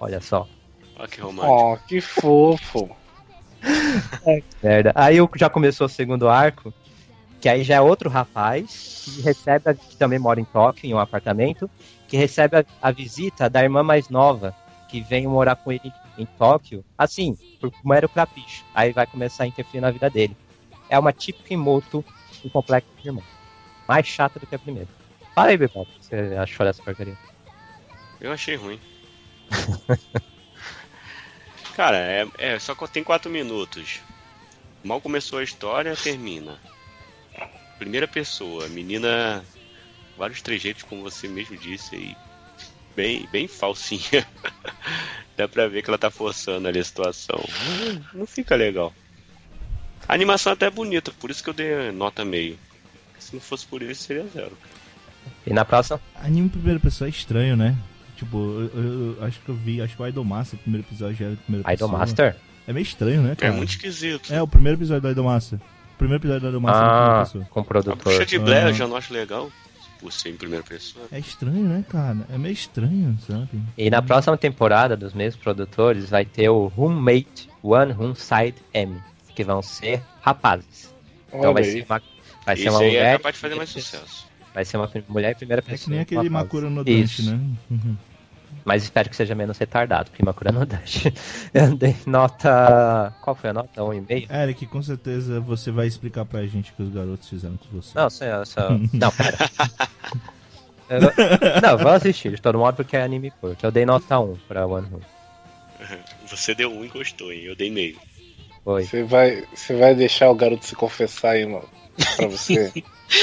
[0.00, 0.46] Olha só.
[0.98, 1.52] Olha que romântico.
[1.52, 2.96] Oh, que fofo.
[4.62, 4.92] Merda.
[4.94, 6.72] Aí já começou o segundo arco,
[7.42, 10.94] que aí já é outro rapaz que recebe, a- que também mora em Tóquio, em
[10.94, 11.68] um apartamento,
[12.08, 14.54] que recebe a, a visita da irmã mais nova,
[14.88, 18.64] que vem morar com ele em Tóquio, assim, por mero capricho.
[18.72, 20.36] Aí vai começar a interferir na vida dele.
[20.88, 22.04] É uma típica Imoto
[22.44, 23.24] do complexo de irmão.
[23.88, 24.88] Mais chata do que a primeira.
[25.34, 27.16] Fala aí, Bebop, o que você achou dessa porcaria?
[28.20, 28.78] Eu achei ruim.
[31.74, 34.00] Cara, é, é só que tem quatro minutos.
[34.84, 36.60] Mal começou a história, termina.
[37.82, 39.42] Primeira pessoa, menina,
[40.16, 42.16] vários trejeitos, como você mesmo disse, aí,
[42.94, 44.24] bem, bem falsinha.
[45.36, 47.42] Dá pra ver que ela tá forçando ali a situação.
[47.80, 48.94] Não, não fica legal.
[50.08, 52.56] A animação até é bonita, por isso que eu dei nota meio.
[53.18, 54.56] Se não fosse por isso, seria zero.
[55.44, 56.00] E na próxima?
[56.14, 57.76] Anime em primeira pessoa é estranho, né?
[58.16, 61.16] Tipo, eu, eu- eu acho que eu vi, acho que o Idolmaster, o primeiro episódio
[61.16, 61.88] já era de primeira pessoa.
[61.88, 62.36] Idolmaster?
[62.68, 63.52] É meio estranho, né, É cara?
[63.54, 64.32] muito esquisito.
[64.32, 65.58] É, o primeiro episódio do Idolmaster.
[66.02, 67.44] Primeiro episódio é em primeira Ah, pessoa.
[67.50, 67.96] com o A produtor.
[67.96, 68.72] puxa de Blair eu Ah.
[68.72, 69.50] já não acho legal,
[70.00, 71.06] por ser em primeira pessoa.
[71.12, 72.18] É estranho, né, cara?
[72.28, 73.48] É meio estranho, sabe?
[73.78, 79.00] E na próxima temporada dos mesmos produtores vai ter o Roommate One Room Side M,
[79.34, 80.92] que vão ser rapazes.
[81.28, 81.70] Então Olha vai aí.
[81.72, 82.02] ser uma,
[82.44, 83.06] vai ser Isso uma aí mulher.
[83.06, 84.26] é capaz de fazer mais sucesso.
[84.52, 85.84] Vai ser uma mulher em primeira É pessoa.
[85.84, 87.40] que nem aquele Makura no Dante, né?
[87.70, 87.96] Uhum.
[88.64, 91.12] Mas espero que seja menos retardado, porque Makura no Dante.
[91.52, 93.12] Eu dei nota.
[93.20, 93.82] Qual foi a nota?
[93.82, 94.26] Um e meio?
[94.32, 97.92] Eric, com certeza você vai explicar pra gente o que os garotos fizeram com você.
[97.98, 98.44] Não, só.
[98.44, 98.68] só...
[98.92, 99.36] Não, pera.
[100.88, 101.00] Eu-
[101.62, 103.64] Não, vou assistir de todo modo porque é anime curto.
[103.64, 105.00] Eu dei nota 1 pra One Room.
[106.28, 107.42] Você deu um e gostou, hein?
[107.42, 107.96] Eu dei meio.
[108.64, 108.84] Foi.
[108.84, 111.68] Você vai, você vai deixar o garoto se confessar aí, mano,
[112.16, 112.72] pra você?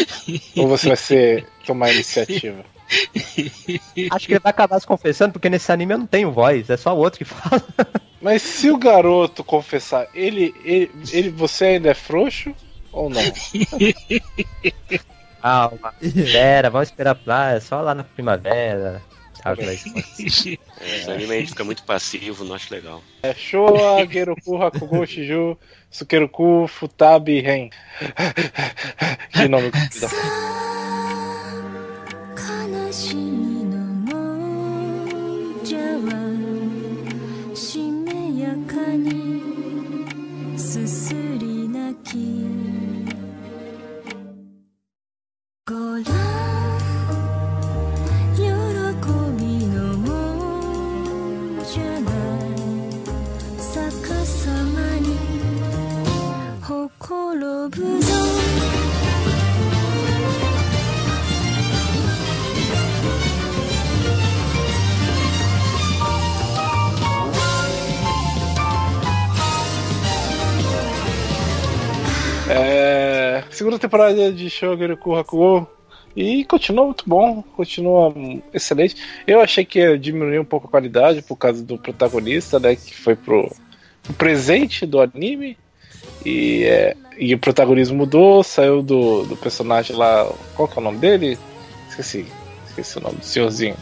[0.57, 2.63] Ou você vai ser, tomar a iniciativa?
[4.11, 6.77] Acho que ele vai acabar se confessando porque nesse anime eu não tenho voz, é
[6.77, 7.63] só o outro que fala.
[8.21, 12.53] Mas se o garoto confessar, ele, ele, ele você ainda é frouxo
[12.91, 13.21] ou não?
[15.41, 15.93] Calma.
[16.01, 19.01] Espera, vamos esperar lá, é só lá na primavera.
[19.41, 20.59] Sabe, ser.
[20.81, 23.01] É, esse anime aí fica muito passivo, não acho legal.
[23.23, 25.57] É Showa, Geroku, Hakugo, Shiju,
[25.89, 27.69] Sukeruku, Futabi, Ren.
[29.31, 30.78] Que nome da
[38.95, 39.41] に
[40.57, 42.45] すすり泣き。
[45.65, 46.03] ご覧
[48.35, 48.41] 喜
[49.37, 50.07] びのも
[51.63, 52.49] じゃない。
[53.73, 55.07] 逆さまに
[56.61, 58.13] ほころぶぞ
[72.51, 75.67] 「É, segunda temporada de Shogun Hakuo
[76.15, 78.11] e continua muito bom, continua
[78.51, 78.95] excelente.
[79.27, 82.95] Eu achei que ia diminuir um pouco a qualidade por causa do protagonista, né, que
[82.95, 83.55] foi pro,
[84.01, 85.55] pro presente do anime
[86.25, 90.83] e, é, e o protagonismo mudou, saiu do, do personagem lá, qual que é o
[90.83, 91.37] nome dele?
[91.87, 92.25] Esqueci,
[92.67, 93.75] esqueci o nome do senhorzinho.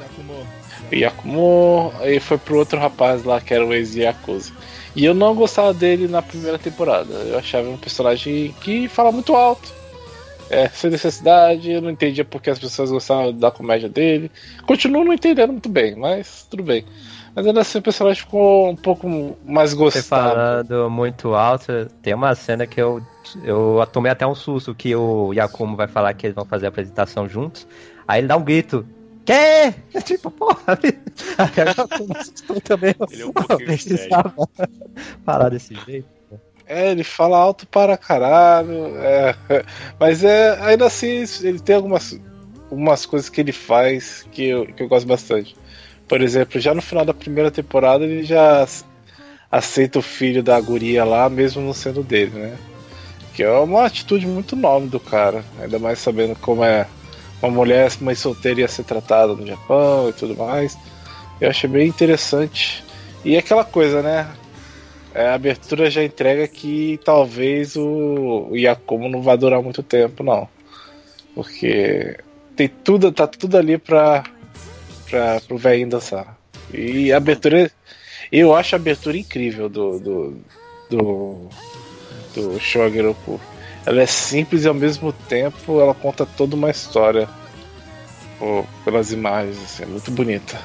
[0.00, 0.46] Yakumo.
[0.92, 4.52] Yakumo, aí foi pro outro rapaz lá que era o ex-Yakuza.
[4.94, 7.12] E eu não gostava dele na primeira temporada.
[7.12, 9.72] Eu achava um personagem que fala muito alto.
[10.50, 14.30] É, sem necessidade, eu não entendia porque as pessoas gostavam da comédia dele.
[14.66, 16.84] Continuo não entendendo muito bem, mas tudo bem.
[17.34, 19.08] Mas ainda assim o personagem ficou um pouco
[19.44, 20.06] mais Você gostado.
[20.06, 23.02] falando muito alto, tem uma cena que eu,
[23.42, 26.68] eu tomei até um susto que o Yakumo vai falar que eles vão fazer a
[26.68, 27.66] apresentação juntos.
[28.06, 28.86] Aí ele dá um grito.
[29.24, 29.74] Quê?
[30.02, 30.78] Tipo, porra.
[32.18, 32.94] Assustou também.
[33.10, 34.34] Ele é um pouquinho precisava
[35.24, 36.08] falar desse jeito.
[36.66, 38.96] É, ele fala alto para caralho.
[38.98, 39.34] é,
[39.98, 42.18] mas é, ainda assim, ele tem algumas,
[42.70, 45.54] algumas coisas que ele faz que eu, que eu gosto bastante.
[46.08, 48.84] Por exemplo, já no final da primeira temporada ele já ac-
[49.50, 52.56] aceita o filho da guria lá, mesmo não sendo dele, né?
[53.34, 55.44] Que é uma atitude muito nobre do cara.
[55.60, 56.86] Ainda mais sabendo como é
[57.44, 60.76] uma mulher, mãe solteira ia ser tratada no Japão e tudo mais.
[61.40, 62.84] Eu achei bem interessante.
[63.24, 64.28] E aquela coisa, né?
[65.14, 70.48] É, a abertura já entrega que talvez o, Yakumo não vai durar muito tempo, não.
[71.34, 72.18] Porque
[72.56, 74.24] tem tudo, tá tudo ali pra,
[75.08, 76.36] pra, pro velhinho dançar.
[76.72, 77.70] E a abertura.
[78.32, 80.00] Eu acho a abertura incrível do.
[80.00, 80.36] do.
[80.90, 81.48] do,
[82.34, 83.40] do Shogeroku.
[83.86, 87.28] Ela é simples e ao mesmo tempo ela conta toda uma história
[88.38, 90.58] pô, pelas imagens, assim, é muito bonita.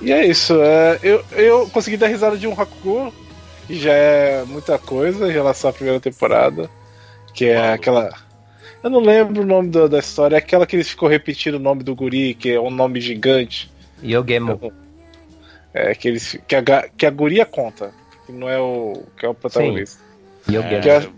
[0.00, 0.60] E é isso.
[0.62, 3.12] É, eu, eu consegui dar risada de um Hakugo,
[3.66, 6.70] que já é muita coisa em relação à primeira temporada.
[7.34, 8.10] Que é aquela.
[8.82, 11.60] Eu não lembro o nome da, da história, é aquela que eles ficam repetindo o
[11.60, 13.70] nome do guri, que é um nome gigante.
[14.02, 14.72] Yogemo.
[15.72, 17.92] É, que, eles, que, a, que a guria conta,
[18.26, 20.02] que não é o, que é o protagonista.
[20.48, 20.80] Yogemo.
[20.82, 21.08] Que É,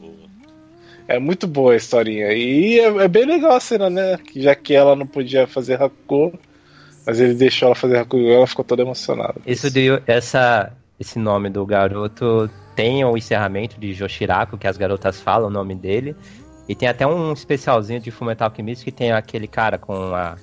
[1.17, 2.33] é- muito boa a historinha.
[2.33, 4.19] E é, é bem legal a cena, né?
[4.37, 6.39] Já que ela não podia fazer Hakugo,
[7.07, 9.35] mas ele deixou ela fazer Hakugo e ela ficou toda emocionada.
[9.47, 15.21] Isso de essa, esse nome do garoto tem o encerramento de Joshiraku, que as garotas
[15.21, 16.17] falam o nome dele.
[16.69, 20.37] E tem até um especialzinho de Fullmetal Alchemist que tem aquele cara com a.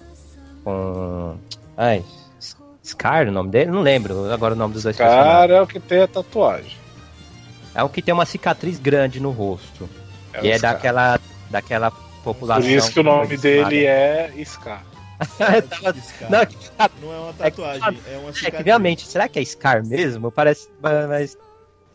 [0.64, 1.38] com.
[1.76, 2.04] Ai.
[2.84, 3.72] Scar, o nome dele?
[3.72, 5.32] Não lembro agora o nome dos dois personagens.
[5.32, 6.78] Cara é o que tem a tatuagem.
[7.76, 9.88] É o que tem uma cicatriz grande no rosto.
[10.40, 10.74] É e o é Scar.
[10.74, 11.20] daquela,
[11.50, 11.92] daquela
[12.24, 12.64] população.
[12.64, 14.84] Por isso que o nome dele é Scar.
[15.56, 16.32] Eu tava- Scar.
[16.32, 16.58] Não, que-
[17.02, 18.66] Não é uma tatuagem, é uma é que cicatriz.
[18.66, 20.32] realmente, será que é Scar mesmo?
[20.32, 20.70] Parece.
[20.82, 21.38] Mas...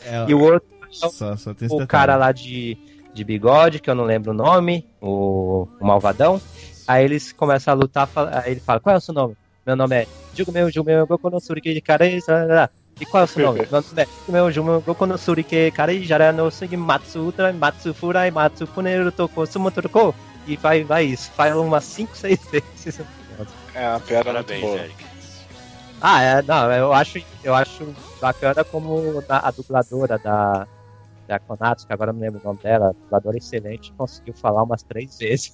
[0.05, 2.77] É, E o outro só, só tem esse o cara lá de,
[3.15, 6.41] de bigode, que eu não lembro o nome, o, o malvadão.
[6.87, 9.35] Aí eles começam a lutar, fala- aí ele fala, qual é o seu nome?
[9.67, 10.07] Meu nome é
[10.37, 12.11] Jugumeu, Jugumeu, Gokonosuri, que cara é
[13.01, 13.59] E qual é o seu nome?
[13.71, 17.93] Meu nome é Jugumeu, Jugumeu, Gokonosuri, que cara e Jara no Sugi Matsu Ultra, Matsu
[17.93, 20.15] Furai, Matsu Puneru Toko, Sumotoroko.
[20.47, 23.01] E vai, vai isso, faz umas 5, 6 vezes.
[23.75, 24.85] É uma piada Parabéns, muito boa.
[24.85, 25.05] Eric.
[26.01, 30.67] Ah, é, não, eu acho, eu acho bacana como a, a dubladora da,
[31.27, 34.63] da Konatos, que agora eu não lembro o nome dela, a dubladora excelente, conseguiu falar
[34.63, 35.53] umas três vezes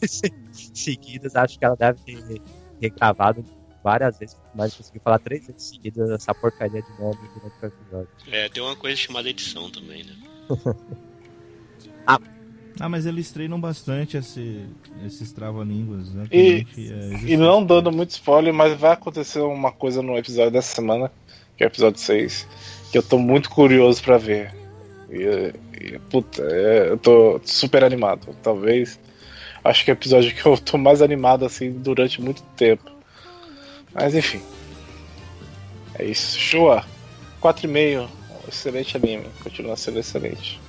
[0.75, 1.36] seguidas.
[1.36, 2.43] Acho que ela deve ter
[2.81, 3.44] regravado
[3.83, 8.09] várias vezes, mas conseguiu falar três vezes seguidas essa porcaria de nome durante o episódio.
[8.31, 10.12] É, tem uma coisa chamada edição também, né?
[12.78, 14.65] Ah, mas eles treinam bastante esse,
[15.05, 16.26] esses trava-línguas, né?
[16.33, 20.75] E- é, E não dando muito spoiler, mas vai acontecer uma coisa no episódio dessa
[20.76, 21.12] semana,
[21.59, 22.49] que é o episódio 6,
[22.91, 24.55] que eu tô muito curioso pra ver.
[25.10, 28.34] E, e, puta, é, eu tô super animado.
[28.42, 28.99] Talvez.
[29.62, 32.91] Acho que é o episódio que eu tô mais animado assim durante muito tempo.
[33.93, 34.43] Mas enfim.
[35.99, 36.39] É isso.
[36.39, 36.85] Showa.
[37.43, 38.09] 4,5.
[38.49, 39.27] Excelente anime.
[39.43, 40.60] Continua sendo excelente.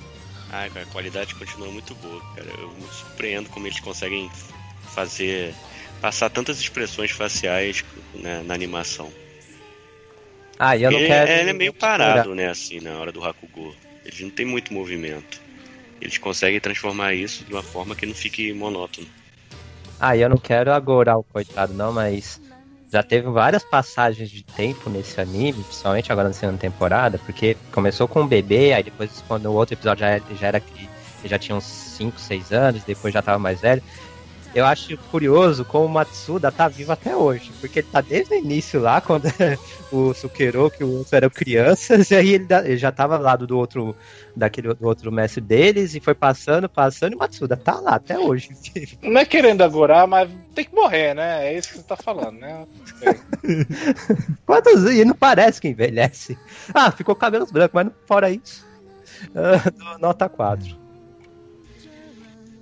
[0.50, 2.48] Ah, cara, a qualidade continua muito boa, cara.
[2.58, 4.30] Eu me surpreendo como eles conseguem
[4.94, 5.54] fazer.
[6.00, 7.84] passar tantas expressões faciais
[8.14, 9.10] né, na animação.
[10.58, 11.30] Ah, e eu não ele, quero.
[11.30, 13.74] ele é meio parado, né, assim, na hora do Hakugo.
[14.04, 15.40] Eles não tem muito movimento.
[16.00, 19.06] Eles conseguem transformar isso de uma forma que não fique monótono.
[19.98, 22.40] Ah, e eu não quero agorar o coitado, não, mas
[22.92, 28.06] já teve várias passagens de tempo nesse anime, principalmente agora na segunda temporada, porque começou
[28.06, 30.90] com um bebê, aí depois, quando o outro episódio já já era que
[31.24, 33.82] já tinha uns 5, 6 anos, depois já tava mais velho.
[34.54, 38.38] Eu acho curioso como o Matsuda tá vivo até hoje, porque ele tá desde o
[38.38, 39.24] início lá, quando
[39.90, 43.56] o Sukero, que o outro eram crianças, e aí ele, ele já tava lado do
[43.56, 43.96] outro,
[44.36, 48.18] daquele do outro mestre deles, e foi passando, passando, e o Matsuda tá lá até
[48.18, 48.50] hoje.
[49.02, 51.48] Não é querendo agorar, mas tem que morrer, né?
[51.48, 52.66] É isso que você tá falando, né?
[54.44, 56.36] Quantos e não parece que envelhece.
[56.74, 58.66] Ah, ficou cabelos brancos, mas fora isso.
[59.32, 60.81] dou nota 4.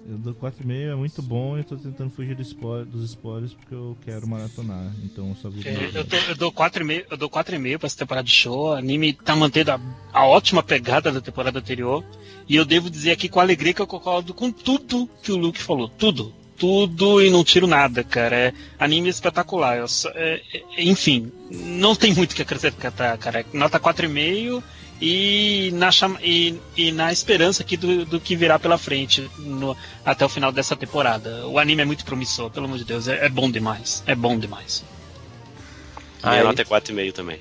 [0.09, 1.57] Eu dou 4,5, é muito bom.
[1.59, 4.93] Eu tô tentando fugir do spoiler, dos spoilers porque eu quero maratonar.
[5.05, 5.67] Então eu só vi.
[5.69, 8.70] É, eu, tô- eu dou 4,5 eu dou 4,5 pra essa temporada de show.
[8.70, 9.81] O anime tá mantendo a,
[10.12, 12.05] a ótima pegada da temporada anterior.
[12.49, 15.61] E eu devo dizer aqui com alegria que eu concordo com tudo que o Luke
[15.62, 15.89] falou.
[15.89, 16.35] Tudo.
[16.59, 18.37] Tudo e não tiro nada, cara.
[18.37, 19.87] É anime espetacular.
[19.89, 23.47] Só- é- é- enfim, não tem muito o que acrescentar, cara.
[23.53, 24.62] Nota 4,5
[25.01, 29.77] e na, chama- e, e na esperança aqui do, do que virá pela frente no-
[30.05, 31.47] até o final dessa temporada.
[31.47, 33.09] O anime é muito promissor, pelo amor de Deus.
[33.09, 34.03] É, é bom demais.
[34.07, 34.85] É bom demais.
[36.23, 37.41] Minha Aí- nota é 4,5 também.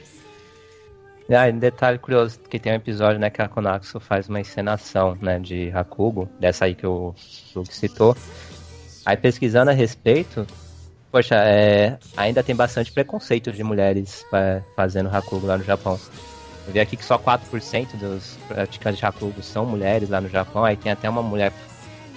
[1.31, 4.39] Ah, e um detalhe curioso, que tem um episódio, né, que a Konaxo faz uma
[4.39, 7.13] encenação, né, de Hakugo, dessa aí que o
[7.55, 8.17] Luke citou.
[9.05, 10.47] Aí pesquisando a respeito,
[11.11, 15.99] poxa, é, ainda tem bastante preconceito de mulheres é, fazendo Hakugo lá no Japão.
[16.69, 20.63] Eu vi aqui que só 4% dos praticantes de Hakugo são mulheres lá no Japão,
[20.63, 21.51] aí tem até uma mulher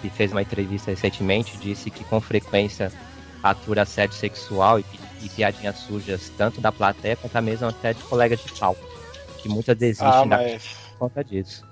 [0.02, 2.92] que fez uma entrevista recentemente, disse que com frequência
[3.42, 4.84] atura assédio sexual e,
[5.22, 8.84] e piadinhas sujas, tanto da plateia quanto mesmo até de colegas de palco.
[9.38, 10.64] Que muitas desistem Ah, da mas
[10.98, 11.64] por conta disso.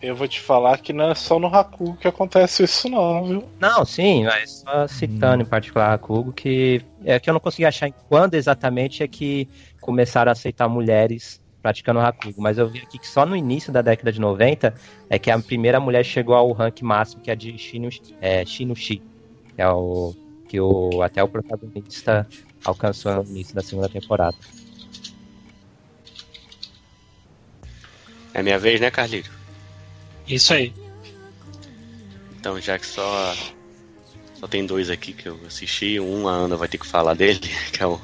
[0.00, 3.44] eu vou te falar que não é só no Haku que acontece isso, não, viu?
[3.58, 7.64] Não, sim, mas só citando em particular a Kugo, que é que eu não consegui
[7.64, 9.48] achar em quando exatamente é que
[9.80, 13.82] começaram a aceitar mulheres praticando Hakugo, mas eu vi aqui que só no início da
[13.82, 14.74] década de 90
[15.08, 17.88] é que a primeira mulher chegou ao rank máximo, que é de Shinu,
[18.20, 19.02] é, Shinushi,
[19.54, 20.14] que é o
[20.48, 22.26] que o, até o protagonista
[22.64, 24.36] alcançou no início da segunda temporada.
[28.34, 29.30] É minha vez, né, Carlito?
[30.26, 30.72] Isso aí.
[32.38, 33.34] Então, já que só
[34.40, 37.38] só tem dois aqui que eu assisti, um a Ana vai ter que falar dele,
[37.72, 38.00] que é o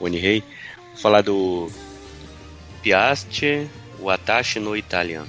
[0.00, 0.42] Onihei.
[0.92, 1.70] Vou falar do
[2.82, 3.68] Piaste
[4.00, 5.28] Watashi no Italiano.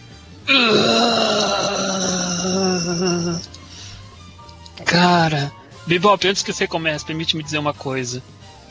[4.85, 5.51] Cara,
[5.85, 8.21] Bebop, antes que você comece, permite-me dizer uma coisa.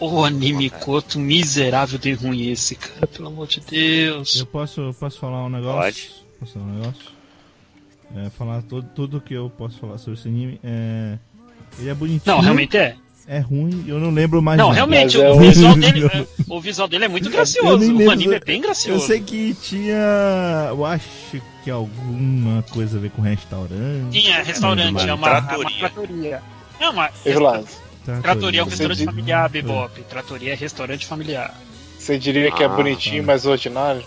[0.00, 4.36] O anime Koto miserável de ruim esse, cara, pelo amor de Deus.
[4.36, 5.80] Eu posso, posso falar um negócio?
[5.80, 6.10] Pode.
[6.38, 7.18] Posso falar um negócio?
[8.16, 10.60] É, falar todo, tudo que eu posso falar sobre esse anime.
[10.62, 11.18] É,
[11.78, 12.22] ele é bonitinho.
[12.36, 12.96] Não, realmente é.
[13.30, 14.76] É ruim, eu não lembro mais Não, nada.
[14.76, 17.68] realmente, é o um- visual dele, é, o visual dele é muito Eu gracioso.
[17.68, 19.06] O anime é eu- bem Eu gracioso.
[19.06, 20.68] sei que tinha.
[20.70, 24.10] Eu acho que alguma coisa a ver com restaurante.
[24.18, 26.42] Tinha restaurante, é uma, é uma tratoria.
[26.80, 27.10] É uma
[28.22, 30.02] tratoria é um restaurante familiar, Bebop.
[30.04, 31.54] Tratoria é restaurante familiar.
[31.98, 33.26] você diria que é Ah, bonitinho, tá.
[33.26, 34.02] mas ordinário?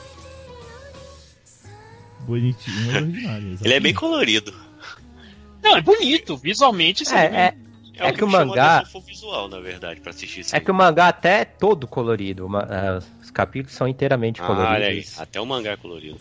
[2.21, 3.57] Bonitinho, mas ordinário.
[3.63, 4.51] Ele é bem colorido.
[5.61, 7.53] Não, é bonito, visualmente É, é,
[7.95, 10.61] É, É o que o mangá- visual, na verdade, pra assistir é aí.
[10.63, 14.77] que o mangá até é todo colorido, é, os capítulos são inteiramente Ah, olha aí,
[14.79, 15.19] coloridos.
[15.19, 16.19] até o mangá é colorido.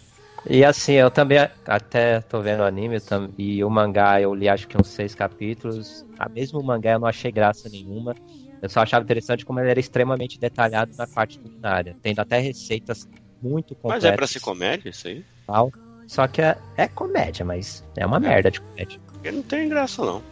[0.48, 2.96] E assim, eu também até tô vendo o anime
[3.36, 6.04] e o mangá eu li acho que uns seis capítulos.
[6.18, 8.14] A mesmo o mangá eu não achei graça nenhuma.
[8.62, 13.06] Eu só achava interessante como ele era extremamente detalhado na parte culinária, tendo até receitas
[13.40, 14.04] muito completas.
[14.04, 15.24] Mas é pra ser comédia isso aí?
[15.46, 15.70] tal.
[16.06, 18.98] Só que é, é comédia, mas é uma merda de comédia.
[19.12, 20.22] Porque não tem graça, não.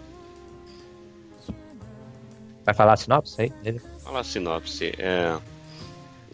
[2.69, 3.49] Vai falar a sinopse aí?
[3.63, 3.81] dele?
[4.05, 4.93] Fala a sinopse.
[4.99, 5.35] É,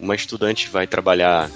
[0.00, 1.48] uma estudante vai trabalhar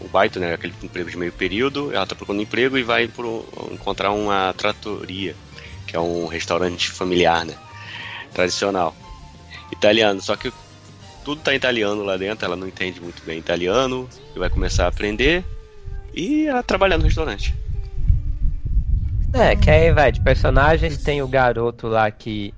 [0.00, 0.54] o baito, né?
[0.54, 1.94] Aquele emprego de meio período.
[1.94, 5.36] Ela tá procurando emprego e vai pro, encontrar uma tratoria,
[5.86, 7.54] que é um restaurante familiar, né?
[8.32, 8.96] Tradicional.
[9.70, 10.22] Italiano.
[10.22, 10.50] Só que
[11.22, 12.46] tudo tá em italiano lá dentro.
[12.46, 14.08] Ela não entende muito bem italiano.
[14.34, 15.44] E vai começar a aprender.
[16.14, 17.54] E ela trabalhar no restaurante.
[19.34, 22.54] É, que aí vai, de personagens tem o garoto lá que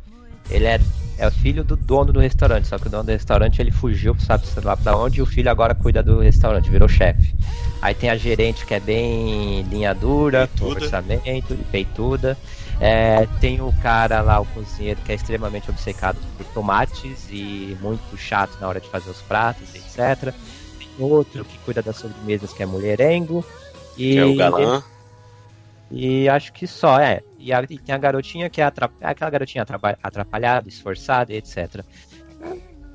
[0.48, 0.78] ele é,
[1.16, 4.16] é o filho do dono do restaurante, só que o dono do restaurante ele fugiu,
[4.18, 7.34] sabe sei lá pra onde, e o filho agora cuida do restaurante, virou chefe.
[7.80, 10.84] Aí tem a gerente que é bem linha dura, com Peituda.
[10.84, 12.38] orçamento, peituda.
[12.80, 18.16] É, tem o cara lá, o cozinheiro, que é extremamente obcecado por tomates e muito
[18.16, 20.34] chato na hora de fazer os pratos, etc.
[20.78, 23.44] Tem outro que cuida das sobremesas, que é Mulherengo.
[23.96, 24.82] E, É o galã.
[25.90, 27.22] E acho que só, é.
[27.44, 31.84] E, a- e tem a garotinha que é aquela garotinha atrapa- atrapalhada, esforçada, etc.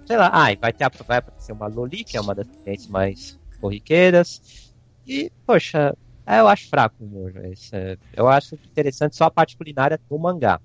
[0.08, 3.38] Sei lá, ah, vai, ter vai aparecer uma Loli, que é uma das clientes mais
[3.62, 4.42] corriqueiras.
[5.06, 5.96] E, poxa,
[6.28, 7.34] eu acho fraco o humor.
[7.74, 10.60] é, eu acho interessante só a parte culinária do mangá.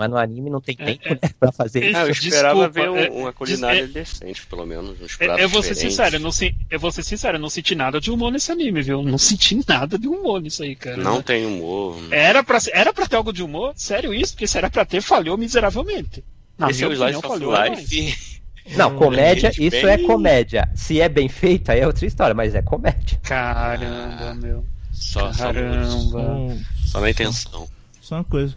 [0.00, 1.10] Mas no anime não tem É, tempo é.
[1.10, 1.96] né, pra fazer É, isso.
[1.98, 4.98] Ah, eu esperava Desculpa, ver é, um- uma culinária decente, pelo menos.
[4.98, 5.78] Uns Eu, vou ser diferentes.
[5.78, 8.50] sincero, eu, não, se- eu vou ser sincero, eu não senti nada de humor nesse
[8.50, 9.02] anime, viu?
[9.02, 10.96] Não senti nada de humor nisso aí, cara.
[10.96, 11.98] Não tem humor.
[12.10, 13.74] Era pra, era pra ter algo de humor?
[13.76, 14.32] Sério isso?
[14.32, 16.24] Porque se era pra ter, falhou miseravelmente.
[16.56, 17.52] Na Esse é o Slice falhou.
[17.62, 18.40] Life.
[18.76, 20.70] Não, comédia, gente, isso bem- é comédia.
[20.74, 23.18] Se é bem feito, aí é outra história, mas é comédia.
[23.22, 24.64] Caramba, meu.
[24.92, 25.86] Só, só, Caramba.
[25.90, 26.48] Só,
[26.86, 27.68] só na intenção.
[28.00, 28.54] só uma coisa.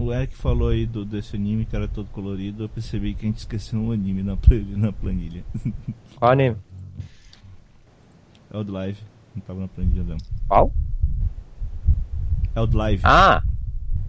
[0.00, 2.64] O Eric falou aí do, desse anime que era todo colorido.
[2.64, 4.36] Eu percebi que a gente esqueceu um anime na,
[4.76, 5.44] na planilha.
[6.16, 6.56] Qual anime?
[8.52, 8.98] É o Live.
[9.34, 10.16] Não tava na planilha não.
[10.48, 10.72] Qual?
[12.54, 13.02] É o Live.
[13.04, 13.42] Ah,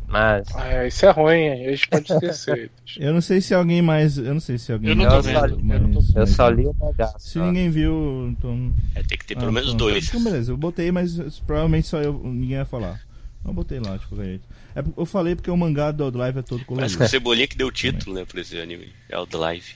[0.07, 1.65] mas Ah, isso é ruim, hein?
[1.67, 2.71] a gente pode esquecer.
[2.97, 4.17] Eu não sei se alguém mais.
[4.17, 6.09] Eu não sei se alguém Eu não mais tô vendo, viu, eu não tô mas-
[6.09, 7.13] eu mas- só li o mangá.
[7.19, 7.45] Se só.
[7.45, 8.73] ninguém viu, então.
[8.95, 9.79] É, tem que ter pelo Ah, menos pronto.
[9.79, 10.07] dois.
[10.07, 12.99] Então, beleza, eu botei, mas provavelmente só eu, ninguém vai falar.
[13.45, 14.47] Eu botei lá, de qualquer jeito.
[14.75, 16.97] É, eu falei porque o mangá do Live é todo Parece colorido.
[16.97, 18.89] que o Cebolinha que deu o título, né, pra esse anime.
[19.09, 19.75] É o The Live.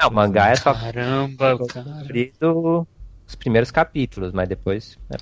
[0.00, 1.96] Não, o mangá é só Caramba, cara.
[3.26, 4.98] os primeiros capítulos, mas depois.
[5.10, 5.16] é.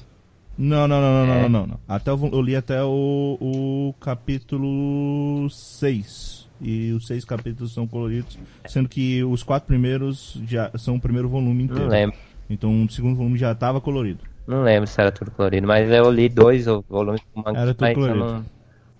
[0.58, 1.42] Não, não, não, não, não, É.
[1.42, 1.80] não, não, não.
[1.88, 6.48] Até eu, eu li até o, o capítulo 6.
[6.62, 11.26] E os seis capítulos são coloridos, sendo que os quatro primeiros já são o primeiro
[11.26, 11.88] volume Não inteiro.
[11.88, 12.16] lembro.
[12.50, 14.20] Então o segundo volume já estava colorido.
[14.50, 17.80] Não lembro se era tudo colorido, mas eu li dois volumes do mangá, Era tudo
[17.82, 18.24] mas eu colorido.
[18.24, 18.44] não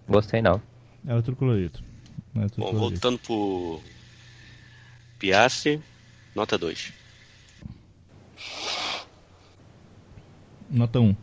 [0.08, 0.62] gostei não.
[1.04, 1.80] Era tudo colorido.
[2.36, 2.90] Era tudo Bom, colorido.
[3.00, 3.80] voltando pro
[5.18, 5.80] Piastre,
[6.36, 6.92] nota 2.
[10.70, 11.16] Nota 1.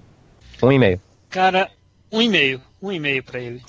[0.61, 1.01] Um e meio.
[1.29, 1.71] Cara,
[2.11, 2.61] um e-mail.
[2.81, 3.61] Um e-mail pra ele.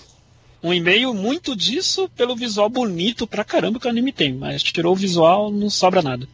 [0.61, 4.35] Um e-mail, muito disso pelo visual bonito pra caramba que o anime tem.
[4.35, 6.27] Mas tirou o visual, não sobra nada.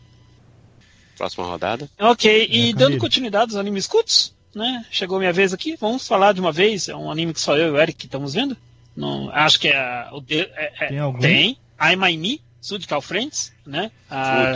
[1.17, 1.89] Próxima rodada.
[1.99, 2.99] Ok, e É, dando Camille.
[3.01, 4.85] continuidade aos animes cultos, né?
[4.91, 5.77] Chegou minha vez aqui.
[5.81, 6.89] Vamos falar de uma vez.
[6.89, 8.57] É um anime que só eu e o Eric estamos vendo.
[8.97, 11.19] Não, acho que é, é- é- Tem algum?
[11.19, 11.59] Tem.
[11.81, 13.91] I My Me, Sudical Friends, né?
[14.09, 14.55] A,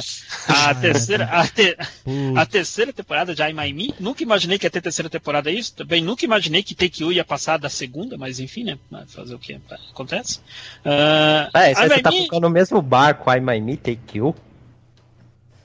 [0.48, 1.76] a terceira, a, te-
[2.36, 3.92] a terceira temporada de I My Me.
[3.98, 5.74] Nunca imaginei que ia ter terceira temporada isso.
[5.74, 8.78] Também nunca imaginei que Take You ia passar da segunda, mas enfim, né?
[9.08, 9.60] Fazer o que
[9.92, 10.40] acontece.
[10.84, 14.34] Ah, É, você tá Me- ficando no mesmo barco, I My Me, Take You.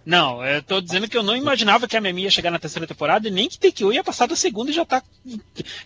[0.06, 2.86] Não, eu tô dizendo que eu não imaginava que a Memi ia chegar na terceira
[2.86, 5.02] temporada e nem que You ia passar da segunda e já tá.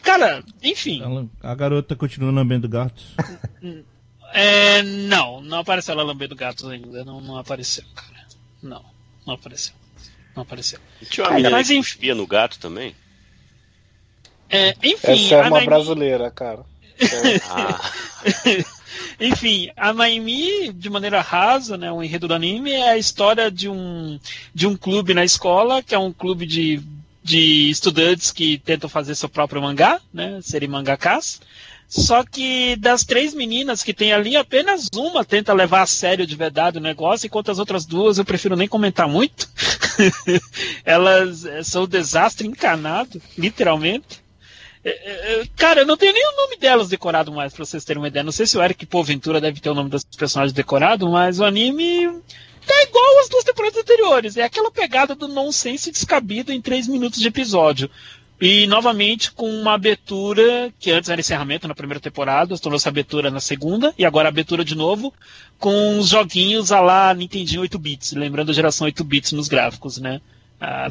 [0.01, 1.01] Cara, enfim.
[1.03, 3.13] ela- a garota continua lambendo gatos.
[4.33, 7.05] É, não, não apareceu ela lambendo gatos ainda.
[7.05, 8.25] Não, não apareceu, cara.
[8.61, 8.83] Não,
[9.25, 9.73] não apareceu.
[10.35, 10.79] Não apareceu.
[11.09, 12.13] Tinha uma Ah, menina mas que enfim.
[12.13, 12.95] no gato também?
[14.49, 16.63] É, enfim, Essa é a uma Memi- brasileira, cara.
[16.99, 17.91] É, Ah,
[19.19, 23.67] Enfim, a Maimi, de maneira rasa, né, o enredo do anime é a história de
[23.67, 24.19] um,
[24.53, 26.81] de um clube na escola, que é um clube de,
[27.23, 31.41] de estudantes que tentam fazer seu próprio mangá, né, serem mangakas.
[31.89, 36.35] Só que das três meninas que tem ali, apenas uma tenta levar a sério de
[36.35, 39.49] verdade o negócio, enquanto as outras duas eu prefiro nem comentar muito.
[40.83, 44.26] Elas eh, são o desastre encarnado, literalmente.
[44.87, 47.83] É, é, é, Cara, eu não tenho nem o nome delas decorado mais, pra vocês
[47.83, 48.23] terem uma ideia.
[48.23, 51.43] Não sei se o Eric Porventura deve ter o nome das personagens decorado, mas o
[51.43, 52.07] anime
[52.65, 54.37] tá igual às duas temporadas anteriores.
[54.37, 57.89] É aquela pegada do nonsense descabido em três minutos de episódio.
[58.39, 63.39] E novamente com uma abertura que antes era encerramento na primeira temporada, tornou-se abertura na
[63.39, 65.11] segunda, e agora abertura de novo,
[65.57, 69.97] com os joguinhos a lá Nintendinho 8 bits, lembrando a geração 8 bits nos gráficos,
[69.97, 70.21] né?
[70.59, 70.85] Ah,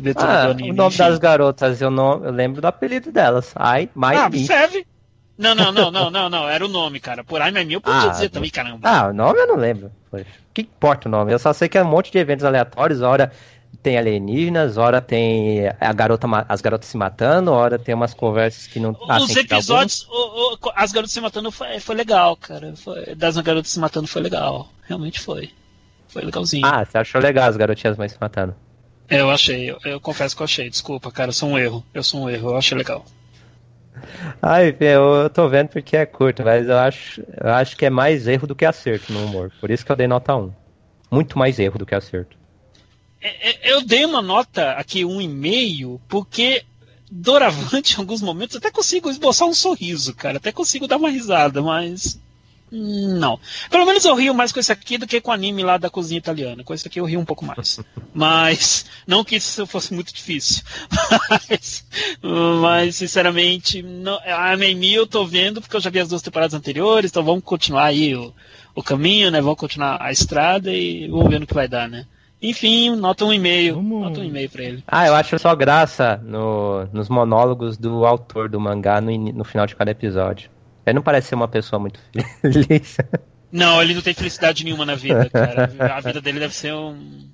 [0.51, 0.71] anime.
[0.71, 3.53] o nome das garotas, eu, não, eu lembro do apelido delas.
[3.57, 4.47] I My Ah, Me.
[4.47, 4.87] serve.
[5.37, 7.23] Não, não, não, não, não, não, era o nome, cara.
[7.23, 8.79] Por aí, mas eu podia Ah, dizer também, caramba.
[8.89, 9.93] Ah, o nome eu não lembro.
[10.11, 11.33] Poxa, o que importa o nome?
[11.33, 13.03] Eu só sei que é um monte de eventos aleatórios.
[13.03, 13.31] Hora
[13.83, 18.81] tem alienígenas, hora tem a garota, as garotas se matando, hora tem umas conversas que
[18.81, 18.97] não.
[19.09, 22.75] Ah, Os episódios, o- o- as garotas se matando foi, foi legal, cara.
[22.77, 24.69] Foi- das garotas se matando foi legal.
[24.85, 25.51] Realmente foi.
[26.09, 26.65] Foi legalzinho.
[26.67, 28.55] Ah, você achou legal as garotinhas mais se matando?
[29.09, 30.69] Eu achei, eu, eu confesso que eu achei.
[30.69, 31.85] Desculpa, cara, eu sou um erro.
[31.95, 33.05] Eu sou um erro, eu achei legal.
[34.43, 37.91] Ai, eu, eu tô vendo porque é curto, mas eu acho, eu acho que é
[37.91, 39.53] mais erro do que acerto no humor.
[39.61, 40.53] Por isso que eu dei nota 1.
[41.11, 42.37] Muito mais erro do que acerto.
[43.21, 46.65] É, é, Eu dei uma nota aqui, um e meio, porque
[47.11, 50.37] doravante, em alguns momentos, até consigo esboçar um sorriso, cara.
[50.39, 52.21] Até consigo dar uma risada, mas.
[52.71, 53.39] Não.
[53.71, 55.89] Pelo menos eu rio mais com esse aqui do que com o anime lá da
[55.89, 56.65] cozinha italiana.
[56.65, 57.81] Com esse aqui eu rio um pouco mais.
[58.13, 60.63] Mas, não que isso fosse muito difícil.
[61.31, 61.85] Mas,
[62.23, 66.55] mas sinceramente, não, a Mimi eu tô vendo porque eu já vi as duas temporadas
[66.55, 68.33] anteriores, então vamos continuar aí o,
[68.75, 69.41] o caminho, né?
[69.41, 72.07] Vamos continuar a estrada e vamos ver no que vai dar, né?
[72.41, 73.75] Enfim, nota um e-mail.
[73.77, 74.85] Vamos- Nota um e-mail pra ele.
[74.87, 79.67] Ah, eu acho só graça no, nos monólogos do autor do mangá no, no final
[79.67, 80.51] de cada episódio.
[80.87, 81.99] Ele não parece ser uma pessoa muito
[82.41, 82.97] feliz.
[83.51, 85.71] Não, ele não tem felicidade nenhuma na vida, cara.
[85.95, 87.29] A vida dele deve ser um.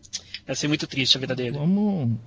[0.47, 1.57] Deve ser muito triste a vida dele.
[1.57, 2.19] Vamos.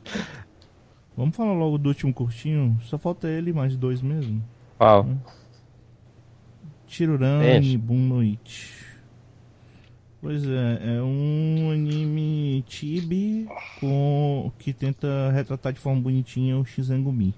[1.15, 2.77] Vamos falar logo do último curtinho.
[2.83, 4.43] Só falta ele e mais dois mesmo.
[4.77, 5.07] Qual?
[6.87, 7.77] Chirurani Deixa.
[7.77, 8.85] Bunnoichi.
[10.19, 13.47] Pois é, é um anime chibi
[13.79, 17.35] com que tenta retratar de forma bonitinha o Shizengumi.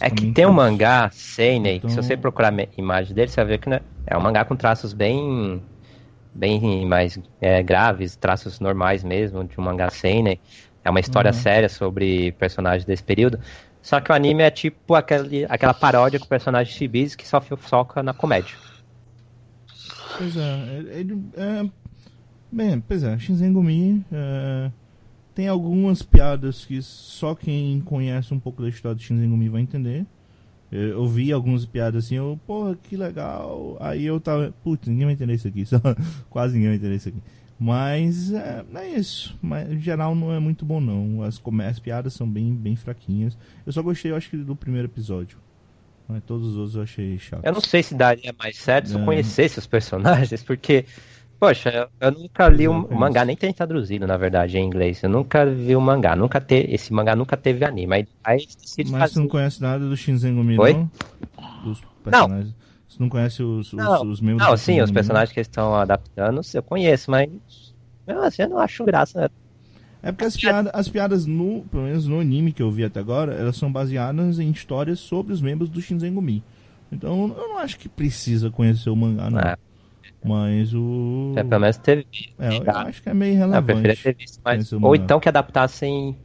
[0.00, 3.28] É que tem um mangá, Seinei, que se Então- você procurar a me- imagem dele,
[3.28, 5.62] você vai ver que né, é um mangá com traços bem
[6.34, 10.40] bem mais é, graves, traços normais mesmo, de um mangá Seinei.
[10.84, 11.34] É uma história Uhum.
[11.36, 13.38] séria sobre personagens desse período.
[13.82, 18.02] Só que o anime é tipo aquele, aquela paródia com personagens chibis que só foca
[18.02, 18.54] na comédia.
[20.16, 21.64] Pois é, ele é.
[22.50, 24.70] Bem, pois é, Shinzengumi é,
[25.34, 30.04] tem algumas piadas que só quem conhece um pouco da história de Shinzengumi vai entender.
[30.70, 33.76] Eu, eu vi algumas piadas assim, eu, porra, que legal.
[33.80, 35.78] Aí eu tava, putz, ninguém vai entender isso aqui, só,
[36.30, 37.18] quase ninguém vai entender isso aqui.
[37.58, 41.22] Mas é, é isso, mas em geral não é muito bom não.
[41.22, 43.38] As, as piadas são bem, bem fraquinhas.
[43.64, 45.38] Eu só gostei, eu acho que do primeiro episódio.
[46.08, 47.44] Mas todos os outros eu achei chato.
[47.44, 49.04] Eu não sei se daria mais certo se eu É.
[49.04, 50.84] conhecesse os personagens, porque,
[51.42, 55.02] poxa, eu, nunca li é, o mangá, nem tem traduzido, na verdade, em inglês.
[55.02, 57.92] Eu nunca vi o mangá, nunca te, esse mangá nunca teve anime.
[57.96, 59.14] Aí, aí decidem Mas fazer.
[59.14, 60.72] você não conhece nada do Shinzengumi, Oi?
[60.72, 60.90] não?
[61.64, 62.54] Dos personagens.
[62.88, 65.74] Você não conhece os, os, Não, os membros Não, sim, os personagens que eles estão
[65.74, 67.28] adaptando, eu conheço, mas.
[68.06, 69.22] Mesmo assim, eu não acho graça.
[69.22, 69.28] né?
[69.28, 70.08] não?
[70.08, 73.00] É porque as piadas, as piadas no, pelo menos no anime que eu vi até
[73.00, 76.44] agora, elas são baseadas em histórias sobre os membros do Shinzengumi.
[76.92, 79.38] Então eu não acho que precisa conhecer o mangá, não.
[79.40, 79.58] Ah,
[80.24, 81.34] Mas o.
[81.36, 82.06] é, pelo menos teve.
[82.38, 84.02] É, eu Ah, acho que é meio eu preferia relevante.
[84.02, 86.16] ter visto o Ou então que adaptassem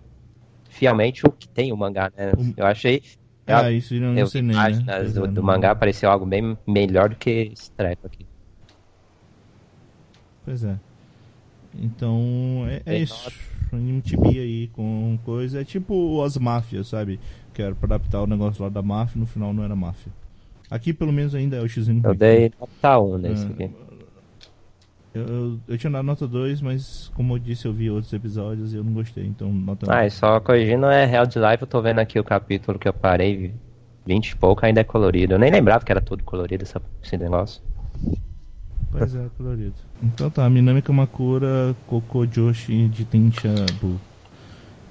[0.69, 2.31] fielmente o que tem o mangá, né?
[2.31, 3.01] O- Eu achei.
[3.47, 4.61] Ah, isso não, Eu sei nem, né?
[4.61, 8.25] páginas Pois do, é, do mangá, pareceu algo bem melhor do que esse treco aqui.
[10.45, 10.77] Pois é.
[11.79, 13.29] Então, é, é Bem isso.
[13.71, 15.61] Anime tibi aí com coisa.
[15.61, 17.19] É tipo as máfias, sabe?
[17.53, 20.11] Que era pra adaptar o negócio lá da máfia, no final não era máfia.
[20.71, 23.86] Aqui pelo menos ainda é o X Eu dei nota 1 nesse Ah, aqui.
[25.17, 28.77] Eu, eu, tinha dado nota 2, mas como eu disse, eu vi outros episódios e
[28.77, 31.81] eu não gostei, então nota Ah, e só corrigindo, é Real de Live, eu tô
[31.81, 33.53] vendo aqui o capítulo que eu parei,
[34.05, 35.33] 20 e pouco, ainda é colorido.
[35.33, 37.61] Eu nem lembrava que era todo colorido essa- esse negócio.
[38.91, 39.75] Pois é, colorido.
[40.01, 43.99] Então tá, Minami Kamakura Koko Joshi de Tenchabu.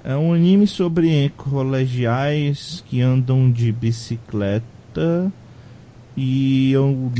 [0.03, 5.31] É um anime sobre colegiais que andam de bicicleta
[6.15, 7.11] e eu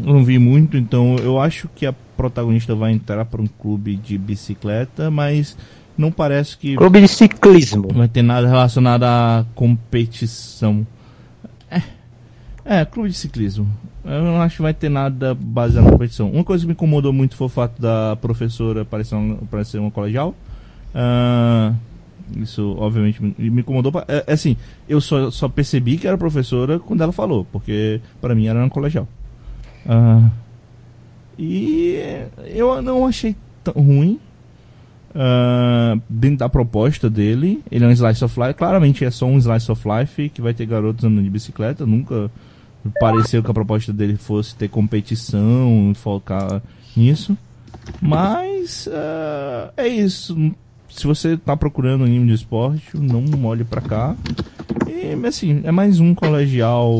[0.00, 4.16] não vi muito, então eu acho que a protagonista vai entrar para um clube de
[4.18, 5.56] bicicleta, mas
[5.96, 7.88] não parece que Clube de ciclismo.
[7.92, 10.86] vai ter nada relacionado à competição.
[11.70, 11.82] É,
[12.64, 13.68] é, clube de ciclismo.
[14.04, 16.30] Eu não acho que vai ter nada baseado na competição.
[16.30, 19.90] Uma coisa que me incomodou muito foi o fato da professora parecer, um, parecer uma
[19.90, 20.34] colegial.
[20.94, 21.72] Ah,
[22.36, 23.92] isso, obviamente, me, me incomodou.
[23.92, 24.56] pa- É, é assim,
[24.88, 28.70] eu só, só percebi que era professora quando ela falou, porque para mim era uma
[28.70, 29.06] colegial.
[29.88, 30.30] Ah,
[31.38, 31.98] e
[32.46, 34.18] eu não achei tão ruim.
[35.14, 38.54] Ah, dentro da proposta dele, ele é um slice of life.
[38.54, 41.84] Claramente é só um slice of life que vai ter garotos andando de bicicleta.
[41.84, 42.30] Nunca
[42.98, 46.62] pareceu que a proposta dele fosse ter competição, focar
[46.96, 47.36] nisso.
[48.00, 50.36] Mas ah, é isso.
[50.88, 54.14] Se você tá procurando anime de esporte, não olhe pra cá.
[55.12, 56.90] E assim, é mais um colegial,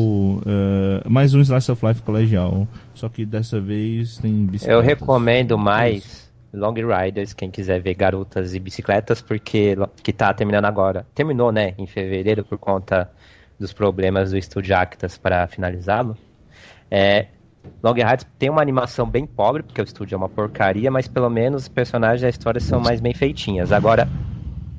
[0.45, 2.67] ah, mais um slice of life colegial.
[2.93, 4.85] Só que dessa vez tem Eu bicicletas.
[4.85, 11.05] recomendo mais Long Riders, quem quiser ver garotas e bicicletas, porque que tá terminando agora.
[11.15, 13.09] Terminou, né, em fevereiro, por conta
[13.59, 16.15] dos problemas do estúdio Actas para finalizá-lo.
[16.91, 17.27] É,
[17.81, 21.29] Long Riders tem uma animação bem pobre, porque o estúdio é uma porcaria, mas pelo
[21.29, 23.71] menos os personagens e a história são mais bem feitinhas.
[23.71, 24.07] Agora,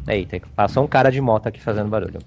[0.06, 2.20] eita, passou um cara de moto aqui fazendo barulho.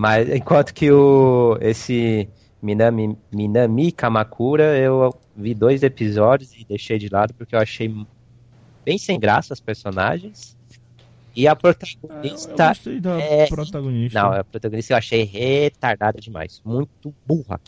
[0.00, 2.28] Mas enquanto que o esse
[2.62, 7.92] Minami, Minami Kamakura, eu vi dois episódios e deixei de lado porque eu achei
[8.84, 10.56] bem sem graça os personagens.
[11.34, 12.68] E a Ah, Eu, eu protagonista.
[12.68, 14.22] gostei da é- protagonista.
[14.22, 16.62] Não, a protagonista eu achei retardada demais.
[16.64, 17.60] Muito burra.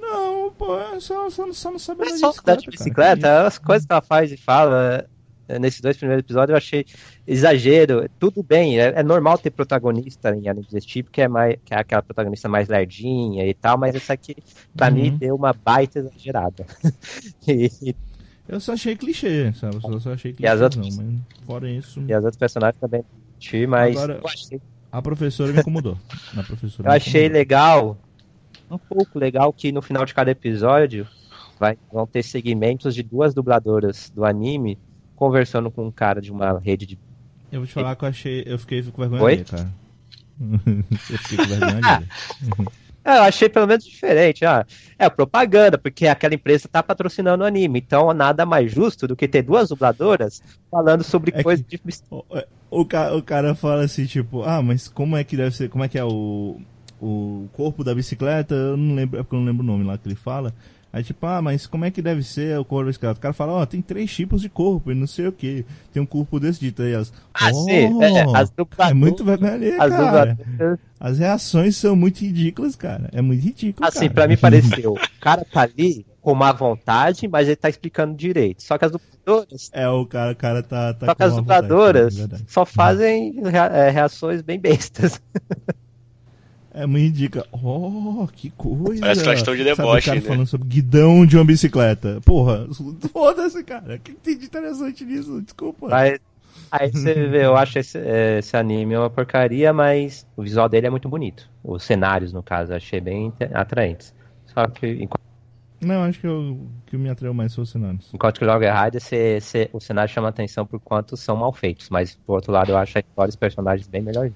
[0.00, 0.76] Não, pô.
[0.80, 2.70] É só, só, só não É andar só andar de bicicleta.
[2.70, 5.08] bicicleta, as coisas que ela faz e fala.
[5.48, 6.84] Eh, Nesses dois primeiros episódios eu achei
[7.26, 8.08] exagero.
[8.18, 11.72] Tudo bem, é, é normal ter protagonista em animes desse tipo, que é, mais, que
[11.74, 14.36] é aquela protagonista mais lerdinha e tal, mas essa aqui,
[14.76, 14.94] pra Uhum.
[14.94, 16.66] mim, deu uma baita exagerada.
[17.48, 17.94] e,
[18.48, 19.76] Eu só achei clichê, sabe?
[19.82, 20.44] Eu só achei clichê.
[20.44, 23.04] E as outras- não, mas fora isso, e as outras personagens também
[23.68, 25.98] mas Agora- eu achei, a professora me incomodou.
[26.36, 27.38] A professora eu achei incomodou.
[27.38, 27.98] legal,
[28.70, 31.06] um pouco legal, que no final de cada episódio
[31.58, 34.78] vai, vão ter segmentos de duas dubladoras do anime
[35.22, 36.98] conversando com um cara de uma rede de
[37.52, 38.42] Eu vou te falar que eu achei.
[38.44, 39.32] Eu fiquei com vergonha Oi?
[39.34, 39.72] alheia, cara.
[41.08, 42.02] eu fiquei com vergonha.
[43.04, 44.44] É, eu achei pelo menos diferente.
[44.44, 44.64] Ah,
[44.96, 47.80] é propaganda, porque aquela empresa tá patrocinando o anime.
[47.80, 52.22] Então nada mais justo do que ter duas dubladoras falando sobre É coisas de O,
[52.70, 55.82] o, ca- o cara fala assim, tipo, ah, mas como é que deve ser, como
[55.82, 56.60] é que é o,
[57.00, 58.54] o corpo da bicicleta?
[58.54, 60.54] Eu não lembro, é porque eu não lembro o nome lá que ele fala.
[60.92, 63.18] Aí tipo, ah, mas como é que deve ser o corpo bicicleta?
[63.18, 65.64] O cara fala, ó, tem três tipos de corpo e não sei o que.
[65.90, 66.94] Tem um corpo desse dito aí.
[66.94, 68.90] As, Ah, Oh, sim, é, as dubladoras.
[68.90, 70.34] é muito vergonha as cara.
[70.34, 70.78] dubladoras.
[71.00, 73.08] As reações são muito ridículas, cara.
[73.12, 74.12] É muito ridículo, Assim, cara.
[74.12, 74.92] pra mim pareceu.
[74.92, 78.62] O cara tá ali com má vontade, mas ele tá explicando direito.
[78.62, 81.32] Só que as dubladoras, É, o cara, o cara tá, tá só que com as
[81.32, 83.34] uma vontade, dubladoras é só fazem
[83.72, 85.20] é, reações bem bestas.
[86.74, 87.44] É muito ridículo.
[87.52, 89.00] Oh, que coisa.
[89.00, 90.26] Parece que elas estão de Sabe, deboche, o cara né?
[90.26, 92.20] falando sobre guidão de uma bicicleta.
[92.24, 92.66] Porra,
[93.12, 93.96] foda-se, cara.
[93.96, 95.42] O que tem de interessante nisso?
[95.42, 95.88] Desculpa.
[95.88, 96.18] Mas
[96.70, 100.86] aí você vê, eu acho esse, é, esse anime uma porcaria, mas o visual dele
[100.86, 101.48] é muito bonito.
[101.62, 104.14] Os cenários, no caso, eu achei bem atraentes.
[104.46, 105.20] Só que enquanto,
[105.82, 108.08] Não, acho que o que me atraiu mais foi os cenários.
[108.14, 111.52] enquanto que o Log Rider, você- você- o cenário chama atenção por quanto são mal
[111.52, 111.90] feitos.
[111.90, 114.32] Mas, por outro lado, eu acho a história e os personagens bem melhores.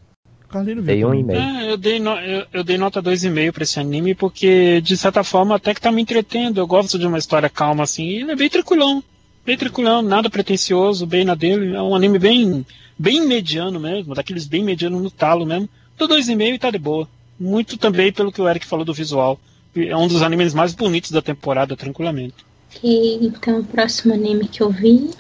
[0.56, 1.40] O Carlinho viu Dei um e-mail.
[1.40, 5.22] É, eu dei, no- eu, eu dei nota 2,5 pra esse anime porque, de certa
[5.22, 6.58] forma, até que tá me entretendo.
[6.58, 8.04] Eu gosto de uma história calma assim.
[8.04, 9.02] E ele é bem tranquilão.
[9.44, 11.74] Bem tranquilão, nada pretencioso, bem na dele.
[11.74, 12.66] É um anime bem,
[12.98, 15.68] bem mediano mesmo, daqueles bem mediano no talo mesmo.
[15.96, 17.08] Dou 2,5 e tá de boa.
[17.38, 19.38] Muito também pelo que o Eric falou do visual.
[19.76, 22.34] É um dos animes mais bonitos da temporada, tranquilamente.
[22.82, 25.10] E então o próximo anime que eu vi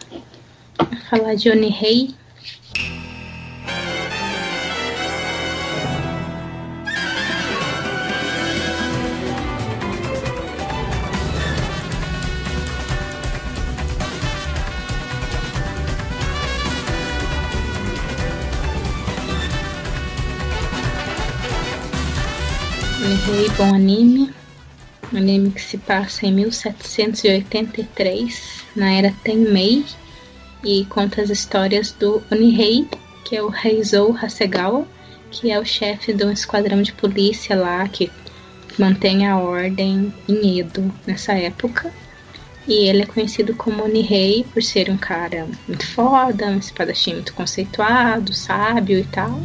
[0.80, 2.14] é falar de Onihei.
[23.56, 24.32] Bom anime.
[25.12, 29.84] Um anime que se passa em 1783, na era Tenmei,
[30.62, 32.86] e conta as histórias do Onihei,
[33.24, 34.86] que é o Heizou Hasegawa,
[35.28, 38.12] que é o chefe de um esquadrão de polícia lá que
[38.78, 41.92] mantém a ordem em Edo nessa época.
[42.68, 47.34] E ele é conhecido como Onihei por ser um cara muito foda, um espadachim muito
[47.34, 49.42] conceituado, sábio e tal.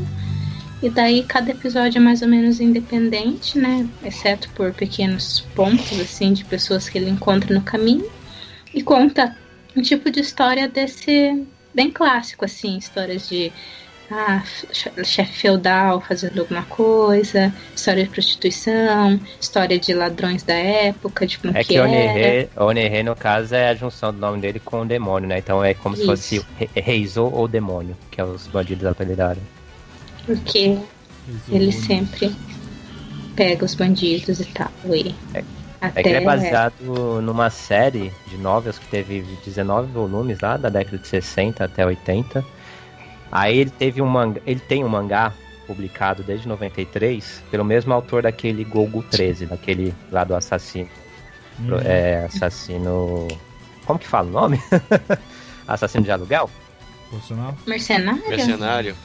[0.81, 3.87] E daí cada episódio é mais ou menos independente, né?
[4.03, 8.09] Exceto por pequenos pontos, assim, de pessoas que ele encontra no caminho.
[8.73, 9.35] E conta
[9.75, 13.51] um tipo de história desse bem clássico, assim, histórias de
[14.09, 14.43] ah,
[14.73, 21.37] che- chefe feudal fazendo alguma coisa, história de prostituição, história de ladrões da época, de
[21.37, 21.79] como É que, que
[22.57, 25.37] Onihei, no caso, é a junção do nome dele com o demônio, né?
[25.37, 26.11] Então é como se Isso.
[26.11, 29.41] fosse Re- Reizou ou demônio, que é os bandidos apelidaram.
[30.25, 30.77] Porque
[31.49, 32.35] ele sempre
[33.35, 34.71] pega os bandidos e tal.
[34.85, 35.43] E É
[35.81, 40.69] até que ele é baseado numa série de novelas que teve 19 volumes lá, da
[40.69, 42.45] década de 60 até 80.
[43.31, 45.33] Aí ele teve um mangá, ele tem um mangá
[45.65, 50.89] publicado desde 93 pelo mesmo autor daquele Golgo 13, daquele lá do assassino.
[51.59, 51.69] Hum.
[51.83, 53.27] É, assassino.
[53.85, 54.61] Como que fala o nome?
[55.67, 56.47] assassino de aluguel?
[57.65, 58.29] Mercenário?
[58.29, 58.95] Mercenário.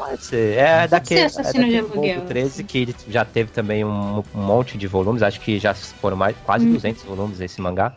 [0.00, 0.56] Pode ser.
[0.56, 2.14] É daquele, é assassino de daquele aluguel.
[2.16, 6.16] Golgo 13 que já teve também um, um monte de volumes, acho que já foram
[6.16, 6.72] mais, quase Hum.
[6.72, 7.92] 200 volumes esse mangá.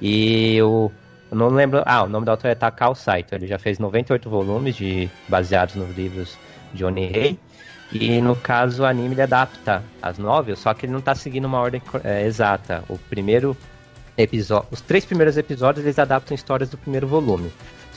[0.00, 0.90] E o.
[1.30, 1.82] Eu não lembro.
[1.84, 3.34] Ah, o nome do autor é Takao Saito.
[3.34, 6.38] Ele já fez 98 volumes de, baseados nos livros
[6.72, 7.38] de Onihei.
[7.92, 11.46] E no caso, o anime ele adapta as novelas, só que ele não tá seguindo
[11.46, 12.84] uma ordem é, exata.
[12.88, 13.56] O primeiro
[14.16, 14.68] episódio.
[14.70, 17.50] Os três primeiros episódios eles adaptam histórias do primeiro volume.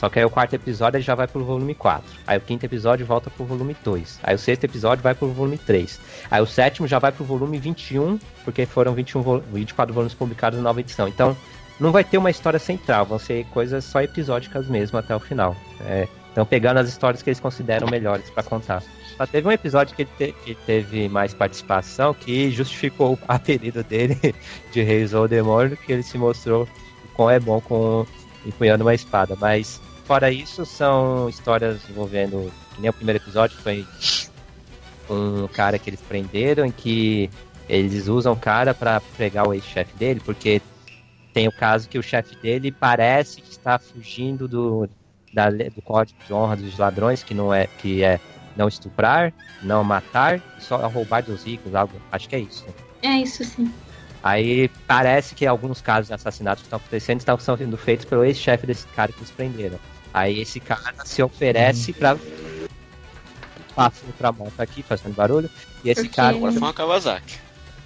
[0.03, 2.03] Só que aí o quarto episódio já vai pro volume 4.
[2.27, 4.19] Aí o quinto episódio volta pro volume 2.
[4.22, 5.98] Aí o sexto episódio vai pro volume 3.
[6.30, 10.57] Aí o sétimo já vai pro volume 21, porque foram 21 vo- 24 volumes publicados
[10.59, 11.07] na nova edição.
[11.07, 11.38] Então,
[11.80, 15.56] não vai ter uma história central, vão ser coisas só episódicas mesmo até o final.
[15.85, 18.83] É, Estão pegando as histórias que eles consideram melhores pra contar.
[19.15, 24.19] Só teve um episódio que te- que teve mais participação que justificou o apelido dele
[24.73, 26.67] de Rei Zoldemort, que ele se mostrou
[27.14, 28.06] quão é bom com
[28.45, 29.38] empunhando uma espada.
[29.40, 29.80] Mas
[30.14, 33.83] fora isso, são histórias envolvendo, que nem o primeiro episódio foi
[35.09, 37.32] um cara que eles prenderam, em que
[37.67, 40.61] eles usam o cara pra pegar o ex-chefe dele, porque
[41.33, 44.88] tem o caso que o chefe dele parece que está fugindo do,
[45.33, 48.19] da do código de honra dos ladrões, que não é que é
[48.56, 49.33] não estuprar,
[49.64, 52.00] não matar, só roubar dos ricos, algo.
[52.11, 52.64] Acho que é isso.
[53.01, 53.74] É isso sim.
[54.22, 58.67] Aí parece que alguns casos de assassinatos que estão acontecendo estão sendo feitos pelo ex-chefe
[58.67, 59.80] desse cara que eles prenderam.
[60.14, 62.17] Aí esse cara se oferece pra.
[63.75, 65.50] Passa outra moto aqui fazendo barulho.
[65.83, 67.40] E esse Porque- cara Agora foi uma Kawasaki.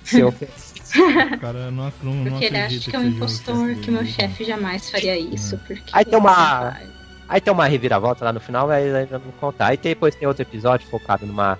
[0.03, 0.67] se oferece.
[1.33, 4.89] O cara não, não, Porque ele acha que é um impostor, que meu chefe jamais
[4.89, 5.57] faria isso.
[5.67, 6.87] Porque Aí tem uma- vai.
[7.29, 9.67] Aí tem uma reviravolta lá no final, mas ainda não contar.
[9.67, 11.59] Aí depois tem outro episódio focado numa,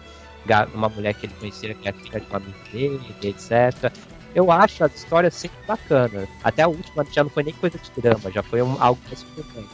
[0.74, 3.92] numa mulher que ele conhecia, que é filha de uma amiga dele, etc.
[4.34, 6.26] Eu acho a história sempre bacana.
[6.44, 9.24] Até a última já não foi nem coisa de drama, já foi um, algo mais
[9.24, 9.68] importante.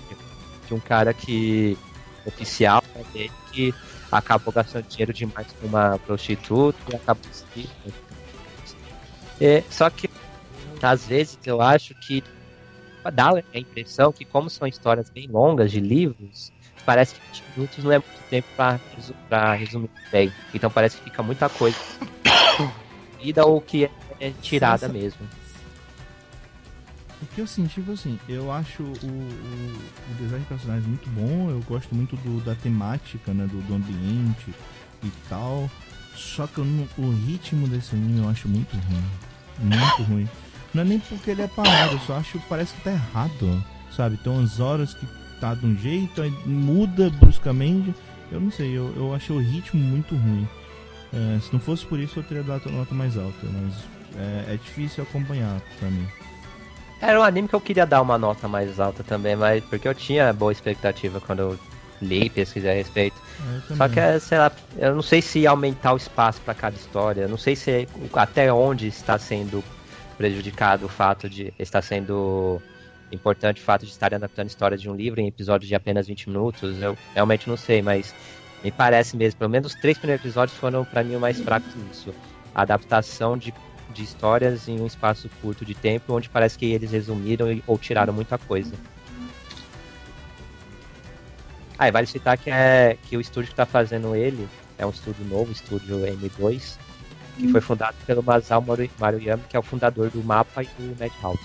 [0.74, 1.78] De um cara que.
[2.26, 3.74] oficial né, dele que
[4.12, 7.24] acabou gastando dinheiro demais com uma prostituta e acabou.
[9.40, 10.10] É, só que
[10.82, 12.24] às vezes eu acho que
[13.14, 16.52] dá a impressão que, como são histórias bem longas de livros,
[16.86, 19.16] parece que 20 minutos não é muito tempo pra, resu-
[19.60, 20.32] resumir bem.
[20.54, 21.78] Então parece que fica muita coisa
[23.22, 24.94] vida ou que é, é tirada sim.
[24.94, 25.28] mesmo.
[27.24, 29.80] O que eu senti foi assim, eu acho o, o,
[30.12, 33.76] o design de personagens muito bom, eu gosto muito do, da temática, né, do, do
[33.76, 34.54] ambiente
[35.02, 35.72] e tal.
[36.14, 36.66] Só que eu
[36.98, 39.04] o ritmo desse anime eu acho muito ruim.
[39.60, 40.30] Muito ruim.
[40.74, 43.64] Não é nem porque ele é parado, eu só acho que parece que tá errado.
[43.96, 44.18] Sabe?
[44.18, 45.08] Tem umas horas que
[45.40, 47.96] tá de um jeito, aí muda bruscamente.
[48.32, 50.48] Eu não sei, eu, eu achei o ritmo muito ruim.
[51.14, 53.74] É, se não fosse por isso eu teria dado a nota mais alta, mas
[54.18, 56.06] é, é difícil acompanhar pra mim.
[57.04, 59.94] Era um anime que eu queria dar uma nota mais alta também, mas porque eu
[59.94, 61.60] tinha boa expectativa quando eu
[62.02, 63.18] li e pesquisei a respeito.
[63.70, 66.78] É, Só que, é, sei lá, eu não sei se aumentar o espaço para cada
[66.78, 69.62] história, eu não sei se até onde está sendo
[70.18, 72.62] prejudicado o fato de está sendo
[73.12, 76.30] importante o fato de estar adaptando histórias de um livro em episódios de apenas 20
[76.30, 76.82] minutos.
[76.82, 78.16] Eu realmente não sei, mas
[78.64, 81.76] me parece mesmo, pelo menos os três primeiros episódios foram para mim o mais fracos
[81.76, 82.14] nisso.
[82.56, 83.54] A adaptação de,
[83.94, 87.78] de histórias em um espaço curto de tempo, onde parece que eles resumiram e- ou
[87.78, 88.74] tiraram muita coisa.
[91.78, 94.48] Ah, e vale citar que, é, que o estúdio que está fazendo ele
[94.78, 96.78] é um estúdio novo, o estúdio M2,
[97.38, 100.96] que foi fundado pelo Masao Maru- Maruyama, que é o fundador do Mapa e do
[101.00, 101.40] Madhouse.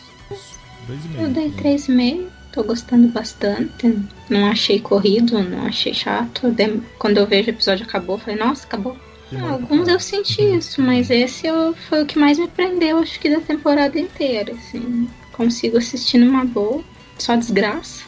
[0.87, 1.23] Dois e meio.
[1.27, 3.99] Eu dei 3,5, tô gostando bastante.
[4.29, 6.51] Não achei corrido, não achei chato.
[6.51, 8.97] Dem- Quando eu vejo o episódio acabou, eu falei, nossa, acabou.
[9.31, 13.19] Pra Alguns eu senti isso, mas esse eu- foi o que mais me prendeu, acho
[13.21, 14.53] que da temporada inteira.
[14.55, 15.09] Assim.
[15.33, 16.83] Consigo assistir numa boa,
[17.19, 18.05] só desgraça.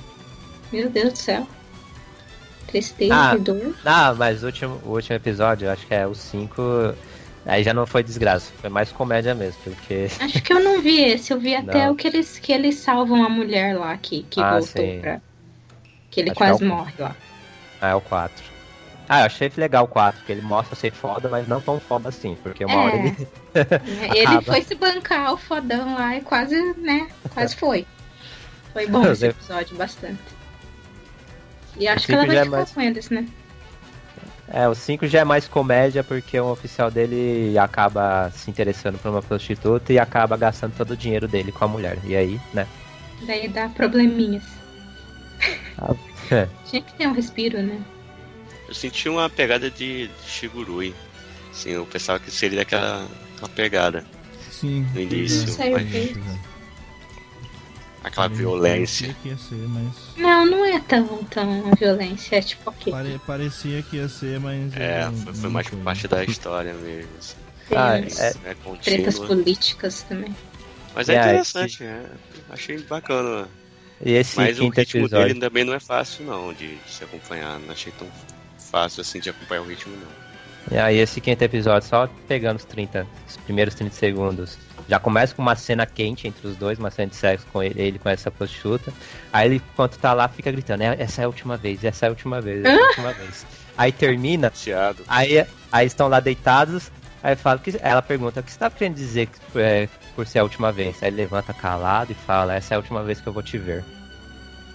[0.73, 1.47] Meu Deus do céu.
[2.67, 3.35] Tristeza Ah.
[3.35, 3.75] e dor.
[3.85, 6.63] Ah, mas o último, o último episódio, eu acho que é o 5,
[7.45, 10.07] aí já não foi desgraça, foi mais comédia mesmo, porque...
[10.21, 11.93] Acho que eu não vi esse, eu vi até Não.
[11.93, 15.01] o que eles, que eles salvam a mulher lá que, que Ah, voltou sim.
[15.01, 15.21] pra.
[16.11, 17.17] Que ele Acho que quase é o- morre lá.
[17.81, 18.50] Ah, é o 4.
[19.13, 22.09] Ah, eu achei legal o 4, porque ele mostra ser foda, mas não tão foda
[22.09, 22.77] assim, porque uma É.
[22.77, 23.29] hora ele...
[24.15, 27.09] Ele foi se bancar o fodão lá e quase, né?
[27.35, 27.85] Quase foi.
[28.73, 30.21] Foi bom esse episódio, bastante.
[31.77, 33.27] E acho que ela vai é ficar mais- com eles, né?
[34.53, 39.11] É, o 5 já é mais comédia porque o oficial dele acaba se interessando por
[39.11, 41.99] uma prostituta e acaba gastando todo o dinheiro dele com a mulher.
[42.05, 42.65] E aí, né?
[43.23, 44.45] Daí dá probleminhas.
[45.79, 45.95] Ah,
[46.65, 47.81] Tinha que ter um respiro, né?
[48.71, 50.95] Eu senti uma pegada de de Shigurui.
[51.51, 54.05] Assim, eu pensava que seria daquela aquela pegada,
[54.49, 54.87] Sim.
[54.95, 56.17] no início, Não sei mas
[58.05, 59.13] aquela violência.
[59.21, 60.17] que ia ser, mas.
[60.17, 62.37] Não, não é tão, tão violência.
[62.37, 62.93] É tipo, ok.
[62.93, 64.73] Pare- parecia que ia ser, mas.
[64.77, 65.79] É, não- foi, foi mais foi.
[65.81, 67.11] parte da história mesmo.
[67.19, 67.35] Assim.
[67.75, 68.59] Ah, é- É tretas
[69.19, 69.27] contínua.
[69.27, 70.35] políticas também.
[70.95, 72.05] Mas é É, interessante, é.
[72.49, 73.49] Achei bacana.
[74.05, 75.27] E esse Mas o ritmo episódio.
[75.29, 77.59] dele também não é fácil não de, de se acompanhar.
[77.61, 78.09] Não achei tão
[78.71, 80.21] fácil assim de acompanhar o ritmo não.
[80.71, 84.59] E aí esse quinto episódio, só pegando os 30, os primeiros 30 segundos.
[84.89, 87.81] Já começa com uma cena quente entre os dois, uma cena de sexo com ele,
[87.81, 88.93] ele com essa prostituta.
[89.33, 92.09] Aí ele, enquanto tá lá, fica gritando, "É- essa é a última vez, essa é
[92.09, 93.47] a última vez, essa é a última vez.
[93.77, 95.05] Aí termina, Chateado.
[95.09, 96.91] aí, aí estão lá deitados,
[97.23, 100.41] aí fala que ela pergunta, o que você tá querendo dizer que, é, por ser
[100.41, 101.03] a última vez?
[101.03, 103.59] Aí ele levanta calado e fala, essa é a última vez que eu vou te
[103.59, 103.85] ver.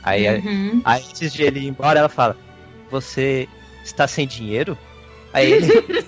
[0.03, 0.81] Aí, Uhum.
[0.83, 2.37] aí antes de ele ir embora, ela fala,
[2.89, 3.47] você
[3.85, 4.77] está sem dinheiro?
[5.31, 5.67] Aí ele,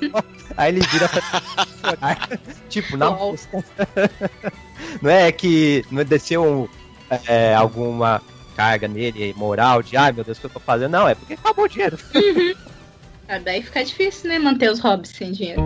[0.58, 2.28] aí ele vira pra
[2.70, 3.36] Tipo, não.
[5.02, 6.70] não é que não desceu
[7.28, 8.22] é, alguma
[8.56, 10.92] carga nele, moral, de ai meu Deus, o que eu tô fazendo?
[10.92, 11.98] Não, é porque acabou o dinheiro.
[13.28, 14.40] Ah, daí fica difícil, né?
[14.40, 15.62] Manter os hobbies sem dinheiro.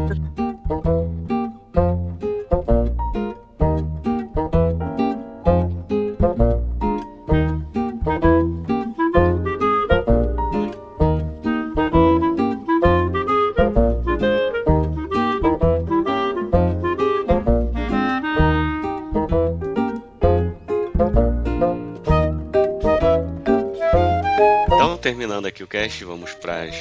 [25.11, 26.75] Terminando aqui o cast, vamos para as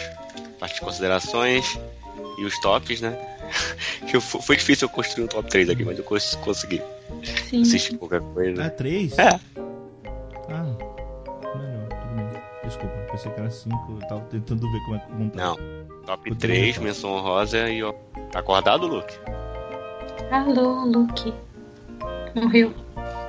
[0.61, 1.77] partes de considerações
[2.39, 3.19] e os tops, né?
[4.15, 6.81] Eu- Foi difícil eu construir um top 3 aqui, mas eu cons- consegui
[7.49, 7.63] Sim.
[7.63, 8.63] assistir qualquer coisa.
[8.63, 9.19] É três?
[9.19, 9.29] É.
[10.49, 10.63] Ah,
[11.57, 12.43] melhor, tudo bem.
[12.65, 13.99] Desculpa, pensei que era cinco.
[14.01, 15.37] Eu tava tentando ver como é que montar.
[15.45, 15.57] Não.
[16.07, 16.87] Top Poderia 3, falar.
[16.87, 17.93] menção honrosa e ó.
[18.31, 19.15] Tá acordado, Luke?
[20.31, 21.35] Alô, Luke.
[22.37, 22.73] Morreu.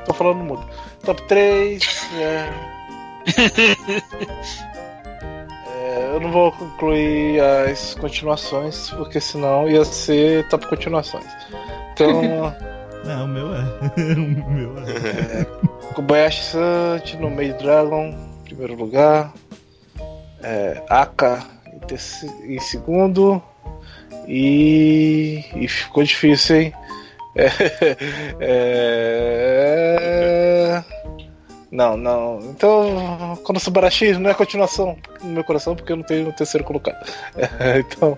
[0.05, 0.63] Tô falando mudo.
[1.03, 1.81] Top 3.
[2.19, 2.71] É...
[5.91, 11.25] É, eu não vou concluir as continuações, porque senão ia ser top continuações.
[11.93, 12.55] Então,
[13.05, 13.61] É, o meu é.
[14.15, 15.45] o meu é.
[15.93, 19.33] Kobayashi Santi no Maid Dragon, em primeiro lugar.
[20.43, 23.41] É, Aka em, em segundo.
[24.27, 26.73] E, e ficou difícil, hein?
[27.33, 27.95] É,
[30.77, 30.83] é,
[31.71, 32.39] Não, não.
[32.49, 36.65] Então, quando Subarashi não é continuação no meu coração, porque eu não tenho o terceiro
[36.65, 36.97] colocado.
[37.37, 38.17] É, então,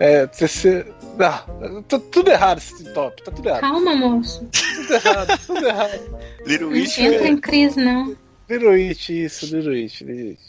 [0.00, 0.92] é, terceiro.
[1.16, 3.60] Não, tá tudo errado esse top, tá tudo errado.
[3.60, 4.44] Calma, moço.
[4.76, 6.00] Tudo errado, tudo errado.
[6.46, 6.98] Little Não Witch.
[6.98, 8.16] entra em crise, não.
[8.48, 10.40] Little It, isso, Little It, Little It.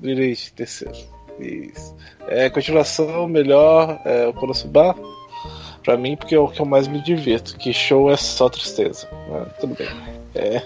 [0.00, 0.94] Little It, terceiro.
[1.40, 1.96] Isso.
[2.28, 4.94] É, continuação, melhor, é o Konosuba.
[5.82, 7.56] Pra mim, porque é o que eu mais me divirto.
[7.56, 9.08] Que show é só tristeza.
[9.28, 9.88] Mas tudo bem.
[10.34, 10.62] É.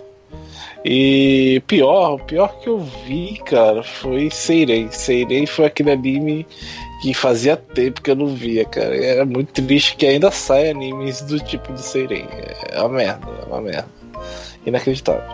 [0.88, 4.86] E pior, o pior que eu vi, cara, foi Seirei.
[4.92, 6.46] Seirei foi aquele anime
[7.02, 8.96] que fazia tempo que eu não via, cara.
[8.96, 12.24] Era muito triste que ainda sai animes do tipo de Seirei.
[12.70, 13.88] É uma merda, é uma merda.
[14.64, 15.24] Inacreditável.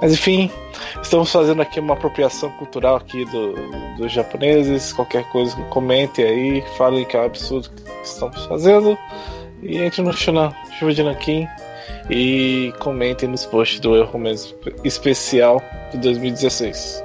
[0.00, 0.50] Mas enfim,
[1.02, 3.52] estamos fazendo aqui uma apropriação cultural aqui do,
[3.98, 4.94] dos japoneses.
[4.94, 8.96] Qualquer coisa, comentem aí, falem que é um absurdo que estamos fazendo.
[9.62, 11.02] E entre no Shunan, Chuva de
[12.10, 17.04] e comentem nos posts do Erro Mesmo especial de 2016.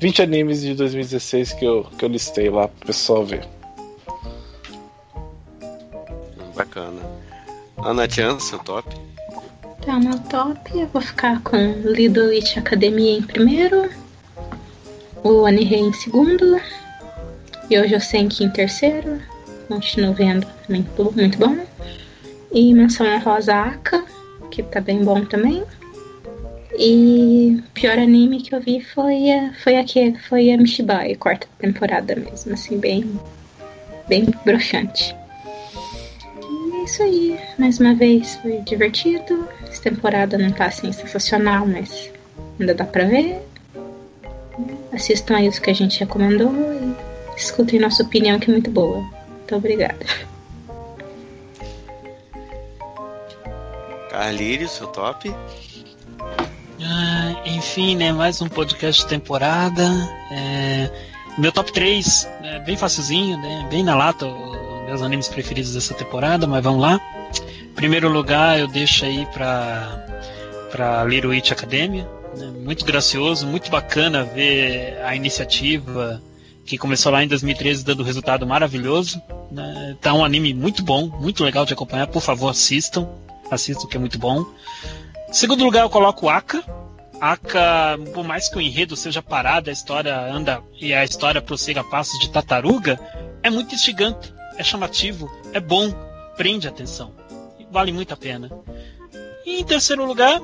[0.00, 3.46] 20 animes de 2016 que eu, que eu listei lá pro pessoal ver.
[6.54, 7.00] Bacana.
[7.78, 8.94] Ana Chan, seu top.
[9.84, 13.90] Tá, meu top, eu vou ficar com Little Witch Academia em primeiro,
[15.22, 16.58] o Anihei em segundo,
[17.70, 19.20] Yojo Senki em terceiro,
[19.68, 21.58] continuo vendo, muito, muito bom,
[22.54, 24.04] e Menção Rosa Aka,
[24.50, 25.62] que tá bem bom também,
[26.76, 32.14] e pior anime que eu vi foi, a- foi aquele, foi a Mishibai, quarta temporada
[32.16, 33.18] mesmo, assim, bem,
[34.08, 35.14] bem broxante.
[36.42, 37.38] E é isso aí.
[37.58, 39.48] Mais uma vez foi divertido.
[39.68, 42.10] Essa temporada não tá assim sensacional, mas
[42.58, 43.40] ainda dá pra ver.
[44.92, 46.94] Assistam aí os que a gente recomendou e
[47.36, 48.98] escutem nossa opinião que é muito boa.
[49.28, 50.04] Muito obrigada.
[54.14, 55.34] Carlírio, seu top.
[56.80, 58.12] Ah, enfim, né?
[58.12, 59.82] Mais um podcast de temporada.
[60.30, 60.88] É,
[61.36, 63.66] meu top 3 é bem facilzinho, né?
[63.68, 64.24] Bem na lata,
[64.86, 67.00] meus animes preferidos dessa temporada, mas vamos lá.
[67.74, 70.06] Primeiro lugar, eu deixo aí pra,
[70.70, 72.08] pra Little Witch Academia.
[72.36, 76.22] né, Muito gracioso, muito bacana ver a iniciativa
[76.64, 79.20] que começou lá em 2013 dando resultado maravilhoso.
[79.50, 79.96] Né?
[80.00, 82.06] Tá um anime muito bom, muito legal de acompanhar.
[82.06, 83.08] Por favor, assistam.
[83.50, 84.44] Assistam que é muito bom.
[85.32, 86.62] Segundo lugar, eu coloco Aka.
[87.20, 91.80] Aka, por mais que o enredo seja parado, a história anda e a história prossiga
[91.80, 93.00] a passos de tartaruga,
[93.42, 95.90] é muito instigante, é chamativo, é bom,
[96.36, 97.12] prende a atenção.
[97.70, 98.50] Vale muito a pena.
[99.44, 100.40] E em terceiro lugar,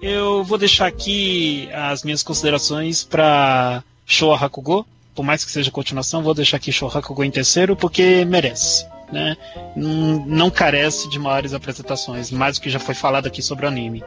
[0.00, 4.86] eu vou deixar aqui as minhas considerações para Showa Hakugo.
[5.14, 8.86] Por mais que seja continuação, vou deixar aqui Showa Hakugo em terceiro, porque merece.
[9.12, 9.36] Né?
[9.76, 14.02] Não, carece de maiores apresentações, mais do que já foi falado aqui sobre o anime.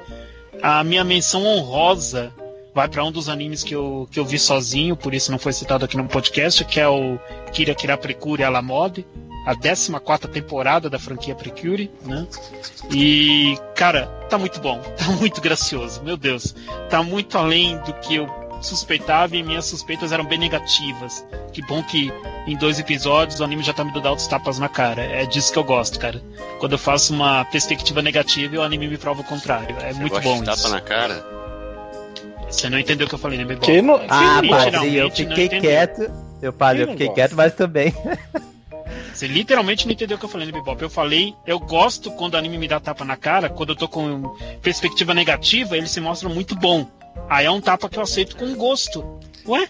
[0.61, 2.33] A minha menção honrosa
[2.73, 5.53] vai para um dos animes que eu, que eu vi sozinho, por isso não foi
[5.53, 7.19] citado aqui no podcast, que é o
[7.53, 9.05] Kira Kira Precure à la mode,
[9.45, 9.91] a 14
[10.33, 12.27] temporada da franquia Precure, né?
[12.91, 16.55] E, cara, tá muito bom, tá muito gracioso, meu Deus.
[16.89, 21.25] Tá muito além do que eu suspeitava e minhas suspeitas eram bem negativas.
[21.53, 22.11] Que bom que
[22.47, 25.01] em dois episódios o anime já tá me dando altos tapas na cara.
[25.01, 26.21] É disso que eu gosto, cara.
[26.59, 29.75] Quando eu faço uma perspectiva negativa e o anime me prova o contrário.
[29.81, 30.69] É Você muito gosta bom de tapa isso.
[30.69, 31.25] na cara?
[32.49, 33.65] Você não entendeu o que eu falei, né, Bebop?
[33.65, 36.11] Quem não, quem Ah, padre, eu fiquei quieto.
[36.41, 37.21] Eu, padre, eu fiquei gosta?
[37.21, 37.93] quieto, mas também.
[39.13, 40.81] Você literalmente não entendeu o que eu falei, né, Bebop?
[40.81, 43.87] Eu falei, eu gosto quando o anime me dá tapa na cara, quando eu tô
[43.87, 46.87] com perspectiva negativa, ele se mostra muito bom.
[47.29, 49.03] Aí é um tapa que eu aceito com gosto.
[49.47, 49.67] Ué?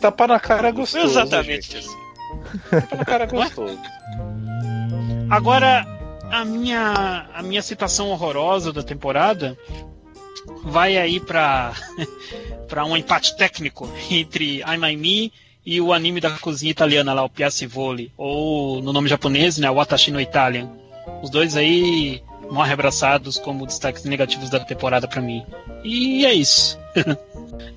[0.00, 1.06] Tapa na cara é gostoso.
[1.06, 1.86] Exatamente gente.
[1.86, 2.70] assim.
[2.70, 3.78] Tapa na cara é gostoso.
[5.30, 5.84] Agora,
[6.30, 9.56] a minha, a minha citação horrorosa da temporada
[10.64, 11.72] vai aí pra,
[12.68, 15.32] pra um empate técnico entre I'm I Me
[15.64, 20.12] e o anime da cozinha italiana lá, o Piacevoli, ou no nome japonês, né, Watashi
[20.12, 20.70] no Italian.
[21.22, 25.44] Os dois aí morrem abraçados como destaques negativos da temporada pra mim.
[25.84, 26.78] E é isso.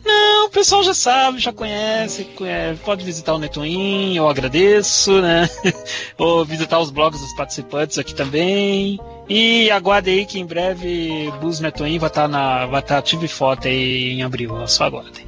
[0.03, 5.49] Não, o pessoal já sabe, já conhece, conhece, pode visitar o Netoin, eu agradeço, né?
[6.17, 8.99] Ou visitar os blogs dos participantes aqui também.
[9.27, 12.65] E aguarde aí que em breve Bus Netoin vai estar na.
[12.65, 15.27] vai estar ativo e foto aí em abril, só aguardem.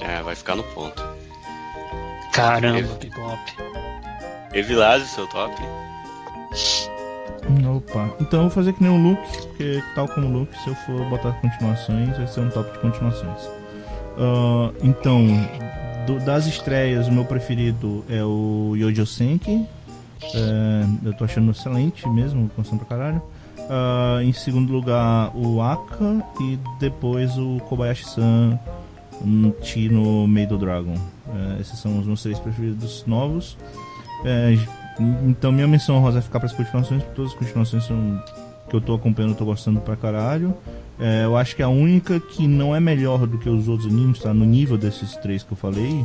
[0.00, 1.02] É, vai ficar no ponto.
[2.32, 3.38] Caramba, Bebop.
[4.52, 5.54] Evilásio, seu top.
[7.76, 8.10] Opa.
[8.20, 10.74] Então eu vou fazer que nem o Luke, porque tal como o Luke, se eu
[10.74, 13.48] for botar continuações, vai ser um top de continuações.
[14.18, 15.26] Ah, então,
[16.06, 19.64] do- das estreias, o meu preferido é o Yojo Senki.
[20.34, 23.22] É, eu tô achando excelente mesmo, gostando pra caralho.
[23.70, 26.22] Ah, em segundo lugar, o Aka.
[26.40, 28.58] E depois o Kobayashi-san
[29.24, 30.94] um, Tino Meido Dragon.
[31.56, 33.56] É, esses são os meus três preferidos novos.
[34.24, 34.56] É,
[35.26, 38.22] então minha menção rosa vai ficar para as continuações, porque todas as continuações são
[38.68, 40.54] que eu tô acompanhando, eu tô gostando pra caralho.
[41.00, 44.18] É, eu acho que a única que não é melhor do que os outros animes,
[44.18, 46.04] tá no nível desses três que eu falei,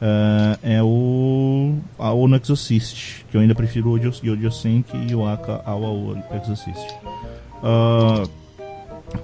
[0.00, 5.14] é, é o a Ono Exorcist, que eu ainda prefiro o Yojo- Yojo Senki e
[5.14, 6.94] o Aka ao Exorcist.
[7.62, 8.24] Ah,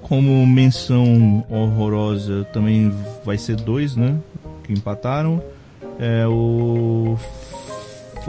[0.03, 2.93] como menção horrorosa também
[3.25, 4.15] vai ser dois, né?
[4.63, 5.41] Que empataram.
[5.99, 7.17] É o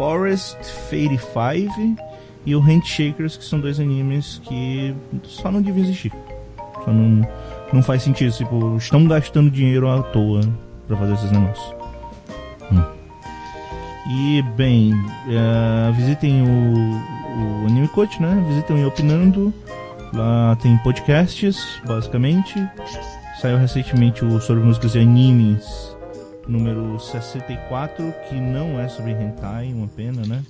[0.01, 0.57] Forest
[0.89, 2.03] Fade 5
[2.47, 6.11] e o Handshakers, que são dois animes que só não deviam existir.
[6.83, 7.29] Só não,
[7.70, 8.33] não faz sentido.
[8.33, 10.41] Tipo, estão gastando dinheiro à toa
[10.89, 11.75] pra fazer esses negócios.
[12.73, 12.83] Hum.
[14.11, 14.95] E, bem,
[15.29, 18.43] eh, visitem o, o Anime Coach, né?
[18.49, 19.53] Visitem o Opinando.
[20.15, 22.55] Lá tem podcasts, basicamente.
[23.39, 25.90] Saiu recentemente o sobre músicas e animes
[26.51, 30.43] número 64, que não é sobre hentai, uma pena, né?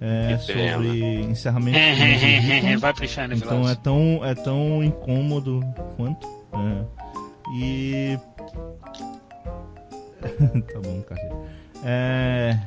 [0.00, 0.72] É Que pena.
[0.74, 2.80] sobre encerramento Hito.
[2.80, 5.60] Vai inferno, Então é tão, é tão incômodo
[5.96, 6.26] quanto.
[6.52, 6.84] É.
[7.56, 8.18] E.
[10.72, 11.30] tá bom, cara.
[11.84, 12.58] É.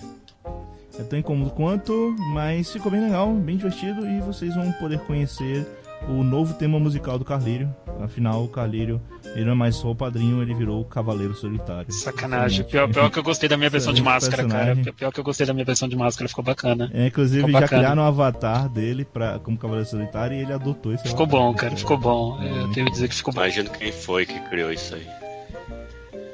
[1.00, 5.66] É tão incômodo quanto, mas ficou bem legal, bem divertido e vocês vão poder conhecer
[6.10, 7.74] o novo tema musical do Carlírio.
[8.02, 9.02] Afinal, o Carlírio,
[9.36, 11.92] ele não é mais só o padrinho, ele virou o Cavaleiro Solitário.
[11.92, 12.66] Sacanagem.
[12.66, 14.66] Pior, pior que eu gostei da minha versão de máscara, cara.
[14.66, 14.94] personagem.
[14.94, 16.90] Pior que eu gostei da minha versão de máscara, ficou bacana.
[16.94, 17.82] É, inclusive Ficou já bacana.
[17.82, 21.42] criaram um avatar dele pra, como Cavaleiro Solitário e ele adotou esse Ficou avatar.
[21.42, 22.42] bom, cara, ficou bom.
[22.44, 23.42] Eu devo dizer que ficou bom.
[23.42, 25.08] Imagino quem foi que criou isso aí.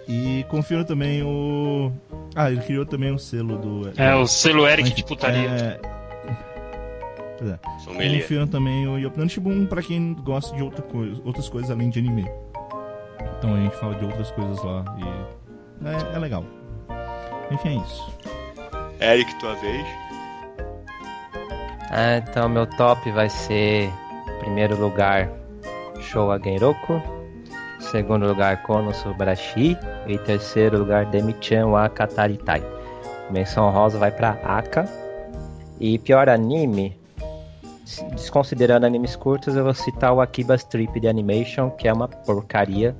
[0.08, 1.92] E confiro também o.
[2.36, 3.92] Ah, ele criou também o selo do.
[3.96, 5.48] É, o selo Eric de putaria.
[5.50, 5.99] É...
[7.40, 7.60] Pois é.
[7.80, 8.22] Sommelier.
[8.22, 12.00] Confiram também o Yopnan Shibun pra quem gosta de outra coisa, outras coisas além de
[12.00, 12.30] anime.
[13.38, 15.88] Então a gente fala de outras coisas lá e.
[15.88, 16.44] É, é legal.
[17.50, 18.14] Enfim, é isso.
[19.00, 19.88] Eric, tua vez.
[21.92, 25.32] Ah, então meu top vai ser em primeiro lugar
[26.02, 27.02] Showa Genroku,
[27.80, 32.62] segundo lugar Kono Subarashi e terceiro lugar Demi-chan wa Kataritai.
[33.32, 34.86] Menção rosa vai pra Aka.
[35.80, 36.99] E pior anime,
[38.14, 42.96] desconsiderando animes curtos, eu vou citar o Akiba's Trip de Animation, que é uma porcaria.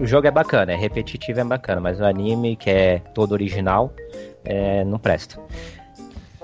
[0.00, 3.92] O jogo é bacana, é repetitivo, é bacana, mas o anime, que é todo original,
[4.44, 5.40] é, não presta.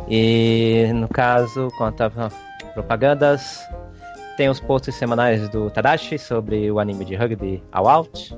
[0.08, 2.10] E no caso, quanto a
[2.74, 3.60] propagandas,
[4.36, 8.36] tem os posts semanais do Tadashi sobre o anime de rugby All Out,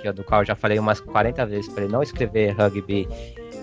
[0.00, 3.08] que é do qual eu já falei umas 40 vezes para ele não escrever rugby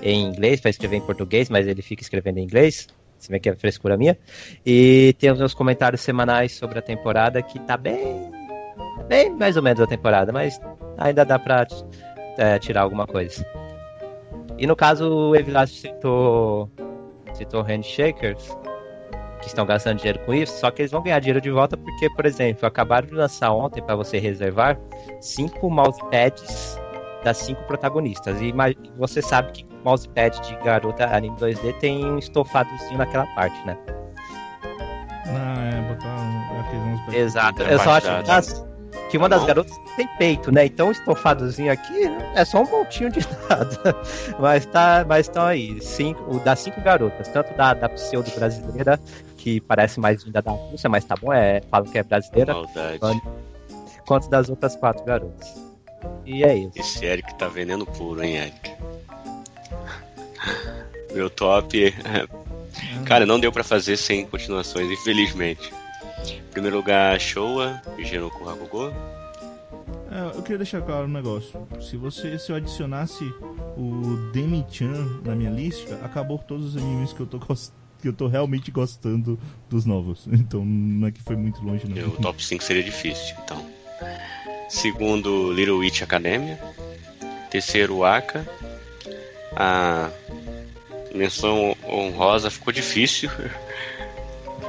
[0.01, 2.87] em inglês, para escrever em português, mas ele fica escrevendo em inglês.
[3.21, 4.17] Se bem que é frescura minha.
[4.65, 8.31] E tem os meus comentários semanais sobre a temporada, que tá bem.
[9.07, 10.59] bem mais ou menos a temporada, mas
[10.97, 11.67] ainda dá pra
[12.37, 13.45] é, tirar alguma coisa.
[14.57, 16.69] E no caso, o Evilas citou
[17.33, 18.57] citou Handshakers,
[19.39, 22.09] que estão gastando dinheiro com isso, só que eles vão ganhar dinheiro de volta porque,
[22.11, 24.79] por exemplo, acabaram de lançar ontem para você reservar
[25.19, 26.77] cinco mousepads
[27.23, 28.41] das cinco protagonistas.
[28.41, 28.53] E
[28.97, 33.77] você sabe que mousepad de garota anime 2D tem um estofadozinho naquela parte, né?
[35.27, 37.63] Ah, é, botar um, aqueles uns Exato.
[37.63, 38.65] É Eu só acho que, das-
[39.09, 39.47] que uma das Não.
[39.47, 40.65] garotas tem peito, né?
[40.65, 42.03] Então o estofadozinho aqui
[42.35, 43.19] é só um montinho de
[43.49, 43.95] nada.
[44.39, 45.79] Mas tá, mas estão aí.
[45.81, 48.99] Cinco, o das cinco garotas, tanto da, da pseudo brasileira,
[49.37, 52.53] que parece mais vinda da Rússia, mas tá bom, é, falam que é brasileira.
[53.01, 53.21] Mano.
[54.05, 55.55] quanto das outras quatro garotas.
[56.25, 56.71] E é isso.
[56.75, 58.71] Esse Eric tá veneno puro, hein, Eric?
[61.13, 61.93] Meu top.
[63.05, 65.73] Cara, não deu pra fazer sem continuações, infelizmente.
[66.25, 68.93] Em primeiro lugar, Showa, Jinoku Hakugo.
[70.11, 71.67] É, eu queria deixar claro um negócio.
[71.81, 73.23] Se você se eu adicionasse
[73.77, 78.27] o Demi-chan na minha lista, acabou todos os animes que eu tô que eu tô
[78.27, 79.39] realmente gostando
[79.69, 80.27] dos novos.
[80.31, 82.09] Então não é que foi muito longe não.
[82.09, 83.65] O top 5 seria difícil, então.
[84.67, 86.59] Segundo, Little Witch Academia.
[87.49, 88.45] Terceiro, Aka.
[89.55, 90.09] A
[91.13, 93.29] menção honrosa ficou difícil.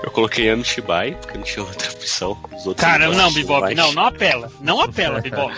[0.03, 2.37] Eu coloquei Amishibai, porque não tinha outra opção.
[2.53, 4.51] Os outros Cara, não, mais- não, não apela.
[4.61, 5.55] Não apela, Bebop.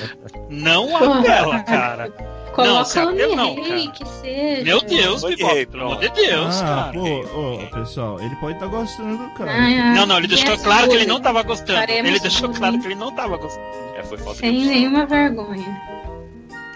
[0.51, 2.11] Não apela, cara.
[2.55, 3.89] Coloca cara, o eu não, cara.
[3.91, 4.63] que seja.
[4.63, 6.93] Meu Deus, Rei, pelo amor de Deus, ah, cara.
[6.93, 9.51] pô, ô, pessoal, ele pode estar gostando, cara.
[9.51, 11.81] Ai, ai, Não, não, ele deixou claro que ele não tava gostando.
[11.81, 13.67] Faremos Ele deixou claro que ele não tava gostando.
[13.97, 15.83] É, foi falta Sem nenhuma vergonha.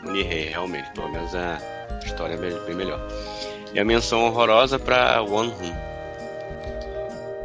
[0.05, 1.61] Nihei, realmente, pelo menos a
[2.05, 2.37] história é
[2.67, 3.01] bem melhor.
[3.75, 5.89] E a menção honrosa pra One Hun.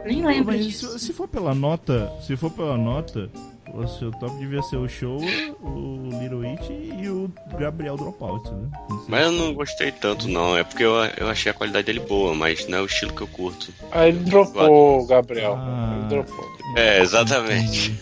[0.05, 0.97] Nem lembro mas disso.
[0.99, 3.29] se, se for pela nota, se for pela nota,
[3.73, 5.17] o seu top devia ser o show,
[5.61, 8.69] o Little Witch e o Gabriel Dropout, né?
[9.07, 10.57] Mas eu não gostei tanto, não.
[10.57, 13.21] É porque eu, eu achei a qualidade dele boa, mas não é o estilo que
[13.21, 13.71] eu curto.
[13.91, 15.55] Aí ele dropou, Gabriel.
[15.57, 15.95] Ah.
[15.99, 16.45] Ele dropou.
[16.75, 17.93] É, exatamente.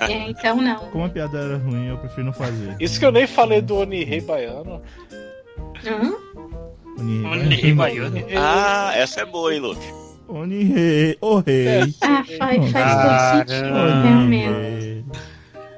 [0.00, 0.76] Ah, É, então não.
[0.90, 2.76] como a piada era ruim, eu prefiro não fazer.
[2.80, 4.82] Isso que eu nem falei do Onihei Baiano.
[7.76, 8.24] Baiano.
[8.36, 9.86] Ah, essa é boa, hein, Luke?
[10.28, 11.94] Onihei, o rei.
[12.02, 15.04] Ah, faz, faz todo sentido, realmente.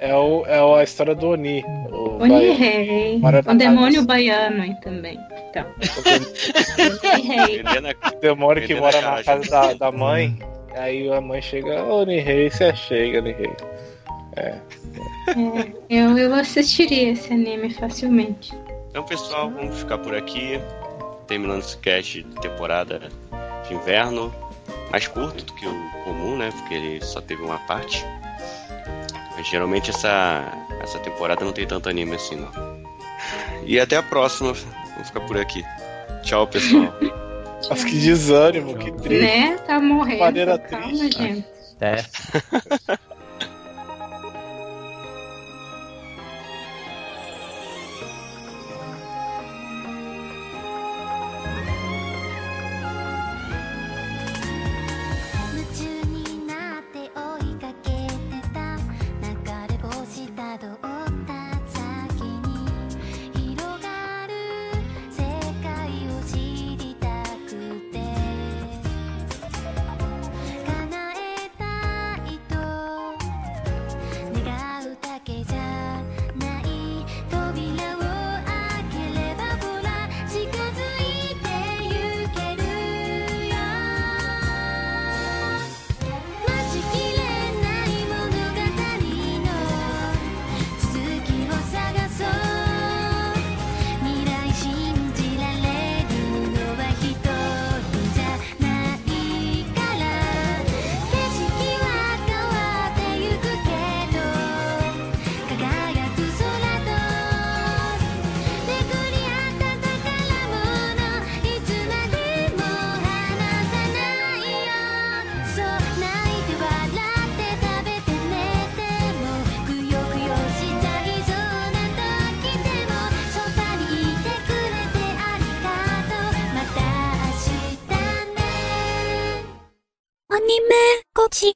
[0.01, 1.63] É, o, é a história do Oni.
[1.93, 2.23] O.
[2.23, 3.21] Onihei.
[3.47, 5.19] O demônio baiano aí também.
[5.51, 5.67] Então.
[7.15, 7.63] Onihei.
[8.21, 10.37] Demônio que mora na casa da, da mãe.
[10.75, 13.51] Aí a mãe chega, ô Nihei, você chega, Nihei.
[14.37, 14.55] É,
[15.89, 18.55] eu, eu assistiria esse anime facilmente.
[18.91, 20.61] Então, pessoal, vamos ficar por aqui.
[21.29, 23.01] Terminando esse cast de temporada
[23.67, 24.35] de inverno.
[24.91, 26.51] Mais curto do que o comum, né?
[26.51, 28.05] Porque ele só teve uma parte.
[29.37, 30.43] Mas geralmente essa,
[30.83, 32.51] essa temporada não tem tanto anime assim, não.
[33.65, 34.53] E até a próxima.
[34.53, 35.65] Vamos ficar por aqui.
[36.25, 36.93] Tchau, pessoal.
[37.69, 39.23] Nossa, que desânimo, que triste.
[39.23, 39.57] Né?
[39.59, 40.21] Tá morrendo.
[40.21, 41.17] Maneira Calma, triste.
[41.17, 41.47] gente.
[41.77, 42.05] Até.